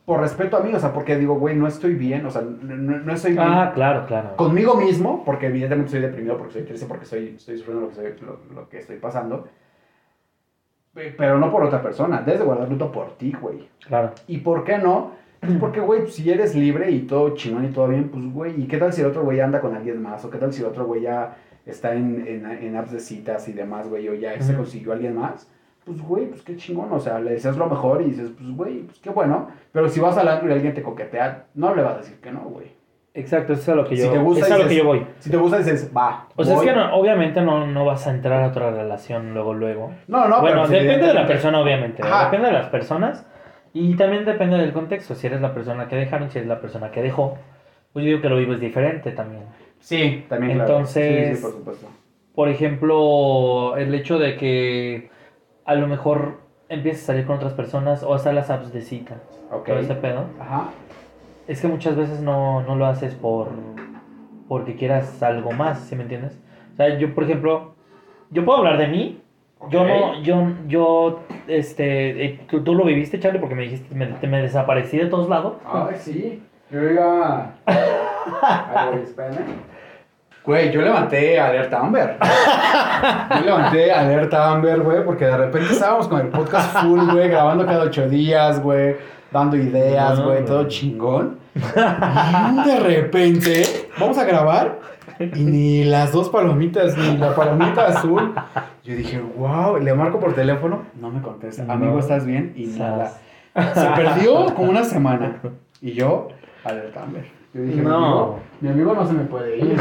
por 0.06 0.20
respeto 0.20 0.58
a 0.58 0.60
mí, 0.62 0.74
o 0.74 0.80
sea, 0.80 0.93
porque 0.93 1.18
digo, 1.18 1.36
güey, 1.36 1.56
no 1.56 1.68
estoy 1.68 1.95
bien, 1.95 2.26
o 2.26 2.30
sea, 2.32 2.41
no, 2.43 2.76
no- 2.76 3.14
estoy 3.14 3.32
bien 3.32 3.43
Ah, 3.47 3.72
claro, 3.74 4.06
claro. 4.06 4.36
conmigo 4.36 4.76
mismo, 4.76 5.24
porque 5.26 5.47
evidentemente 5.47 5.88
estoy 5.88 6.01
deprimido, 6.01 6.38
porque 6.38 6.53
soy 6.53 6.62
triste, 6.64 6.86
porque 6.86 7.06
estoy, 7.06 7.34
estoy 7.38 7.58
sufriendo 7.58 7.88
lo 7.88 7.89
que, 7.91 8.08
estoy, 8.10 8.28
lo, 8.28 8.39
lo 8.53 8.70
que 8.70 8.78
estoy 8.80 8.97
pasando, 8.97 9.47
Pe- 10.93 11.14
pero 11.18 11.38
no 11.39 11.51
por 11.51 11.64
otra 11.64 11.82
persona, 11.82 12.22
debes 12.22 12.39
de 12.39 12.45
guardar 12.45 12.70
luto 12.70 12.91
por 12.91 13.18
ti, 13.18 13.34
güey. 13.39 13.68
Claro. 13.86 14.12
¿Y 14.28 14.38
por 14.38 14.64
qué 14.64 14.78
no? 14.78 15.12
Pues 15.41 15.53
porque, 15.60 15.80
güey, 15.82 16.08
si 16.08 16.30
eres 16.32 16.56
libre 16.56 16.89
y 16.91 17.01
todo 17.01 17.36
chingón 17.36 17.66
y 17.66 17.70
todo 17.70 17.88
bien, 17.88 18.10
pues, 18.10 18.32
güey, 18.32 18.62
¿y 18.62 18.68
qué 18.68 18.78
tal 18.78 18.93
si 18.93 19.01
el 19.01 19.08
otro 19.08 19.24
güey 19.24 19.39
anda 19.41 19.60
con 19.60 19.76
alguien 19.76 20.01
más? 20.01 20.24
¿O 20.24 20.30
qué 20.30 20.38
tal 20.38 20.53
si 20.53 20.62
el 20.62 20.68
otro 20.68 20.86
güey 20.86 21.01
ya 21.01 21.36
está 21.66 21.93
en, 21.95 22.26
en, 22.28 22.45
en 22.45 22.76
apps 22.78 22.91
de 22.91 22.99
citas 22.99 23.47
y 23.49 23.53
demás, 23.53 23.89
güey, 23.89 24.08
o 24.08 24.14
ya 24.14 24.39
se 24.39 24.51
Ujú. 24.53 24.62
consiguió 24.62 24.91
a 24.91 24.95
alguien 24.95 25.16
más? 25.16 25.49
Pues, 25.86 26.01
güey, 26.01 26.25
pues 26.27 26.41
qué 26.41 26.55
chingón, 26.57 26.91
o 26.91 26.99
sea, 26.99 27.19
le 27.19 27.31
deseas 27.31 27.57
lo 27.57 27.67
mejor 27.67 28.01
y 28.01 28.05
dices, 28.05 28.31
pues, 28.38 28.49
güey, 28.55 28.79
pues 28.81 28.97
qué 28.99 29.09
bueno. 29.11 29.49
Pero 29.71 29.88
si 29.88 29.99
vas 29.99 30.17
al 30.17 30.27
antro 30.27 30.49
y 30.49 30.53
alguien 30.53 30.73
te 30.73 30.81
coquetea, 30.81 31.45
no 31.53 31.75
le 31.75 31.83
vas 31.83 31.95
a 31.95 31.97
decir 31.99 32.19
que 32.19 32.31
no, 32.31 32.39
güey. 32.41 32.73
Exacto, 33.13 33.53
eso 33.53 33.61
es 33.61 33.69
a 33.69 33.75
lo 33.75 33.86
que 33.88 33.95
yo, 33.95 34.05
Si 34.05 34.09
te 34.11 34.17
gusta, 34.17 34.45
es 34.45 34.51
a 34.51 34.57
lo 34.57 34.67
que 34.67 34.75
yo 34.75 34.83
voy. 34.83 35.05
Si 35.19 35.29
te 35.29 35.38
gusta, 35.38 35.57
dices, 35.59 35.89
va. 35.95 36.27
O 36.36 36.43
sea, 36.43 36.55
voy. 36.55 36.65
es 36.67 36.73
que 36.73 36.77
no- 36.77 36.95
obviamente 36.95 37.41
no, 37.41 37.65
no 37.67 37.86
vas 37.86 38.05
a 38.07 38.11
entrar 38.11 38.43
a 38.43 38.47
otra 38.47 38.71
relación 38.71 39.33
luego, 39.33 39.53
luego. 39.53 39.91
No, 40.07 40.27
no, 40.27 40.41
bueno, 40.41 40.63
pero 40.67 40.79
depende 40.83 41.07
de 41.07 41.13
la 41.13 41.25
persona, 41.27 41.61
obviamente. 41.61 42.01
Ajá. 42.03 42.25
Depende 42.25 42.47
de 42.47 42.53
las 42.53 42.67
personas. 42.67 43.25
Y 43.71 43.95
también 43.95 44.25
depende 44.25 44.57
del 44.57 44.73
contexto. 44.73 45.15
Si 45.15 45.27
eres 45.27 45.39
la 45.39 45.53
persona 45.53 45.88
que 45.88 45.95
dejaron, 45.95 46.29
si 46.29 46.39
eres 46.39 46.47
la 46.49 46.59
persona 46.59 46.91
que 46.91 47.01
dejó. 47.01 47.38
Pues 47.93 48.03
yo 48.03 48.09
digo 48.09 48.21
que 48.21 48.29
lo 48.29 48.38
vives 48.38 48.59
diferente 48.59 49.11
también. 49.11 49.43
Sí, 49.79 50.25
también, 50.27 50.53
claro. 50.55 50.71
Entonces- 50.71 51.29
Sí, 51.29 51.36
sí, 51.36 51.41
por 51.41 51.51
supuesto. 51.51 51.88
Por 52.33 52.49
ejemplo, 52.49 53.77
el 53.77 53.93
hecho 53.95 54.17
de 54.19 54.36
que 54.36 55.09
a 55.66 55.76
lo 55.76 55.88
mejor 55.88 56.38
empieces 56.70 57.03
a 57.03 57.07
salir 57.07 57.26
con 57.26 57.36
otras 57.38 57.53
personas 57.53 58.03
o 58.03 58.13
hasta 58.13 58.32
las 58.32 58.49
apps 58.49 58.72
de 58.74 58.82
cita. 58.82 59.16
Ok. 59.51 59.66
Todo 59.66 59.80
ese 59.80 59.95
pedo. 59.95 60.26
Ajá. 60.39 60.70
Es 61.47 61.61
que 61.61 61.68
muchas 61.68 61.95
veces 61.95 62.22
no, 62.22 62.61
no 62.63 62.76
lo 62.76 62.86
haces 62.86 63.13
por 63.16 63.49
porque 64.47 64.76
quieras 64.76 65.22
algo 65.24 65.51
más, 65.51 65.80
¿sí 65.80 65.95
me 65.95 66.03
entiendes? 66.03 66.39
O 66.74 66.76
sea, 66.76 66.97
yo, 66.97 67.13
por 67.16 67.24
ejemplo, 67.24 67.74
yo 68.30 68.45
puedo 68.45 68.59
hablar 68.59 68.78
de 68.78 68.88
mí. 68.88 69.22
Yo 69.70 69.82
Ok. 69.82 69.88
no, 69.88 70.22
yo, 70.22 70.47
yo, 70.68 71.20
este, 71.47 72.26
eh, 72.26 72.39
tú, 72.49 72.63
tú 72.63 72.76
lo 72.76 72.84
viviste, 72.86 73.20
Charlie, 73.20 73.39
porque 73.39 73.55
me 73.55 73.63
dijiste, 73.63 73.95
me, 73.95 74.05
te- 74.07 74.28
me 74.28 74.41
desaparecí 74.41 74.97
de 74.97 75.07
todos 75.07 75.28
lados. 75.30 75.53
Ay, 75.66 75.95
sí. 75.97 76.43
Yo 76.70 76.84
iba. 76.91 77.53
Ay, 77.66 78.88
güey, 78.91 79.03
espérame. 79.03 79.38
Güey, 80.45 80.71
yo 80.71 80.81
levanté 80.81 81.39
alerta 81.39 81.79
Amber. 81.79 82.17
Yo 83.39 83.45
levanté 83.45 83.91
alerta 83.91 84.51
Amber, 84.51 84.81
güey, 84.81 85.03
porque 85.03 85.25
de 85.25 85.37
repente 85.37 85.73
estábamos 85.73 86.07
con 86.07 86.21
el 86.21 86.27
podcast 86.27 86.77
full, 86.77 86.99
güey, 87.11 87.29
grabando 87.29 87.65
cada 87.65 87.85
ocho 87.85 88.07
días, 88.07 88.61
güey, 88.61 88.95
dando 89.31 89.57
ideas, 89.57 90.21
güey, 90.21 90.45
todo 90.45 90.67
chingón. 90.67 91.39
Y 91.55 92.67
de 92.67 92.79
repente, 92.79 93.89
vamos 93.97 94.19
a 94.19 94.25
grabar 94.25 94.79
y 95.19 95.43
ni 95.43 95.83
las 95.83 96.11
dos 96.11 96.29
palomitas, 96.29 96.95
ni 96.95 97.17
la 97.17 97.33
palomita 97.33 97.87
azul. 97.87 98.35
Yo 98.83 98.95
dije, 98.95 99.19
wow, 99.19 99.77
le 99.77 99.95
marco 99.95 100.19
por 100.19 100.35
teléfono, 100.35 100.83
no 101.01 101.09
me 101.09 101.21
contesta. 101.21 101.63
No. 101.63 101.73
Amigo, 101.73 101.97
¿estás 101.97 102.23
bien? 102.23 102.53
Y 102.55 102.67
nada. 102.67 103.13
Se 103.73 103.87
perdió 103.95 104.53
como 104.53 104.69
una 104.69 104.83
semana. 104.83 105.37
Y 105.81 105.93
yo, 105.93 106.27
alerta 106.63 107.01
Amber. 107.01 107.25
Yo 107.56 107.62
dije, 107.62 107.78
mi, 107.80 107.86
No. 107.88 107.95
amigo, 107.95 108.39
mi 108.60 108.70
amigo 108.70 108.93
no 108.93 109.08
se 109.08 109.14
me 109.14 109.24
puede 109.24 109.58
ir. 109.58 109.78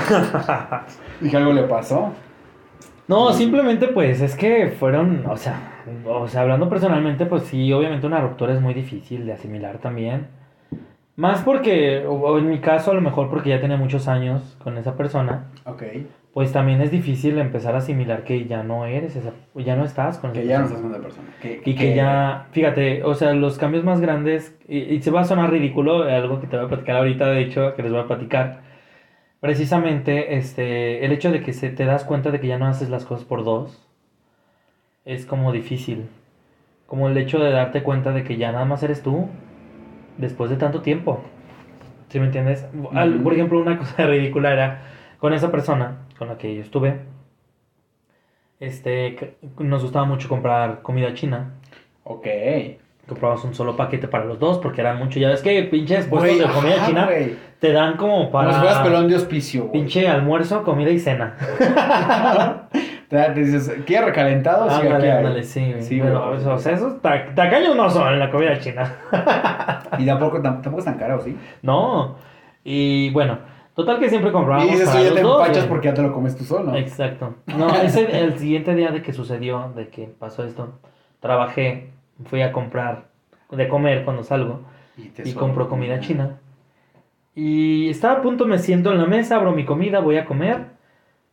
dije, 1.20 1.36
algo 1.36 1.52
le 1.52 1.64
pasó. 1.64 2.12
No, 3.08 3.32
simplemente 3.32 3.88
pues 3.88 4.20
es 4.20 4.36
que 4.36 4.68
fueron, 4.78 5.26
o 5.26 5.36
sea, 5.36 5.58
o 6.06 6.28
sea, 6.28 6.42
hablando 6.42 6.68
personalmente, 6.68 7.26
pues 7.26 7.42
sí, 7.42 7.72
obviamente 7.72 8.06
una 8.06 8.20
ruptura 8.20 8.54
es 8.54 8.60
muy 8.60 8.74
difícil 8.74 9.26
de 9.26 9.32
asimilar 9.32 9.78
también. 9.78 10.28
Más 11.16 11.42
porque, 11.42 12.04
o 12.06 12.38
en 12.38 12.48
mi 12.48 12.58
caso, 12.58 12.90
a 12.90 12.94
lo 12.94 13.00
mejor 13.00 13.30
porque 13.30 13.50
ya 13.50 13.60
tenía 13.60 13.76
muchos 13.76 14.08
años 14.08 14.56
con 14.62 14.76
esa 14.78 14.96
persona, 14.96 15.44
Ok. 15.64 15.82
pues 16.32 16.50
también 16.52 16.80
es 16.80 16.90
difícil 16.90 17.38
empezar 17.38 17.76
a 17.76 17.78
asimilar 17.78 18.24
que 18.24 18.46
ya 18.46 18.64
no 18.64 18.84
eres 18.84 19.14
esa, 19.14 19.30
ya 19.54 19.76
no 19.76 19.84
estás 19.84 20.18
con 20.18 20.32
esa 20.32 20.40
Que 20.40 20.46
ya 20.48 20.58
no 20.58 20.68
persona. 20.68 20.88
estás 20.96 21.00
con 21.00 21.08
esa 21.12 21.22
persona. 21.22 21.36
Que, 21.40 21.62
Y 21.70 21.74
que 21.76 21.94
ya, 21.94 22.48
fíjate, 22.50 23.04
o 23.04 23.14
sea, 23.14 23.32
los 23.32 23.58
cambios 23.58 23.84
más 23.84 24.00
grandes, 24.00 24.58
y, 24.66 24.78
y 24.78 25.02
se 25.02 25.12
va 25.12 25.20
a 25.20 25.24
sonar 25.24 25.50
ridículo, 25.52 26.02
algo 26.02 26.40
que 26.40 26.48
te 26.48 26.56
voy 26.56 26.64
a 26.66 26.68
platicar 26.68 26.96
ahorita, 26.96 27.26
de 27.28 27.42
hecho, 27.42 27.74
que 27.76 27.82
les 27.84 27.92
voy 27.92 28.00
a 28.00 28.06
platicar. 28.08 28.62
Precisamente, 29.38 30.36
este, 30.36 31.04
el 31.04 31.12
hecho 31.12 31.30
de 31.30 31.42
que 31.42 31.52
se 31.52 31.68
te 31.70 31.84
das 31.84 32.02
cuenta 32.04 32.32
de 32.32 32.40
que 32.40 32.48
ya 32.48 32.58
no 32.58 32.66
haces 32.66 32.90
las 32.90 33.04
cosas 33.04 33.24
por 33.24 33.44
dos, 33.44 33.86
es 35.04 35.26
como 35.26 35.52
difícil. 35.52 36.06
Como 36.86 37.08
el 37.08 37.16
hecho 37.18 37.38
de 37.38 37.50
darte 37.52 37.82
cuenta 37.84 38.12
de 38.12 38.24
que 38.24 38.36
ya 38.36 38.50
nada 38.52 38.64
más 38.64 38.82
eres 38.82 39.02
tú, 39.02 39.28
después 40.18 40.50
de 40.50 40.56
tanto 40.56 40.80
tiempo. 40.80 41.20
¿Sí 42.08 42.20
me 42.20 42.26
entiendes? 42.26 42.66
Al- 42.92 43.14
Ujú. 43.16 43.24
por 43.24 43.32
ejemplo, 43.34 43.60
una 43.60 43.78
cosa 43.78 44.06
ridícula 44.06 44.52
era 44.52 44.82
con 45.18 45.32
esa 45.32 45.50
persona 45.50 45.98
con 46.18 46.28
la 46.28 46.38
que 46.38 46.54
yo 46.54 46.60
estuve. 46.62 47.00
Este, 48.60 49.36
nos 49.58 49.82
gustaba 49.82 50.04
mucho 50.06 50.28
comprar 50.28 50.82
comida 50.82 51.12
china. 51.14 51.54
Ok. 52.04 52.26
Comprabas 53.08 53.44
un 53.44 53.54
solo 53.54 53.76
paquete 53.76 54.08
para 54.08 54.24
los 54.24 54.38
dos 54.38 54.58
porque 54.58 54.80
eran 54.80 54.98
mucho. 54.98 55.18
Ya 55.18 55.28
ves 55.28 55.42
que 55.42 55.62
pinches 55.64 56.06
puestos 56.06 56.38
de 56.38 56.46
comida 56.54 56.76
ajá, 56.76 56.86
china 56.86 57.08
te 57.60 57.72
dan 57.72 57.96
como 57.96 58.30
para 58.30 58.82
pelón 58.82 59.08
de 59.08 59.16
hospicio, 59.16 59.62
güey. 59.66 59.72
pinche 59.72 60.08
almuerzo, 60.08 60.62
comida 60.64 60.90
y 60.90 60.98
cena. 60.98 61.36
Te, 63.34 63.34
dices, 63.34 63.72
¿quieres 63.86 64.06
recalentado? 64.06 64.68
Sí, 64.68 64.86
Ándale, 64.86 65.42
sí. 65.44 65.74
Pero, 66.02 66.32
güey. 66.34 66.46
o 66.46 66.58
sea, 66.58 66.72
esos 66.72 67.00
ta- 67.00 67.32
tacaños 67.34 67.76
no 67.76 67.88
son 67.88 68.12
en 68.12 68.18
la 68.18 68.30
comida 68.30 68.58
china. 68.58 68.92
Y 69.98 70.06
tampoco, 70.06 70.38
tam- 70.38 70.60
tampoco 70.60 70.78
es 70.78 70.84
tan 70.84 70.98
caro, 70.98 71.20
¿sí? 71.22 71.36
no. 71.62 72.16
Y 72.64 73.10
bueno, 73.10 73.38
total 73.74 73.98
que 74.00 74.08
siempre 74.08 74.32
comprábamos 74.32 74.66
Y 74.68 74.72
dices, 74.72 74.88
para 74.88 75.00
ya 75.02 75.06
los 75.10 75.14
te 75.16 75.22
dos, 75.22 75.40
empachas 75.46 75.66
porque 75.66 75.88
ya 75.88 75.94
te 75.94 76.02
lo 76.02 76.12
comes 76.12 76.36
tú 76.36 76.44
solo. 76.44 76.74
Exacto. 76.74 77.34
No, 77.56 77.68
ese, 77.76 78.18
el 78.24 78.38
siguiente 78.38 78.74
día 78.74 78.90
de 78.90 79.02
que 79.02 79.12
sucedió, 79.12 79.70
de 79.76 79.88
que 79.88 80.06
pasó 80.06 80.44
esto, 80.44 80.80
trabajé, 81.20 81.90
fui 82.24 82.42
a 82.42 82.50
comprar 82.52 83.04
de 83.50 83.68
comer 83.68 84.04
cuando 84.04 84.24
salgo 84.24 84.62
Y, 84.96 85.12
y 85.28 85.32
compro 85.34 85.68
comida 85.68 86.00
china. 86.00 86.38
Y 87.34 87.88
estaba 87.90 88.14
a 88.14 88.22
punto, 88.22 88.46
me 88.46 88.58
siento 88.58 88.92
en 88.92 88.98
la 88.98 89.06
mesa, 89.06 89.36
abro 89.36 89.52
mi 89.52 89.64
comida, 89.64 90.00
voy 90.00 90.16
a 90.16 90.24
comer, 90.24 90.58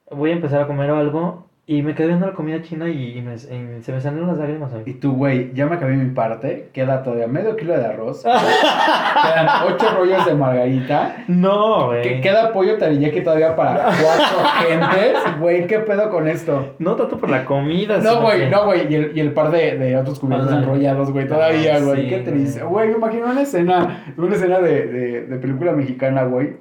voy 0.10 0.32
a 0.32 0.34
empezar 0.34 0.62
a 0.62 0.68
comer 0.68 0.90
algo 0.90 1.48
y 1.78 1.82
me 1.84 1.96
quedé 1.96 2.08
viendo 2.08 2.28
la 2.28 2.34
comida 2.34 2.62
china 2.62 2.90
y, 2.90 3.18
y 3.18 3.22
me- 3.22 3.36
y 3.36 3.82
se 3.82 3.92
me 3.94 4.02
salieron 4.02 4.28
las 4.28 4.38
lágrimas. 4.38 4.72
Y 4.86 4.94
tú, 4.96 5.14
güey, 5.14 5.54
ya 5.54 5.66
me 5.68 5.76
acabé 5.76 5.94
mi 5.94 6.10
parte. 6.14 6.70
Queda 6.74 7.02
todavía 7.04 7.28
medio 7.28 7.56
kilo 7.56 7.78
de 7.78 7.86
arroz. 7.86 8.24
quedan 9.24 9.48
ocho 9.68 9.86
rollos 9.98 10.26
de 10.26 10.34
margarita. 10.36 11.24
No, 11.28 11.92
Que 11.92 12.10
güey. 12.10 12.22
queda 12.22 12.52
pollo 12.52 12.78
teriyaki 12.78 13.22
todavía 13.22 13.56
para 13.56 13.84
cuatro 13.86 14.38
gentes. 14.68 15.18
Güey, 15.40 15.68
¿qué 15.68 15.80
pedo 15.80 16.10
con 16.10 16.28
esto? 16.28 16.74
No 16.80 16.96
tanto 16.96 17.18
por 17.18 17.30
la 17.30 17.46
comida. 17.46 17.98
No, 18.00 18.22
güey, 18.22 18.40
que- 18.42 18.50
no, 18.50 18.66
güey. 18.66 18.92
Y 18.92 18.96
el, 18.96 19.12
y 19.16 19.20
el 19.20 19.32
par 19.34 19.52
de, 19.52 19.78
de 19.78 19.98
otros 19.98 20.20
cubiertos 20.20 20.52
enrollados, 20.52 21.12
güey, 21.12 21.28
todavía, 21.28 21.76
Ah, 21.76 21.80
güey. 21.80 22.04
sí, 22.04 22.10
Qué 22.10 22.18
triste. 22.20 22.64
güey. 22.64 22.72
Güey, 22.72 22.90
me 22.90 22.96
imagino 22.98 23.26
una 23.32 23.42
escena, 23.44 24.04
una 24.18 24.36
escena 24.36 24.60
de, 24.60 24.88
de, 24.88 25.22
de 25.28 25.38
película 25.38 25.72
mexicana, 25.74 26.24
güey. 26.24 26.56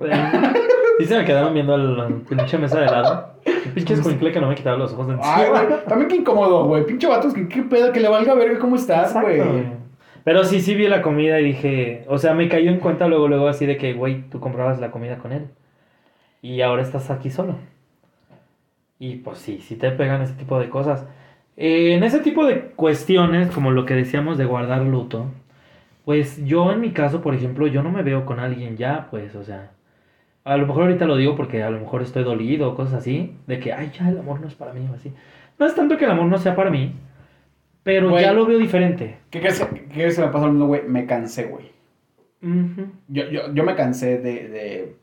Sí 0.99 1.07
se 1.07 1.17
me 1.17 1.25
quedaron 1.25 1.55
viendo 1.55 1.75
el 1.77 2.23
pinche 2.29 2.59
mesa 2.59 2.79
de 2.81 2.87
lado. 2.87 3.31
Pinche 3.75 3.95
escuincle 3.95 4.33
que 4.33 4.41
no 4.41 4.49
me 4.49 4.55
quitaba 4.55 4.77
los 4.77 4.93
ojos 4.93 5.09
de 5.09 5.15
encima. 5.15 5.37
Ay, 5.37 5.49
güey. 5.49 5.85
También 5.87 6.09
qué 6.09 6.17
incómodo, 6.17 6.65
güey. 6.67 6.85
Pinche 6.85 7.07
vatos, 7.07 7.35
¿qué, 7.35 7.49
qué 7.49 7.63
pedo? 7.63 7.93
Que 7.93 8.01
le 8.01 8.09
valga 8.09 8.35
verga 8.35 8.59
cómo 8.59 8.77
estás, 8.77 9.15
güey. 9.15 9.41
Pero 10.25 10.45
sí, 10.45 10.61
sí 10.61 10.75
vi 10.75 10.87
la 10.87 11.03
comida 11.03 11.41
y 11.41 11.45
dije, 11.45 12.05
o 12.09 12.19
sea, 12.19 12.35
me 12.35 12.49
cayó 12.49 12.71
en 12.71 12.79
cuenta 12.79 13.09
luego, 13.09 13.29
luego 13.29 13.49
así 13.49 13.67
de 13.67 13.77
que, 13.77 13.95
güey, 13.95 14.29
tú 14.29 14.39
comprabas 14.41 14.79
la 14.79 14.91
comida 14.91 15.19
con 15.19 15.33
él. 15.33 15.49
Y 16.43 16.61
ahora 16.61 16.83
estás 16.83 17.11
aquí 17.11 17.31
solo. 17.31 17.57
Y 18.99 19.17
pues 19.17 19.39
sí, 19.39 19.61
sí 19.63 19.77
te 19.77 19.91
pegan 19.91 20.21
ese 20.23 20.35
tipo 20.35 20.59
de 20.59 20.69
cosas. 20.69 21.07
Eh, 21.57 21.95
en 21.95 22.05
ese 22.05 22.21
tipo 22.21 22.47
de 22.47 22.61
cuestiones, 22.77 23.51
como 23.51 23.71
lo 23.71 23.87
que 23.87 23.95
decíamos 23.95 24.39
de 24.39 24.45
guardar 24.45 24.83
luto, 24.83 25.27
pues 26.05 26.45
yo 26.45 26.71
en 26.73 26.81
mi 26.81 26.93
caso, 26.93 27.23
por 27.23 27.35
ejemplo, 27.35 27.67
yo 27.67 27.83
no 27.83 27.91
me 27.91 28.03
veo 28.03 28.27
con 28.27 28.41
alguien 28.41 28.77
ya, 28.77 29.09
pues, 29.11 29.35
o 29.35 29.43
sea, 29.43 29.71
a 30.45 30.57
lo 30.57 30.67
mejor 30.67 30.85
ahorita 30.85 31.05
lo 31.07 31.17
digo 31.17 31.37
porque 31.37 31.63
a 31.63 31.71
lo 31.71 31.79
mejor 31.81 32.03
estoy 32.03 32.25
dolido 32.25 32.71
o 32.71 32.75
cosas 32.75 32.95
así, 32.95 33.37
de 33.47 33.59
que, 33.61 33.73
ay, 33.73 33.91
ya 33.99 34.09
el 34.09 34.19
amor 34.19 34.41
no 34.41 34.49
es 34.49 34.55
para 34.55 34.73
mí 34.73 34.87
o 34.91 34.95
así. 34.95 35.13
No 35.59 35.67
es 35.67 35.75
tanto 35.75 35.97
que 35.97 36.05
el 36.07 36.11
amor 36.11 36.27
no 36.27 36.39
sea 36.39 36.57
para 36.57 36.71
mí, 36.71 36.95
pero 37.83 38.11
Güey. 38.11 38.23
ya 38.25 38.33
lo 38.33 38.47
veo 38.47 38.59
diferente. 38.59 39.19
¿Qué 39.31 39.41
crees, 39.41 39.61
qué 39.61 39.85
crees 39.93 40.17
que 40.17 40.23
me 40.23 40.29
pasó 40.29 40.47
lo 40.47 40.53
mismo, 40.53 40.67
güey? 40.69 40.83
Me 40.87 41.07
cansé, 41.07 41.45
güey. 41.45 41.71
Yo, 43.09 43.29
yo, 43.31 43.53
yo 43.53 43.65
me 43.65 43.75
cansé 43.75 44.19
de, 44.19 44.49
de 44.49 44.97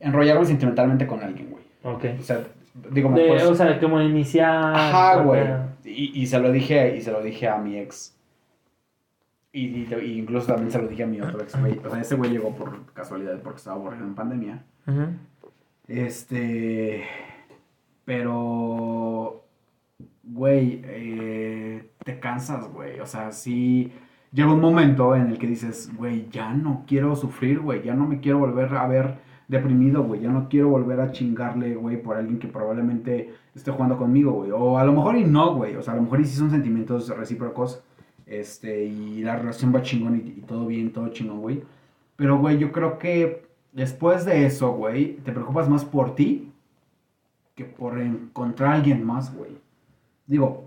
enrollarme 0.00 0.44
sentimentalmente 0.44 1.06
con 1.06 1.22
alguien, 1.22 1.48
güey. 1.50 1.64
Ok. 1.82 2.04
O 2.20 2.22
sea, 2.22 2.40
digo, 2.90 3.10
De- 3.12 3.26
pues, 3.28 3.42
o 3.44 3.54
sea, 3.54 3.78
como 3.80 4.00
iniciar. 4.02 4.74
ajá, 4.74 5.22
güey. 5.22 5.42
Y, 5.84 6.20
y 6.20 6.26
se 6.26 6.38
lo 6.38 6.52
dije, 6.52 6.94
y 6.96 7.00
se 7.00 7.10
lo 7.10 7.22
dije 7.22 7.48
a 7.48 7.56
mi 7.56 7.78
ex. 7.78 8.16
Y, 9.52 9.66
y- 9.66 9.88
y 10.04 10.18
incluso 10.18 10.46
también 10.48 10.70
se 10.70 10.80
lo 10.80 10.86
dije 10.88 11.02
a 11.02 11.06
mi 11.06 11.20
otro 11.20 11.40
ex, 11.42 11.58
güey. 11.60 11.78
O 11.84 11.90
sea, 11.90 12.00
ese 12.00 12.14
güey 12.14 12.30
llegó 12.30 12.54
por 12.54 12.92
casualidad 12.92 13.40
porque 13.42 13.58
estaba 13.58 13.76
aburrido 13.76 14.04
en 14.04 14.14
pandemia. 14.14 14.64
Este. 15.88 17.02
Pero. 18.04 19.44
Güey, 20.22 20.80
eh, 20.84 21.90
te 22.04 22.20
cansas, 22.20 22.68
güey. 22.72 23.00
O 23.00 23.06
sea, 23.06 23.32
sí. 23.32 23.92
Llega 24.32 24.52
un 24.52 24.60
momento 24.60 25.16
en 25.16 25.26
el 25.26 25.38
que 25.38 25.48
dices, 25.48 25.90
güey, 25.96 26.28
ya 26.30 26.52
no 26.54 26.84
quiero 26.86 27.16
sufrir, 27.16 27.58
güey. 27.58 27.82
Ya 27.82 27.94
no 27.94 28.06
me 28.06 28.20
quiero 28.20 28.38
volver 28.38 28.72
a 28.76 28.86
ver 28.86 29.14
deprimido, 29.48 30.04
güey. 30.04 30.20
Ya 30.20 30.30
no 30.30 30.48
quiero 30.48 30.68
volver 30.68 31.00
a 31.00 31.10
chingarle, 31.10 31.74
güey, 31.74 32.00
por 32.00 32.16
alguien 32.16 32.38
que 32.38 32.46
probablemente 32.46 33.34
esté 33.56 33.72
jugando 33.72 33.96
conmigo, 33.96 34.30
güey. 34.32 34.52
O 34.52 34.78
a 34.78 34.84
lo 34.84 34.92
mejor 34.92 35.16
y 35.16 35.24
no, 35.24 35.56
güey. 35.56 35.74
O 35.74 35.82
sea, 35.82 35.94
a 35.94 35.96
lo 35.96 36.02
mejor 36.02 36.20
y 36.20 36.24
sí 36.26 36.36
son 36.36 36.50
sentimientos 36.52 37.08
recíprocos. 37.08 37.82
Este, 38.30 38.84
y 38.84 39.22
la 39.22 39.34
relación 39.36 39.74
va 39.74 39.82
chingón 39.82 40.22
y, 40.24 40.38
y 40.38 40.42
todo 40.42 40.64
bien, 40.66 40.92
todo 40.92 41.08
chingón, 41.08 41.40
güey. 41.40 41.64
Pero, 42.14 42.38
güey, 42.38 42.58
yo 42.58 42.70
creo 42.70 42.96
que 42.96 43.42
después 43.72 44.24
de 44.24 44.46
eso, 44.46 44.70
güey, 44.72 45.16
te 45.16 45.32
preocupas 45.32 45.68
más 45.68 45.84
por 45.84 46.14
ti 46.14 46.52
que 47.56 47.64
por 47.64 48.00
encontrar 48.00 48.70
a 48.70 48.74
alguien 48.76 49.04
más, 49.04 49.34
güey. 49.36 49.50
Digo, 50.28 50.62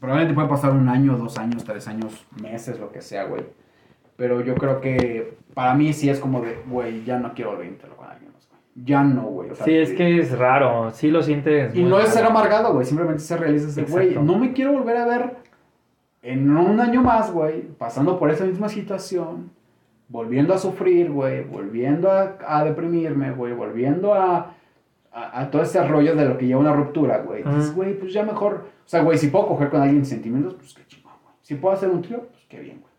probablemente 0.00 0.34
puede 0.34 0.48
pasar 0.48 0.72
un 0.72 0.88
año, 0.88 1.18
dos 1.18 1.36
años, 1.36 1.64
tres 1.64 1.86
años, 1.86 2.26
meses, 2.40 2.80
lo 2.80 2.90
que 2.90 3.02
sea, 3.02 3.24
güey. 3.24 3.44
Pero 4.16 4.40
yo 4.40 4.54
creo 4.54 4.80
que 4.80 5.36
para 5.52 5.74
mí 5.74 5.92
sí 5.92 6.08
es 6.08 6.18
como 6.18 6.40
de, 6.40 6.62
güey, 6.66 7.04
ya 7.04 7.18
no 7.18 7.34
quiero 7.34 7.50
volver 7.50 7.66
a 7.66 7.68
intentarlo 7.68 7.96
con 7.96 8.08
alguien 8.08 8.32
más, 8.32 8.48
güey. 8.48 8.60
Ya 8.86 9.04
no, 9.04 9.24
güey. 9.24 9.50
O 9.50 9.54
sea, 9.54 9.66
Sí, 9.66 9.74
es 9.76 9.90
que 9.92 10.18
es 10.18 10.38
raro. 10.38 10.90
Sí 10.92 11.10
lo 11.10 11.22
sientes. 11.22 11.74
y 11.74 11.82
no 11.82 11.98
es 11.98 12.04
raro. 12.06 12.16
ser 12.16 12.24
amargado, 12.24 12.72
güey. 12.72 12.86
Simplemente 12.86 13.22
ser 13.22 13.40
realista. 13.40 13.68
Es 13.68 13.74
de, 13.76 13.82
güey, 13.82 14.14
no 14.14 14.38
me 14.38 14.54
quiero 14.54 14.72
volver 14.72 14.96
a 14.96 15.04
ver 15.04 15.41
en 16.22 16.56
un 16.56 16.80
año 16.80 17.02
más, 17.02 17.30
güey. 17.32 17.62
Pasando 17.78 18.18
por 18.18 18.30
esa 18.30 18.44
misma 18.44 18.68
situación. 18.68 19.50
Volviendo 20.08 20.54
a 20.54 20.58
sufrir, 20.58 21.10
güey. 21.10 21.42
Volviendo 21.44 22.10
a, 22.10 22.36
a 22.46 22.64
deprimirme, 22.64 23.30
güey. 23.32 23.52
Volviendo 23.52 24.14
a, 24.14 24.54
a, 25.12 25.40
a 25.40 25.50
todo 25.50 25.62
ese 25.62 25.82
rollo 25.86 26.14
de 26.14 26.24
lo 26.26 26.38
que 26.38 26.46
lleva 26.46 26.60
una 26.60 26.72
ruptura, 26.72 27.18
güey. 27.18 27.42
Ajá. 27.42 27.58
güey, 27.74 27.98
pues 27.98 28.12
ya 28.12 28.22
mejor. 28.24 28.66
O 28.84 28.88
sea, 28.88 29.02
güey, 29.02 29.16
si 29.18 29.28
puedo 29.28 29.46
coger 29.48 29.70
con 29.70 29.80
alguien 29.82 30.04
sentimientos, 30.04 30.54
pues 30.54 30.74
qué 30.74 30.82
chingón, 30.86 31.12
güey. 31.22 31.34
Si 31.42 31.54
puedo 31.54 31.74
hacer 31.74 31.88
un 31.90 32.02
trío, 32.02 32.20
pues 32.28 32.44
qué 32.48 32.60
bien, 32.60 32.80
güey. 32.80 32.92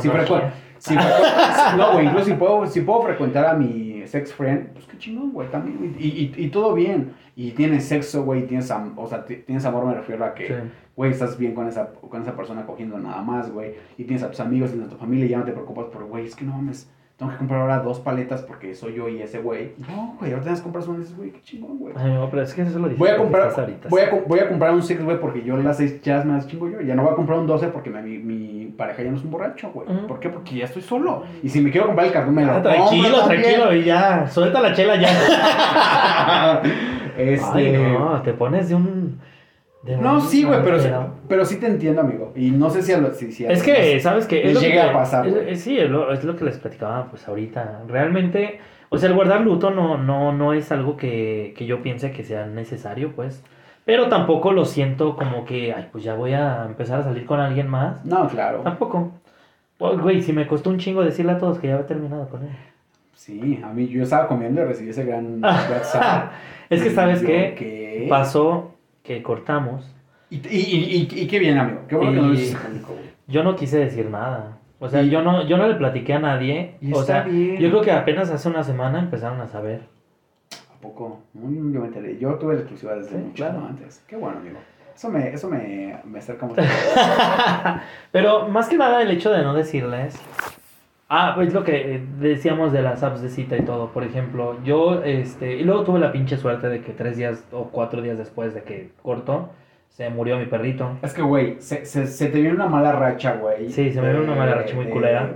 Si 0.00 0.08
frecu- 0.08 0.50
si 0.78 1.76
no, 1.76 1.92
güey, 1.94 2.06
incluso 2.06 2.26
si 2.26 2.34
puedo, 2.34 2.66
si 2.66 2.80
puedo 2.82 3.02
frecuentar 3.02 3.46
a 3.46 3.54
mi 3.54 3.89
sex 4.06 4.32
friend, 4.32 4.68
pues 4.72 4.86
qué 4.86 4.98
chingón, 4.98 5.32
güey, 5.32 5.48
también, 5.50 5.78
güey. 5.78 5.90
Y, 5.98 6.32
y, 6.36 6.44
y 6.44 6.48
todo 6.50 6.74
bien. 6.74 7.12
Y 7.36 7.52
tienes 7.52 7.84
sexo, 7.86 8.22
güey, 8.24 8.46
tienes, 8.46 8.70
am- 8.70 8.98
o 8.98 9.06
sea, 9.06 9.24
ti- 9.24 9.36
tienes 9.46 9.64
amor, 9.64 9.86
me 9.86 9.94
refiero 9.94 10.24
a 10.24 10.34
que, 10.34 10.46
Sí. 10.48 10.54
güey, 10.96 11.10
estás 11.12 11.38
bien 11.38 11.54
con 11.54 11.66
esa, 11.68 11.92
con 11.92 12.20
esa 12.22 12.36
persona 12.36 12.66
cogiendo 12.66 12.98
nada 12.98 13.22
más, 13.22 13.50
güey. 13.50 13.72
Y 13.98 14.04
tienes 14.04 14.22
a 14.22 14.30
tus 14.30 14.40
amigos, 14.40 14.70
tienes 14.70 14.88
a 14.88 14.90
tu 14.90 14.96
familia, 14.96 15.26
y 15.26 15.28
ya 15.30 15.38
no 15.38 15.44
te 15.44 15.52
preocupas 15.52 15.86
por, 15.86 16.04
güey, 16.04 16.26
es 16.26 16.34
que 16.36 16.44
no 16.44 16.52
mames, 16.52 16.90
tengo 17.20 17.32
que 17.32 17.36
comprar 17.36 17.60
ahora 17.60 17.80
dos 17.80 18.00
paletas 18.00 18.40
porque 18.40 18.74
soy 18.74 18.94
yo 18.94 19.06
y 19.06 19.20
ese 19.20 19.40
güey. 19.40 19.72
No, 19.76 20.16
güey, 20.18 20.32
ahora 20.32 20.42
tienes 20.42 20.60
que 20.60 20.62
comprar 20.62 20.88
una 20.88 21.00
dices, 21.00 21.14
güey, 21.14 21.30
qué 21.30 21.42
chingón, 21.42 21.76
güey. 21.76 21.92
Ay, 21.94 22.14
no, 22.14 22.30
pero 22.30 22.40
es 22.40 22.54
que 22.54 22.62
eso 22.62 22.78
lo 22.78 22.88
Voy 22.88 23.10
a 23.10 23.18
comprar, 23.18 23.52
ahorita, 23.54 23.90
voy, 23.90 24.00
a, 24.00 24.10
voy 24.26 24.38
a 24.38 24.48
comprar 24.48 24.72
un 24.72 24.82
six, 24.82 25.04
güey, 25.04 25.20
porque 25.20 25.42
yo 25.42 25.54
las 25.58 25.76
seis 25.76 26.00
chas 26.00 26.24
me 26.24 26.32
las 26.32 26.48
chingo 26.48 26.70
yo. 26.70 26.80
Ya 26.80 26.94
no 26.94 27.02
voy 27.02 27.12
a 27.12 27.16
comprar 27.16 27.38
un 27.38 27.46
12 27.46 27.66
porque 27.68 27.90
mi, 27.90 28.16
mi 28.16 28.68
pareja 28.68 29.02
ya 29.02 29.10
no 29.10 29.18
es 29.18 29.22
un 29.22 29.32
borracho, 29.32 29.70
güey. 29.70 29.86
Ujú. 29.86 30.06
¿Por 30.06 30.18
qué? 30.18 30.30
Porque 30.30 30.56
ya 30.56 30.64
estoy 30.64 30.80
solo. 30.80 31.24
Y 31.42 31.50
si 31.50 31.60
me 31.60 31.70
quiero 31.70 31.88
comprar 31.88 32.06
el 32.06 32.12
cartón, 32.14 32.34
me 32.34 32.42
lo 32.42 32.52
Ah, 32.52 32.62
tranquilo, 32.62 33.22
tranquilo, 33.26 33.74
y 33.74 33.84
ya. 33.84 34.26
Suelta 34.26 34.62
la 34.62 34.72
chela 34.72 34.96
ya. 34.96 36.62
este... 37.18 37.76
Ay, 37.76 37.96
no, 37.98 38.22
te 38.22 38.32
pones 38.32 38.70
de 38.70 38.76
un. 38.76 39.20
No, 39.82 40.20
sí, 40.20 40.44
güey, 40.44 40.60
pero, 40.62 40.78
sí- 40.78 40.88
pero- 40.88 41.14
pero 41.28 41.44
sí 41.44 41.56
te 41.58 41.66
entiendo, 41.66 42.02
amigo. 42.02 42.32
Y 42.36 42.50
no 42.50 42.68
sé 42.68 42.82
si 42.82 42.92
a 42.92 42.98
lo- 42.98 43.12
si, 43.14 43.32
si 43.32 43.46
a 43.46 43.50
Es 43.50 43.58
los 43.58 43.66
que, 43.66 44.00
¿sabes 44.00 44.26
qué? 44.26 44.44
les 44.44 44.58
que 44.58 44.68
llega 44.68 44.84
te- 44.84 44.90
a 44.90 44.92
pasar, 44.92 45.26
es- 45.26 45.62
sí, 45.62 45.78
es 45.78 45.88
lo, 45.90 46.12
es 46.12 46.22
lo 46.24 46.36
que 46.36 46.44
les 46.44 46.58
platicaba 46.58 47.06
pues 47.08 47.26
ahorita. 47.26 47.82
Realmente, 47.88 48.60
o 48.90 48.98
sea, 48.98 49.08
el 49.08 49.14
guardar 49.14 49.40
luto 49.40 49.70
no, 49.70 49.96
no, 49.96 50.32
no 50.32 50.52
es 50.52 50.70
algo 50.70 50.96
que, 50.98 51.54
que 51.56 51.64
yo 51.64 51.82
piense 51.82 52.12
que 52.12 52.24
sea 52.24 52.46
necesario, 52.46 53.12
pues. 53.16 53.42
Pero 53.86 54.08
tampoco 54.08 54.52
lo 54.52 54.66
siento 54.66 55.16
como 55.16 55.46
que, 55.46 55.72
ay, 55.72 55.88
pues 55.90 56.04
ya 56.04 56.14
voy 56.14 56.34
a 56.34 56.64
empezar 56.66 57.00
a 57.00 57.04
salir 57.04 57.24
con 57.24 57.40
alguien 57.40 57.66
más. 57.66 58.04
No, 58.04 58.28
claro. 58.28 58.60
Tampoco. 58.60 59.12
Pues, 59.78 59.98
güey, 59.98 60.20
si 60.20 60.34
me 60.34 60.46
costó 60.46 60.68
un 60.68 60.76
chingo 60.78 61.02
decirle 61.02 61.32
a 61.32 61.38
todos 61.38 61.58
que 61.58 61.68
ya 61.68 61.74
había 61.74 61.86
terminado 61.86 62.28
con 62.28 62.42
él. 62.42 62.50
Sí, 63.14 63.60
a 63.64 63.68
mí 63.72 63.88
yo 63.88 64.02
estaba 64.02 64.28
comiendo 64.28 64.60
y 64.60 64.64
recibí 64.64 64.90
ese 64.90 65.04
gran 65.04 65.42
WhatsApp. 65.42 66.32
es 66.68 66.82
que, 66.82 66.90
¿sabes? 66.90 67.22
¿qué? 67.22 68.06
Pasó 68.10 68.74
que 69.02 69.22
cortamos. 69.22 69.84
Y, 70.30 70.36
y, 70.36 71.08
y, 71.12 71.22
y- 71.22 71.26
qué 71.26 71.38
bien, 71.38 71.58
amigo. 71.58 71.80
Qué 71.88 71.96
bueno 71.96 72.12
que 72.12 72.16
no 72.20 72.26
lo 72.28 72.34
güey. 72.34 72.54
Yo 73.26 73.42
no 73.44 73.56
quise 73.56 73.78
decir 73.78 74.08
nada. 74.10 74.58
O 74.82 74.88
sea, 74.88 75.02
yo 75.02 75.20
no, 75.22 75.46
yo 75.46 75.56
no 75.58 75.68
le 75.68 75.74
platiqué 75.74 76.14
a 76.14 76.18
nadie. 76.20 76.76
Y 76.80 76.92
o 76.94 77.00
está 77.00 77.22
sea, 77.22 77.22
bien. 77.24 77.58
yo 77.58 77.68
creo 77.70 77.82
que 77.82 77.92
apenas 77.92 78.30
hace 78.30 78.48
una 78.48 78.64
semana 78.64 78.98
empezaron 78.98 79.40
a 79.40 79.46
saber. 79.46 79.82
¿A 80.74 80.80
poco? 80.80 81.20
Yo 81.34 81.80
me 81.80 81.86
enteré. 81.88 82.18
Yo 82.18 82.34
tuve 82.36 82.54
la 82.54 82.60
exclusiva 82.60 82.94
desde 82.94 83.10
Sí, 83.10 83.16
mucho 83.16 83.34
claro. 83.34 83.66
antes. 83.68 84.02
Qué 84.08 84.16
bueno, 84.16 84.38
amigo. 84.38 84.58
Eso 84.94 85.10
me, 85.10 85.28
eso 85.34 85.48
me, 85.50 85.98
me 86.04 86.18
acerca 86.18 86.46
mucho. 86.46 86.62
Pero 88.12 88.48
más 88.48 88.68
que 88.68 88.76
nada 88.78 89.02
el 89.02 89.10
hecho 89.10 89.30
de 89.30 89.42
no 89.42 89.54
decirles. 89.54 90.18
Ah, 91.12 91.32
pues 91.34 91.52
lo 91.52 91.64
que 91.64 91.96
eh, 91.96 92.06
decíamos 92.20 92.72
de 92.72 92.82
las 92.82 93.02
apps 93.02 93.20
de 93.20 93.30
cita 93.30 93.56
y 93.56 93.62
todo. 93.62 93.88
Por 93.88 94.04
ejemplo, 94.04 94.56
yo, 94.62 95.02
este, 95.02 95.56
y 95.56 95.64
luego 95.64 95.82
tuve 95.82 95.98
la 95.98 96.12
pinche 96.12 96.36
suerte 96.36 96.68
de 96.68 96.82
que 96.82 96.92
tres 96.92 97.16
días 97.16 97.44
o 97.50 97.64
cuatro 97.64 98.00
días 98.00 98.16
después 98.16 98.54
de 98.54 98.62
que 98.62 98.92
cortó, 99.02 99.50
se 99.88 100.08
murió 100.08 100.38
mi 100.38 100.46
perrito. 100.46 100.98
es 101.02 101.12
que, 101.12 101.22
güey, 101.22 101.56
se, 101.60 101.84
se, 101.84 102.06
se 102.06 102.28
te 102.28 102.40
viene 102.40 102.54
una 102.54 102.68
mala 102.68 102.92
racha, 102.92 103.34
güey. 103.34 103.70
Sí, 103.70 103.90
se 103.92 104.00
me 104.00 104.08
viene 104.12 104.24
una 104.24 104.36
mala 104.36 104.54
racha 104.54 104.76
muy 104.76 104.84
De- 104.86 104.92
culera. 104.92 105.30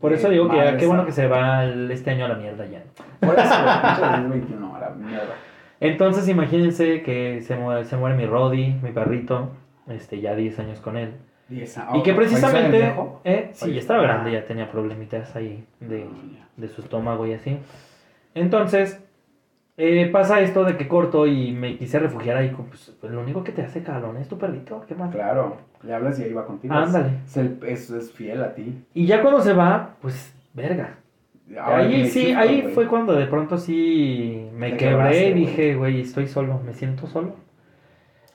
Por 0.00 0.10
de 0.10 0.16
eso 0.16 0.28
digo 0.28 0.48
que 0.50 0.56
madre 0.56 0.76
qué 0.76 0.86
bueno 0.86 1.06
que 1.06 1.12
se 1.12 1.28
va 1.28 1.64
el- 1.64 1.88
este 1.92 2.10
año 2.10 2.24
a 2.24 2.28
la 2.28 2.34
mierda 2.34 2.66
ya. 2.66 2.82
Por 3.20 3.38
eso, 3.38 3.54
güey, 3.62 3.82
pinche 3.82 4.00
2021, 4.10 4.76
a 4.76 4.80
la 4.80 4.90
mierda. 4.90 5.34
Entonces 5.78 6.28
imagínense 6.28 7.02
que 7.02 7.42
se 7.42 7.54
muere, 7.54 7.84
se 7.84 7.96
muere 7.96 8.16
mi 8.16 8.26
Roddy, 8.26 8.74
mi 8.82 8.90
perrito, 8.90 9.50
este, 9.88 10.20
ya 10.20 10.34
10 10.34 10.58
años 10.58 10.80
con 10.80 10.96
él. 10.96 11.12
Y, 11.48 11.60
esa- 11.60 11.88
y 11.94 12.02
que 12.02 12.12
oh, 12.12 12.14
¿falleció 12.16 12.16
de 12.16 12.16
precisamente, 12.16 12.94
eh, 13.24 13.50
sí, 13.52 13.72
ya 13.72 13.78
estaba 13.78 14.02
grande, 14.02 14.32
ya 14.32 14.44
tenía 14.46 14.70
problemitas 14.70 15.34
ahí 15.36 15.64
de, 15.80 16.06
de 16.56 16.68
su 16.68 16.80
estómago 16.80 17.26
y 17.26 17.34
así. 17.34 17.58
Entonces, 18.34 19.00
eh, 19.76 20.08
pasa 20.10 20.40
esto 20.40 20.64
de 20.64 20.76
que 20.76 20.88
corto 20.88 21.26
y 21.26 21.52
me 21.52 21.76
quise 21.76 21.98
refugiar 21.98 22.36
ahí. 22.38 22.54
Pues, 22.68 22.94
pues, 23.00 23.12
lo 23.12 23.20
único 23.20 23.44
que 23.44 23.52
te 23.52 23.62
hace 23.62 23.82
calón 23.82 24.16
es 24.16 24.28
tu 24.28 24.38
perrito, 24.38 24.84
¿qué 24.88 24.94
más? 24.94 25.14
Claro, 25.14 25.58
le 25.82 25.94
hablas 25.94 26.18
y 26.18 26.24
ahí 26.24 26.32
va 26.32 26.46
contigo. 26.46 26.74
Ándale. 26.74 27.10
Es, 27.26 27.36
es, 27.36 27.90
es 27.90 28.12
fiel 28.12 28.42
a 28.42 28.54
ti. 28.54 28.82
Y 28.94 29.06
ya 29.06 29.22
cuando 29.22 29.40
se 29.40 29.52
va, 29.52 29.96
pues, 30.00 30.34
verga. 30.54 30.96
Ahora 31.60 31.78
ahí 31.78 32.08
sí, 32.08 32.30
explico, 32.32 32.40
ahí 32.40 32.62
fue 32.74 32.88
cuando 32.88 33.14
de 33.14 33.26
pronto 33.26 33.56
sí 33.56 34.48
me 34.52 34.72
Te 34.72 34.78
quebré 34.78 35.28
y 35.28 35.32
dije, 35.34 35.76
güey, 35.76 36.00
estoy 36.00 36.26
solo, 36.26 36.60
me 36.64 36.74
siento 36.74 37.06
solo. 37.06 37.36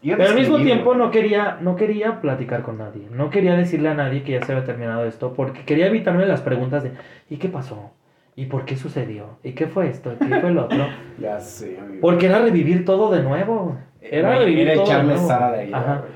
Pero 0.04 0.24
al 0.30 0.36
mismo 0.36 0.58
tiempo 0.58 0.96
no 0.96 1.12
quería, 1.12 1.58
no 1.62 1.76
quería 1.76 2.22
platicar 2.22 2.64
con 2.64 2.78
nadie. 2.80 3.08
No 3.12 3.30
quería 3.30 3.56
decirle 3.56 3.90
a 3.90 3.94
nadie 3.94 4.24
que 4.24 4.32
ya 4.34 4.42
se 4.44 4.52
había 4.52 4.66
terminado 4.66 5.06
esto. 5.06 5.34
Porque 5.34 5.64
quería 5.64 5.88
evitarme 5.88 6.26
las 6.26 6.42
preguntas 6.42 6.84
de 6.84 6.92
¿y 7.30 7.38
qué 7.38 7.50
pasó? 7.50 7.92
¿Y 8.36 8.46
por 8.48 8.66
qué 8.66 8.78
sucedió? 8.78 9.38
¿Y 9.44 9.52
qué 9.52 9.68
fue 9.68 9.90
esto? 9.90 10.14
¿Y 10.14 10.26
qué 10.28 10.40
fue 10.40 10.52
lo 10.52 10.66
otro? 10.66 10.88
Ya 11.20 11.40
sé, 11.40 11.78
amigo. 11.80 12.00
Porque 12.02 12.26
era 12.26 12.40
revivir 12.40 12.84
todo 12.86 13.12
de 13.12 13.22
nuevo. 13.22 13.78
Era 14.02 14.40
revivir 14.40 14.70
era 14.70 14.84
todo 14.84 14.92
de 14.98 15.04
nuevo. 15.04 15.28
sal 15.28 15.44
a 15.44 15.52
la 15.52 15.62
herida, 15.62 15.78
Ajá. 15.78 15.98
güey. 16.00 16.12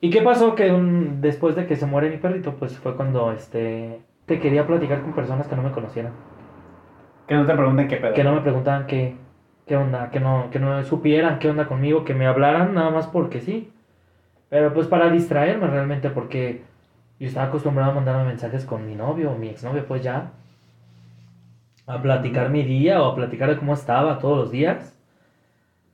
¿Y 0.00 0.10
qué 0.10 0.22
pasó? 0.22 0.54
Que 0.56 0.70
un- 0.72 1.20
después 1.20 1.54
de 1.54 1.66
que 1.66 1.76
se 1.76 1.86
muere 1.86 2.10
mi 2.10 2.16
perrito, 2.16 2.54
pues 2.56 2.76
fue 2.78 2.96
cuando 2.96 3.30
este 3.32 4.00
te 4.26 4.40
quería 4.40 4.66
platicar 4.66 5.00
con 5.02 5.12
personas 5.12 5.46
que 5.46 5.54
no 5.56 5.62
me 5.62 5.70
conocieran. 5.70 6.12
Que 7.28 7.34
no 7.34 7.46
te 7.46 7.54
pregunten 7.54 7.86
qué 7.88 7.96
pedo. 7.96 8.14
Que 8.14 8.24
no 8.24 8.34
me 8.34 8.40
preguntaban 8.40 8.86
qué, 8.86 9.14
qué 9.68 9.76
onda, 9.76 10.10
que 10.10 10.18
no, 10.18 10.48
que 10.50 10.58
no 10.58 10.82
supieran 10.82 11.38
qué 11.38 11.48
onda 11.50 11.66
conmigo, 11.68 12.04
que 12.04 12.14
me 12.14 12.26
hablaran 12.26 12.74
nada 12.74 12.90
más 12.90 13.06
porque 13.06 13.40
sí. 13.40 13.70
Pero 14.48 14.74
pues 14.74 14.86
para 14.88 15.10
distraerme 15.10 15.68
realmente, 15.68 16.10
porque 16.10 16.62
yo 17.20 17.28
estaba 17.28 17.46
acostumbrado 17.46 17.92
a 17.92 17.94
mandarme 17.94 18.24
mensajes 18.24 18.64
con 18.64 18.86
mi 18.86 18.94
novio 18.96 19.30
o 19.30 19.38
mi 19.38 19.48
exnovio, 19.48 19.84
pues 19.86 20.02
ya. 20.02 20.30
A 21.86 22.02
platicar 22.02 22.50
mi 22.50 22.64
día 22.64 23.00
o 23.02 23.06
a 23.06 23.14
platicar 23.14 23.48
de 23.48 23.56
cómo 23.56 23.74
estaba 23.74 24.18
todos 24.18 24.38
los 24.38 24.50
días. 24.50 24.94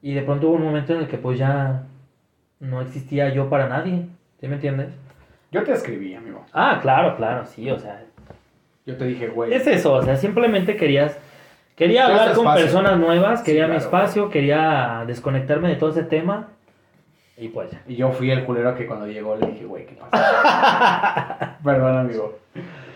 Y 0.03 0.15
de 0.15 0.23
pronto 0.23 0.49
hubo 0.49 0.57
un 0.57 0.65
momento 0.65 0.93
en 0.95 1.01
el 1.01 1.09
que 1.09 1.19
pues 1.19 1.39
ya 1.39 1.83
no 2.61 2.81
existía 2.81 3.33
yo 3.33 3.49
para 3.49 3.69
nadie. 3.69 4.07
¿Sí 4.41 4.49
me 4.49 4.55
entiendes? 4.55 4.89
Yo 5.51 5.63
te 5.63 5.73
escribí, 5.73 6.15
amigo. 6.15 6.45
Ah, 6.53 6.79
claro, 6.83 7.17
claro, 7.17 7.47
sí, 7.47 7.71
o 7.71 7.79
sea, 7.79 8.03
Yo 8.87 8.97
te 8.97 9.07
dije, 9.07 9.29
güey. 9.29 9.55
es 9.55 9.67
eso, 9.67 9.93
o 9.95 10.03
sea, 10.03 10.17
simplemente 10.17 10.77
querías. 10.77 11.17
Quería 11.77 12.07
hablar 12.07 12.29
con 12.35 12.47
espacio. 12.47 12.65
personas 12.65 12.99
nuevas, 12.99 13.41
Sí, 13.41 13.47
quería 13.47 13.63
mi 13.65 13.71
claro. 13.75 13.85
espacio, 13.85 14.31
quería 14.31 15.05
desconectarme 15.07 15.69
de 15.69 15.77
todo 15.77 15.91
ese 15.91 16.05
tema. 16.05 16.49
Y 17.37 17.49
pues 17.49 17.71
ya. 17.73 17.83
Y 17.89 17.97
yo 17.97 18.13
fui 18.13 18.31
el 18.31 18.45
culero 18.45 18.77
que 18.77 18.87
cuando 18.87 19.07
llegó 19.09 19.35
le 19.37 19.49
dije, 19.49 19.65
güey, 19.65 19.87
¿qué 19.87 19.95
pasa? 19.97 21.59
Perdón, 21.65 21.99
amigo. 21.99 22.39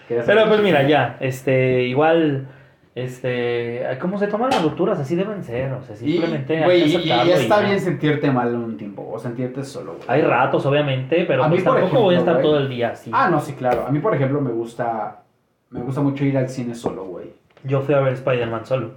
Pero 0.09 0.47
pues 0.49 0.63
mira, 0.63 0.85
ya, 0.85 1.17
este, 1.21 1.83
igual, 1.83 2.47
este, 2.95 3.83
¿cómo 4.01 4.17
se 4.19 4.29
toman 4.29 4.51
las 4.51 4.63
rupturas? 4.63 4.99
Así 5.01 5.17
deben 5.17 5.43
ser, 5.43 5.73
o 5.73 5.83
sea, 5.83 5.97
Y, 5.97 6.13
simplemente 6.13 6.57
hay 6.59 6.65
güey, 6.65 6.83
y- 6.85 6.97
y 6.97 7.09
y 7.29 7.31
está 7.33 7.61
bien 7.61 7.81
sentirte 7.81 8.31
mal 8.31 8.55
un 8.55 8.77
tiempo, 8.77 9.07
o 9.13 9.19
sentirte 9.19 9.65
solo, 9.65 9.95
güey. 9.97 10.05
Hay 10.09 10.23
ratos, 10.23 10.65
obviamente, 10.67 11.25
pero 11.27 11.45
A 11.45 11.49
mí, 11.49 11.57
pues 11.57 11.65
por 11.65 11.79
tampoco 11.81 12.03
voy 12.05 12.15
a 12.15 12.19
estar 12.19 12.35
güey. 12.35 12.45
todo 12.47 12.59
el 12.59 12.69
día 12.69 12.91
así. 12.91 13.11
Ah, 13.13 13.29
no, 13.29 13.41
sí, 13.41 13.53
claro. 13.55 13.87
A 13.87 13.91
mí, 13.91 13.99
por 13.99 14.15
ejemplo, 14.15 14.41
me 14.41 14.51
gusta, 14.53 15.23
me 15.71 15.81
gusta 15.81 16.01
mucho 16.01 16.25
ir 16.25 16.39
al 16.39 16.49
cine 16.49 16.75
solo, 16.75 17.05
güey. 17.05 17.27
Yo 17.65 17.81
fui 17.83 17.95
a 17.95 18.01
ver 18.01 18.15
Spider-Man 18.15 18.67
solo. 18.67 18.91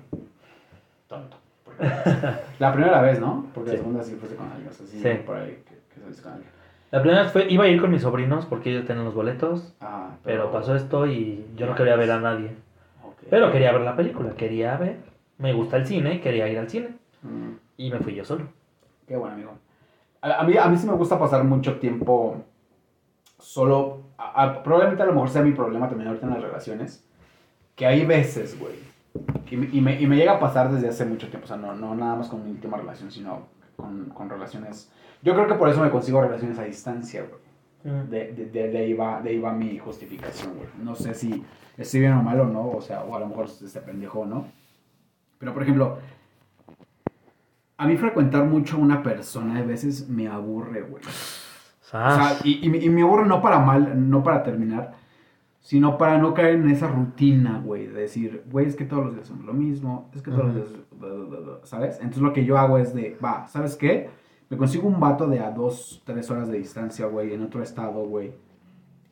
Tonto. 1.08 1.38
La 2.60 2.74
primera 2.74 3.02
vez, 3.02 3.20
¿no? 3.20 3.48
Porque 3.54 3.72
Sí. 3.72 3.76
la 3.78 3.82
segunda 3.82 4.04
sí 4.04 4.16
fuiste 4.16 4.36
con 4.38 4.48
alguien, 4.52 4.70
o 4.70 4.74
sea, 4.74 4.86
sí, 4.86 5.02
Sí. 5.02 5.10
por 5.26 5.36
ahí 5.38 5.58
que, 5.68 5.76
que 5.94 6.22
con 6.22 6.32
alguien. 6.34 6.50
La 6.92 7.02
primera 7.02 7.24
vez 7.24 7.32
fue, 7.32 7.48
iba 7.50 7.64
a 7.64 7.68
ir 7.68 7.80
con 7.82 7.90
mis 7.92 8.02
sobrinos 8.02 8.46
porque 8.46 8.70
ellos 8.72 8.86
tenían 8.86 9.06
los 9.06 9.14
boletos, 9.16 9.74
Ah, 9.82 10.12
pero 10.24 10.52
pasó 10.52 10.76
esto 10.76 11.08
y 11.08 11.46
yo 11.56 11.66
no 11.66 11.76
quería 11.76 11.96
ver 11.96 12.12
a 12.12 12.20
nadie. 12.20 12.52
Ok. 13.04 13.24
Pero 13.30 13.52
quería 13.52 13.72
ver 13.72 13.82
la 13.82 13.96
película, 13.96 14.32
quería 14.36 14.76
ver. 14.78 14.98
Me 15.38 15.54
gusta 15.54 15.78
el 15.78 15.88
cine, 15.88 16.22
quería 16.22 16.48
ir 16.50 16.60
al 16.60 16.70
cine. 16.70 16.90
Mm. 17.24 17.52
Y 17.78 17.90
me 17.92 18.00
fui 18.00 18.14
yo 18.14 18.26
solo. 18.26 18.46
Qué 19.08 19.16
bueno, 19.16 19.36
amigo. 19.36 19.52
A, 20.22 20.42
a 20.42 20.44
mí, 20.44 20.56
a 20.58 20.68
mí 20.68 20.78
sí 20.78 20.86
me 20.86 20.94
gusta 20.94 21.18
pasar 21.18 21.44
mucho 21.46 21.80
tiempo 21.80 22.44
solo. 23.40 24.02
a- 24.18 24.44
a- 24.44 24.62
probablemente 24.64 25.02
a 25.02 25.08
lo 25.08 25.14
mejor 25.14 25.30
sea 25.30 25.42
mi 25.42 25.52
problema 25.52 25.88
también 25.90 26.10
ahorita 26.10 26.28
en 26.28 26.34
las 26.34 26.44
relaciones. 26.44 27.04
Que 27.76 27.86
hay 27.86 28.06
veces, 28.06 28.60
güey. 28.60 28.76
Y, 29.50 29.58
me- 29.58 29.70
y 29.72 29.82
me, 29.82 30.02
y 30.02 30.08
me 30.08 30.16
llega 30.16 30.34
a 30.34 30.40
pasar 30.40 30.72
desde 30.72 30.88
hace 30.90 31.06
mucho 31.06 31.28
tiempo. 31.30 31.46
O 31.46 31.48
sea, 31.48 31.58
no, 31.58 31.76
no 31.76 31.96
nada 31.96 32.16
más 32.16 32.28
con 32.30 32.44
mi 32.44 32.52
última 32.52 32.78
relación, 32.78 33.12
sino 33.12 33.48
con, 33.76 34.06
con 34.10 34.30
relaciones. 34.30 34.90
Yo 35.24 35.34
creo 35.34 35.48
que 35.48 35.56
por 35.56 35.70
eso 35.70 35.82
me 35.82 35.90
consigo 35.92 36.22
relaciones 36.22 36.58
a 36.60 36.64
distancia, 36.64 37.22
güey. 37.28 37.42
De, 38.10 38.32
de, 38.34 38.46
de, 38.46 38.70
de 38.70 38.78
ahí 38.78 38.94
va, 38.94 39.22
de 39.22 39.32
ahí 39.32 39.40
va 39.40 39.52
mi 39.54 39.78
justificación, 39.80 40.54
güey. 40.56 40.68
No 40.84 40.94
sé 40.96 41.14
si 41.16 41.44
estoy 41.78 42.02
bien 42.02 42.14
o 42.14 42.22
mal 42.22 42.40
o 42.40 42.46
no, 42.46 42.70
o 42.70 42.82
sea, 42.82 43.02
o 43.04 43.16
a 43.16 43.20
lo 43.20 43.28
mejor 43.28 43.46
este 43.46 43.82
pendejo 43.82 44.20
o 44.20 44.26
no. 44.28 44.46
Pero, 45.40 45.52
por 45.54 45.64
ejemplo, 45.64 45.98
a 47.78 47.88
mí 47.88 47.98
frecuentar 47.98 48.44
mucho 48.46 48.76
a 48.78 48.80
una 48.80 49.02
persona 49.02 49.58
a 49.60 49.64
veces 49.64 50.08
me 50.08 50.28
aburre, 50.28 50.82
güey. 50.84 51.04
O 51.04 51.90
sea, 51.90 52.38
y, 52.44 52.66
y 52.70 52.86
y 52.86 52.90
me 52.90 53.02
aburre 53.02 53.26
no 53.26 53.42
para 53.42 53.60
mal, 53.60 54.10
no 54.10 54.24
para 54.24 54.44
terminar, 54.44 54.94
sino 55.62 55.98
para 55.98 56.18
no 56.18 56.34
caer 56.34 56.56
en 56.56 56.70
esa 56.70 56.88
rutina, 56.88 57.62
güey. 57.64 57.88
De 57.88 58.02
decir, 58.02 58.44
güey, 58.52 58.66
es 58.66 58.76
que 58.76 58.84
todos 58.86 59.06
los 59.06 59.16
días 59.16 59.28
somos 59.28 59.46
lo 59.46 59.54
mismo, 59.54 60.10
es 60.14 60.22
que 60.22 60.32
todos 60.32 60.46
los 60.46 60.56
días, 60.56 60.68
bla, 61.00 61.10
bla, 61.10 61.26
bla, 61.26 61.40
bla, 61.40 61.54
¿sabes? 61.64 61.96
Entonces 61.98 62.22
lo 62.24 62.34
que 62.34 62.44
yo 62.46 62.58
hago 62.58 62.78
es 62.78 62.94
de, 62.94 63.18
va, 63.24 63.48
¿sabes 63.48 63.76
qué? 63.78 64.10
Me 64.50 64.58
consigo 64.58 64.88
un 64.88 65.00
vato 65.00 65.28
de 65.28 65.40
a 65.40 65.52
dos, 65.52 66.02
tres 66.06 66.30
horas 66.30 66.50
de 66.50 66.58
distancia, 66.58 67.06
güey, 67.06 67.34
en 67.34 67.42
otro 67.44 67.64
estado, 67.64 68.04
güey. 68.06 68.34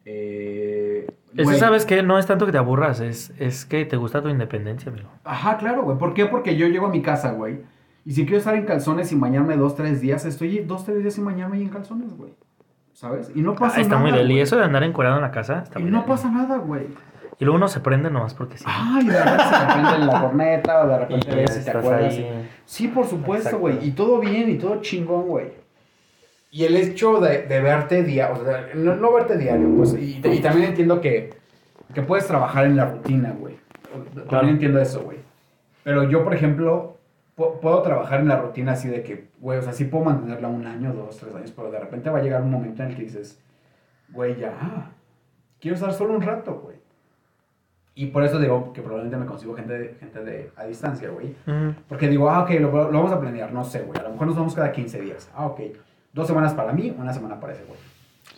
Eh, 0.06 1.06
Es 1.32 1.36
que 1.38 1.44
güey. 1.44 1.60
sabes 1.60 1.86
que 1.86 2.02
no 2.04 2.18
es 2.18 2.26
tanto 2.26 2.46
que 2.46 2.52
te 2.52 2.58
aburras, 2.58 3.00
es, 3.00 3.32
es 3.38 3.66
que 3.66 3.86
te 3.86 3.96
gusta 3.98 4.22
tu 4.22 4.30
independencia, 4.30 4.92
amigo. 4.92 5.10
Ajá, 5.24 5.58
claro, 5.58 5.84
güey. 5.84 5.98
¿Por 5.98 6.14
qué? 6.14 6.26
Porque 6.26 6.56
yo 6.58 6.68
llego 6.68 6.88
a 6.88 6.90
mi 6.90 7.02
casa, 7.02 7.32
güey. 7.34 7.62
Y 8.06 8.14
si 8.14 8.24
quiero 8.24 8.40
estar 8.40 8.56
en 8.56 8.66
calzones 8.66 9.12
y 9.12 9.16
bañarme 9.16 9.56
dos, 9.56 9.76
tres 9.76 10.02
días, 10.02 10.26
estoy 10.26 10.60
dos, 10.60 10.84
tres 10.86 11.02
días 11.02 11.14
sin 11.14 11.26
bañarme 11.26 11.60
y 11.60 11.64
en 11.64 11.70
calzones, 11.70 12.16
güey. 12.18 12.34
¿Sabes? 13.00 13.32
Y 13.34 13.42
no 13.42 13.56
pasa 13.56 13.78
Ah, 13.78 13.82
está 13.82 13.96
nada. 13.96 14.02
muy 14.10 14.12
deli. 14.18 14.34
güey. 14.34 14.42
Eso 14.42 14.58
de 14.58 14.66
andar 14.66 14.84
encuadrado 14.84 15.18
en 15.18 15.24
la 15.24 15.32
casa 15.32 15.62
está 15.64 15.80
Y 15.80 15.84
muy 15.84 15.92
no 15.92 16.00
deli. 16.00 16.10
pasa 16.10 16.30
nada, 16.30 16.58
güey. 16.58 16.88
Y 17.40 17.46
luego 17.46 17.56
uno 17.58 17.70
se 17.70 17.80
prende 17.80 18.10
nomás 18.12 18.34
porque 18.34 18.58
sí. 18.58 18.66
Ay, 18.68 19.06
de 19.08 19.18
repente 19.18 19.44
se 19.46 19.66
me 19.66 19.74
prende 19.74 20.06
la 20.06 20.22
corneta, 20.22 20.84
o 20.84 20.88
de 20.88 20.94
y 20.96 20.98
repente 21.00 21.36
ves 21.36 21.50
si 21.52 21.54
te 21.56 21.60
estás 21.60 21.76
acuerdas. 21.78 22.14
ahí. 22.14 22.50
Sí, 22.66 22.88
por 22.90 23.06
supuesto, 23.08 23.58
güey. 23.58 23.88
Y 23.88 23.92
todo 23.92 24.20
bien 24.20 24.50
y 24.50 24.56
todo 24.58 24.82
chingón, 24.82 25.28
güey. 25.28 25.48
Y 26.52 26.66
el 26.66 26.76
hecho 26.76 27.22
de, 27.22 27.44
de 27.44 27.62
verte 27.62 28.04
diario, 28.04 28.42
o 28.42 28.44
sea, 28.44 28.68
no, 28.76 28.96
no 28.96 29.14
verte 29.14 29.38
diario, 29.38 29.70
pues. 29.78 29.94
Y, 29.94 30.20
y 30.22 30.40
también 30.42 30.70
entiendo 30.72 31.00
que, 31.00 31.30
que 31.94 32.02
puedes 32.02 32.28
trabajar 32.28 32.66
en 32.66 32.76
la 32.76 32.86
rutina, 32.86 33.34
güey. 33.40 33.58
También 33.94 34.28
Claro. 34.28 34.48
entiendo 34.50 34.82
eso, 34.82 35.04
güey. 35.04 35.20
Pero 35.84 36.04
yo, 36.04 36.24
por 36.26 36.34
ejemplo, 36.34 36.98
puedo 37.62 37.82
trabajar 37.82 38.20
en 38.20 38.28
la 38.28 38.38
rutina 38.42 38.74
así 38.74 38.88
de 38.90 39.02
que, 39.04 39.30
güey, 39.40 39.60
o 39.60 39.62
sea, 39.62 39.74
sí 39.74 39.86
puedo 39.86 40.04
mantenerla 40.06 40.48
un 40.48 40.66
año, 40.68 40.94
dos, 40.94 41.18
tres 41.18 41.34
años, 41.36 41.52
pero 41.56 41.72
de 41.72 41.80
repente 41.80 42.10
va 42.10 42.20
a 42.20 42.22
llegar 42.22 42.42
un 42.42 42.52
momento 42.52 42.84
en 42.84 42.90
el 42.90 42.96
que 42.96 43.04
dices, 43.04 43.42
güey, 44.10 44.36
ya, 44.38 44.92
quiero 45.60 45.76
estar 45.76 45.94
solo 45.94 46.14
un 46.14 46.22
rato, 46.22 46.60
güey. 46.64 46.78
Y 47.96 48.08
por 48.08 48.24
eso 48.24 48.40
digo 48.40 48.72
que 48.72 48.82
probablemente 48.82 49.18
me 49.18 49.26
consigo 49.26 49.56
gente, 49.56 49.74
de- 49.78 49.94
gente 49.96 50.24
de, 50.24 50.52
a 50.56 50.66
distancia, 50.66 51.10
güey. 51.10 51.36
Ujú. 51.46 51.74
Porque 51.90 52.08
digo, 52.08 52.30
ah, 52.30 52.44
ok, 52.44 52.52
lo, 52.62 52.72
lo 52.92 52.98
vamos 53.00 53.12
a 53.12 53.20
planear, 53.20 53.52
no 53.52 53.64
sé, 53.64 53.82
güey. 53.82 54.00
A 54.00 54.04
lo 54.04 54.12
mejor 54.12 54.28
nos 54.28 54.36
vamos 54.38 54.56
cada 54.56 54.72
15 54.72 55.02
días. 55.02 55.30
Ah, 55.36 55.48
ok. 55.48 55.60
Dos 56.14 56.26
semanas 56.28 56.54
para 56.54 56.72
mí, 56.72 56.96
una 56.98 57.12
semana 57.14 57.40
para 57.40 57.54
ese 57.54 57.64
güey. 57.66 57.80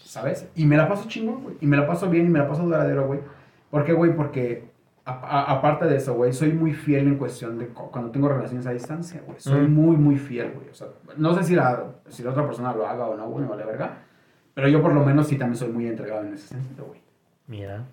¿Sabes? 0.03 0.49
Y 0.55 0.65
me 0.65 0.77
la 0.77 0.87
paso 0.87 1.07
chingón, 1.07 1.43
güey. 1.43 1.55
Y 1.61 1.67
me 1.67 1.77
la 1.77 1.85
paso 1.85 2.09
bien 2.09 2.25
y 2.25 2.29
me 2.29 2.39
la 2.39 2.47
paso 2.47 2.63
duradero, 2.63 3.05
güey. 3.05 3.19
¿Por 3.69 3.85
qué, 3.85 3.93
güey? 3.93 4.15
Porque 4.15 4.63
aparte 5.21 5.85
de 5.85 5.97
eso, 5.97 6.13
güey, 6.13 6.31
soy 6.33 6.53
muy 6.53 6.73
fiel 6.73 7.07
en 7.07 7.17
cuestión 7.17 7.57
de 7.57 7.67
cu- 7.67 7.91
cuando 7.91 8.11
tengo 8.11 8.29
relaciones 8.29 8.65
a 8.67 8.71
distancia, 8.71 9.21
güey. 9.25 9.39
Soy 9.39 9.61
Mm. 9.67 9.73
muy, 9.73 9.97
muy 9.97 10.17
fiel, 10.17 10.51
güey. 10.53 10.69
O 10.69 10.73
sea, 10.73 10.87
no 11.17 11.33
sé 11.35 11.43
si 11.43 11.55
la, 11.55 11.83
si 12.09 12.23
la 12.23 12.31
otra 12.31 12.45
persona 12.45 12.73
lo 12.73 12.87
haga 12.87 13.05
o 13.07 13.15
no, 13.17 13.27
güey, 13.29 13.43
me 13.43 13.49
vale 13.49 13.65
verga. 13.65 13.99
Pero 14.53 14.67
yo 14.67 14.81
por 14.81 14.93
lo 14.93 15.03
menos 15.05 15.27
sí 15.27 15.37
también 15.37 15.57
soy 15.57 15.69
muy 15.69 15.87
entregado 15.87 16.23
en 16.25 16.33
ese 16.33 16.47
sentido, 16.49 16.85
güey. 16.85 17.01
Mira. 17.47 17.83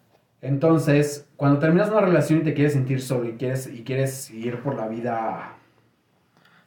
Entonces, 0.40 1.28
cuando 1.36 1.58
terminas 1.58 1.90
una 1.90 2.00
relación 2.00 2.40
y 2.40 2.42
te 2.42 2.54
quieres 2.54 2.72
sentir 2.72 3.00
solo 3.02 3.24
y 3.28 3.32
quieres, 3.32 3.66
y 3.66 3.82
quieres 3.84 4.30
ir 4.30 4.60
por 4.60 4.74
la 4.76 4.86
vida 4.88 5.54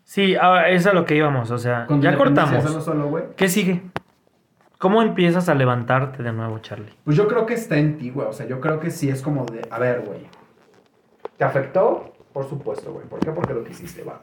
Sí, 0.03 0.35
ah, 0.35 0.67
es 0.67 0.85
a 0.87 0.93
lo 0.93 1.05
que 1.05 1.15
íbamos, 1.15 1.51
o 1.51 1.57
sea, 1.57 1.85
con 1.85 2.01
ya 2.01 2.17
cortamos. 2.17 2.83
solo. 2.83 3.29
¿Qué 3.37 3.47
sigue? 3.47 3.81
¿Cómo 4.77 5.01
empiezas 5.03 5.47
a 5.47 5.53
levantarte 5.55 6.21
de 6.23 6.33
nuevo, 6.33 6.59
Charlie? 6.59 6.91
Pues 7.05 7.15
yo 7.15 7.27
creo 7.27 7.45
que 7.45 7.53
está 7.53 7.77
en 7.77 7.97
ti, 7.97 8.09
güey. 8.09 8.27
O 8.27 8.33
sea, 8.33 8.45
yo 8.47 8.59
creo 8.59 8.79
que 8.79 8.89
sí 8.89 9.09
es 9.09 9.21
como 9.21 9.45
de, 9.45 9.61
a 9.69 9.79
ver, 9.79 10.01
güey. 10.05 10.21
¿Te 11.41 11.45
afectó? 11.45 12.13
Por 12.33 12.47
supuesto, 12.47 12.93
güey. 12.93 13.07
¿Por 13.07 13.17
qué? 13.19 13.31
Porque 13.31 13.55
lo 13.55 13.63
que 13.63 13.71
hiciste, 13.71 14.03
va. 14.03 14.21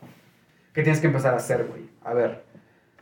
¿Qué 0.72 0.84
tienes 0.84 1.00
que 1.00 1.08
empezar 1.08 1.34
a 1.34 1.38
hacer, 1.38 1.66
güey? 1.66 1.90
A 2.04 2.14
ver, 2.14 2.44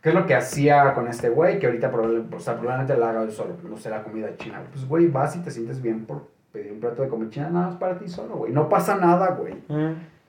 ¿qué 0.01 0.09
es 0.09 0.15
lo 0.15 0.25
que 0.25 0.35
hacía 0.35 0.95
con 0.95 1.07
este 1.07 1.29
güey 1.29 1.59
que 1.59 1.67
ahorita 1.67 1.93
probable- 1.93 2.25
o 2.35 2.41
sea, 2.41 2.55
probablemente 2.55 2.97
la 2.97 3.11
haga 3.11 3.27
yo 3.27 3.31
solo? 3.31 3.57
No 3.69 3.77
sé, 3.77 3.91
la 3.91 4.03
comida 4.03 4.35
china. 4.39 4.63
Pues, 4.73 4.89
güey, 4.89 5.09
vas 5.09 5.37
y 5.37 5.41
te 5.41 5.51
sientes 5.51 5.83
bien 5.83 6.07
por 6.07 6.29
pedir 6.51 6.73
un 6.73 6.81
plato 6.81 7.03
de 7.03 7.09
comida 7.11 7.29
china 7.29 7.51
nada 7.51 7.67
más 7.67 7.77
para 7.77 7.99
ti 7.99 8.09
solo, 8.09 8.37
güey. 8.37 8.53
No 8.55 8.71
pasa 8.71 8.97
nada, 8.97 9.33
güey. 9.33 9.53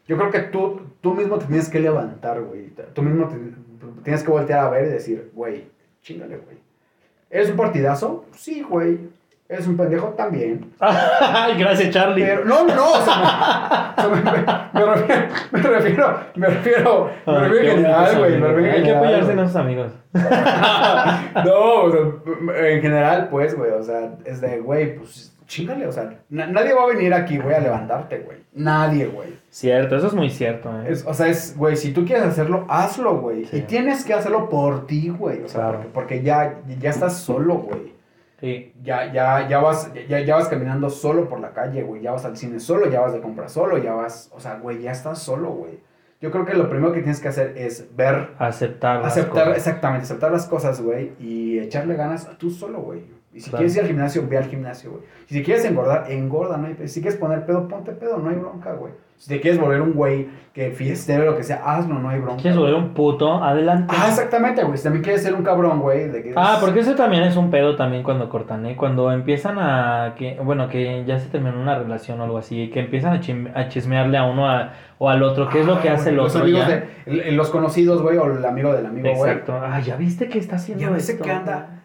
Yo 0.06 0.18
creo 0.18 0.32
que 0.32 0.40
tú, 0.42 0.82
tú 1.00 1.14
mismo 1.14 1.38
te 1.40 1.46
tienes 1.46 1.70
que 1.70 1.80
levantar, 1.80 2.42
güey. 2.42 2.74
Tú 2.94 3.02
mismo 3.02 3.30
te, 3.30 3.38
tienes 4.04 4.22
que 4.22 4.32
voltear 4.32 4.66
a 4.66 4.70
ver 4.70 4.88
y 4.88 4.90
decir, 4.90 5.32
güey, 5.34 5.64
chingale, 6.02 6.36
güey. 6.40 6.58
¿Eres 7.30 7.50
un 7.52 7.56
partidazo? 7.56 8.26
Sí, 8.34 8.64
güey. 8.64 9.00
¿Eres 9.50 9.66
un 9.66 9.78
pendejo? 9.78 10.08
También. 10.10 10.74
Ay, 10.80 11.58
gracias, 11.58 11.90
Charlie. 11.92 12.22
Pero, 12.24 12.44
no, 12.44 12.66
no, 12.68 12.92
o 12.94 13.02
sea, 13.02 13.94
me, 13.98 14.04
o 14.04 14.16
sea, 14.16 14.16
me- 14.16 14.22
me- 14.22 14.82
me 14.82 14.86
refiero, 14.94 15.26
me 15.52 15.62
refiero, 15.62 16.20
me 16.36 16.48
refiero, 16.48 17.10
me 17.26 17.34
Ay, 17.34 17.40
refiero 17.48 17.62
qué 17.62 17.70
en 17.70 17.76
general, 17.78 18.18
güey, 18.20 18.70
Hay 18.70 18.84
que 18.84 18.92
apoyarse 18.92 19.32
en 19.32 19.40
esos 19.40 19.56
amigos. 19.56 19.92
No, 21.46 21.84
o 21.84 21.92
sea, 21.92 22.02
en 22.70 22.82
general, 22.82 23.28
pues, 23.30 23.56
güey, 23.56 23.72
o 23.72 23.84
sea, 23.84 24.12
es 24.26 24.42
de, 24.42 24.60
güey, 24.60 24.96
pues, 24.98 25.34
chingale, 25.46 25.88
o 25.88 25.92
sea, 25.92 26.10
na- 26.30 26.48
nadie 26.48 26.74
va 26.74 26.84
a 26.84 26.88
venir 26.88 27.14
aquí, 27.14 27.38
güey, 27.38 27.56
a 27.56 27.60
levantarte, 27.60 28.20
güey. 28.20 28.38
Nadie, 28.54 29.06
güey. 29.06 29.30
Cierto, 29.50 29.96
eso 29.96 30.08
es 30.08 30.14
muy 30.14 30.30
cierto. 30.30 30.70
¿eh? 30.82 30.88
Es- 30.90 31.06
o 31.06 31.14
sea, 31.14 31.28
es, 31.28 31.56
güey, 31.56 31.76
si 31.78 31.94
tú 31.94 32.06
quieres 32.06 32.26
hacerlo, 32.26 32.66
hazlo, 32.68 33.18
güey. 33.20 33.46
Sí. 33.46 33.58
Y 33.58 33.62
tienes 33.62 34.04
que 34.04 34.14
hacerlo 34.14 34.50
por 34.50 34.88
ti, 34.88 35.10
güey. 35.10 35.42
O 35.44 35.48
sea, 35.48 35.62
Claro. 35.62 35.78
porque, 35.78 35.94
porque 35.94 36.22
ya, 36.24 36.56
ya 36.80 36.90
estás 36.90 37.18
solo, 37.18 37.56
güey. 37.56 37.96
Sí. 38.40 38.74
Ya, 38.84 39.12
ya, 39.12 39.48
ya, 39.48 39.60
vas, 39.60 39.92
ya, 40.08 40.20
ya 40.20 40.36
vas 40.36 40.48
caminando 40.48 40.90
solo 40.90 41.28
por 41.28 41.40
la 41.40 41.54
calle, 41.54 41.82
güey. 41.84 42.02
Ya 42.02 42.12
vas 42.12 42.24
al 42.26 42.38
cine 42.38 42.60
solo, 42.60 42.90
ya 42.90 43.02
vas 43.02 43.14
de 43.14 43.22
compra 43.22 43.50
solo, 43.50 43.78
ya 43.80 43.94
vas. 43.94 44.30
O 44.34 44.40
sea, 44.40 44.56
güey, 44.60 44.82
ya 44.82 44.92
estás 44.92 45.20
solo, 45.20 45.50
güey. 45.50 45.80
Yo 46.22 46.32
creo 46.32 46.46
que 46.46 46.54
lo 46.56 46.70
primero 46.70 46.94
que 46.94 47.02
tienes 47.02 47.20
que 47.20 47.28
hacer 47.28 47.54
es 47.58 47.96
ver, 47.96 48.32
Aceptar. 48.40 49.02
las 49.02 49.14
aceptar, 49.14 49.46
cosas. 49.46 49.58
exactamente, 49.58 50.04
aceptar 50.06 50.32
las 50.32 50.46
cosas, 50.48 50.82
güey. 50.82 51.14
Y 51.20 51.60
echarle 51.60 51.96
ganas 51.96 52.28
tú 52.38 52.50
solo, 52.50 52.80
güey. 52.82 53.04
Y 53.38 53.40
si 53.40 53.50
Claro. 53.52 53.60
quieres 53.60 53.76
ir 53.76 53.82
al 53.84 53.88
gimnasio, 53.88 54.24
ve 54.28 54.38
al 54.38 54.46
gimnasio, 54.46 54.90
güey. 54.92 55.04
Y 55.30 55.34
si 55.36 55.44
quieres 55.44 55.64
engordar, 55.66 56.10
engorda, 56.12 56.58
no 56.58 56.66
hay 56.68 56.88
Si 56.88 57.02
quieres 57.02 57.20
poner 57.20 57.46
pedo, 57.46 57.68
ponte 57.68 57.92
pedo, 57.92 58.18
no 58.18 58.30
hay 58.30 58.36
bronca, 58.36 58.74
güey. 58.74 58.94
Si 59.18 59.30
te 59.30 59.42
quieres 59.42 59.60
volver 59.60 59.82
un 59.82 59.94
güey 59.94 60.28
que 60.54 60.70
fiestero, 60.72 61.26
lo 61.26 61.36
que 61.38 61.44
sea, 61.44 61.58
hazlo, 61.66 61.96
no 62.00 62.10
hay 62.10 62.20
bronca. 62.20 62.40
¿Quieres 62.42 62.58
volver 62.58 62.76
un 62.76 62.94
puto? 62.94 63.44
Adelante. 63.44 63.94
Ah, 63.98 64.06
exactamente, 64.10 64.64
güey. 64.64 64.78
Si 64.78 64.84
también 64.84 65.04
quieres 65.04 65.24
ser 65.24 65.34
un 65.34 65.42
cabrón, 65.44 65.80
güey. 65.82 66.08
de 66.10 66.22
que 66.24 66.34
Ah, 66.36 66.58
porque 66.60 66.80
eso 66.82 66.94
también 66.96 67.24
es 67.24 67.36
un 67.36 67.50
pedo 67.52 67.76
también 67.76 68.04
cuando 68.04 68.30
cortan, 68.30 68.66
¿eh? 68.68 68.76
Cuando 68.76 69.12
empiezan 69.12 69.58
a... 69.60 70.14
que 70.18 70.40
Bueno, 70.44 70.68
que 70.70 71.04
ya 71.06 71.18
se 71.20 71.30
terminó 71.30 71.60
una 71.60 71.78
relación 71.80 72.20
o 72.22 72.24
algo 72.26 72.38
así, 72.38 72.70
que 72.70 72.80
empiezan 72.80 73.14
a, 73.14 73.20
chim- 73.20 73.52
a 73.56 73.68
chismearle 73.70 74.18
a 74.18 74.24
uno 74.26 74.50
a- 74.50 74.74
o 75.00 75.10
al 75.10 75.22
otro, 75.24 75.48
¿qué 75.50 75.62
es 75.62 75.66
lo 75.68 75.80
que 75.82 75.90
Ah, 75.90 75.94
hace 75.94 76.10
el 76.10 76.20
otro 76.20 76.34
Los 76.34 76.42
amigos 76.44 76.68
ya? 76.68 76.84
de, 77.12 77.32
los 77.32 77.50
conocidos, 77.50 78.02
güey, 78.04 78.18
o 78.18 78.26
el 78.38 78.44
amigo 78.46 78.72
del 78.74 78.86
amigo, 78.86 79.10
güey. 79.16 79.32
Exacto. 79.32 79.60
Ah, 79.64 79.80
ya 79.80 79.96
viste 79.96 80.28
que 80.30 80.38
está 80.40 80.56
haciendo 80.58 80.90
Ya 80.92 80.96
esto? 80.98 81.24
que 81.24 81.32
anda. 81.32 81.77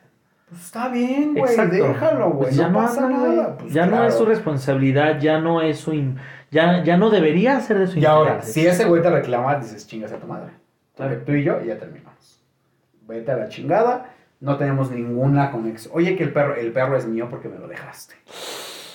Pues 0.53 0.65
está 0.67 0.89
bien, 0.89 1.35
güey. 1.35 1.57
Déjalo, 1.57 2.31
güey. 2.31 2.43
Pues 2.45 2.57
ya 2.57 2.69
no 2.69 2.81
no 2.83 2.87
pasa 2.87 3.09
nada. 3.09 3.57
Pues 3.57 3.73
ya 3.73 3.87
no 3.87 4.05
es 4.05 4.15
su 4.15 4.25
responsabilidad, 4.27 5.19
ya 5.19 5.39
no 5.39 5.63
es 5.63 5.79
su... 5.81 5.93
in- 5.95 6.19
Ya, 6.51 6.83
ya 6.85 6.97
no 6.99 7.09
debería 7.09 7.59
ser 7.61 7.79
de 7.79 7.87
su 7.87 7.99
Y 7.99 8.05
ahora, 8.05 8.33
interés. 8.35 8.53
si 8.53 8.67
ese 8.67 8.85
güey 8.85 9.01
te 9.01 9.09
reclama, 9.11 9.57
dices, 9.57 9.87
chingas 9.87 10.13
a 10.13 10.17
tu 10.17 10.27
madre. 10.27 10.51
Porque 10.95 11.13
Claro. 11.15 11.25
tú 11.25 11.33
y 11.33 11.43
yo 11.45 11.61
ya 11.63 11.79
terminamos. 11.79 12.45
Vete 13.09 13.33
a 13.33 13.37
la 13.39 13.49
chingada. 13.49 14.11
No 14.41 14.57
tenemos 14.59 14.91
ninguna 14.91 15.51
conexión. 15.51 15.95
Oye, 15.97 16.17
que 16.17 16.25
el 16.25 16.33
perro, 16.35 16.55
el 16.57 16.71
perro 16.73 16.97
es 16.99 17.07
mío 17.07 17.29
porque 17.31 17.49
me 17.49 17.59
lo 17.59 17.67
dejaste. 17.69 18.15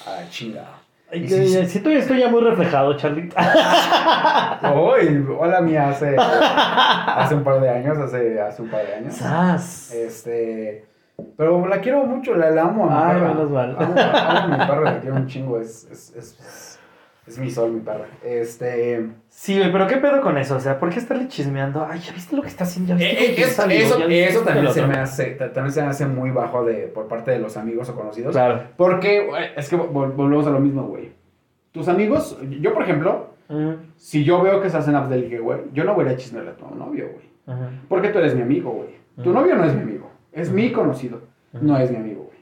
A 0.05 0.21
la 0.21 0.29
chingada. 0.29 0.81
Y 1.11 1.27
si- 1.27 1.65
Siento 1.65 1.89
que 1.89 1.97
estoy 1.99 2.19
ya 2.19 2.27
muy 2.29 2.41
reflejado, 2.41 2.95
Charlie. 2.97 3.29
Uy, 4.75 5.25
hola 5.39 5.61
mía, 5.61 5.89
hace, 5.89 6.15
hace 6.19 7.33
un 7.35 7.43
par 7.43 7.61
de 7.61 7.69
años, 7.69 7.97
hace, 7.97 8.39
hace 8.41 8.61
un 8.61 8.69
par 8.69 8.85
de 8.85 8.93
años. 8.93 9.15
¡Sas! 9.15 9.91
Este, 9.93 10.85
pero 11.35 11.65
la 11.67 11.81
quiero 11.81 12.05
mucho, 12.05 12.35
la, 12.35 12.49
la 12.51 12.63
amo 12.63 12.85
a 12.85 12.89
mi 12.89 12.95
Ay, 12.95 13.13
perra. 13.19 13.27
menos 13.33 13.51
mal. 13.51 13.75
Amo, 13.79 13.93
amo 13.97 14.39
a 14.39 14.47
mi 14.47 14.57
perra, 14.57 14.81
la 14.81 14.99
quiero 14.99 15.15
un 15.15 15.27
chingo, 15.27 15.59
es, 15.59 15.87
es, 15.91 16.13
es, 16.15 16.79
es 17.27 17.37
mi 17.39 17.49
sol, 17.51 17.71
mi 17.71 17.79
perra. 17.81 18.05
Este, 18.23 19.09
Sí, 19.29 19.57
güey, 19.57 19.71
pero 19.71 19.87
¿qué 19.87 19.97
pedo 19.97 20.21
con 20.21 20.37
eso? 20.37 20.55
O 20.55 20.59
sea, 20.59 20.79
¿por 20.79 20.89
qué 20.89 20.99
estarle 20.99 21.27
chismeando? 21.27 21.85
Ay, 21.89 21.99
¿ya 21.99 22.11
viste 22.13 22.35
lo 22.35 22.41
que 22.41 22.47
está 22.47 22.63
haciendo? 22.63 22.93
¿Ya 22.93 22.97
viste 22.97 23.25
eh, 23.25 23.29
lo 23.29 23.35
que 23.35 23.41
eh, 23.41 23.45
eso, 23.45 23.55
saliendo? 23.61 23.85
eso, 23.87 23.99
¿Ya 23.99 24.05
viste 24.07 24.29
eso 24.29 24.39
lo 24.39 24.45
también 24.45 24.73
se 24.73 24.79
otro? 24.81 24.91
me 24.93 24.99
hace, 24.99 25.25
ta- 25.31 25.53
también 25.53 25.73
se 25.73 25.81
me 25.81 25.87
hace 25.89 26.05
muy 26.07 26.31
bajo 26.31 26.63
de, 26.65 26.87
por 26.87 27.07
parte 27.07 27.31
de 27.31 27.39
los 27.39 27.57
amigos 27.57 27.89
o 27.89 27.95
conocidos. 27.95 28.31
Claro. 28.33 28.61
Porque, 28.77 29.25
güey, 29.27 29.45
es 29.55 29.69
que 29.69 29.77
vol- 29.77 30.13
volvemos 30.15 30.47
a 30.47 30.49
lo 30.51 30.59
mismo, 30.59 30.83
güey. 30.83 31.11
Tus 31.71 31.87
amigos, 31.87 32.37
yo 32.59 32.73
por 32.73 32.83
ejemplo, 32.83 33.35
Mm, 33.49 33.93
si 33.95 34.25
yo 34.25 34.41
veo 34.41 34.59
que 34.61 34.69
se 34.69 34.75
hacen 34.75 34.93
apps 34.93 35.09
de 35.09 35.19
ligue, 35.19 35.39
güey, 35.39 35.59
yo 35.71 35.85
no 35.85 35.93
voy 35.93 36.03
a 36.03 36.07
ir 36.09 36.13
a 36.15 36.17
chismearle 36.17 36.51
a 36.51 36.55
tu 36.55 36.65
novio, 36.75 37.05
güey. 37.13 37.25
ajá. 37.47 37.69
Porque 37.87 38.09
tú 38.09 38.19
eres 38.19 38.35
mi 38.35 38.41
amigo, 38.41 38.71
güey. 38.71 38.89
Tu 39.23 39.29
Ujú. 39.29 39.39
novio 39.39 39.55
no 39.55 39.63
es 39.63 39.73
mi 39.73 39.83
amigo. 39.83 40.11
Es 40.37 40.51
mi 40.51 40.71
conocido. 40.71 41.21
No 41.53 41.77
es 41.79 41.89
mi 41.89 41.97
amigo, 41.97 42.23
güey. 42.25 42.37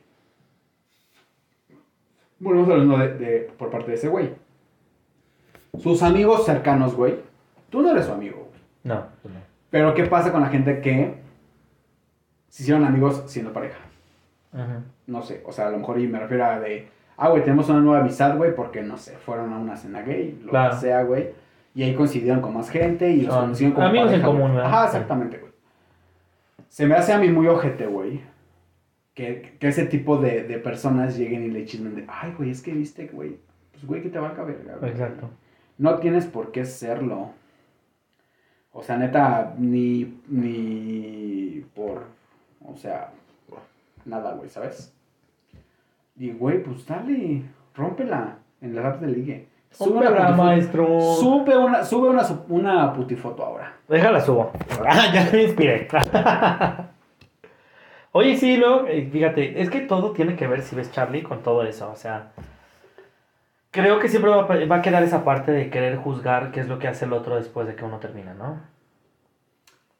Volvemos 2.39 2.68
mismo 2.80 2.98
de, 2.98 3.14
de- 3.18 3.39
por 3.58 3.70
parte 3.70 3.88
de 3.91 3.96
ese 3.98 4.08
güey. 4.10 4.32
Sus 5.80 6.04
amigos 6.04 6.46
cercanos, 6.46 6.96
güey. 6.96 7.16
Tú 7.70 7.82
no 7.82 7.91
eres 7.91 8.06
su 8.06 8.12
amigo, 8.12 8.38
güey. 8.50 8.62
No, 8.84 9.06
pues 9.22 9.34
no. 9.34 9.39
Pero 9.70 9.93
¿qué 9.93 10.04
pasa 10.06 10.32
con 10.32 10.41
la 10.41 10.48
gente 10.50 10.82
que 10.82 11.16
se 12.50 12.64
hicieron 12.64 12.86
amigos 12.86 13.24
siendo 13.28 13.52
pareja? 13.54 13.80
Ajá. 14.54 14.82
No 15.08 15.22
sé. 15.22 15.41
O 15.46 15.52
sea, 15.52 15.68
a 15.68 15.72
lo 15.72 15.78
mejor 15.80 16.00
y 16.00 16.08
me 16.08 16.20
refiero 16.20 16.46
a 16.46 16.60
de... 16.60 16.88
Ah, 17.18 17.30
güey, 17.30 17.43
tenemos 17.43 17.70
una 17.70 17.80
nueva 17.80 18.02
amistad, 18.02 18.36
güey, 18.36 18.54
porque, 18.56 18.82
no 18.82 18.98
sé, 18.98 19.16
fueron 19.18 19.54
a 19.54 19.58
una 19.58 19.78
cena 19.78 20.02
gay, 20.02 20.38
lo 20.43 20.50
Claro. 20.50 20.76
que 20.76 20.82
sea, 20.82 21.04
güey. 21.04 21.30
Y 21.74 21.84
ahí 21.84 21.93
coincidieron 21.96 22.41
con 22.41 22.54
más 22.54 22.70
gente 22.70 23.10
y 23.10 23.22
los 23.22 23.36
Ah, 23.36 23.41
conocieron 23.41 23.74
como 23.76 23.88
amigos 23.88 24.12
en 24.12 24.22
común. 24.22 24.56
¿verdad? 24.56 24.66
Ajá, 24.68 24.86
exactamente, 24.86 25.38
güey. 25.38 25.52
Se 26.76 26.86
me 26.86 26.95
hace 26.95 27.13
a 27.13 27.19
mí 27.19 27.30
muy 27.30 27.47
ojete, 27.47 27.88
güey. 27.88 28.19
Que, 29.13 29.55
que 29.61 29.69
ese 29.69 29.86
tipo 29.86 30.17
de, 30.17 30.43
de 30.43 30.57
personas 30.57 31.17
lleguen 31.17 31.45
y 31.45 31.47
le 31.49 31.63
chismen 31.63 31.95
de, 31.95 32.03
ay, 32.05 32.34
güey, 32.38 32.49
es 32.49 32.61
que 32.61 32.73
viste, 32.73 33.07
güey. 33.07 33.38
Pues, 33.71 33.86
güey, 33.86 34.01
que 34.01 34.09
te 34.09 34.19
valga 34.19 34.43
verga, 34.43 34.76
güey. 34.76 34.91
Exacto. 34.91 35.30
No 35.78 35.99
tienes 35.99 36.26
por 36.26 36.51
qué 36.51 36.65
serlo. 36.65 37.30
O 38.73 38.84
sea, 38.84 38.97
neta, 38.97 39.55
ni, 39.57 40.19
ni 40.28 41.65
por, 41.73 42.07
o 42.65 42.76
sea, 42.76 43.09
nada, 44.03 44.34
güey, 44.34 44.49
¿sabes? 44.49 44.93
Y, 46.17 46.32
güey, 46.32 46.61
pues 46.61 46.86
dale, 46.86 47.43
rómpela 47.73 48.39
en 48.59 48.76
las 48.76 48.84
apps 48.84 48.99
de 48.99 49.07
ligue. 49.07 49.47
Sube 49.78 50.07
una, 50.07 50.30
maestro. 50.30 50.99
sube 51.19 51.57
una, 51.57 51.84
sube 51.84 52.09
una, 52.09 52.23
una 52.47 52.93
putifoto 52.93 53.43
ahora. 53.43 53.73
Déjala 53.88 54.21
subo. 54.21 54.51
Ah, 54.88 55.11
ya 55.13 55.30
me 55.32 55.43
inspiré. 55.43 55.88
Oye, 58.13 58.38
sí, 58.38 58.55
luego, 58.55 58.88
eh, 58.88 59.09
fíjate, 59.11 59.61
es 59.61 59.69
que 59.69 59.82
todo 59.82 60.11
tiene 60.11 60.38
que 60.38 60.47
ver, 60.47 60.61
si 60.61 60.76
ves 60.76 60.91
Charlie, 60.91 61.23
con 61.23 61.43
todo 61.43 61.63
eso. 61.63 61.91
O 61.91 61.97
sea, 61.97 62.31
creo 63.72 63.99
que 63.99 64.07
siempre 64.07 64.31
va, 64.31 64.43
va 64.43 64.76
a 64.77 64.81
quedar 64.81 65.03
esa 65.03 65.26
parte 65.26 65.52
de 65.52 65.69
querer 65.69 65.97
juzgar 65.97 66.52
qué 66.52 66.61
es 66.61 66.69
lo 66.69 66.80
que 66.80 66.88
hace 66.88 67.03
el 67.03 67.11
otro 67.11 67.35
después 67.35 67.68
de 67.68 67.76
que 67.76 67.84
uno 67.84 67.97
termina, 67.99 68.34
¿no? 68.34 68.61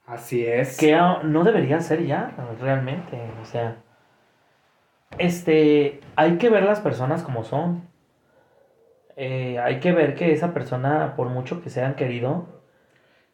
Así 0.07 0.45
es. 0.45 0.77
Que 0.77 0.93
ah, 0.95 1.19
no 1.23 1.43
debería 1.43 1.81
ser 1.81 2.06
ya, 2.06 2.31
realmente. 2.61 3.19
O 3.41 3.45
sea, 3.45 3.77
este, 5.18 5.99
hay 6.15 6.38
que 6.38 6.49
ver 6.49 6.64
las 6.64 6.80
personas 6.80 7.23
como 7.23 7.43
son. 7.43 7.84
Eh, 9.18 9.58
hay 9.60 9.80
que 9.80 9.92
ver 9.92 10.16
que 10.16 10.32
esa 10.34 10.54
persona, 10.54 11.16
por 11.16 11.30
mucho 11.30 11.62
que 11.62 11.70
sean 11.70 11.96
querido, 11.96 12.48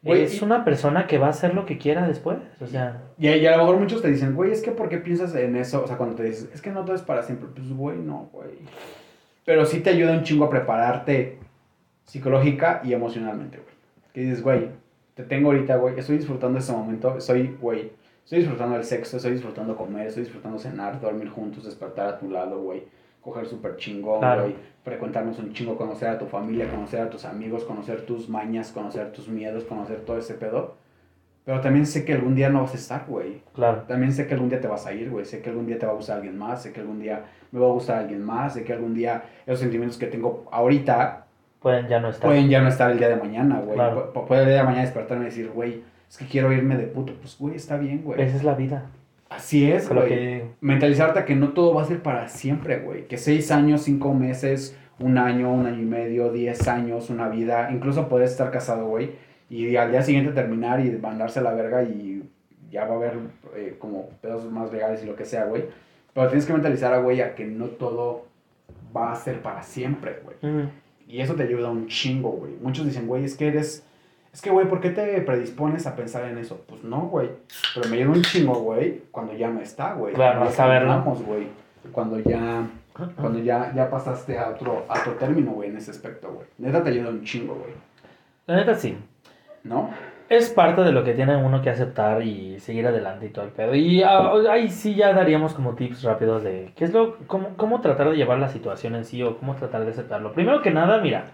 Güey, 0.04 0.24
es 0.24 0.42
y- 0.42 0.44
una 0.46 0.64
persona 0.66 1.06
que 1.08 1.18
va 1.18 1.28
a 1.28 1.32
hacer 1.32 1.54
lo 1.54 1.66
que 1.66 1.78
quiera 1.78 2.08
después. 2.08 2.38
O 2.60 2.68
sea, 2.68 3.02
Y, 3.18 3.30
y 3.30 3.46
a 3.46 3.52
lo 3.52 3.64
mejor 3.64 3.78
muchos 3.78 4.02
te 4.02 4.10
dicen, 4.10 4.36
güey, 4.36 4.52
es 4.52 4.62
que 4.62 4.72
¿por 4.72 4.90
qué 4.90 4.98
piensas 4.98 5.34
en 5.36 5.56
eso? 5.56 5.84
O 5.84 5.88
sea, 5.88 5.98
cuando 5.98 6.16
te 6.16 6.24
dices, 6.24 6.50
es 6.54 6.62
que 6.62 6.72
no 6.72 6.84
todo 6.86 6.96
es 6.96 7.02
para 7.04 7.24
siempre. 7.24 7.50
Pues, 7.54 7.72
güey, 7.72 7.98
no, 8.00 8.30
güey. 8.32 8.50
Pero 9.46 9.66
sí 9.66 9.80
te 9.82 9.90
ayuda 9.92 10.14
un 10.14 10.24
chingo 10.24 10.46
a 10.46 10.50
prepararte 10.50 11.38
psicológica 12.06 12.82
y 12.84 12.94
emocionalmente, 12.94 13.58
güey. 13.58 13.76
Que 14.14 14.22
dices, 14.22 14.42
güey, 14.44 14.70
te 15.16 15.24
tengo 15.24 15.50
ahorita, 15.52 15.76
güey, 15.78 15.98
estoy 16.00 16.18
disfrutando 16.18 16.60
ese 16.60 16.72
momento. 16.72 17.20
Soy, 17.22 17.56
güey, 17.62 17.92
Estoy 18.24 18.40
disfrutando 18.40 18.76
el 18.78 18.84
sexo, 18.84 19.18
estoy 19.18 19.32
disfrutando 19.34 19.76
comer, 19.76 20.08
estoy 20.08 20.24
disfrutando 20.24 20.58
cenar, 20.60 21.02
dormir 21.02 21.28
juntos, 21.30 21.66
despertar 21.66 22.08
a 22.08 22.18
tu 22.20 22.30
lado, 22.30 22.62
güey. 22.62 22.84
Coger 23.22 23.46
súper 23.46 23.76
chingón, 23.78 24.20
Claro. 24.20 24.44
güey. 24.44 24.56
Frecuentarnos 24.84 25.38
un 25.40 25.54
chingo, 25.54 25.78
conocer 25.78 26.10
a 26.10 26.18
tu 26.18 26.26
familia, 26.26 26.70
conocer 26.70 27.02
a 27.02 27.10
tus 27.10 27.24
amigos, 27.26 27.64
conocer 27.66 28.02
tus 28.06 28.28
mañas, 28.30 28.72
conocer 28.72 29.12
tus 29.12 29.28
miedos, 29.28 29.64
conocer 29.66 29.98
todo 30.06 30.18
ese 30.18 30.34
pedo. 30.34 30.76
Pero 31.46 31.60
también 31.62 31.86
sé 31.86 32.04
que 32.06 32.14
algún 32.14 32.34
día 32.36 32.50
no 32.50 32.62
vas 32.62 32.74
a 32.74 32.78
estar, 32.78 33.06
güey. 33.08 33.42
Claro. 33.54 33.84
También 33.88 34.12
sé 34.12 34.28
que 34.28 34.34
algún 34.34 34.50
día 34.50 34.60
te 34.62 34.68
vas 34.68 34.86
a 34.88 34.94
ir, 34.94 35.10
güey. 35.10 35.26
Sé 35.26 35.42
que 35.42 35.50
algún 35.50 35.66
día 35.68 35.78
te 35.78 35.86
va 35.86 35.92
a 35.92 35.96
gustar 35.96 36.18
alguien 36.18 36.38
más. 36.38 36.62
Sé 36.64 36.72
que 36.72 36.80
algún 36.82 37.00
día 37.00 37.26
me 37.52 37.60
va 37.60 37.68
a 37.68 37.72
gustar 37.72 37.98
alguien 38.00 38.24
más. 38.24 38.54
Sé 38.54 38.64
que 38.64 38.74
algún 38.74 38.94
día 38.94 39.24
esos 39.46 39.60
sentimientos 39.60 39.98
que 40.00 40.08
tengo 40.08 40.48
ahorita 40.52 41.26
Pueden 41.60 41.88
ya 41.88 42.00
no 42.00 42.10
estar. 42.10 42.28
pueden 42.28 42.50
ya 42.50 42.62
no 42.62 42.70
estar 42.70 42.90
el 42.92 42.98
día 42.98 43.10
de 43.10 43.16
mañana, 43.18 43.60
güey. 43.60 43.76
Claro. 43.76 44.12
Pu- 44.14 44.26
Puede 44.26 44.42
el 44.44 44.48
día 44.50 44.58
de 44.58 44.64
mañana 44.64 44.82
despertarme 44.84 45.24
y 45.26 45.30
decir, 45.30 45.50
güey, 45.50 45.84
es 46.10 46.18
que 46.18 46.26
quiero 46.26 46.52
irme 46.54 46.76
de 46.78 46.88
puto. 46.88 47.14
Pues, 47.20 47.38
güey, 47.38 47.56
está 47.56 47.78
bien, 47.78 48.02
güey. 48.04 48.20
Esa 48.22 48.36
es 48.38 48.44
la 48.44 48.54
vida. 48.56 48.86
Así 49.32 49.72
es, 49.72 49.88
güey. 49.90 50.10
que- 50.10 50.46
Mentalizarte 50.62 51.20
a 51.20 51.26
que 51.26 51.36
no 51.36 51.50
todo 51.54 51.74
va 51.74 51.84
a 51.84 51.86
ser 51.86 52.04
para 52.04 52.28
siempre, 52.28 52.80
güey. 52.80 53.08
Que 53.08 53.18
seis 53.18 53.50
años, 53.52 53.82
cinco 53.84 54.14
meses, 54.14 54.78
un 55.00 55.18
año, 55.18 55.52
un 55.54 55.66
año 55.66 55.82
y 55.82 55.86
medio, 55.86 56.32
diez 56.32 56.68
años, 56.68 57.10
una 57.10 57.30
vida. 57.30 57.70
Incluso 57.72 58.10
puedes 58.10 58.32
estar 58.32 58.52
casado, 58.52 58.88
güey. 58.88 59.12
Y 59.50 59.76
al 59.78 59.92
día 59.92 60.02
siguiente 60.02 60.32
terminar 60.32 60.86
y 60.86 60.92
mandarse 60.92 61.40
a 61.40 61.44
la 61.44 61.54
verga 61.54 61.82
y 61.84 62.24
ya 62.70 62.86
va 62.86 62.94
a 62.94 62.98
haber 62.98 63.14
eh, 63.56 63.76
como 63.80 64.10
pedos 64.22 64.50
más 64.52 64.72
legales 64.72 65.04
y 65.04 65.08
lo 65.08 65.16
que 65.16 65.26
sea, 65.26 65.46
güey. 65.46 65.64
Pero 66.14 66.28
tienes 66.28 66.46
que 66.46 66.54
mentalizar 66.54 66.94
a, 66.94 67.00
güey, 67.00 67.22
a 67.22 67.36
que 67.36 67.46
no 67.46 67.66
todo 67.68 68.26
va 68.96 69.12
a 69.14 69.16
ser 69.16 69.42
para 69.42 69.64
siempre, 69.64 70.18
güey. 70.24 70.36
Mm, 70.54 70.70
Y 71.08 71.22
eso 71.22 71.36
te 71.36 71.44
ayuda 71.44 71.70
un 71.70 71.88
chingo, 71.88 72.32
güey. 72.32 72.54
Muchos 72.62 72.86
dicen, 72.86 73.08
güey, 73.08 73.24
es 73.24 73.36
que 73.36 73.48
eres... 73.48 73.86
Es 74.34 74.42
que, 74.42 74.50
güey, 74.50 74.68
¿por 74.68 74.80
qué 74.80 74.92
te 74.92 75.20
predispones 75.22 75.86
a 75.88 75.96
pensar 75.96 76.26
en 76.26 76.38
eso? 76.38 76.64
Pues 76.68 76.84
no, 76.84 77.02
güey. 77.02 77.30
Pero 77.76 77.90
me 77.90 77.98
ayuda 77.98 78.12
un 78.12 78.22
chingo, 78.22 78.54
güey, 78.56 79.02
cuando 79.12 79.34
ya 79.34 79.50
no 79.50 79.60
está, 79.60 79.94
güey. 79.94 80.14
Claro, 80.14 80.40
Cuando 80.40 80.48
a 80.48 80.52
ya 80.52 80.58
saberlo. 80.58 80.88
terminamos, 80.90 81.24
güey. 81.24 81.48
Cuando 81.92 82.20
ya... 82.20 82.68
Cuando 83.20 83.40
ya, 83.40 83.74
ya 83.74 83.90
pasaste 83.90 84.38
a 84.38 84.50
otro, 84.50 84.86
a 84.88 85.00
otro 85.00 85.14
término, 85.14 85.52
güey, 85.52 85.70
en 85.70 85.78
ese 85.78 85.92
aspecto, 85.92 86.30
güey. 86.32 86.46
Neta 86.58 86.84
te 86.84 86.90
ayuda 86.90 87.10
un 87.10 87.24
chingo, 87.24 87.56
güey. 87.56 87.72
La 88.48 88.58
neta 88.58 88.76
sí. 88.76 88.98
¿No? 89.64 89.90
Es 90.30 90.50
parte 90.50 90.82
de 90.82 90.92
lo 90.92 91.04
que 91.04 91.14
tiene 91.14 91.36
uno 91.36 91.62
que 91.62 91.70
aceptar 91.70 92.22
y 92.22 92.60
seguir 92.60 92.86
adelante 92.88 93.26
y 93.26 93.30
todo 93.30 93.46
el 93.46 93.52
pedo. 93.52 93.76
Y 93.76 94.04
ah, 94.04 94.32
ahí 94.50 94.70
sí 94.70 94.96
ya 94.96 95.14
daríamos 95.14 95.54
como 95.54 95.76
tips 95.76 96.04
rápidos 96.04 96.44
de 96.44 96.72
qué 96.76 96.86
es 96.86 96.94
lo, 96.94 97.18
cómo, 97.28 97.50
cómo 97.58 97.82
tratar 97.82 98.10
de 98.10 98.18
llevar 98.18 98.40
la 98.40 98.50
situación 98.50 98.96
en 98.96 99.06
sí 99.06 99.24
o 99.24 99.38
cómo 99.38 99.56
tratar 99.56 99.84
de 99.84 99.92
aceptarlo. 99.92 100.34
Primero 100.34 100.62
que 100.62 100.72
nada, 100.72 101.00
mira, 101.02 101.26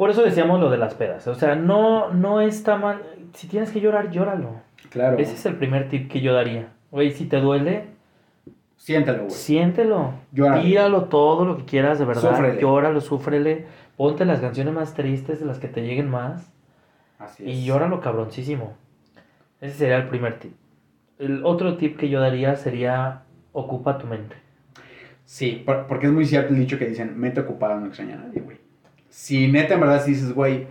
por 0.00 0.08
eso 0.08 0.22
decíamos 0.22 0.58
lo 0.60 0.70
de 0.70 0.78
las 0.78 0.94
pedas. 0.94 1.26
O 1.28 1.34
sea, 1.34 1.56
no, 1.56 2.10
no 2.10 2.40
está 2.40 2.76
mal. 2.76 3.02
Si 3.34 3.46
tienes 3.48 3.70
que 3.70 3.82
llorar, 3.82 4.10
llóralo. 4.10 4.54
Claro. 4.88 5.18
Ese 5.18 5.34
es 5.34 5.44
el 5.44 5.56
primer 5.56 5.90
tip 5.90 6.10
que 6.10 6.22
yo 6.22 6.32
daría. 6.32 6.68
Güey, 6.90 7.10
si 7.12 7.26
te 7.26 7.36
duele, 7.38 7.84
Siéntelo, 8.78 9.18
güey. 9.24 9.30
siéntelo. 9.30 10.14
Llóralo. 10.32 10.62
Tíralo 10.62 11.04
todo 11.04 11.44
lo 11.44 11.58
que 11.58 11.66
quieras, 11.66 11.98
de 11.98 12.06
verdad. 12.06 12.30
Súfrele. 12.30 12.60
Llóralo, 12.62 13.00
súfrele. 13.02 13.66
Ponte 13.98 14.24
las 14.24 14.40
canciones 14.40 14.72
más 14.72 14.94
tristes 14.94 15.38
de 15.38 15.44
las 15.44 15.58
que 15.58 15.68
te 15.68 15.82
lleguen 15.82 16.08
más. 16.08 16.50
Así 17.18 17.42
es. 17.44 17.48
Y 17.58 17.64
llóralo 17.66 18.00
cabroncísimo. 18.00 18.72
Ese 19.60 19.74
sería 19.74 19.98
el 19.98 20.08
primer 20.08 20.38
tip. 20.38 20.54
El 21.18 21.44
otro 21.44 21.76
tip 21.76 21.98
que 21.98 22.08
yo 22.08 22.20
daría 22.22 22.56
sería 22.56 23.24
ocupa 23.52 23.98
tu 23.98 24.06
mente. 24.06 24.36
Sí, 25.26 25.62
por- 25.66 25.86
porque 25.86 26.06
es 26.06 26.12
muy 26.12 26.24
cierto 26.24 26.54
el 26.54 26.58
dicho 26.58 26.78
que 26.78 26.86
dicen, 26.86 27.20
mente 27.20 27.40
ocupada 27.42 27.76
no 27.78 27.86
extraña 27.88 28.14
a 28.14 28.24
nadie, 28.26 28.40
güey. 28.40 28.59
Si 29.10 29.46
neta 29.50 29.74
en 29.74 29.80
verdad 29.80 30.02
si 30.02 30.12
dices, 30.12 30.32
güey, 30.32 30.66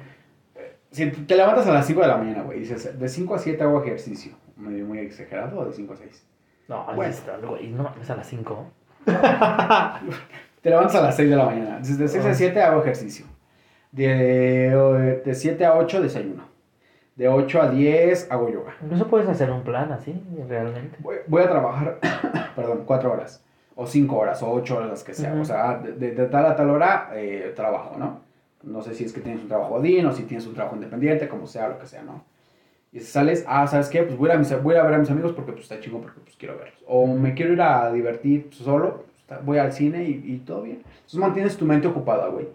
si 0.91 1.05
te 1.11 1.35
levantas 1.35 1.67
a 1.67 1.73
las 1.73 1.85
5 1.85 2.01
de 2.01 2.07
la 2.07 2.17
mañana, 2.17 2.41
güey, 2.41 2.59
dices, 2.61 2.97
de 2.99 3.07
5 3.09 3.35
a 3.35 3.39
7 3.39 3.61
hago 3.63 3.83
ejercicio, 3.83 4.31
muy, 4.55 4.81
muy 4.81 4.99
exagerado, 4.99 5.59
o 5.59 5.65
de 5.65 5.73
5 5.73 5.93
a 5.93 5.97
6. 5.97 6.25
No, 6.67 6.85
Bueno. 6.95 7.03
está, 7.11 7.37
güey, 7.37 7.67
no, 7.69 7.93
es 8.01 8.09
a 8.09 8.15
las 8.15 8.27
5. 8.27 8.65
Te 10.61 10.69
levantas 10.69 10.95
a 10.95 11.01
las 11.01 11.15
6 11.15 11.29
de 11.29 11.35
la 11.35 11.45
mañana, 11.45 11.79
dices, 11.79 11.97
de 11.97 12.07
6 12.07 12.25
a 12.25 12.29
Ah. 12.29 12.33
7 12.33 12.61
hago 12.61 12.81
ejercicio, 12.81 13.25
de, 13.91 15.21
de 15.25 15.35
7 15.35 15.65
a 15.65 15.75
8 15.75 16.01
desayuno, 16.01 16.43
de 17.15 17.27
8 17.27 17.61
a 17.61 17.69
10 17.69 18.31
hago 18.31 18.49
yoga. 18.49 18.73
Incluso 18.83 19.07
puedes 19.07 19.27
hacer 19.29 19.51
un 19.51 19.63
plan 19.63 19.91
así, 19.91 20.21
realmente. 20.47 20.97
Voy, 20.99 21.17
voy 21.27 21.43
a 21.43 21.49
trabajar, 21.49 21.99
perdón, 22.55 22.83
4 22.85 23.11
horas, 23.11 23.43
o 23.75 23.85
5 23.87 24.17
horas, 24.17 24.43
o 24.43 24.51
8 24.51 24.77
horas, 24.77 24.89
las 24.89 25.03
que 25.03 25.13
sea. 25.13 25.31
Ujú. 25.31 25.41
O 25.41 25.45
sea, 25.45 25.77
de, 25.77 25.93
de- 25.93 26.11
de 26.11 26.25
tal 26.27 26.45
a 26.45 26.55
tal 26.55 26.69
hora 26.71 27.09
eh, 27.13 27.53
trabajo, 27.55 27.95
¿no? 27.97 28.21
No 28.63 28.81
sé 28.81 28.93
si 28.93 29.05
es 29.05 29.13
que 29.13 29.21
tienes 29.21 29.41
un 29.41 29.47
trabajo 29.47 29.81
DIN 29.81 30.05
o 30.05 30.11
si 30.11 30.23
tienes 30.23 30.45
un 30.47 30.53
trabajo 30.53 30.75
independiente, 30.75 31.27
como 31.29 31.47
sea, 31.47 31.69
lo 31.69 31.79
que 31.79 31.87
sea, 31.87 32.03
¿no? 32.03 32.23
Y 32.91 32.99
si 32.99 33.05
sales, 33.05 33.45
ah, 33.47 33.67
¿sabes 33.67 33.87
qué? 33.89 34.03
Pues 34.03 34.17
voy 34.17 34.31
a, 34.31 34.37
mis- 34.37 34.63
voy 34.63 34.75
a 34.75 34.83
ver 34.83 34.95
a 34.95 34.97
mis 34.97 35.09
amigos 35.11 35.31
porque 35.33 35.51
pues 35.51 35.63
está 35.63 35.79
chingo, 35.79 36.01
porque 36.01 36.19
pues 36.21 36.35
quiero 36.35 36.57
verlos. 36.57 36.83
O 36.87 37.05
me 37.07 37.33
quiero 37.35 37.53
ir 37.53 37.61
a 37.61 37.91
divertir 37.91 38.47
solo, 38.51 39.05
pues, 39.27 39.45
voy 39.45 39.57
al 39.59 39.71
cine 39.71 40.03
y, 40.05 40.21
y 40.25 40.37
todo 40.39 40.63
bien. 40.63 40.81
Entonces 40.95 41.19
mantienes 41.19 41.55
tu 41.57 41.65
mente 41.65 41.87
ocupada, 41.87 42.27
güey. 42.29 42.47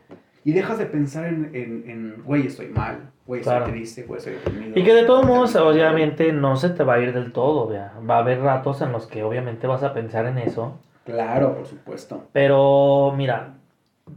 Y 0.44 0.52
dejas 0.52 0.76
de 0.78 0.86
pensar 0.86 1.24
en, 1.26 1.50
en, 1.54 1.88
en, 1.88 2.22
güey, 2.24 2.48
estoy 2.48 2.66
mal, 2.68 3.10
güey, 3.26 3.40
estoy 3.40 3.56
Claro. 3.56 3.70
triste, 3.72 4.02
güey, 4.02 4.18
estoy 4.18 4.34
deprimido. 4.34 4.78
Y 4.78 4.84
que 4.84 4.92
de 4.92 5.04
todos 5.04 5.24
modos, 5.24 5.54
obviamente, 5.56 6.32
no 6.32 6.56
se 6.56 6.68
te 6.70 6.82
va 6.84 6.94
a 6.94 7.00
ir 7.00 7.14
del 7.14 7.32
todo, 7.32 7.68
vea. 7.68 7.94
Va 8.08 8.16
a 8.16 8.18
haber 8.18 8.40
ratos 8.40 8.82
en 8.82 8.92
los 8.92 9.06
que 9.06 9.22
obviamente 9.22 9.66
vas 9.66 9.82
a 9.84 9.94
pensar 9.94 10.26
en 10.26 10.36
eso. 10.38 10.80
Claro, 11.04 11.54
por 11.54 11.66
supuesto. 11.66 12.24
Pero 12.32 13.12
mira, 13.16 13.54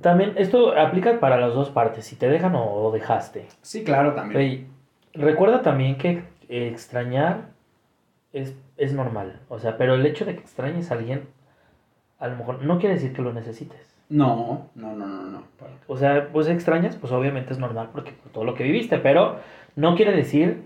también 0.01 0.33
esto 0.37 0.77
aplica 0.77 1.19
para 1.19 1.37
las 1.37 1.53
dos 1.53 1.69
partes, 1.69 2.05
si 2.05 2.15
te 2.15 2.27
dejan 2.27 2.53
o, 2.55 2.91
dejaste. 2.91 3.47
Sí, 3.61 3.83
claro, 3.83 4.13
también. 4.13 4.67
Recuerda 5.13 5.61
también 5.61 5.97
que 5.97 6.23
extrañar 6.49 7.49
es, 8.33 8.55
es 8.77 8.93
normal. 8.93 9.39
O 9.49 9.59
sea, 9.59 9.77
pero 9.77 9.95
el 9.95 10.05
hecho 10.05 10.25
de 10.25 10.35
que 10.35 10.41
extrañes 10.41 10.91
a 10.91 10.95
alguien, 10.95 11.27
a 12.19 12.27
lo 12.27 12.35
mejor 12.37 12.63
no 12.63 12.79
quiere 12.79 12.95
decir 12.95 13.13
que 13.13 13.21
lo 13.21 13.33
necesites. 13.33 13.95
No, 14.09 14.69
no, 14.75 14.95
no, 14.95 15.05
no, 15.05 15.23
no. 15.23 15.43
O 15.87 15.97
sea, 15.97 16.29
pues 16.31 16.47
extrañas, 16.47 16.95
pues 16.95 17.11
obviamente 17.11 17.53
es 17.53 17.59
normal 17.59 17.89
porque 17.91 18.11
por 18.11 18.31
todo 18.31 18.43
lo 18.45 18.53
que 18.53 18.63
viviste, 18.63 18.99
pero 18.99 19.39
no 19.75 19.95
quiere 19.95 20.15
decir 20.15 20.63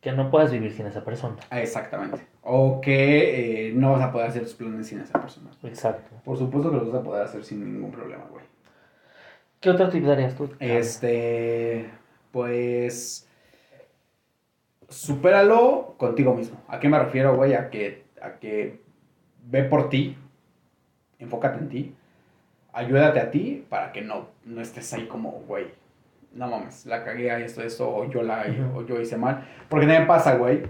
que 0.00 0.12
no 0.12 0.30
puedas 0.30 0.50
vivir 0.50 0.72
sin 0.72 0.86
esa 0.86 1.04
persona. 1.04 1.36
Ah, 1.50 1.60
Exactamente. 1.60 2.26
O 2.42 2.80
que 2.80 3.68
eh, 3.68 3.72
no 3.72 3.92
vas 3.92 4.02
a 4.02 4.12
poder 4.12 4.28
hacer 4.28 4.42
tus 4.42 4.54
planes 4.54 4.88
sin 4.88 5.00
esa 5.00 5.18
persona. 5.20 5.50
Exacto. 5.62 6.10
Por 6.24 6.36
supuesto 6.36 6.70
que 6.70 6.76
los 6.76 6.92
vas 6.92 7.00
a 7.00 7.04
poder 7.04 7.22
hacer 7.24 7.44
sin 7.44 7.64
ningún 7.64 7.90
problema, 7.90 8.24
güey. 8.30 8.44
¿Qué 9.64 9.70
otro 9.70 9.88
tip 9.88 10.04
darías 10.04 10.34
tú? 10.34 10.50
Este, 10.60 11.90
pues, 12.32 13.26
supéralo 14.90 15.94
contigo 15.96 16.34
mismo. 16.34 16.62
¿A 16.68 16.78
qué 16.78 16.90
me 16.90 16.98
refiero, 16.98 17.34
güey? 17.34 17.54
A 17.54 17.70
que, 17.70 18.04
a 18.20 18.32
que 18.32 18.82
ve 19.42 19.64
por 19.64 19.88
ti, 19.88 20.18
enfócate 21.18 21.60
en 21.60 21.68
ti, 21.70 21.94
ayúdate 22.74 23.20
a 23.20 23.30
ti 23.30 23.64
para 23.70 23.90
que 23.90 24.02
no, 24.02 24.28
no 24.44 24.60
estés 24.60 24.92
ahí 24.92 25.06
como, 25.06 25.30
güey, 25.48 25.68
no 26.34 26.46
mames, 26.46 26.84
la 26.84 27.02
cagué 27.02 27.30
a 27.30 27.38
esto, 27.38 27.62
esto, 27.62 27.88
o 27.88 28.04
yo, 28.10 28.22
la, 28.22 28.44
o 28.74 28.84
yo 28.84 29.00
hice 29.00 29.16
mal. 29.16 29.48
Porque 29.70 29.86
también 29.86 30.06
pasa, 30.06 30.36
güey, 30.36 30.64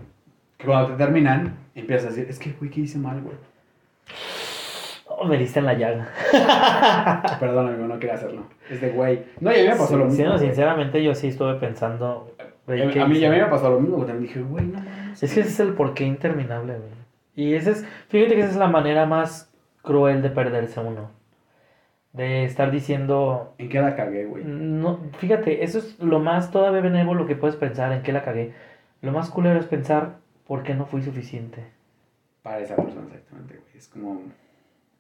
que 0.57 0.67
cuando 0.67 0.93
te 0.93 0.99
terminan, 0.99 1.59
empiezas 1.75 2.07
a 2.07 2.09
decir, 2.11 2.27
es 2.31 2.39
que, 2.39 2.53
güey, 2.53 2.71
¿qué 2.71 2.83
hice 2.83 2.99
mal, 2.99 3.21
güey? 3.23 3.37
Me 5.27 5.39
diste 5.39 5.59
en 5.61 5.67
la 5.67 5.75
llaga. 5.75 6.09
Perdóname, 7.41 7.87
no 7.89 7.99
quería 7.99 8.15
hacerlo. 8.15 8.43
Es 8.71 8.81
de, 8.81 8.91
güey. 8.91 9.25
No, 9.41 9.53
y 9.53 9.57
a 9.61 9.63
mí 9.63 9.69
me 9.69 9.77
pasó 9.77 9.97
lo 9.97 10.07
mismo. 10.07 10.39
Sinceramente, 10.39 11.03
yo 11.03 11.15
sí 11.15 11.29
estuve 11.29 11.55
pensando. 11.55 12.35
güey, 12.67 12.83
A, 12.83 12.91
¿qué 12.91 13.01
a 13.01 13.07
mí, 13.07 13.17
hice? 13.17 13.27
a 13.27 13.31
mí 13.31 13.37
me 13.39 13.47
pasó 13.47 13.71
lo 13.71 13.81
mismo. 13.81 13.99
También 13.99 14.23
dije, 14.23 14.41
güey, 14.43 14.67
no. 14.67 14.79
Es 15.13 15.21
que 15.21 15.41
ese 15.41 15.49
es 15.49 15.61
el 15.61 15.75
porqué 15.75 16.05
interminable, 16.05 16.75
güey. 16.79 16.91
Y 17.37 17.55
ese 17.55 17.73
es, 17.73 17.85
fíjate 18.09 18.35
que 18.35 18.41
esa 18.41 18.51
es 18.51 18.57
la 18.57 18.69
manera 18.69 19.07
más 19.07 19.53
cruel 19.83 20.23
de 20.23 20.31
perderse 20.31 20.81
uno. 20.81 21.11
De 22.13 22.45
estar 22.45 22.71
diciendo, 22.71 23.55
¿En 23.59 23.69
qué 23.69 23.81
la 23.81 23.97
cagué, 23.97 24.25
güey? 24.25 24.45
no, 24.45 25.01
fíjate, 25.19 25.65
eso 25.65 25.79
es 25.79 25.99
lo 25.99 26.21
más 26.21 26.53
todavía 26.53 26.81
benévolo 26.81 27.27
que 27.27 27.35
puedes 27.35 27.57
pensar, 27.57 27.91
en 27.93 28.03
qué 28.03 28.13
la 28.13 28.23
cagué. 28.23 28.53
Lo 29.03 29.11
más 29.11 29.31
culero 29.31 29.59
es 29.59 29.67
pensar, 29.67 30.19
¿por 30.47 30.63
qué 30.63 30.75
no 30.75 30.87
fui 30.87 31.03
suficiente? 31.03 31.65
Para 32.43 32.61
esa 32.61 32.77
persona, 32.77 33.07
exactamente, 33.09 33.55
güey. 33.57 33.77
Es 33.77 33.89
como, 33.89 34.23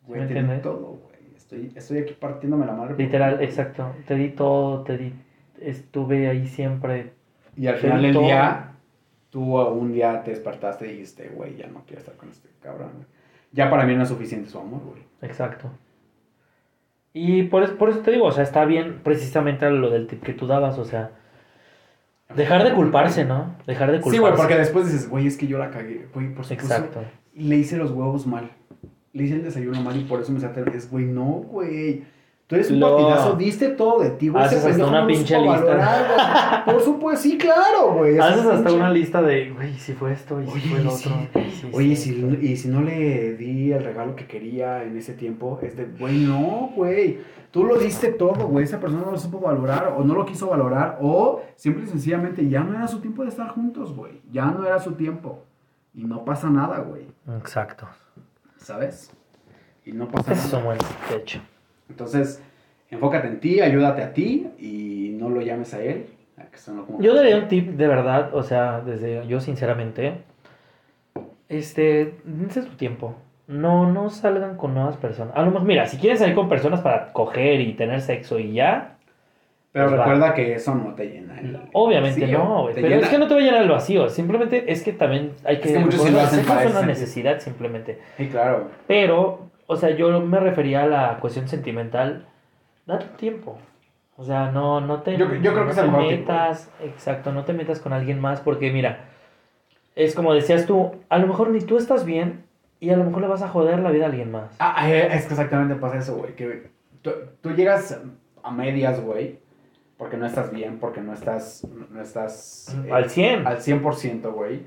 güey, 0.06 0.20
¿Me 0.20 0.26
te 0.26 0.42
di 0.42 0.60
todo, 0.60 0.98
güey. 1.02 1.14
Estoy, 1.36 1.72
estoy 1.74 1.98
aquí 1.98 2.14
partiéndome 2.14 2.66
la 2.66 2.72
madre. 2.72 2.94
Literal, 2.96 3.42
exacto. 3.42 3.94
Te 4.06 4.14
di 4.14 4.30
todo, 4.30 4.82
te 4.82 4.96
di, 4.96 5.12
estuve 5.60 6.28
ahí 6.28 6.46
siempre. 6.46 7.12
Y 7.56 7.66
al 7.66 7.76
te 7.76 7.80
final 7.82 8.02
del 8.02 8.12
día, 8.12 8.72
tú 9.30 9.56
un 9.58 9.92
día 9.92 10.22
te 10.22 10.30
despertaste 10.30 10.86
y 10.86 10.92
dijiste, 10.92 11.28
güey, 11.28 11.56
ya 11.56 11.66
no 11.66 11.82
quiero 11.86 12.00
estar 12.00 12.16
con 12.16 12.30
este 12.30 12.48
cabrón. 12.62 12.90
güey. 12.94 13.06
Ya 13.52 13.70
para 13.70 13.84
mí 13.84 13.94
no 13.94 14.02
es 14.02 14.08
suficiente 14.08 14.48
su 14.50 14.58
amor, 14.58 14.80
güey. 14.84 15.02
Exacto. 15.22 15.70
Y 17.12 17.44
por 17.44 17.62
eso, 17.62 17.76
por 17.76 17.90
eso 17.90 18.00
te 18.00 18.10
digo, 18.10 18.24
o 18.26 18.32
sea, 18.32 18.42
está 18.42 18.64
bien 18.64 19.00
precisamente 19.04 19.70
lo 19.70 19.90
del 19.90 20.08
tip 20.08 20.22
que 20.22 20.32
tú 20.32 20.48
dabas, 20.48 20.78
o 20.78 20.84
sea, 20.84 21.12
dejar 22.34 22.64
de 22.64 22.74
culparse, 22.74 23.24
¿no? 23.24 23.54
Dejar 23.66 23.92
de 23.92 24.00
culparse. 24.00 24.16
Sí, 24.16 24.20
güey, 24.20 24.34
porque 24.34 24.56
después 24.56 24.86
dices, 24.86 25.08
güey, 25.08 25.28
es 25.28 25.36
que 25.36 25.46
yo 25.46 25.58
la 25.58 25.70
cagué, 25.70 26.08
güey, 26.12 26.34
por 26.34 26.44
supuesto. 26.44 26.74
Exacto. 26.74 27.04
Le 27.34 27.56
hice 27.56 27.76
los 27.76 27.92
huevos 27.92 28.26
mal. 28.26 28.50
Le 29.14 29.24
hice 29.24 29.36
el 29.36 29.44
desayuno 29.44 29.80
mal 29.80 29.96
y 29.96 30.04
por 30.04 30.20
eso 30.20 30.30
me 30.32 30.40
salte. 30.40 30.62
Es, 30.76 30.90
güey, 30.90 31.06
no, 31.06 31.24
güey. 31.50 32.02
Tú 32.46 32.56
eres 32.56 32.70
un 32.70 32.78
patinazo, 32.78 33.36
diste 33.36 33.68
todo 33.70 34.00
de 34.02 34.10
ti, 34.10 34.28
güey. 34.28 34.44
Haces 34.44 34.58
ese 34.58 34.72
hasta 34.72 34.86
una 34.86 35.00
lo 35.00 35.06
pinche 35.06 35.38
lista. 35.40 36.62
Por 36.66 36.80
supuesto, 36.82 37.22
sí, 37.22 37.38
claro, 37.38 37.94
güey. 37.94 38.18
Haces 38.18 38.44
hasta 38.44 38.68
pinche- 38.68 38.76
una 38.76 38.90
lista 38.90 39.22
de, 39.22 39.50
güey, 39.50 39.72
si 39.78 39.94
fue 39.94 40.12
esto 40.12 40.42
y 40.42 40.46
si 40.48 40.60
fue 40.68 40.78
el 40.80 40.84
y 40.84 40.88
otro. 40.88 40.98
sí. 40.98 41.38
y 41.40 41.50
si 41.50 41.70
Oye, 41.72 41.86
hice 41.86 42.02
si, 42.12 42.38
y 42.46 42.56
si 42.58 42.68
no 42.68 42.82
le 42.82 43.34
di 43.36 43.72
el 43.72 43.82
regalo 43.82 44.14
que 44.14 44.26
quería 44.26 44.82
en 44.82 44.94
ese 44.98 45.14
tiempo, 45.14 45.58
es 45.62 45.74
de, 45.74 45.86
güey, 45.98 46.18
no, 46.18 46.70
güey. 46.76 47.18
Tú 47.50 47.64
lo 47.64 47.78
diste 47.78 48.08
todo, 48.12 48.48
güey. 48.48 48.64
Esa 48.64 48.78
persona 48.78 49.04
no 49.06 49.12
lo 49.12 49.18
supo 49.18 49.40
valorar 49.40 49.94
o 49.96 50.04
no 50.04 50.12
lo 50.14 50.26
quiso 50.26 50.48
valorar 50.48 50.98
o 51.00 51.40
simple 51.56 51.84
y 51.84 51.86
sencillamente 51.86 52.46
ya 52.46 52.62
no 52.62 52.74
era 52.76 52.88
su 52.88 53.00
tiempo 53.00 53.22
de 53.22 53.30
estar 53.30 53.48
juntos, 53.48 53.94
güey. 53.96 54.20
Ya 54.30 54.46
no 54.46 54.66
era 54.66 54.80
su 54.80 54.92
tiempo. 54.92 55.44
Y 55.94 56.04
no 56.04 56.24
pasa 56.26 56.50
nada, 56.50 56.80
güey. 56.80 57.06
Exacto. 57.38 57.86
¿Sabes? 58.64 59.10
Y 59.84 59.92
no 59.92 60.08
pasa 60.08 60.32
Ese 60.32 60.46
es 60.46 60.52
nada. 60.54 60.58
un 60.58 60.64
buen 60.64 60.78
techo. 61.10 61.40
Entonces, 61.90 62.42
enfócate 62.90 63.28
en 63.28 63.38
ti, 63.40 63.60
ayúdate 63.60 64.02
a 64.02 64.12
ti 64.14 64.48
y 64.58 65.14
no 65.20 65.28
lo 65.28 65.40
llames 65.42 65.74
a 65.74 65.82
él. 65.82 66.06
a 66.36 66.44
que 66.50 66.58
suena 66.58 66.82
como- 66.82 67.00
Yo 67.00 67.14
daría 67.14 67.36
un 67.36 67.46
tip 67.46 67.68
de 67.76 67.86
verdad, 67.86 68.34
o 68.34 68.42
sea, 68.42 68.80
desde 68.80 69.24
yo 69.28 69.40
sinceramente, 69.40 70.24
este, 71.48 72.18
dense 72.24 72.62
su 72.62 72.70
tiempo. 72.76 73.14
No, 73.46 73.88
no 73.92 74.08
salgan 74.10 74.56
con 74.56 74.74
nuevas 74.74 74.96
personas. 74.96 75.36
A 75.36 75.42
lo 75.42 75.50
mejor, 75.50 75.66
mira, 75.66 75.86
si 75.86 75.98
quieren 75.98 76.18
salir 76.18 76.34
con 76.34 76.48
personas 76.48 76.80
para 76.80 77.12
coger 77.12 77.60
y 77.60 77.74
tener 77.74 78.00
sexo 78.00 78.38
y 78.38 78.52
ya, 78.54 78.93
Pero 79.74 79.88
Pues 79.88 79.98
va. 80.00 80.04
recuerda 80.04 80.34
que 80.34 80.54
eso 80.54 80.72
no 80.72 80.94
te 80.94 81.06
llena. 81.06 81.36
el 81.40 81.60
obviamente 81.72 82.20
vacío. 82.20 82.38
no, 82.38 82.62
güey. 82.62 82.74
Pero 82.76 82.88
llena- 82.88 83.02
es 83.02 83.08
que 83.08 83.18
no 83.18 83.26
te 83.26 83.34
va 83.34 83.40
a 83.40 83.42
llenar 83.42 83.62
el 83.62 83.68
vacío. 83.68 84.08
Simplemente 84.08 84.70
es 84.70 84.84
que 84.84 84.92
también 84.92 85.32
hay 85.44 85.58
que. 85.58 85.68
Es 85.68 85.74
que 85.74 85.80
muchos 85.80 86.00
sí 86.00 86.10
lo 86.10 86.18
recordar, 86.18 86.26
hacen 86.26 86.38
sexo 86.38 86.48
para 86.54 86.60
es 86.64 86.70
ese 86.70 86.78
una 86.78 86.86
necesidad 86.86 87.40
simplemente. 87.40 87.98
Sí, 88.16 88.28
claro. 88.28 88.70
Pero, 88.86 89.50
o 89.66 89.74
sea, 89.74 89.90
yo 89.90 90.20
me 90.20 90.38
refería 90.38 90.84
a 90.84 90.86
la 90.86 91.18
cuestión 91.18 91.48
sentimental. 91.48 92.24
Date 92.86 93.06
un 93.10 93.16
tiempo. 93.16 93.58
O 94.16 94.24
sea, 94.24 94.52
no, 94.52 94.80
no 94.80 95.02
te, 95.02 95.16
Yo- 95.16 95.26
yo 95.34 95.52
creo 95.52 95.66
que 95.66 95.74
no 95.74 95.74
te 95.74 95.80
tiempo. 95.80 95.98
metas, 95.98 96.70
exacto, 96.80 97.32
no 97.32 97.44
te 97.44 97.52
metas 97.52 97.80
con 97.80 97.92
alguien 97.92 98.20
más 98.20 98.40
porque 98.40 98.70
mira, 98.70 99.06
es 99.96 100.14
como 100.14 100.34
decías 100.34 100.66
tú, 100.66 100.92
a 101.08 101.18
lo 101.18 101.26
mejor 101.26 101.50
ni 101.50 101.60
tú 101.60 101.78
estás 101.78 102.04
bien 102.04 102.44
y 102.78 102.90
a 102.90 102.96
lo 102.96 103.02
mejor 103.02 103.22
le 103.22 103.26
vas 103.28 103.42
a 103.42 103.48
joder 103.48 103.80
la 103.80 103.90
vida 103.90 104.04
a 104.04 104.08
alguien 104.10 104.30
más. 104.30 104.54
Ah, 104.60 104.88
eh, 104.88 105.08
es 105.12 105.24
que 105.26 105.34
exactamente 105.34 105.74
pasa 105.74 105.98
eso, 105.98 106.14
güey. 106.16 106.36
Que 106.36 106.70
tú, 107.02 107.10
tú 107.40 107.50
llegas 107.56 108.00
a 108.44 108.50
medias, 108.52 109.00
güey, 109.00 109.40
porque 109.96 110.16
no 110.16 110.26
estás 110.26 110.50
bien, 110.50 110.78
porque 110.78 111.00
no 111.00 111.12
estás. 111.12 111.66
No 111.90 112.00
estás 112.02 112.74
eh, 112.84 112.92
Al 112.92 113.10
100. 113.10 113.46
Al 113.46 113.58
100%, 113.60 114.32
güey. 114.32 114.66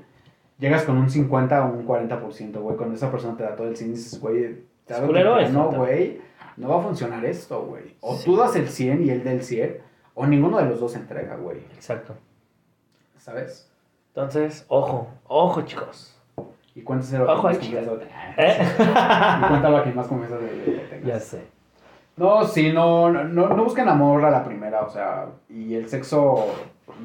Llegas 0.58 0.82
con 0.84 0.96
un 0.98 1.08
50 1.08 1.64
o 1.64 1.72
un 1.72 1.86
40%, 1.86 2.60
güey. 2.60 2.76
Cuando 2.76 2.96
esa 2.96 3.10
persona 3.10 3.36
te 3.36 3.44
da 3.44 3.54
todo 3.54 3.68
el 3.68 3.76
100, 3.76 3.92
dices, 3.94 4.20
güey, 4.20 4.64
tarde 4.86 5.04
o 5.04 5.06
culero 5.06 5.36
temprano, 5.36 5.68
eso, 5.70 5.78
güey, 5.78 6.20
no 6.56 6.68
va 6.68 6.78
a 6.78 6.82
funcionar 6.82 7.24
esto, 7.24 7.62
güey. 7.64 7.94
O 8.00 8.16
Sí. 8.16 8.24
tú 8.24 8.36
das 8.36 8.56
el 8.56 8.68
100 8.68 9.04
y 9.04 9.10
él 9.10 9.22
da 9.22 9.30
el 9.32 9.42
100, 9.44 9.78
o 10.14 10.26
ninguno 10.26 10.58
de 10.58 10.64
los 10.64 10.80
dos 10.80 10.96
entrega, 10.96 11.36
güey. 11.36 11.58
Exacto. 11.74 12.14
¿Sabes? 13.18 13.70
Entonces, 14.08 14.64
ojo, 14.68 15.08
ojo 15.28 15.62
chicos. 15.62 16.14
Y 16.74 16.82
cuéntaselo 16.82 17.28
a 17.28 17.34
Ojo, 17.34 17.42
confianza 17.42 17.92
¿Eh? 18.36 18.58
Y 19.42 19.48
cuéntalo 19.48 19.76
a 19.78 19.82
quien 19.82 19.94
más 19.96 20.06
confianza 20.06 20.36
le, 20.38 20.66
le 20.72 20.78
tengas. 20.86 21.06
ya 21.06 21.20
sé. 21.20 21.44
No, 22.18 22.44
sí, 22.44 22.72
no, 22.72 23.10
no, 23.10 23.48
no 23.48 23.64
busquen 23.64 23.88
amor 23.88 24.24
a 24.24 24.30
la 24.30 24.44
primera, 24.44 24.82
o 24.82 24.90
sea, 24.90 25.26
y 25.48 25.74
el 25.74 25.88
sexo 25.88 26.46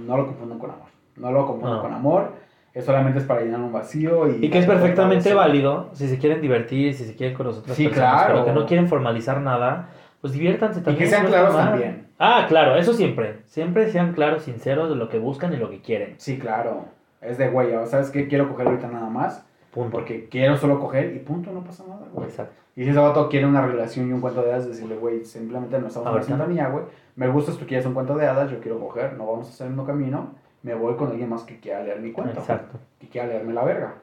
no 0.07 0.17
lo 0.17 0.25
confunden 0.27 0.59
con 0.59 0.71
amor. 0.71 0.87
No 1.17 1.31
lo 1.31 1.45
confunden 1.45 1.75
No. 1.75 1.81
con 1.81 1.93
amor, 1.93 2.31
es 2.73 2.83
solamente 2.85 3.19
es 3.19 3.25
para 3.25 3.41
llenar 3.41 3.59
un 3.61 3.71
vacío 3.71 4.27
y... 4.29 4.45
Y 4.45 4.49
que 4.49 4.59
es 4.59 4.65
perfectamente 4.65 5.33
válido 5.33 5.89
si 5.93 6.07
se 6.07 6.17
quieren 6.17 6.41
divertir, 6.41 6.93
si 6.95 7.05
se 7.05 7.15
quieren 7.15 7.35
con 7.37 7.47
otras 7.47 7.75
Sí, 7.77 7.87
personas, 7.87 8.23
claro. 8.23 8.33
pero 8.33 8.45
que 8.45 8.59
no 8.59 8.65
quieren 8.65 8.87
formalizar 8.87 9.39
nada, 9.41 9.89
pues 10.21 10.33
diviértanse 10.33 10.79
Y 10.79 10.83
también. 10.83 11.03
que 11.03 11.09
sean 11.15 11.27
claros 11.27 11.55
también. 11.55 12.07
Ah, 12.17 12.45
claro, 12.47 12.75
eso 12.75 12.93
siempre. 12.93 13.41
Siempre 13.45 13.91
sean 13.91 14.13
claros, 14.13 14.43
sinceros 14.43 14.89
de 14.89 14.95
lo 14.95 15.09
que 15.09 15.19
buscan 15.19 15.53
y 15.53 15.57
lo 15.57 15.69
que 15.69 15.81
quieren. 15.81 16.15
Sí, 16.17 16.39
claro. 16.39 16.85
Es 17.21 17.37
de 17.37 17.49
güey, 17.49 17.69
¿sabes 17.85 18.09
qué? 18.09 18.27
Quiero 18.27 18.49
coger 18.49 18.67
ahorita 18.67 18.87
nada 18.87 19.09
más, 19.09 19.45
Punto. 19.73 19.89
porque 19.91 20.27
quiero 20.29 20.55
solo 20.57 20.79
coger 20.79 21.15
y 21.15 21.19
punto, 21.19 21.51
no 21.51 21.63
pasa 21.63 21.83
nada, 21.87 22.05
güey. 22.13 22.27
Exacto. 22.27 22.53
Y 22.75 22.83
si 22.83 22.89
ese 22.89 22.99
vato 22.99 23.29
quiere 23.29 23.45
una 23.45 23.65
relación 23.65 24.09
y 24.09 24.13
un 24.13 24.21
cuento 24.21 24.41
de 24.41 24.51
hadas, 24.51 24.67
decirle, 24.67 24.95
güey, 24.95 25.25
simplemente 25.25 25.79
no 25.79 25.87
estamos 25.87 26.09
en 26.09 26.15
no. 26.15 26.23
sintonía, 26.23 26.67
güey. 26.69 26.85
Me 27.15 27.27
gustas, 27.27 27.57
tú 27.57 27.65
quieres 27.65 27.85
un 27.85 27.93
cuento 27.93 28.15
de 28.15 28.27
hadas, 28.27 28.49
yo 28.51 28.59
quiero 28.59 28.79
coger, 28.79 29.13
no 29.13 29.27
vamos 29.27 29.47
a 29.47 29.49
hacer 29.49 29.67
el 29.67 29.73
mismo 29.73 29.85
camino. 29.85 30.29
Me 30.63 30.73
voy 30.73 30.95
con 30.95 31.09
alguien 31.09 31.29
más 31.29 31.43
que 31.43 31.59
quiera 31.59 31.83
leer 31.83 31.99
mi 31.99 32.11
cuento. 32.11 32.39
Exacto. 32.39 32.79
Que 32.99 33.07
quiera 33.07 33.27
leerme 33.27 33.53
la 33.53 33.63
verga. 33.63 33.95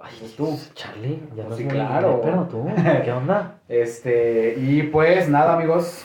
Ay, 0.00 0.34
tú. 0.36 0.58
Charlie, 0.74 1.20
ya 1.34 1.44
no 1.44 1.48
Pues 1.50 1.60
sí, 1.60 1.66
claro. 1.66 2.20
pero 2.22 2.42
tú, 2.50 2.66
¿qué 3.04 3.12
onda? 3.12 3.54
Este, 3.68 4.54
y 4.58 4.82
pues 4.84 5.28
nada, 5.28 5.54
amigos. 5.54 6.04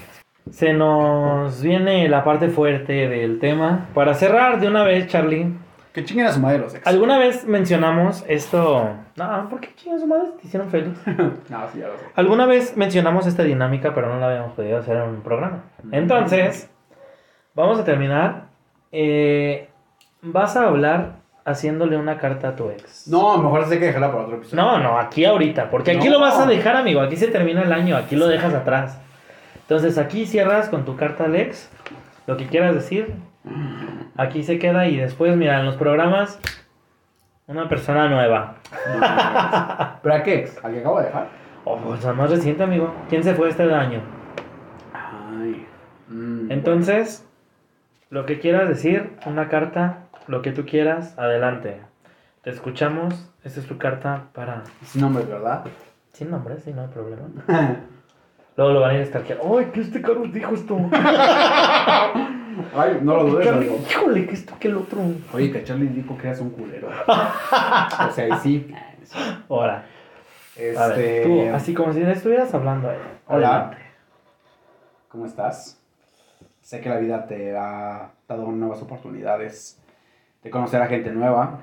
Se 0.50 0.74
nos 0.74 1.62
viene 1.62 2.08
la 2.08 2.24
parte 2.24 2.50
fuerte 2.50 2.94
del 3.10 3.40
tema. 3.40 3.90
Para 3.94 4.14
cerrar 4.14 4.60
de 4.60 4.68
una 4.68 4.84
vez, 4.84 5.08
Charlie, 5.08 5.54
Que 5.98 6.06
chinguen 6.06 6.28
a 6.28 6.32
su 6.32 6.40
madre 6.40 6.60
los 6.60 6.76
ex. 6.76 6.86
¿alguna 6.86 7.18
vez 7.18 7.44
mencionamos 7.48 8.24
esto? 8.28 8.88
No, 9.16 9.50
¿por 9.50 9.60
qué 9.60 9.74
chingas 9.74 10.00
su 10.02 10.06
madre? 10.06 10.28
¿Te 10.40 10.46
hicieron 10.46 10.70
feliz? 10.70 10.94
No, 11.50 11.68
sí, 11.74 11.80
ya 11.80 11.88
lo 11.88 11.98
sé. 11.98 12.06
Alguna 12.14 12.46
vez 12.46 12.78
mencionamos 12.78 13.26
esta 13.26 13.42
dinámica, 13.42 13.96
pero 13.96 14.14
no 14.14 14.20
la 14.20 14.28
habíamos 14.28 14.54
podido 14.54 14.78
hacer 14.78 14.96
en 14.98 15.10
un 15.10 15.22
programa. 15.22 15.64
Entonces, 15.92 16.70
vamos 17.56 17.80
a 17.80 17.84
terminar. 17.84 18.44
Eh, 18.92 19.70
vas 20.22 20.56
a 20.56 20.68
hablar 20.68 21.14
haciéndole 21.46 21.98
una 21.98 22.20
carta 22.20 22.50
a 22.50 22.56
tu 22.56 22.70
ex. 22.70 23.08
No, 23.08 23.40
mejor 23.40 23.64
hay 23.64 23.80
que 23.80 23.86
dejarla 23.88 24.12
para 24.12 24.26
otro 24.26 24.38
episodio. 24.38 24.62
No, 24.64 24.78
no, 24.78 25.00
aquí 25.00 25.26
ahorita, 25.26 25.72
porque 25.72 25.94
aquí 25.94 26.10
No. 26.10 26.14
lo 26.14 26.20
vas 26.20 26.38
a 26.38 26.46
dejar, 26.46 26.76
amigo. 26.76 27.02
Aquí 27.02 27.16
se 27.16 27.30
termina 27.30 27.64
el 27.64 27.74
año, 27.74 27.98
aquí 27.98 28.16
lo 28.16 28.28
dejas 28.28 28.54
atrás. 28.54 29.00
Entonces, 29.62 29.98
aquí 29.98 30.28
cierras 30.28 30.70
con 30.70 30.86
tu 30.86 30.96
carta 30.96 31.24
al 31.24 31.36
ex, 31.36 31.72
lo 32.28 32.38
que 32.38 32.46
quieras 32.46 32.76
decir. 32.76 33.16
Aquí 34.18 34.44
se 34.44 34.58
queda 34.60 34.88
y 34.88 34.98
después, 34.98 35.36
mira, 35.38 35.60
en 35.60 35.66
los 35.66 35.76
programas, 35.76 36.40
una 37.48 37.70
persona 37.70 38.08
nueva. 38.10 38.56
¿Pero 40.02 40.16
a 40.16 40.24
qué 40.24 40.40
ex? 40.40 40.64
¿Al 40.64 40.74
que 40.74 40.80
acabo 40.80 41.00
de 41.00 41.06
dejar? 41.06 41.28
Oh, 41.66 41.78
pues 41.78 42.06
más 42.16 42.30
reciente, 42.30 42.64
amigo. 42.64 42.94
¿Quién 43.10 43.24
se 43.24 43.36
fue 43.36 43.50
este 43.50 43.64
año? 43.74 44.02
Ay. 44.94 45.66
mm, 46.08 46.52
Entonces, 46.52 47.28
lo 48.10 48.26
que 48.26 48.40
quieras 48.40 48.68
decir, 48.70 49.18
una 49.26 49.50
carta, 49.50 50.00
lo 50.28 50.42
que 50.42 50.52
tú 50.52 50.66
quieras, 50.66 51.18
adelante. 51.20 51.82
Te 52.42 52.50
escuchamos. 52.50 53.30
Esta 53.44 53.60
es 53.60 53.68
tu 53.68 53.78
carta 53.78 54.24
para. 54.34 54.64
Sin 54.84 55.02
nombre, 55.02 55.24
¿verdad? 55.26 55.66
Sin 56.14 56.32
nombre, 56.32 56.58
sí, 56.58 56.74
no 56.74 56.82
hay 56.82 56.88
problema. 56.88 57.24
Luego 58.58 58.74
lo 58.74 58.82
van 58.82 58.92
a 58.92 58.94
ir 58.96 59.00
a 59.02 59.04
estar 59.04 59.22
¡Ay, 59.22 59.66
que 59.72 59.82
este 59.82 60.02
Carlos 60.02 60.34
dijo 60.34 60.54
esto! 60.56 60.76
Ay, 62.76 63.00
no 63.02 63.16
lo 63.16 63.24
dudes, 63.26 63.46
Charlie, 63.46 63.68
amigo. 63.68 63.84
híjole, 63.90 64.28
que 64.28 64.34
esto, 64.34 64.54
que 64.60 64.68
el 64.68 64.78
otro. 64.78 65.00
Oye, 65.34 65.52
que 65.52 65.64
Charlie 65.64 65.88
dijo 65.88 66.18
que 66.18 66.28
eras 66.28 66.40
un 66.40 66.50
culero. 66.52 66.90
o 67.08 68.12
sea, 68.12 68.28
y 68.28 68.40
sí. 68.40 68.74
Ahora, 69.50 69.86
Este... 70.56 70.78
a 70.78 70.88
ver, 70.88 71.24
tú, 71.24 71.56
así 71.56 71.74
como 71.74 71.94
si 71.94 72.00
le 72.02 72.12
estuvieras 72.12 72.54
hablando 72.54 72.90
a 72.90 72.96
él. 72.96 73.02
Hola. 73.28 73.56
Adelante. 73.56 73.78
¿Cómo 75.10 75.26
estás? 75.26 75.82
Sé 76.62 76.82
que 76.82 76.90
la 76.90 76.98
vida 76.98 77.28
te 77.28 77.56
ha 77.56 78.12
dado 78.28 78.52
nuevas 78.52 78.82
oportunidades 78.82 79.80
de 80.44 80.50
conocer 80.50 80.82
a 80.82 80.88
gente 80.88 81.12
nueva. 81.12 81.62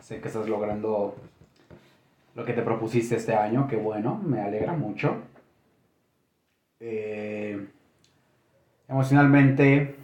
Sé 0.00 0.20
que 0.20 0.28
estás 0.28 0.48
logrando 0.48 1.16
lo 2.34 2.44
que 2.44 2.52
te 2.52 2.62
propusiste 2.62 3.16
este 3.16 3.34
año. 3.34 3.66
Qué 3.68 3.76
bueno, 3.76 4.20
me 4.24 4.40
alegra 4.40 4.72
mucho. 4.72 5.16
Eh, 6.78 7.66
emocionalmente, 8.88 9.96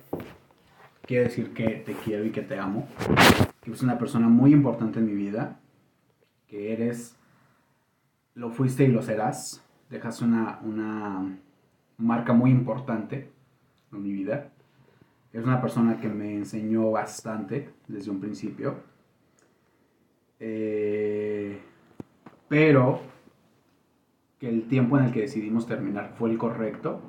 quiero 1.11 1.25
decir 1.25 1.53
que 1.53 1.83
te 1.85 1.95
quiero 1.95 2.25
y 2.25 2.31
que 2.31 2.43
te 2.43 2.57
amo. 2.57 2.87
Que 3.61 3.71
eres 3.71 3.83
una 3.83 3.99
persona 3.99 4.29
muy 4.29 4.53
importante 4.53 5.01
en 5.01 5.07
mi 5.07 5.15
vida. 5.15 5.59
Que 6.47 6.73
eres, 6.73 7.17
lo 8.35 8.51
fuiste 8.51 8.85
y 8.85 8.89
lo 8.93 9.03
serás. 9.03 9.61
Dejas 9.91 10.23
una, 10.23 10.61
una 10.63 11.37
marca 11.99 12.33
muy 12.33 12.53
importante 12.53 13.29
en 13.93 14.03
mi 14.05 14.13
vida. 14.13 14.53
Es 15.33 15.43
una 15.43 15.61
persona 15.61 15.99
que 16.01 16.09
me 16.09 16.33
enseñó 16.33 16.93
bastante 16.93 17.71
desde 17.89 18.13
un 18.13 18.21
principio. 18.21 18.77
Eh, 20.39 21.59
pero 22.47 23.01
que 24.39 24.49
el 24.49 24.69
tiempo 24.69 24.97
en 24.97 25.07
el 25.07 25.13
que 25.13 25.23
decidimos 25.23 25.67
terminar 25.67 26.15
fue 26.17 26.31
el 26.31 26.39
correcto. 26.39 27.01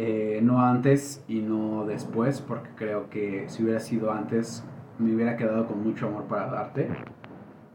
Eh, 0.00 0.38
no 0.44 0.60
antes 0.60 1.24
y 1.26 1.40
no 1.40 1.84
después, 1.84 2.40
porque 2.40 2.70
creo 2.76 3.10
que 3.10 3.48
si 3.48 3.64
hubiera 3.64 3.80
sido 3.80 4.12
antes, 4.12 4.64
me 5.00 5.12
hubiera 5.12 5.36
quedado 5.36 5.66
con 5.66 5.82
mucho 5.82 6.06
amor 6.06 6.24
para 6.24 6.46
darte. 6.46 6.88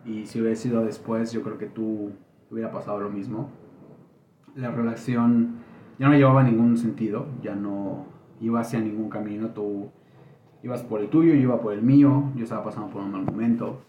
Y 0.06 0.26
si 0.26 0.40
hubiera 0.40 0.56
sido 0.56 0.86
después, 0.86 1.34
yo 1.34 1.44
creo 1.44 1.58
que 1.58 1.66
tú 1.66 2.14
hubiera 2.50 2.72
pasado 2.72 3.00
lo 3.02 3.10
mismo. 3.10 3.50
La 4.56 4.72
relación 4.72 5.56
ya 6.00 6.08
no 6.08 6.16
llevaba 6.16 6.44
ningún 6.44 6.78
sentido, 6.78 7.28
ya 7.42 7.56
no 7.56 8.06
iba 8.40 8.62
hacia 8.62 8.80
ningún 8.80 9.10
camino. 9.10 9.50
Tú 9.50 9.92
ibas 10.64 10.82
por 10.82 11.02
el 11.02 11.10
tuyo, 11.10 11.34
yo 11.34 11.42
iba 11.42 11.60
por 11.60 11.74
el 11.74 11.82
mío, 11.82 12.32
yo 12.36 12.44
estaba 12.46 12.64
pasando 12.64 12.90
por 12.90 13.02
un 13.02 13.12
mal 13.12 13.26
momento, 13.26 13.82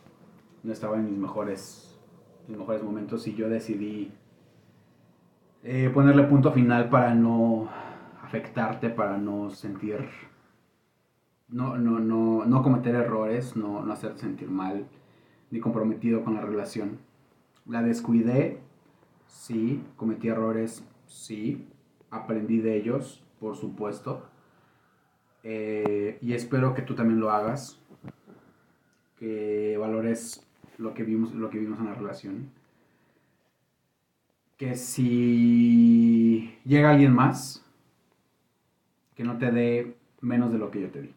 no 0.64 0.72
estaba 0.72 0.96
en 0.96 1.04
mis 1.04 1.16
mejores, 1.16 2.00
mis 2.48 2.58
mejores 2.58 2.82
momentos 2.82 3.28
y 3.28 3.34
yo 3.34 3.48
decidí 3.48 4.10
eh, 5.62 5.88
ponerle 5.94 6.24
punto 6.24 6.50
final 6.50 6.88
para 6.88 7.14
no 7.14 7.68
afectarte, 8.34 8.90
para 8.90 9.16
no 9.16 9.50
sentir, 9.50 10.08
no, 11.48 11.76
no, 11.78 12.00
no, 12.00 12.44
no 12.44 12.62
cometer 12.62 12.94
errores, 12.96 13.54
no, 13.56 13.84
no 13.84 13.92
hacerte 13.92 14.22
sentir 14.22 14.50
mal, 14.50 14.86
ni 15.52 15.60
comprometido 15.60 16.24
con 16.24 16.34
la 16.34 16.40
relación. 16.40 16.98
La 17.66 17.82
descuidé, 17.82 18.58
sí, 19.26 19.84
cometí 19.96 20.28
errores, 20.28 20.84
sí, 21.06 21.64
aprendí 22.10 22.58
de 22.58 22.76
ellos, 22.76 23.22
por 23.38 23.56
supuesto. 23.56 24.24
Eh, 25.44 26.18
y 26.20 26.32
espero 26.32 26.74
que 26.74 26.82
tú 26.82 26.96
también 26.96 27.20
lo 27.20 27.30
hagas, 27.30 27.78
que 29.16 29.76
valores 29.78 30.44
lo 30.76 30.92
que 30.92 31.04
vimos, 31.04 31.32
lo 31.34 31.50
que 31.50 31.58
vimos 31.58 31.78
en 31.78 31.86
la 31.86 31.94
relación 31.94 32.50
que 34.56 34.76
si 34.76 36.56
llega 36.64 36.90
alguien 36.90 37.12
más, 37.12 37.63
que 39.16 39.24
no 39.24 39.38
te 39.38 39.50
dé 39.50 39.96
menos 40.20 40.52
de 40.52 40.58
lo 40.58 40.70
que 40.70 40.82
yo 40.82 40.90
te 40.90 41.02
di. 41.02 41.14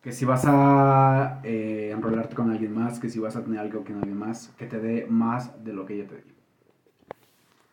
Que 0.00 0.12
si 0.12 0.24
vas 0.24 0.44
a 0.46 1.40
eh, 1.44 1.90
enrolarte 1.92 2.34
con 2.34 2.50
alguien 2.50 2.74
más, 2.74 2.98
que 2.98 3.08
si 3.08 3.20
vas 3.20 3.36
a 3.36 3.44
tener 3.44 3.60
algo 3.60 3.84
con 3.84 3.96
alguien 3.96 4.18
más, 4.18 4.48
que 4.58 4.66
te 4.66 4.80
dé 4.80 5.06
más 5.08 5.64
de 5.64 5.72
lo 5.72 5.86
que 5.86 5.98
yo 5.98 6.06
te 6.06 6.16
di. 6.16 6.34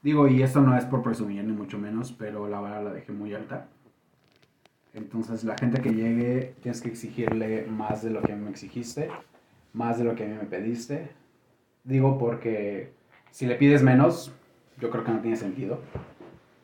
Digo, 0.02 0.28
y 0.28 0.44
esto 0.44 0.62
no 0.62 0.78
es 0.78 0.86
por 0.86 1.02
presumir 1.02 1.44
ni 1.44 1.52
mucho 1.52 1.78
menos, 1.78 2.14
pero 2.14 2.48
la 2.48 2.60
vara 2.60 2.82
la 2.82 2.94
dejé 2.94 3.12
muy 3.12 3.34
alta. 3.34 3.68
Entonces 4.94 5.44
la 5.44 5.58
gente 5.58 5.82
que 5.82 5.94
llegue 5.94 6.56
tienes 6.62 6.82
que 6.82 6.90
exigirle 6.90 7.66
más 7.68 8.04
de 8.04 8.12
lo 8.12 8.22
que 8.22 8.32
a 8.32 8.36
mí 8.36 8.44
me 8.44 8.52
exigiste, 8.52 9.10
más 9.74 9.98
de 9.98 10.04
lo 10.06 10.16
que 10.16 10.24
a 10.24 10.28
mí 10.28 10.36
me 10.36 10.46
pediste. 10.46 11.10
Digo 11.84 12.18
porque 12.18 12.92
si 13.32 13.46
le 13.46 13.56
pides 13.56 13.84
menos, 13.84 14.32
yo 14.80 14.90
creo 14.90 15.04
que 15.04 15.12
no 15.12 15.20
tiene 15.20 15.38
sentido. 15.38 15.80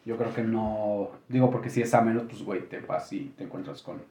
Yo 0.05 0.17
creo 0.17 0.33
que 0.33 0.43
no. 0.43 1.09
Digo, 1.27 1.49
porque 1.51 1.69
si 1.69 1.81
es 1.81 1.93
a 1.93 2.01
menos, 2.01 2.23
pues, 2.23 2.43
güey, 2.43 2.69
te 2.69 2.79
vas 2.79 3.11
y 3.11 3.33
te 3.37 3.43
encuentras 3.43 3.81
con 3.81 4.01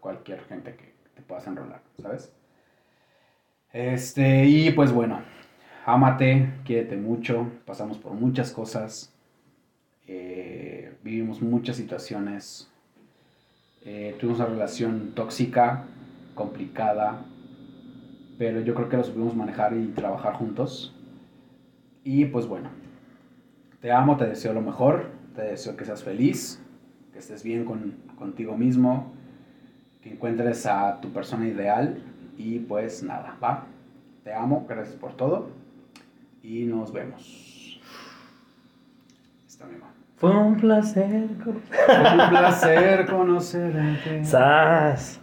cualquier 0.00 0.40
gente 0.44 0.74
que 0.76 0.94
te 1.14 1.22
puedas 1.22 1.46
enrolar, 1.46 1.82
¿sabes? 2.00 2.32
Este, 3.72 4.44
y 4.44 4.70
pues 4.72 4.92
bueno, 4.92 5.22
ámate, 5.86 6.50
quiérete 6.64 6.96
mucho, 6.96 7.46
pasamos 7.64 7.96
por 7.96 8.12
muchas 8.12 8.52
cosas, 8.52 9.14
eh, 10.06 10.94
vivimos 11.02 11.40
muchas 11.40 11.76
situaciones, 11.76 12.70
eh, 13.84 14.14
tuvimos 14.20 14.40
una 14.40 14.48
relación 14.48 15.12
tóxica, 15.14 15.84
complicada, 16.34 17.24
pero 18.36 18.60
yo 18.60 18.74
creo 18.74 18.90
que 18.90 18.96
lo 18.98 19.04
supimos 19.04 19.34
manejar 19.34 19.74
y 19.74 19.86
trabajar 19.86 20.34
juntos. 20.34 20.94
Y 22.04 22.26
pues 22.26 22.46
bueno, 22.46 22.70
te 23.80 23.90
amo, 23.90 24.16
te 24.18 24.26
deseo 24.26 24.52
lo 24.52 24.60
mejor, 24.60 25.11
te 25.34 25.42
deseo 25.42 25.76
que 25.76 25.84
seas 25.84 26.02
feliz, 26.02 26.62
que 27.12 27.18
estés 27.18 27.42
bien 27.42 27.64
con, 27.64 27.96
contigo 28.18 28.56
mismo, 28.56 29.12
que 30.02 30.10
encuentres 30.10 30.66
a 30.66 31.00
tu 31.00 31.12
persona 31.12 31.46
ideal 31.46 32.02
y 32.36 32.58
pues 32.58 33.02
nada, 33.02 33.36
va. 33.42 33.66
Te 34.24 34.32
amo, 34.32 34.66
gracias 34.68 34.96
por 34.96 35.14
todo 35.16 35.50
y 36.42 36.64
nos 36.64 36.92
vemos. 36.92 37.80
Está 39.46 39.66
bien. 39.66 39.80
Fue 40.16 40.30
un 40.30 40.56
placer. 40.56 41.28
Fue 41.42 41.52
un 41.52 42.28
placer 42.28 43.06
conocerte. 43.06 44.24
¡Sas! 44.24 45.20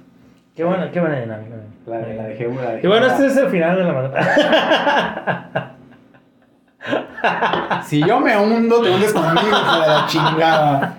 Qué 0.55 0.65
buena, 0.65 0.91
qué 0.91 0.99
buena 0.99 1.21
dinámica. 1.21 1.55
La, 1.85 1.99
la 1.99 2.23
dejé, 2.25 2.53
la 2.53 2.71
dejé. 2.71 2.85
Y 2.85 2.89
bueno, 2.89 3.05
este 3.07 3.27
es 3.27 3.37
el 3.37 3.49
final 3.49 3.77
de 3.77 3.83
la 3.85 3.93
madrugada. 3.93 5.65
Si 7.83 7.99
yo 8.05 8.19
me 8.19 8.37
hundo, 8.37 8.81
te 8.81 8.91
hundes 8.91 9.13
conmigo, 9.13 9.47
hijo 9.47 9.81
de 9.81 9.87
la 9.87 10.05
chingada. 10.07 10.97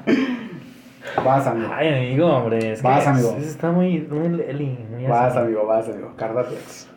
Vas, 1.25 1.47
amigo. 1.47 1.71
Ay, 1.75 1.89
amigo, 1.89 2.27
hombre. 2.29 2.73
Es 2.73 2.83
que 2.83 2.87
Vas, 2.89 3.07
amigo. 3.07 3.35
es- 3.39 3.47
Está 3.49 3.71
muy, 3.71 4.01
muy 4.01 4.29
leli. 4.29 4.79
muy 4.91 5.07
Vas, 5.07 5.31
así. 5.33 5.39
amigo, 5.39 5.67
vas, 5.67 5.89
amigo. 5.89 6.15
Cardaflex. 6.17 6.89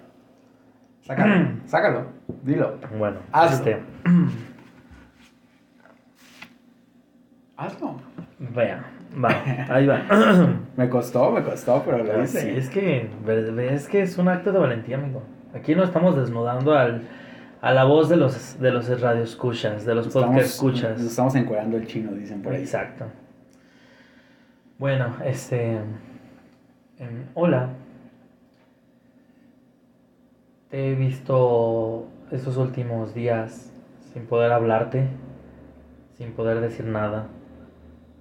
Sácalo, 1.01 1.47
sácalo. 1.65 2.05
Dilo. 2.43 2.75
Bueno, 2.97 3.17
Hazlo. 3.31 3.57
este. 3.57 3.83
Hazlo. 7.57 7.95
Vea, 8.39 8.83
va, 9.23 9.29
ahí 9.69 9.85
va. 9.87 10.01
Me 10.77 10.89
costó, 10.89 11.31
me 11.31 11.43
costó, 11.43 11.81
pero 11.85 11.99
lo 12.03 12.25
sí, 12.25 12.37
hice. 12.37 12.57
es 12.57 12.69
que, 12.69 13.09
es 13.73 13.87
que 13.87 14.01
es 14.01 14.17
un 14.17 14.27
acto 14.27 14.51
de 14.51 14.59
valentía, 14.59 14.97
amigo. 14.97 15.21
Aquí 15.55 15.75
no 15.75 15.83
estamos 15.83 16.15
desnudando 16.15 16.73
al, 16.73 17.03
a 17.63 17.71
la 17.71 17.85
voz 17.85 18.09
de 18.09 18.17
los, 18.17 18.59
de 18.59 18.71
los 18.71 18.99
radioescuchas, 18.99 19.85
de 19.85 19.95
los 19.95 20.09
podcast 20.09 20.33
Nos 20.33 20.43
escuchas. 20.43 20.99
estamos 20.99 21.33
encuadrando 21.35 21.77
el 21.77 21.87
chino, 21.87 22.11
dicen 22.11 22.41
por 22.41 22.51
ahí. 22.51 22.59
Exacto. 22.59 23.05
Bueno, 24.77 25.15
este. 25.23 25.77
em, 26.99 27.23
hola. 27.33 27.69
Te 30.69 30.91
he 30.91 30.95
visto 30.95 32.09
estos 32.31 32.57
últimos 32.57 33.13
días 33.13 33.71
sin 34.11 34.25
poder 34.25 34.51
hablarte, 34.51 35.07
sin 36.17 36.33
poder 36.33 36.59
decir 36.59 36.83
nada, 36.83 37.27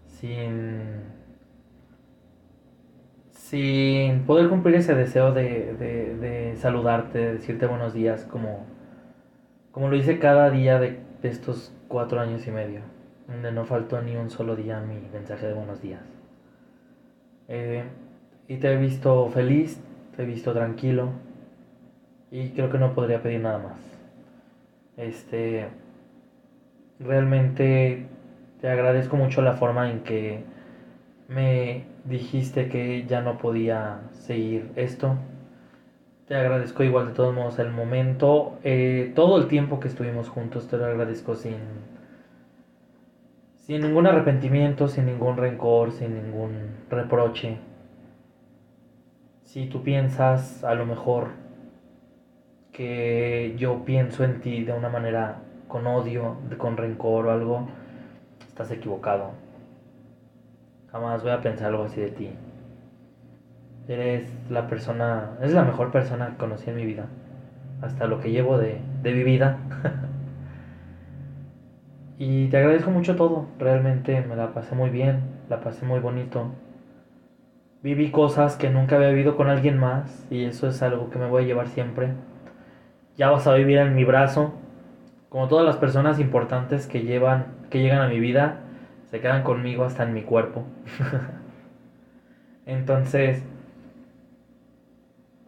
sin. 0.06 1.00
sin 3.32 4.20
poder 4.24 4.48
cumplir 4.48 4.76
ese 4.76 4.94
deseo 4.94 5.32
de, 5.32 5.74
de, 5.74 6.16
de 6.16 6.56
saludarte, 6.58 7.18
de 7.18 7.32
decirte 7.34 7.66
buenos 7.66 7.92
días, 7.92 8.24
como, 8.24 8.66
como 9.72 9.88
lo 9.88 9.96
hice 9.96 10.18
cada 10.18 10.50
día 10.50 10.78
de, 10.78 11.00
estos 11.22 11.72
cuatro 11.86 12.20
años 12.20 12.46
y 12.48 12.50
medio 12.50 12.80
donde 13.28 13.52
no 13.52 13.64
faltó 13.64 14.02
ni 14.02 14.16
un 14.16 14.28
solo 14.28 14.56
día 14.56 14.80
mi 14.80 14.96
mensaje 15.12 15.46
de 15.46 15.54
buenos 15.54 15.80
días. 15.80 16.02
Eh, 17.48 17.84
y 18.48 18.56
te 18.56 18.72
he 18.72 18.76
visto 18.76 19.28
feliz, 19.30 19.80
te 20.16 20.22
he 20.22 20.26
visto 20.26 20.52
tranquilo 20.52 21.10
y 22.30 22.50
creo 22.50 22.70
que 22.70 22.78
no 22.78 22.94
podría 22.94 23.22
pedir 23.22 23.40
nada 23.40 23.58
más. 23.58 23.78
Este, 24.96 25.68
realmente 26.98 28.06
te 28.60 28.68
agradezco 28.68 29.16
mucho 29.16 29.42
la 29.42 29.54
forma 29.54 29.90
en 29.90 30.00
que 30.00 30.44
me 31.28 31.84
dijiste 32.04 32.68
que 32.68 33.06
ya 33.06 33.22
no 33.22 33.38
podía 33.38 34.00
seguir 34.12 34.70
esto. 34.76 35.16
Te 36.32 36.38
agradezco 36.38 36.82
igual 36.82 37.08
de 37.08 37.12
todos 37.12 37.34
modos 37.34 37.58
el 37.58 37.70
momento, 37.70 38.58
eh, 38.64 39.12
todo 39.14 39.36
el 39.36 39.48
tiempo 39.48 39.80
que 39.80 39.88
estuvimos 39.88 40.30
juntos, 40.30 40.66
te 40.66 40.78
lo 40.78 40.86
agradezco 40.86 41.34
sin, 41.34 41.58
sin 43.56 43.82
ningún 43.82 44.06
arrepentimiento, 44.06 44.88
sin 44.88 45.04
ningún 45.04 45.36
rencor, 45.36 45.92
sin 45.92 46.14
ningún 46.14 46.70
reproche. 46.88 47.58
Si 49.44 49.66
tú 49.66 49.82
piensas 49.82 50.64
a 50.64 50.74
lo 50.74 50.86
mejor 50.86 51.32
que 52.72 53.54
yo 53.58 53.84
pienso 53.84 54.24
en 54.24 54.40
ti 54.40 54.64
de 54.64 54.72
una 54.72 54.88
manera 54.88 55.42
con 55.68 55.86
odio, 55.86 56.36
con 56.56 56.78
rencor 56.78 57.26
o 57.26 57.30
algo, 57.30 57.68
estás 58.48 58.70
equivocado. 58.70 59.32
Jamás 60.90 61.22
voy 61.22 61.32
a 61.32 61.42
pensar 61.42 61.66
algo 61.66 61.84
así 61.84 62.00
de 62.00 62.10
ti. 62.10 62.30
Eres 63.88 64.32
la 64.48 64.68
persona, 64.68 65.30
eres 65.40 65.54
la 65.54 65.64
mejor 65.64 65.90
persona 65.90 66.28
que 66.28 66.36
conocí 66.36 66.70
en 66.70 66.76
mi 66.76 66.84
vida. 66.84 67.06
Hasta 67.80 68.06
lo 68.06 68.20
que 68.20 68.30
llevo 68.30 68.58
de, 68.58 68.80
de 69.02 69.12
mi 69.12 69.24
vida. 69.24 69.58
y 72.18 72.48
te 72.48 72.58
agradezco 72.58 72.90
mucho 72.90 73.16
todo. 73.16 73.46
Realmente 73.58 74.20
me 74.22 74.36
la 74.36 74.54
pasé 74.54 74.74
muy 74.74 74.90
bien, 74.90 75.20
la 75.48 75.60
pasé 75.60 75.84
muy 75.84 76.00
bonito. 76.00 76.50
Viví 77.82 78.12
cosas 78.12 78.56
que 78.56 78.70
nunca 78.70 78.96
había 78.96 79.08
vivido 79.08 79.36
con 79.36 79.48
alguien 79.48 79.78
más 79.78 80.26
y 80.30 80.44
eso 80.44 80.68
es 80.68 80.80
algo 80.82 81.10
que 81.10 81.18
me 81.18 81.28
voy 81.28 81.42
a 81.42 81.46
llevar 81.46 81.68
siempre. 81.68 82.12
Ya 83.16 83.30
vas 83.30 83.46
a 83.46 83.54
vivir 83.54 83.78
en 83.78 83.94
mi 83.96 84.04
brazo. 84.04 84.52
Como 85.28 85.48
todas 85.48 85.66
las 85.66 85.76
personas 85.76 86.20
importantes 86.20 86.86
que 86.86 87.02
llevan 87.02 87.62
que 87.72 87.80
llegan 87.80 88.02
a 88.02 88.08
mi 88.08 88.20
vida, 88.20 88.60
se 89.10 89.20
quedan 89.20 89.42
conmigo 89.42 89.84
hasta 89.84 90.04
en 90.04 90.12
mi 90.12 90.22
cuerpo. 90.22 90.64
Entonces, 92.66 93.42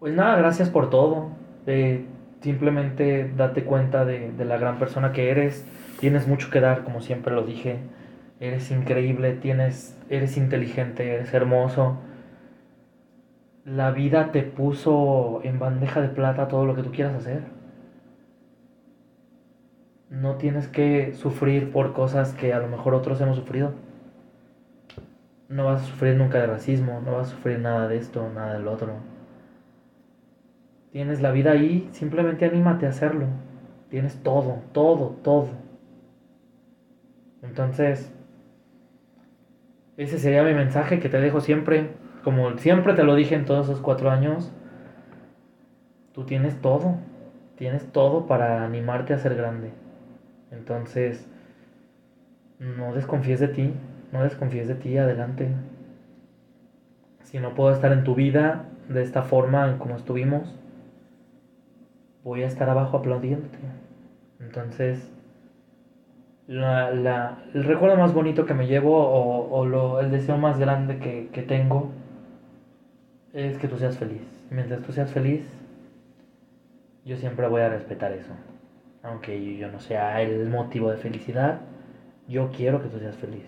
pues 0.04 0.12
nada, 0.12 0.36
gracias 0.36 0.68
por 0.68 0.90
todo. 0.90 1.30
Eh, 1.64 2.04
simplemente 2.42 3.32
date 3.38 3.64
cuenta 3.64 4.04
de, 4.04 4.32
de 4.32 4.44
la 4.44 4.58
gran 4.58 4.78
persona 4.78 5.12
que 5.12 5.30
eres. 5.30 5.66
Tienes 5.98 6.28
mucho 6.28 6.50
que 6.50 6.60
dar, 6.60 6.84
como 6.84 7.00
siempre 7.00 7.34
lo 7.34 7.46
dije. 7.46 7.78
Eres 8.38 8.70
increíble, 8.70 9.32
tienes, 9.32 9.98
eres 10.10 10.36
inteligente, 10.36 11.10
eres 11.14 11.32
hermoso. 11.32 11.96
La 13.64 13.92
vida 13.92 14.30
te 14.30 14.42
puso 14.42 15.40
en 15.42 15.58
bandeja 15.58 16.02
de 16.02 16.08
plata 16.08 16.48
todo 16.48 16.66
lo 16.66 16.74
que 16.74 16.82
tú 16.82 16.92
quieras 16.92 17.14
hacer. 17.14 17.40
No 20.10 20.34
tienes 20.36 20.68
que 20.68 21.14
sufrir 21.14 21.72
por 21.72 21.94
cosas 21.94 22.34
que 22.34 22.52
a 22.52 22.58
lo 22.58 22.68
mejor 22.68 22.92
otros 22.92 23.22
hemos 23.22 23.36
sufrido. 23.38 23.72
No 25.48 25.64
vas 25.64 25.80
a 25.80 25.86
sufrir 25.86 26.14
nunca 26.16 26.40
de 26.40 26.46
racismo, 26.48 27.00
no 27.02 27.12
vas 27.12 27.28
a 27.28 27.30
sufrir 27.30 27.58
nada 27.58 27.88
de 27.88 27.96
esto, 27.96 28.30
nada 28.34 28.52
del 28.52 28.68
otro. 28.68 29.13
Tienes 30.94 31.20
la 31.20 31.32
vida 31.32 31.50
ahí, 31.50 31.88
simplemente 31.90 32.44
anímate 32.44 32.86
a 32.86 32.90
hacerlo. 32.90 33.26
Tienes 33.90 34.22
todo, 34.22 34.60
todo, 34.70 35.16
todo. 35.24 35.48
Entonces, 37.42 38.14
ese 39.96 40.20
sería 40.20 40.44
mi 40.44 40.54
mensaje 40.54 41.00
que 41.00 41.08
te 41.08 41.20
dejo 41.20 41.40
siempre. 41.40 41.88
Como 42.22 42.56
siempre 42.58 42.94
te 42.94 43.02
lo 43.02 43.16
dije 43.16 43.34
en 43.34 43.44
todos 43.44 43.66
esos 43.66 43.80
cuatro 43.80 44.08
años, 44.08 44.52
tú 46.12 46.22
tienes 46.26 46.60
todo. 46.60 46.94
Tienes 47.56 47.90
todo 47.90 48.28
para 48.28 48.64
animarte 48.64 49.14
a 49.14 49.18
ser 49.18 49.34
grande. 49.34 49.72
Entonces, 50.52 51.26
no 52.60 52.94
desconfíes 52.94 53.40
de 53.40 53.48
ti. 53.48 53.74
No 54.12 54.22
desconfíes 54.22 54.68
de 54.68 54.76
ti, 54.76 54.96
adelante. 54.96 55.48
Si 57.24 57.40
no 57.40 57.56
puedo 57.56 57.72
estar 57.72 57.90
en 57.90 58.04
tu 58.04 58.14
vida 58.14 58.66
de 58.88 59.02
esta 59.02 59.22
forma 59.22 59.76
como 59.78 59.96
estuvimos, 59.96 60.54
voy 62.24 62.42
a 62.42 62.46
estar 62.46 62.68
abajo 62.68 62.96
aplaudiéndote. 62.96 63.58
Entonces, 64.40 65.10
la, 66.46 66.90
la, 66.90 67.38
el 67.54 67.64
recuerdo 67.64 67.96
más 67.96 68.12
bonito 68.12 68.46
que 68.46 68.54
me 68.54 68.66
llevo 68.66 68.96
o, 68.96 69.48
o 69.50 69.66
lo, 69.66 70.00
el 70.00 70.10
deseo 70.10 70.36
más 70.36 70.58
grande 70.58 70.98
que, 70.98 71.28
que 71.32 71.42
tengo 71.42 71.90
es 73.32 73.58
que 73.58 73.68
tú 73.68 73.76
seas 73.76 73.98
feliz. 73.98 74.22
Mientras 74.50 74.82
tú 74.82 74.92
seas 74.92 75.10
feliz, 75.10 75.42
yo 77.04 77.16
siempre 77.16 77.46
voy 77.48 77.62
a 77.62 77.68
respetar 77.68 78.12
eso. 78.12 78.32
Aunque 79.02 79.56
yo 79.56 79.68
no 79.68 79.80
sea 79.80 80.22
el 80.22 80.48
motivo 80.48 80.90
de 80.90 80.96
felicidad, 80.96 81.60
yo 82.28 82.50
quiero 82.50 82.82
que 82.82 82.88
tú 82.88 82.98
seas 82.98 83.16
feliz. 83.16 83.44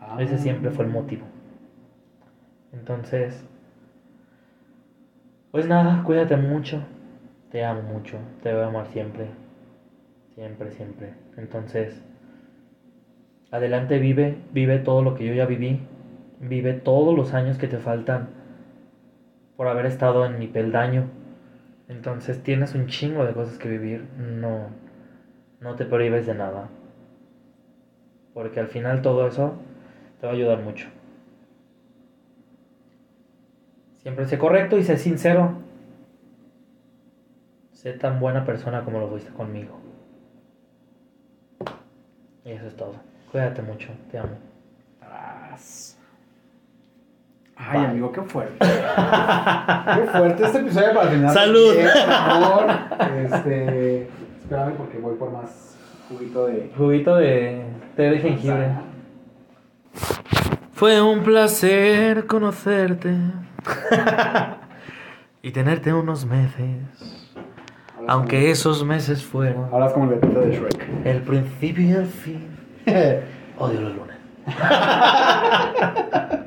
Ah. 0.00 0.16
Ese 0.20 0.38
siempre 0.38 0.70
fue 0.70 0.84
el 0.84 0.90
motivo. 0.90 1.24
Entonces, 2.72 3.44
pues 5.50 5.66
nada, 5.66 6.02
cuídate 6.04 6.36
mucho. 6.36 6.82
Te 7.54 7.64
amo 7.64 7.82
mucho. 7.82 8.18
Te 8.42 8.52
voy 8.52 8.62
a 8.62 8.66
amar 8.66 8.88
siempre. 8.88 9.28
Siempre, 10.34 10.72
siempre. 10.72 11.14
Entonces, 11.36 12.02
adelante 13.52 14.00
vive, 14.00 14.38
vive 14.52 14.80
todo 14.80 15.04
lo 15.04 15.14
que 15.14 15.24
yo 15.24 15.34
ya 15.34 15.46
viví. 15.46 15.78
Vive 16.40 16.72
todos 16.72 17.14
los 17.14 17.32
años 17.32 17.56
que 17.56 17.68
te 17.68 17.78
faltan 17.78 18.30
por 19.56 19.68
haber 19.68 19.86
estado 19.86 20.26
en 20.26 20.40
mi 20.40 20.48
peldaño. 20.48 21.04
Entonces 21.88 22.42
tienes 22.42 22.74
un 22.74 22.88
chingo 22.88 23.24
de 23.24 23.34
cosas 23.34 23.56
que 23.56 23.68
vivir. 23.68 24.04
No, 24.18 24.70
no 25.60 25.76
te 25.76 25.84
prohíbes 25.84 26.26
de 26.26 26.34
nada. 26.34 26.70
Porque 28.32 28.58
al 28.58 28.66
final 28.66 29.00
todo 29.00 29.28
eso 29.28 29.54
te 30.20 30.26
va 30.26 30.32
a 30.32 30.34
ayudar 30.34 30.60
mucho. 30.60 30.88
Siempre 34.02 34.26
sé 34.26 34.38
correcto 34.38 34.76
y 34.76 34.82
sé 34.82 34.96
sincero. 34.96 35.63
Sé 37.84 37.92
tan 37.92 38.18
buena 38.18 38.46
persona 38.46 38.82
como 38.82 38.98
lo 38.98 39.08
fuiste 39.08 39.30
conmigo. 39.30 39.78
Y 42.42 42.52
eso 42.52 42.66
es 42.66 42.76
todo. 42.76 42.94
Cuídate 43.30 43.60
mucho, 43.60 43.88
te 44.10 44.16
amo. 44.18 44.38
Ay, 47.56 47.78
Bye. 47.78 47.86
amigo, 47.90 48.10
qué 48.10 48.22
fuerte. 48.22 48.56
qué 48.58 50.06
fuerte 50.10 50.44
este 50.46 50.58
episodio 50.60 50.94
para 50.94 51.10
terminar. 51.10 51.34
Salud. 51.34 51.74
bien, 51.74 51.88
por 51.92 52.40
favor. 52.40 52.66
Este. 53.18 54.08
Espérame 54.40 54.72
porque 54.76 54.98
voy 54.98 55.16
por 55.16 55.30
más 55.30 55.76
juguito 56.08 56.46
de. 56.46 56.72
Juguito 56.74 57.16
de 57.16 57.66
té 57.96 58.02
de 58.10 58.18
jengibre. 58.18 58.70
Fue 60.72 61.02
un 61.02 61.22
placer 61.22 62.26
conocerte 62.26 63.14
y 65.42 65.50
tenerte 65.50 65.92
unos 65.92 66.24
meses, 66.24 66.78
aunque 68.08 68.50
esos 68.50 68.84
meses 68.84 69.22
fueron 69.24 69.72
Hablas 69.72 69.92
como 69.92 70.10
el 70.12 70.18
bebito 70.18 70.40
de 70.40 70.52
Shrek. 70.56 70.88
el 71.06 71.22
principio 71.22 71.84
y 71.84 71.90
el 71.92 72.06
fin. 72.06 72.46
Odio 73.58 73.80
los 73.80 73.94
lunes. 73.96 74.16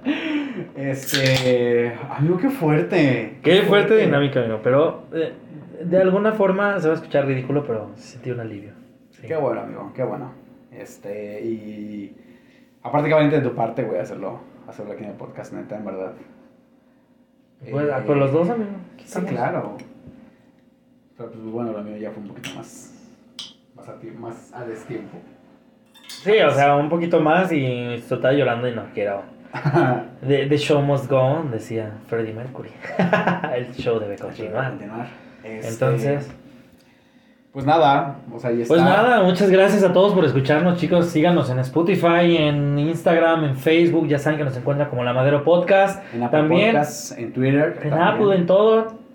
Este. 0.76 1.94
Amigo, 2.10 2.38
qué 2.38 2.50
fuerte. 2.50 3.40
Qué 3.44 3.64
fuerte 3.64 3.98
dinámica, 3.98 4.40
amigo, 4.42 4.60
pero 4.64 5.04
eh, 5.14 5.34
de 5.84 5.98
alguna 6.02 6.34
forma 6.34 6.80
se 6.80 6.88
va 6.88 6.94
a 6.94 6.98
escuchar 6.98 7.26
ridículo, 7.26 7.66
pero 7.66 7.92
sentí 7.96 8.32
un 8.32 8.40
alivio. 8.40 8.72
Sí. 9.12 9.28
Qué 9.28 9.36
bueno, 9.36 9.62
amigo, 9.62 9.92
qué 9.96 10.04
bueno. 10.04 10.32
Este, 10.72 11.42
y. 11.44 12.16
Aparte 12.84 13.08
que 13.10 13.14
valiente 13.16 13.42
de 13.42 13.50
tu 13.50 13.56
parte, 13.56 13.88
a 13.98 14.02
hacerlo. 14.02 14.40
Hacerlo 14.68 14.94
aquí 14.94 15.04
en 15.04 15.12
el 15.12 15.16
podcast, 15.16 15.54
neta, 15.54 15.78
en 15.78 15.86
verdad. 15.86 16.14
Pues, 17.70 17.88
Eh, 17.88 18.16
los 18.16 18.32
dos, 18.32 18.50
amigo. 18.50 18.70
Sí, 19.04 19.22
claro. 19.22 19.78
Pero 21.18 21.32
pues 21.32 21.44
bueno, 21.46 21.72
lo 21.72 21.84
mío 21.84 21.98
ya 21.98 22.12
fue 22.12 22.22
un 22.22 22.30
poquito 22.30 22.50
más. 22.56 22.94
Más 23.76 23.90
a, 23.90 23.96
más 24.20 24.54
a 24.54 24.66
destiempo. 24.66 25.18
Sí, 26.08 26.32
o 26.40 26.52
sea, 26.52 26.76
un 26.76 26.90
poquito 26.90 27.20
más 27.20 27.52
y 27.52 27.94
estaba 27.94 28.34
llorando 28.34 28.68
y 28.68 28.76
no 28.76 28.84
quiero. 28.94 29.24
The, 30.28 30.46
the 30.50 30.58
show 30.58 30.82
must 30.82 31.10
go 31.10 31.20
on, 31.20 31.52
decía 31.52 31.92
Freddie 32.08 32.34
Mercury. 32.34 32.70
el 33.56 33.74
show 33.74 34.00
debe 34.00 34.18
continuar. 34.18 34.74
Este, 35.44 35.68
Entonces, 35.70 36.30
Pues 37.52 37.66
nada, 37.66 38.18
o 38.34 38.40
sea, 38.40 38.50
ahí 38.52 38.62
está. 38.62 38.74
pues 38.74 38.84
nada, 38.84 39.24
muchas 39.24 39.50
gracias 39.50 39.84
a 39.84 39.94
todos 39.94 40.14
por 40.14 40.26
escucharnos, 40.26 40.80
chicos. 40.80 41.08
Síganos 41.08 41.50
en 41.50 41.60
Spotify, 41.60 42.38
en 42.38 42.78
Instagram, 42.78 43.46
en 43.46 43.58
Facebook. 43.58 44.08
Ya 44.08 44.20
saben 44.20 44.38
que 44.38 44.46
nos 44.46 44.58
encuentran 44.58 44.90
como 44.90 45.04
La 45.04 45.14
Madero 45.14 45.44
Podcast. 45.44 46.04
En 46.14 46.24
Apple 46.24 46.40
También 46.40 46.72
Podcasts, 46.74 47.12
en 47.18 47.34
Twitter. 47.34 47.80
en 47.82 47.90
también. 47.90 48.02
Apple, 48.02 48.36
en 48.36 48.46
todo. 48.46 49.07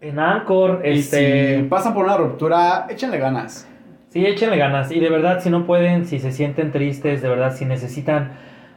En 0.00 0.18
Anchor, 0.18 0.82
Y 0.84 0.98
este. 0.98 1.56
si 1.56 1.62
pasan 1.64 1.94
por 1.94 2.04
una 2.04 2.16
ruptura, 2.16 2.86
échenle 2.88 3.18
ganas. 3.18 3.66
Sí, 4.10 4.24
échenle 4.24 4.56
ganas. 4.56 4.90
Y 4.92 5.00
de 5.00 5.10
verdad, 5.10 5.40
si 5.40 5.50
no 5.50 5.66
pueden, 5.66 6.06
si 6.06 6.18
se 6.20 6.32
sienten 6.32 6.70
tristes, 6.70 7.20
de 7.20 7.28
verdad, 7.28 7.54
si 7.54 7.64
necesitan 7.64 8.32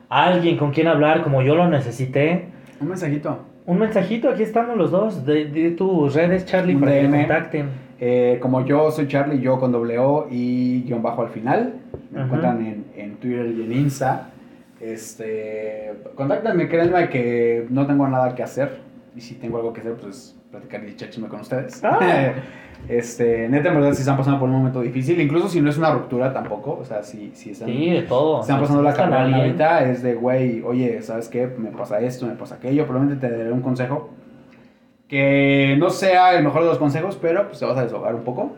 a 0.10 0.26
alguien 0.26 0.58
con 0.58 0.72
quien 0.72 0.88
hablar, 0.88 1.22
como 1.24 1.42
yo 1.42 1.56
lo 1.56 1.68
necesité, 1.70 2.46
Un 2.82 2.90
mensajito. 2.90 3.40
un 3.66 3.78
mensajito, 3.80 4.30
aquí 4.30 4.44
estamos 4.44 4.76
los 4.78 4.92
dos. 4.92 5.26
De, 5.26 5.46
de 5.46 5.72
tus 5.72 6.14
redes, 6.16 6.46
Charlie, 6.46 6.74
Un 6.76 6.82
para 6.82 6.92
que 6.94 7.00
te 7.02 7.08
DM. 7.08 7.18
contacten. 7.20 7.70
Eh, 8.04 8.40
como 8.42 8.66
yo 8.66 8.90
soy 8.90 9.08
Charlie, 9.08 9.40
yo 9.40 9.60
con 9.60 9.72
doble 9.72 10.00
O 10.00 10.28
y 10.30 10.82
guion 10.84 11.04
bajo 11.04 11.22
al 11.22 11.30
final. 11.30 11.76
Me 12.10 12.24
encuentran 12.24 12.66
en, 12.66 12.86
en 12.98 13.16
Twitter 13.18 13.46
y 13.46 13.62
en 13.64 13.72
Insta. 13.74 14.30
Este, 14.82 15.94
contáctenme, 16.16 16.68
créanme 16.68 17.08
que 17.10 17.68
no 17.70 17.86
tengo 17.86 18.08
nada 18.08 18.34
que 18.36 18.42
hacer. 18.44 18.80
Y 19.16 19.22
si 19.22 19.36
tengo 19.36 19.58
algo 19.58 19.72
que 19.72 19.82
hacer, 19.82 19.94
pues 19.94 20.16
es 20.18 20.41
platicar 20.52 20.84
y 20.84 20.92
echar 20.92 21.10
chisme 21.10 21.28
con 21.28 21.40
ustedes. 21.42 21.82
Ah. 21.84 22.34
este, 22.90 23.48
neta, 23.50 23.70
en 23.70 23.76
verdad, 23.76 23.94
si 23.94 24.02
están 24.02 24.18
pasando 24.18 24.40
por 24.40 24.50
un 24.50 24.56
momento 24.56 24.82
difícil, 24.82 25.20
incluso 25.22 25.48
si 25.48 25.62
no 25.62 25.70
es 25.70 25.78
una 25.78 25.92
ruptura 25.92 26.34
tampoco. 26.34 26.78
O 26.82 26.86
sea, 26.86 27.04
si, 27.04 27.32
si 27.34 27.52
están, 27.52 27.70
Sí, 27.70 27.90
de 27.90 28.02
todo. 28.04 28.42
están 28.42 28.60
pasando 28.60 28.82
la 28.84 28.90
Necesitan 28.90 29.14
a 29.14 29.18
carrera 29.18 29.38
alguien. 29.38 29.62
ahorita, 29.62 29.90
es 29.92 30.04
de, 30.04 30.14
güey, 30.16 30.62
oye, 30.64 31.02
¿sabes 31.02 31.30
qué? 31.30 31.48
Me 31.48 31.70
pasa 31.72 32.00
esto, 32.02 32.26
me 32.26 32.34
pasa 32.36 32.56
aquello. 32.56 32.86
Probablemente 32.86 33.28
te 33.28 33.36
daré 33.38 33.52
un 33.52 33.62
consejo 33.62 34.10
que 35.08 35.76
no 35.80 35.90
sea 35.90 36.34
el 36.38 36.44
mejor 36.44 36.62
de 36.64 36.70
los 36.70 36.78
consejos, 36.78 37.18
pero 37.22 37.48
pues 37.48 37.60
te 37.60 37.66
vas 37.66 37.78
a 37.78 37.84
desahogar 37.84 38.16
un 38.16 38.24
poco. 38.24 38.54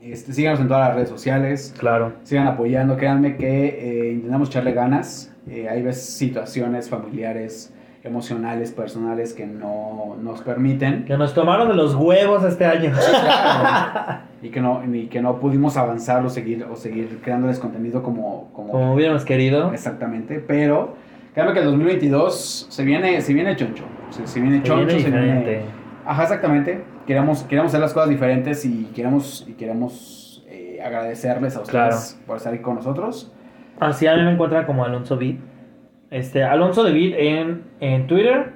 Este, 0.00 0.32
síganos 0.32 0.60
en 0.60 0.68
todas 0.68 0.86
las 0.88 0.94
redes 0.96 1.08
sociales, 1.08 1.74
Claro. 1.78 2.12
sigan 2.22 2.46
apoyando, 2.46 2.96
créanme 2.96 3.36
que 3.36 3.66
eh, 4.08 4.12
intentamos 4.12 4.48
echarle 4.48 4.72
ganas. 4.72 5.32
Eh, 5.48 5.68
hay 5.68 5.82
veces 5.82 6.04
situaciones 6.16 6.88
familiares, 6.88 7.72
emocionales, 8.06 8.72
personales 8.72 9.32
que 9.34 9.46
no 9.46 10.16
nos 10.22 10.40
permiten 10.42 11.04
Que 11.04 11.16
nos 11.18 11.34
tomaron 11.34 11.68
de 11.68 11.74
los 11.74 11.94
huevos 11.94 12.44
este 12.44 12.64
año. 12.64 12.92
Claro. 12.92 14.20
y 14.42 14.48
que 14.50 14.60
no 14.60 14.82
y 14.94 15.06
que 15.06 15.20
no 15.20 15.40
pudimos 15.40 15.76
avanzar 15.76 16.24
o 16.24 16.30
seguir 16.30 16.64
o 16.70 16.76
seguir 16.76 17.20
creándoles 17.22 17.58
contenido 17.58 18.02
como, 18.02 18.50
como, 18.52 18.72
Como 18.72 18.94
hubiéramos 18.94 19.24
querido. 19.24 19.72
exactamente, 19.72 20.38
pero 20.46 20.94
créanme 21.34 21.52
que 21.54 21.60
el 21.60 21.64
2022 21.66 22.66
se 22.70 22.84
viene 22.84 23.20
se 23.20 23.34
viene 23.34 23.56
choncho, 23.56 23.84
se, 24.10 24.26
se 24.26 24.40
viene 24.40 24.58
Se 24.58 24.62
choncho, 24.64 24.86
viene 24.86 25.02
se 25.02 25.10
viene. 25.10 25.60
Ajá, 26.04 26.22
exactamente. 26.22 26.84
Queremos, 27.06 27.42
queremos 27.44 27.70
hacer 27.70 27.80
las 27.80 27.92
cosas 27.92 28.08
diferentes 28.08 28.64
y 28.64 28.84
queremos, 28.94 29.44
y 29.48 29.52
queremos 29.52 30.44
eh, 30.48 30.80
agradecerles 30.84 31.56
a 31.56 31.60
ustedes 31.62 31.70
Claro. 32.14 32.26
por 32.26 32.36
estar 32.36 32.52
aquí 32.52 32.62
con 32.62 32.76
nosotros. 32.76 33.32
Así 33.80 34.06
a 34.06 34.14
mí 34.16 34.22
me 34.22 34.32
encuentran 34.32 34.64
como 34.66 34.84
Alonso 34.84 35.16
Vid. 35.16 35.36
Este, 36.10 36.44
Alonso 36.44 36.84
de 36.84 36.92
Vid 36.92 37.14
en, 37.16 37.62
en 37.80 38.06
Twitter 38.06 38.52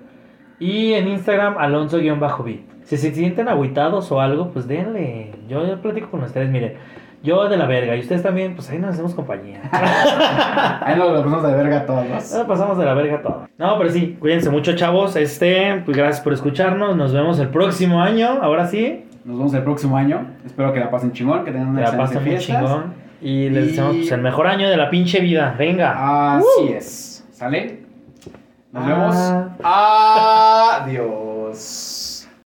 y 0.59 0.93
en 0.95 1.09
Instagram 1.09 1.57
Alonso-Vid. 1.59 2.61
Si 2.85 2.97
se 2.97 3.13
sienten 3.15 3.49
agüitados 3.49 4.11
o 4.13 4.21
algo, 4.21 4.51
pues 4.51 4.67
denle. 4.69 5.33
Yo, 5.49 5.67
yo 5.67 5.81
platico 5.81 6.11
con 6.11 6.23
ustedes, 6.23 6.49
miren. 6.51 6.75
Yo 7.23 7.49
de 7.51 7.57
la 7.59 7.67
verga 7.67 7.95
y 7.97 8.01
ustedes 8.01 8.23
también, 8.23 8.55
pues 8.55 8.71
ahí 8.71 8.79
nos 8.79 8.91
hacemos 8.93 9.15
compañía. 9.15 9.61
Ahí 10.81 10.97
nos 10.97 11.11
lo 11.13 11.17
pasamos 11.23 11.43
de 11.43 11.53
verga 11.55 11.85
todos. 11.85 12.07
Nos 12.09 12.47
pasamos 12.47 12.79
de 12.79 12.85
la 12.87 12.95
verga 12.95 13.21
todo. 13.21 13.47
No, 13.59 13.77
pero 13.77 13.91
sí, 13.91 14.17
cuídense 14.19 14.49
mucho, 14.49 14.75
chavos. 14.75 15.17
Este, 15.17 15.83
pues 15.85 15.99
gracias 15.99 16.21
por 16.23 16.33
escucharnos. 16.33 16.97
Nos 16.97 17.13
vemos 17.13 17.39
el 17.39 17.49
próximo 17.49 18.01
año. 18.01 18.39
Ahora 18.41 18.67
sí, 18.69 19.05
Nos 19.27 19.37
vemos 19.37 19.53
el 19.53 19.63
próximo 19.65 19.99
año. 19.99 20.29
Espero 20.47 20.73
que 20.73 20.81
la 20.81 20.91
pasen 20.91 21.13
chingón, 21.13 21.45
que 21.45 21.51
tengan 21.53 21.69
una 21.69 21.83
la 21.83 21.89
excelente 21.89 22.21
fiestas. 22.39 22.47
chingón. 22.65 22.95
Y 23.21 23.51
les 23.51 23.65
Y- 23.65 23.67
deseamos 23.69 23.97
pues, 23.97 24.13
el 24.13 24.21
mejor 24.23 24.47
año 24.47 24.71
de 24.71 24.77
la 24.79 24.89
pinche 24.89 25.21
vida. 25.21 25.55
Venga. 25.59 26.37
Así 26.39 26.73
es. 26.75 27.10
¿Sale? 27.41 27.81
Nos 28.71 28.85
Ah. 28.85 28.87
vemos. 28.87 29.17
Adiós. 30.85 32.10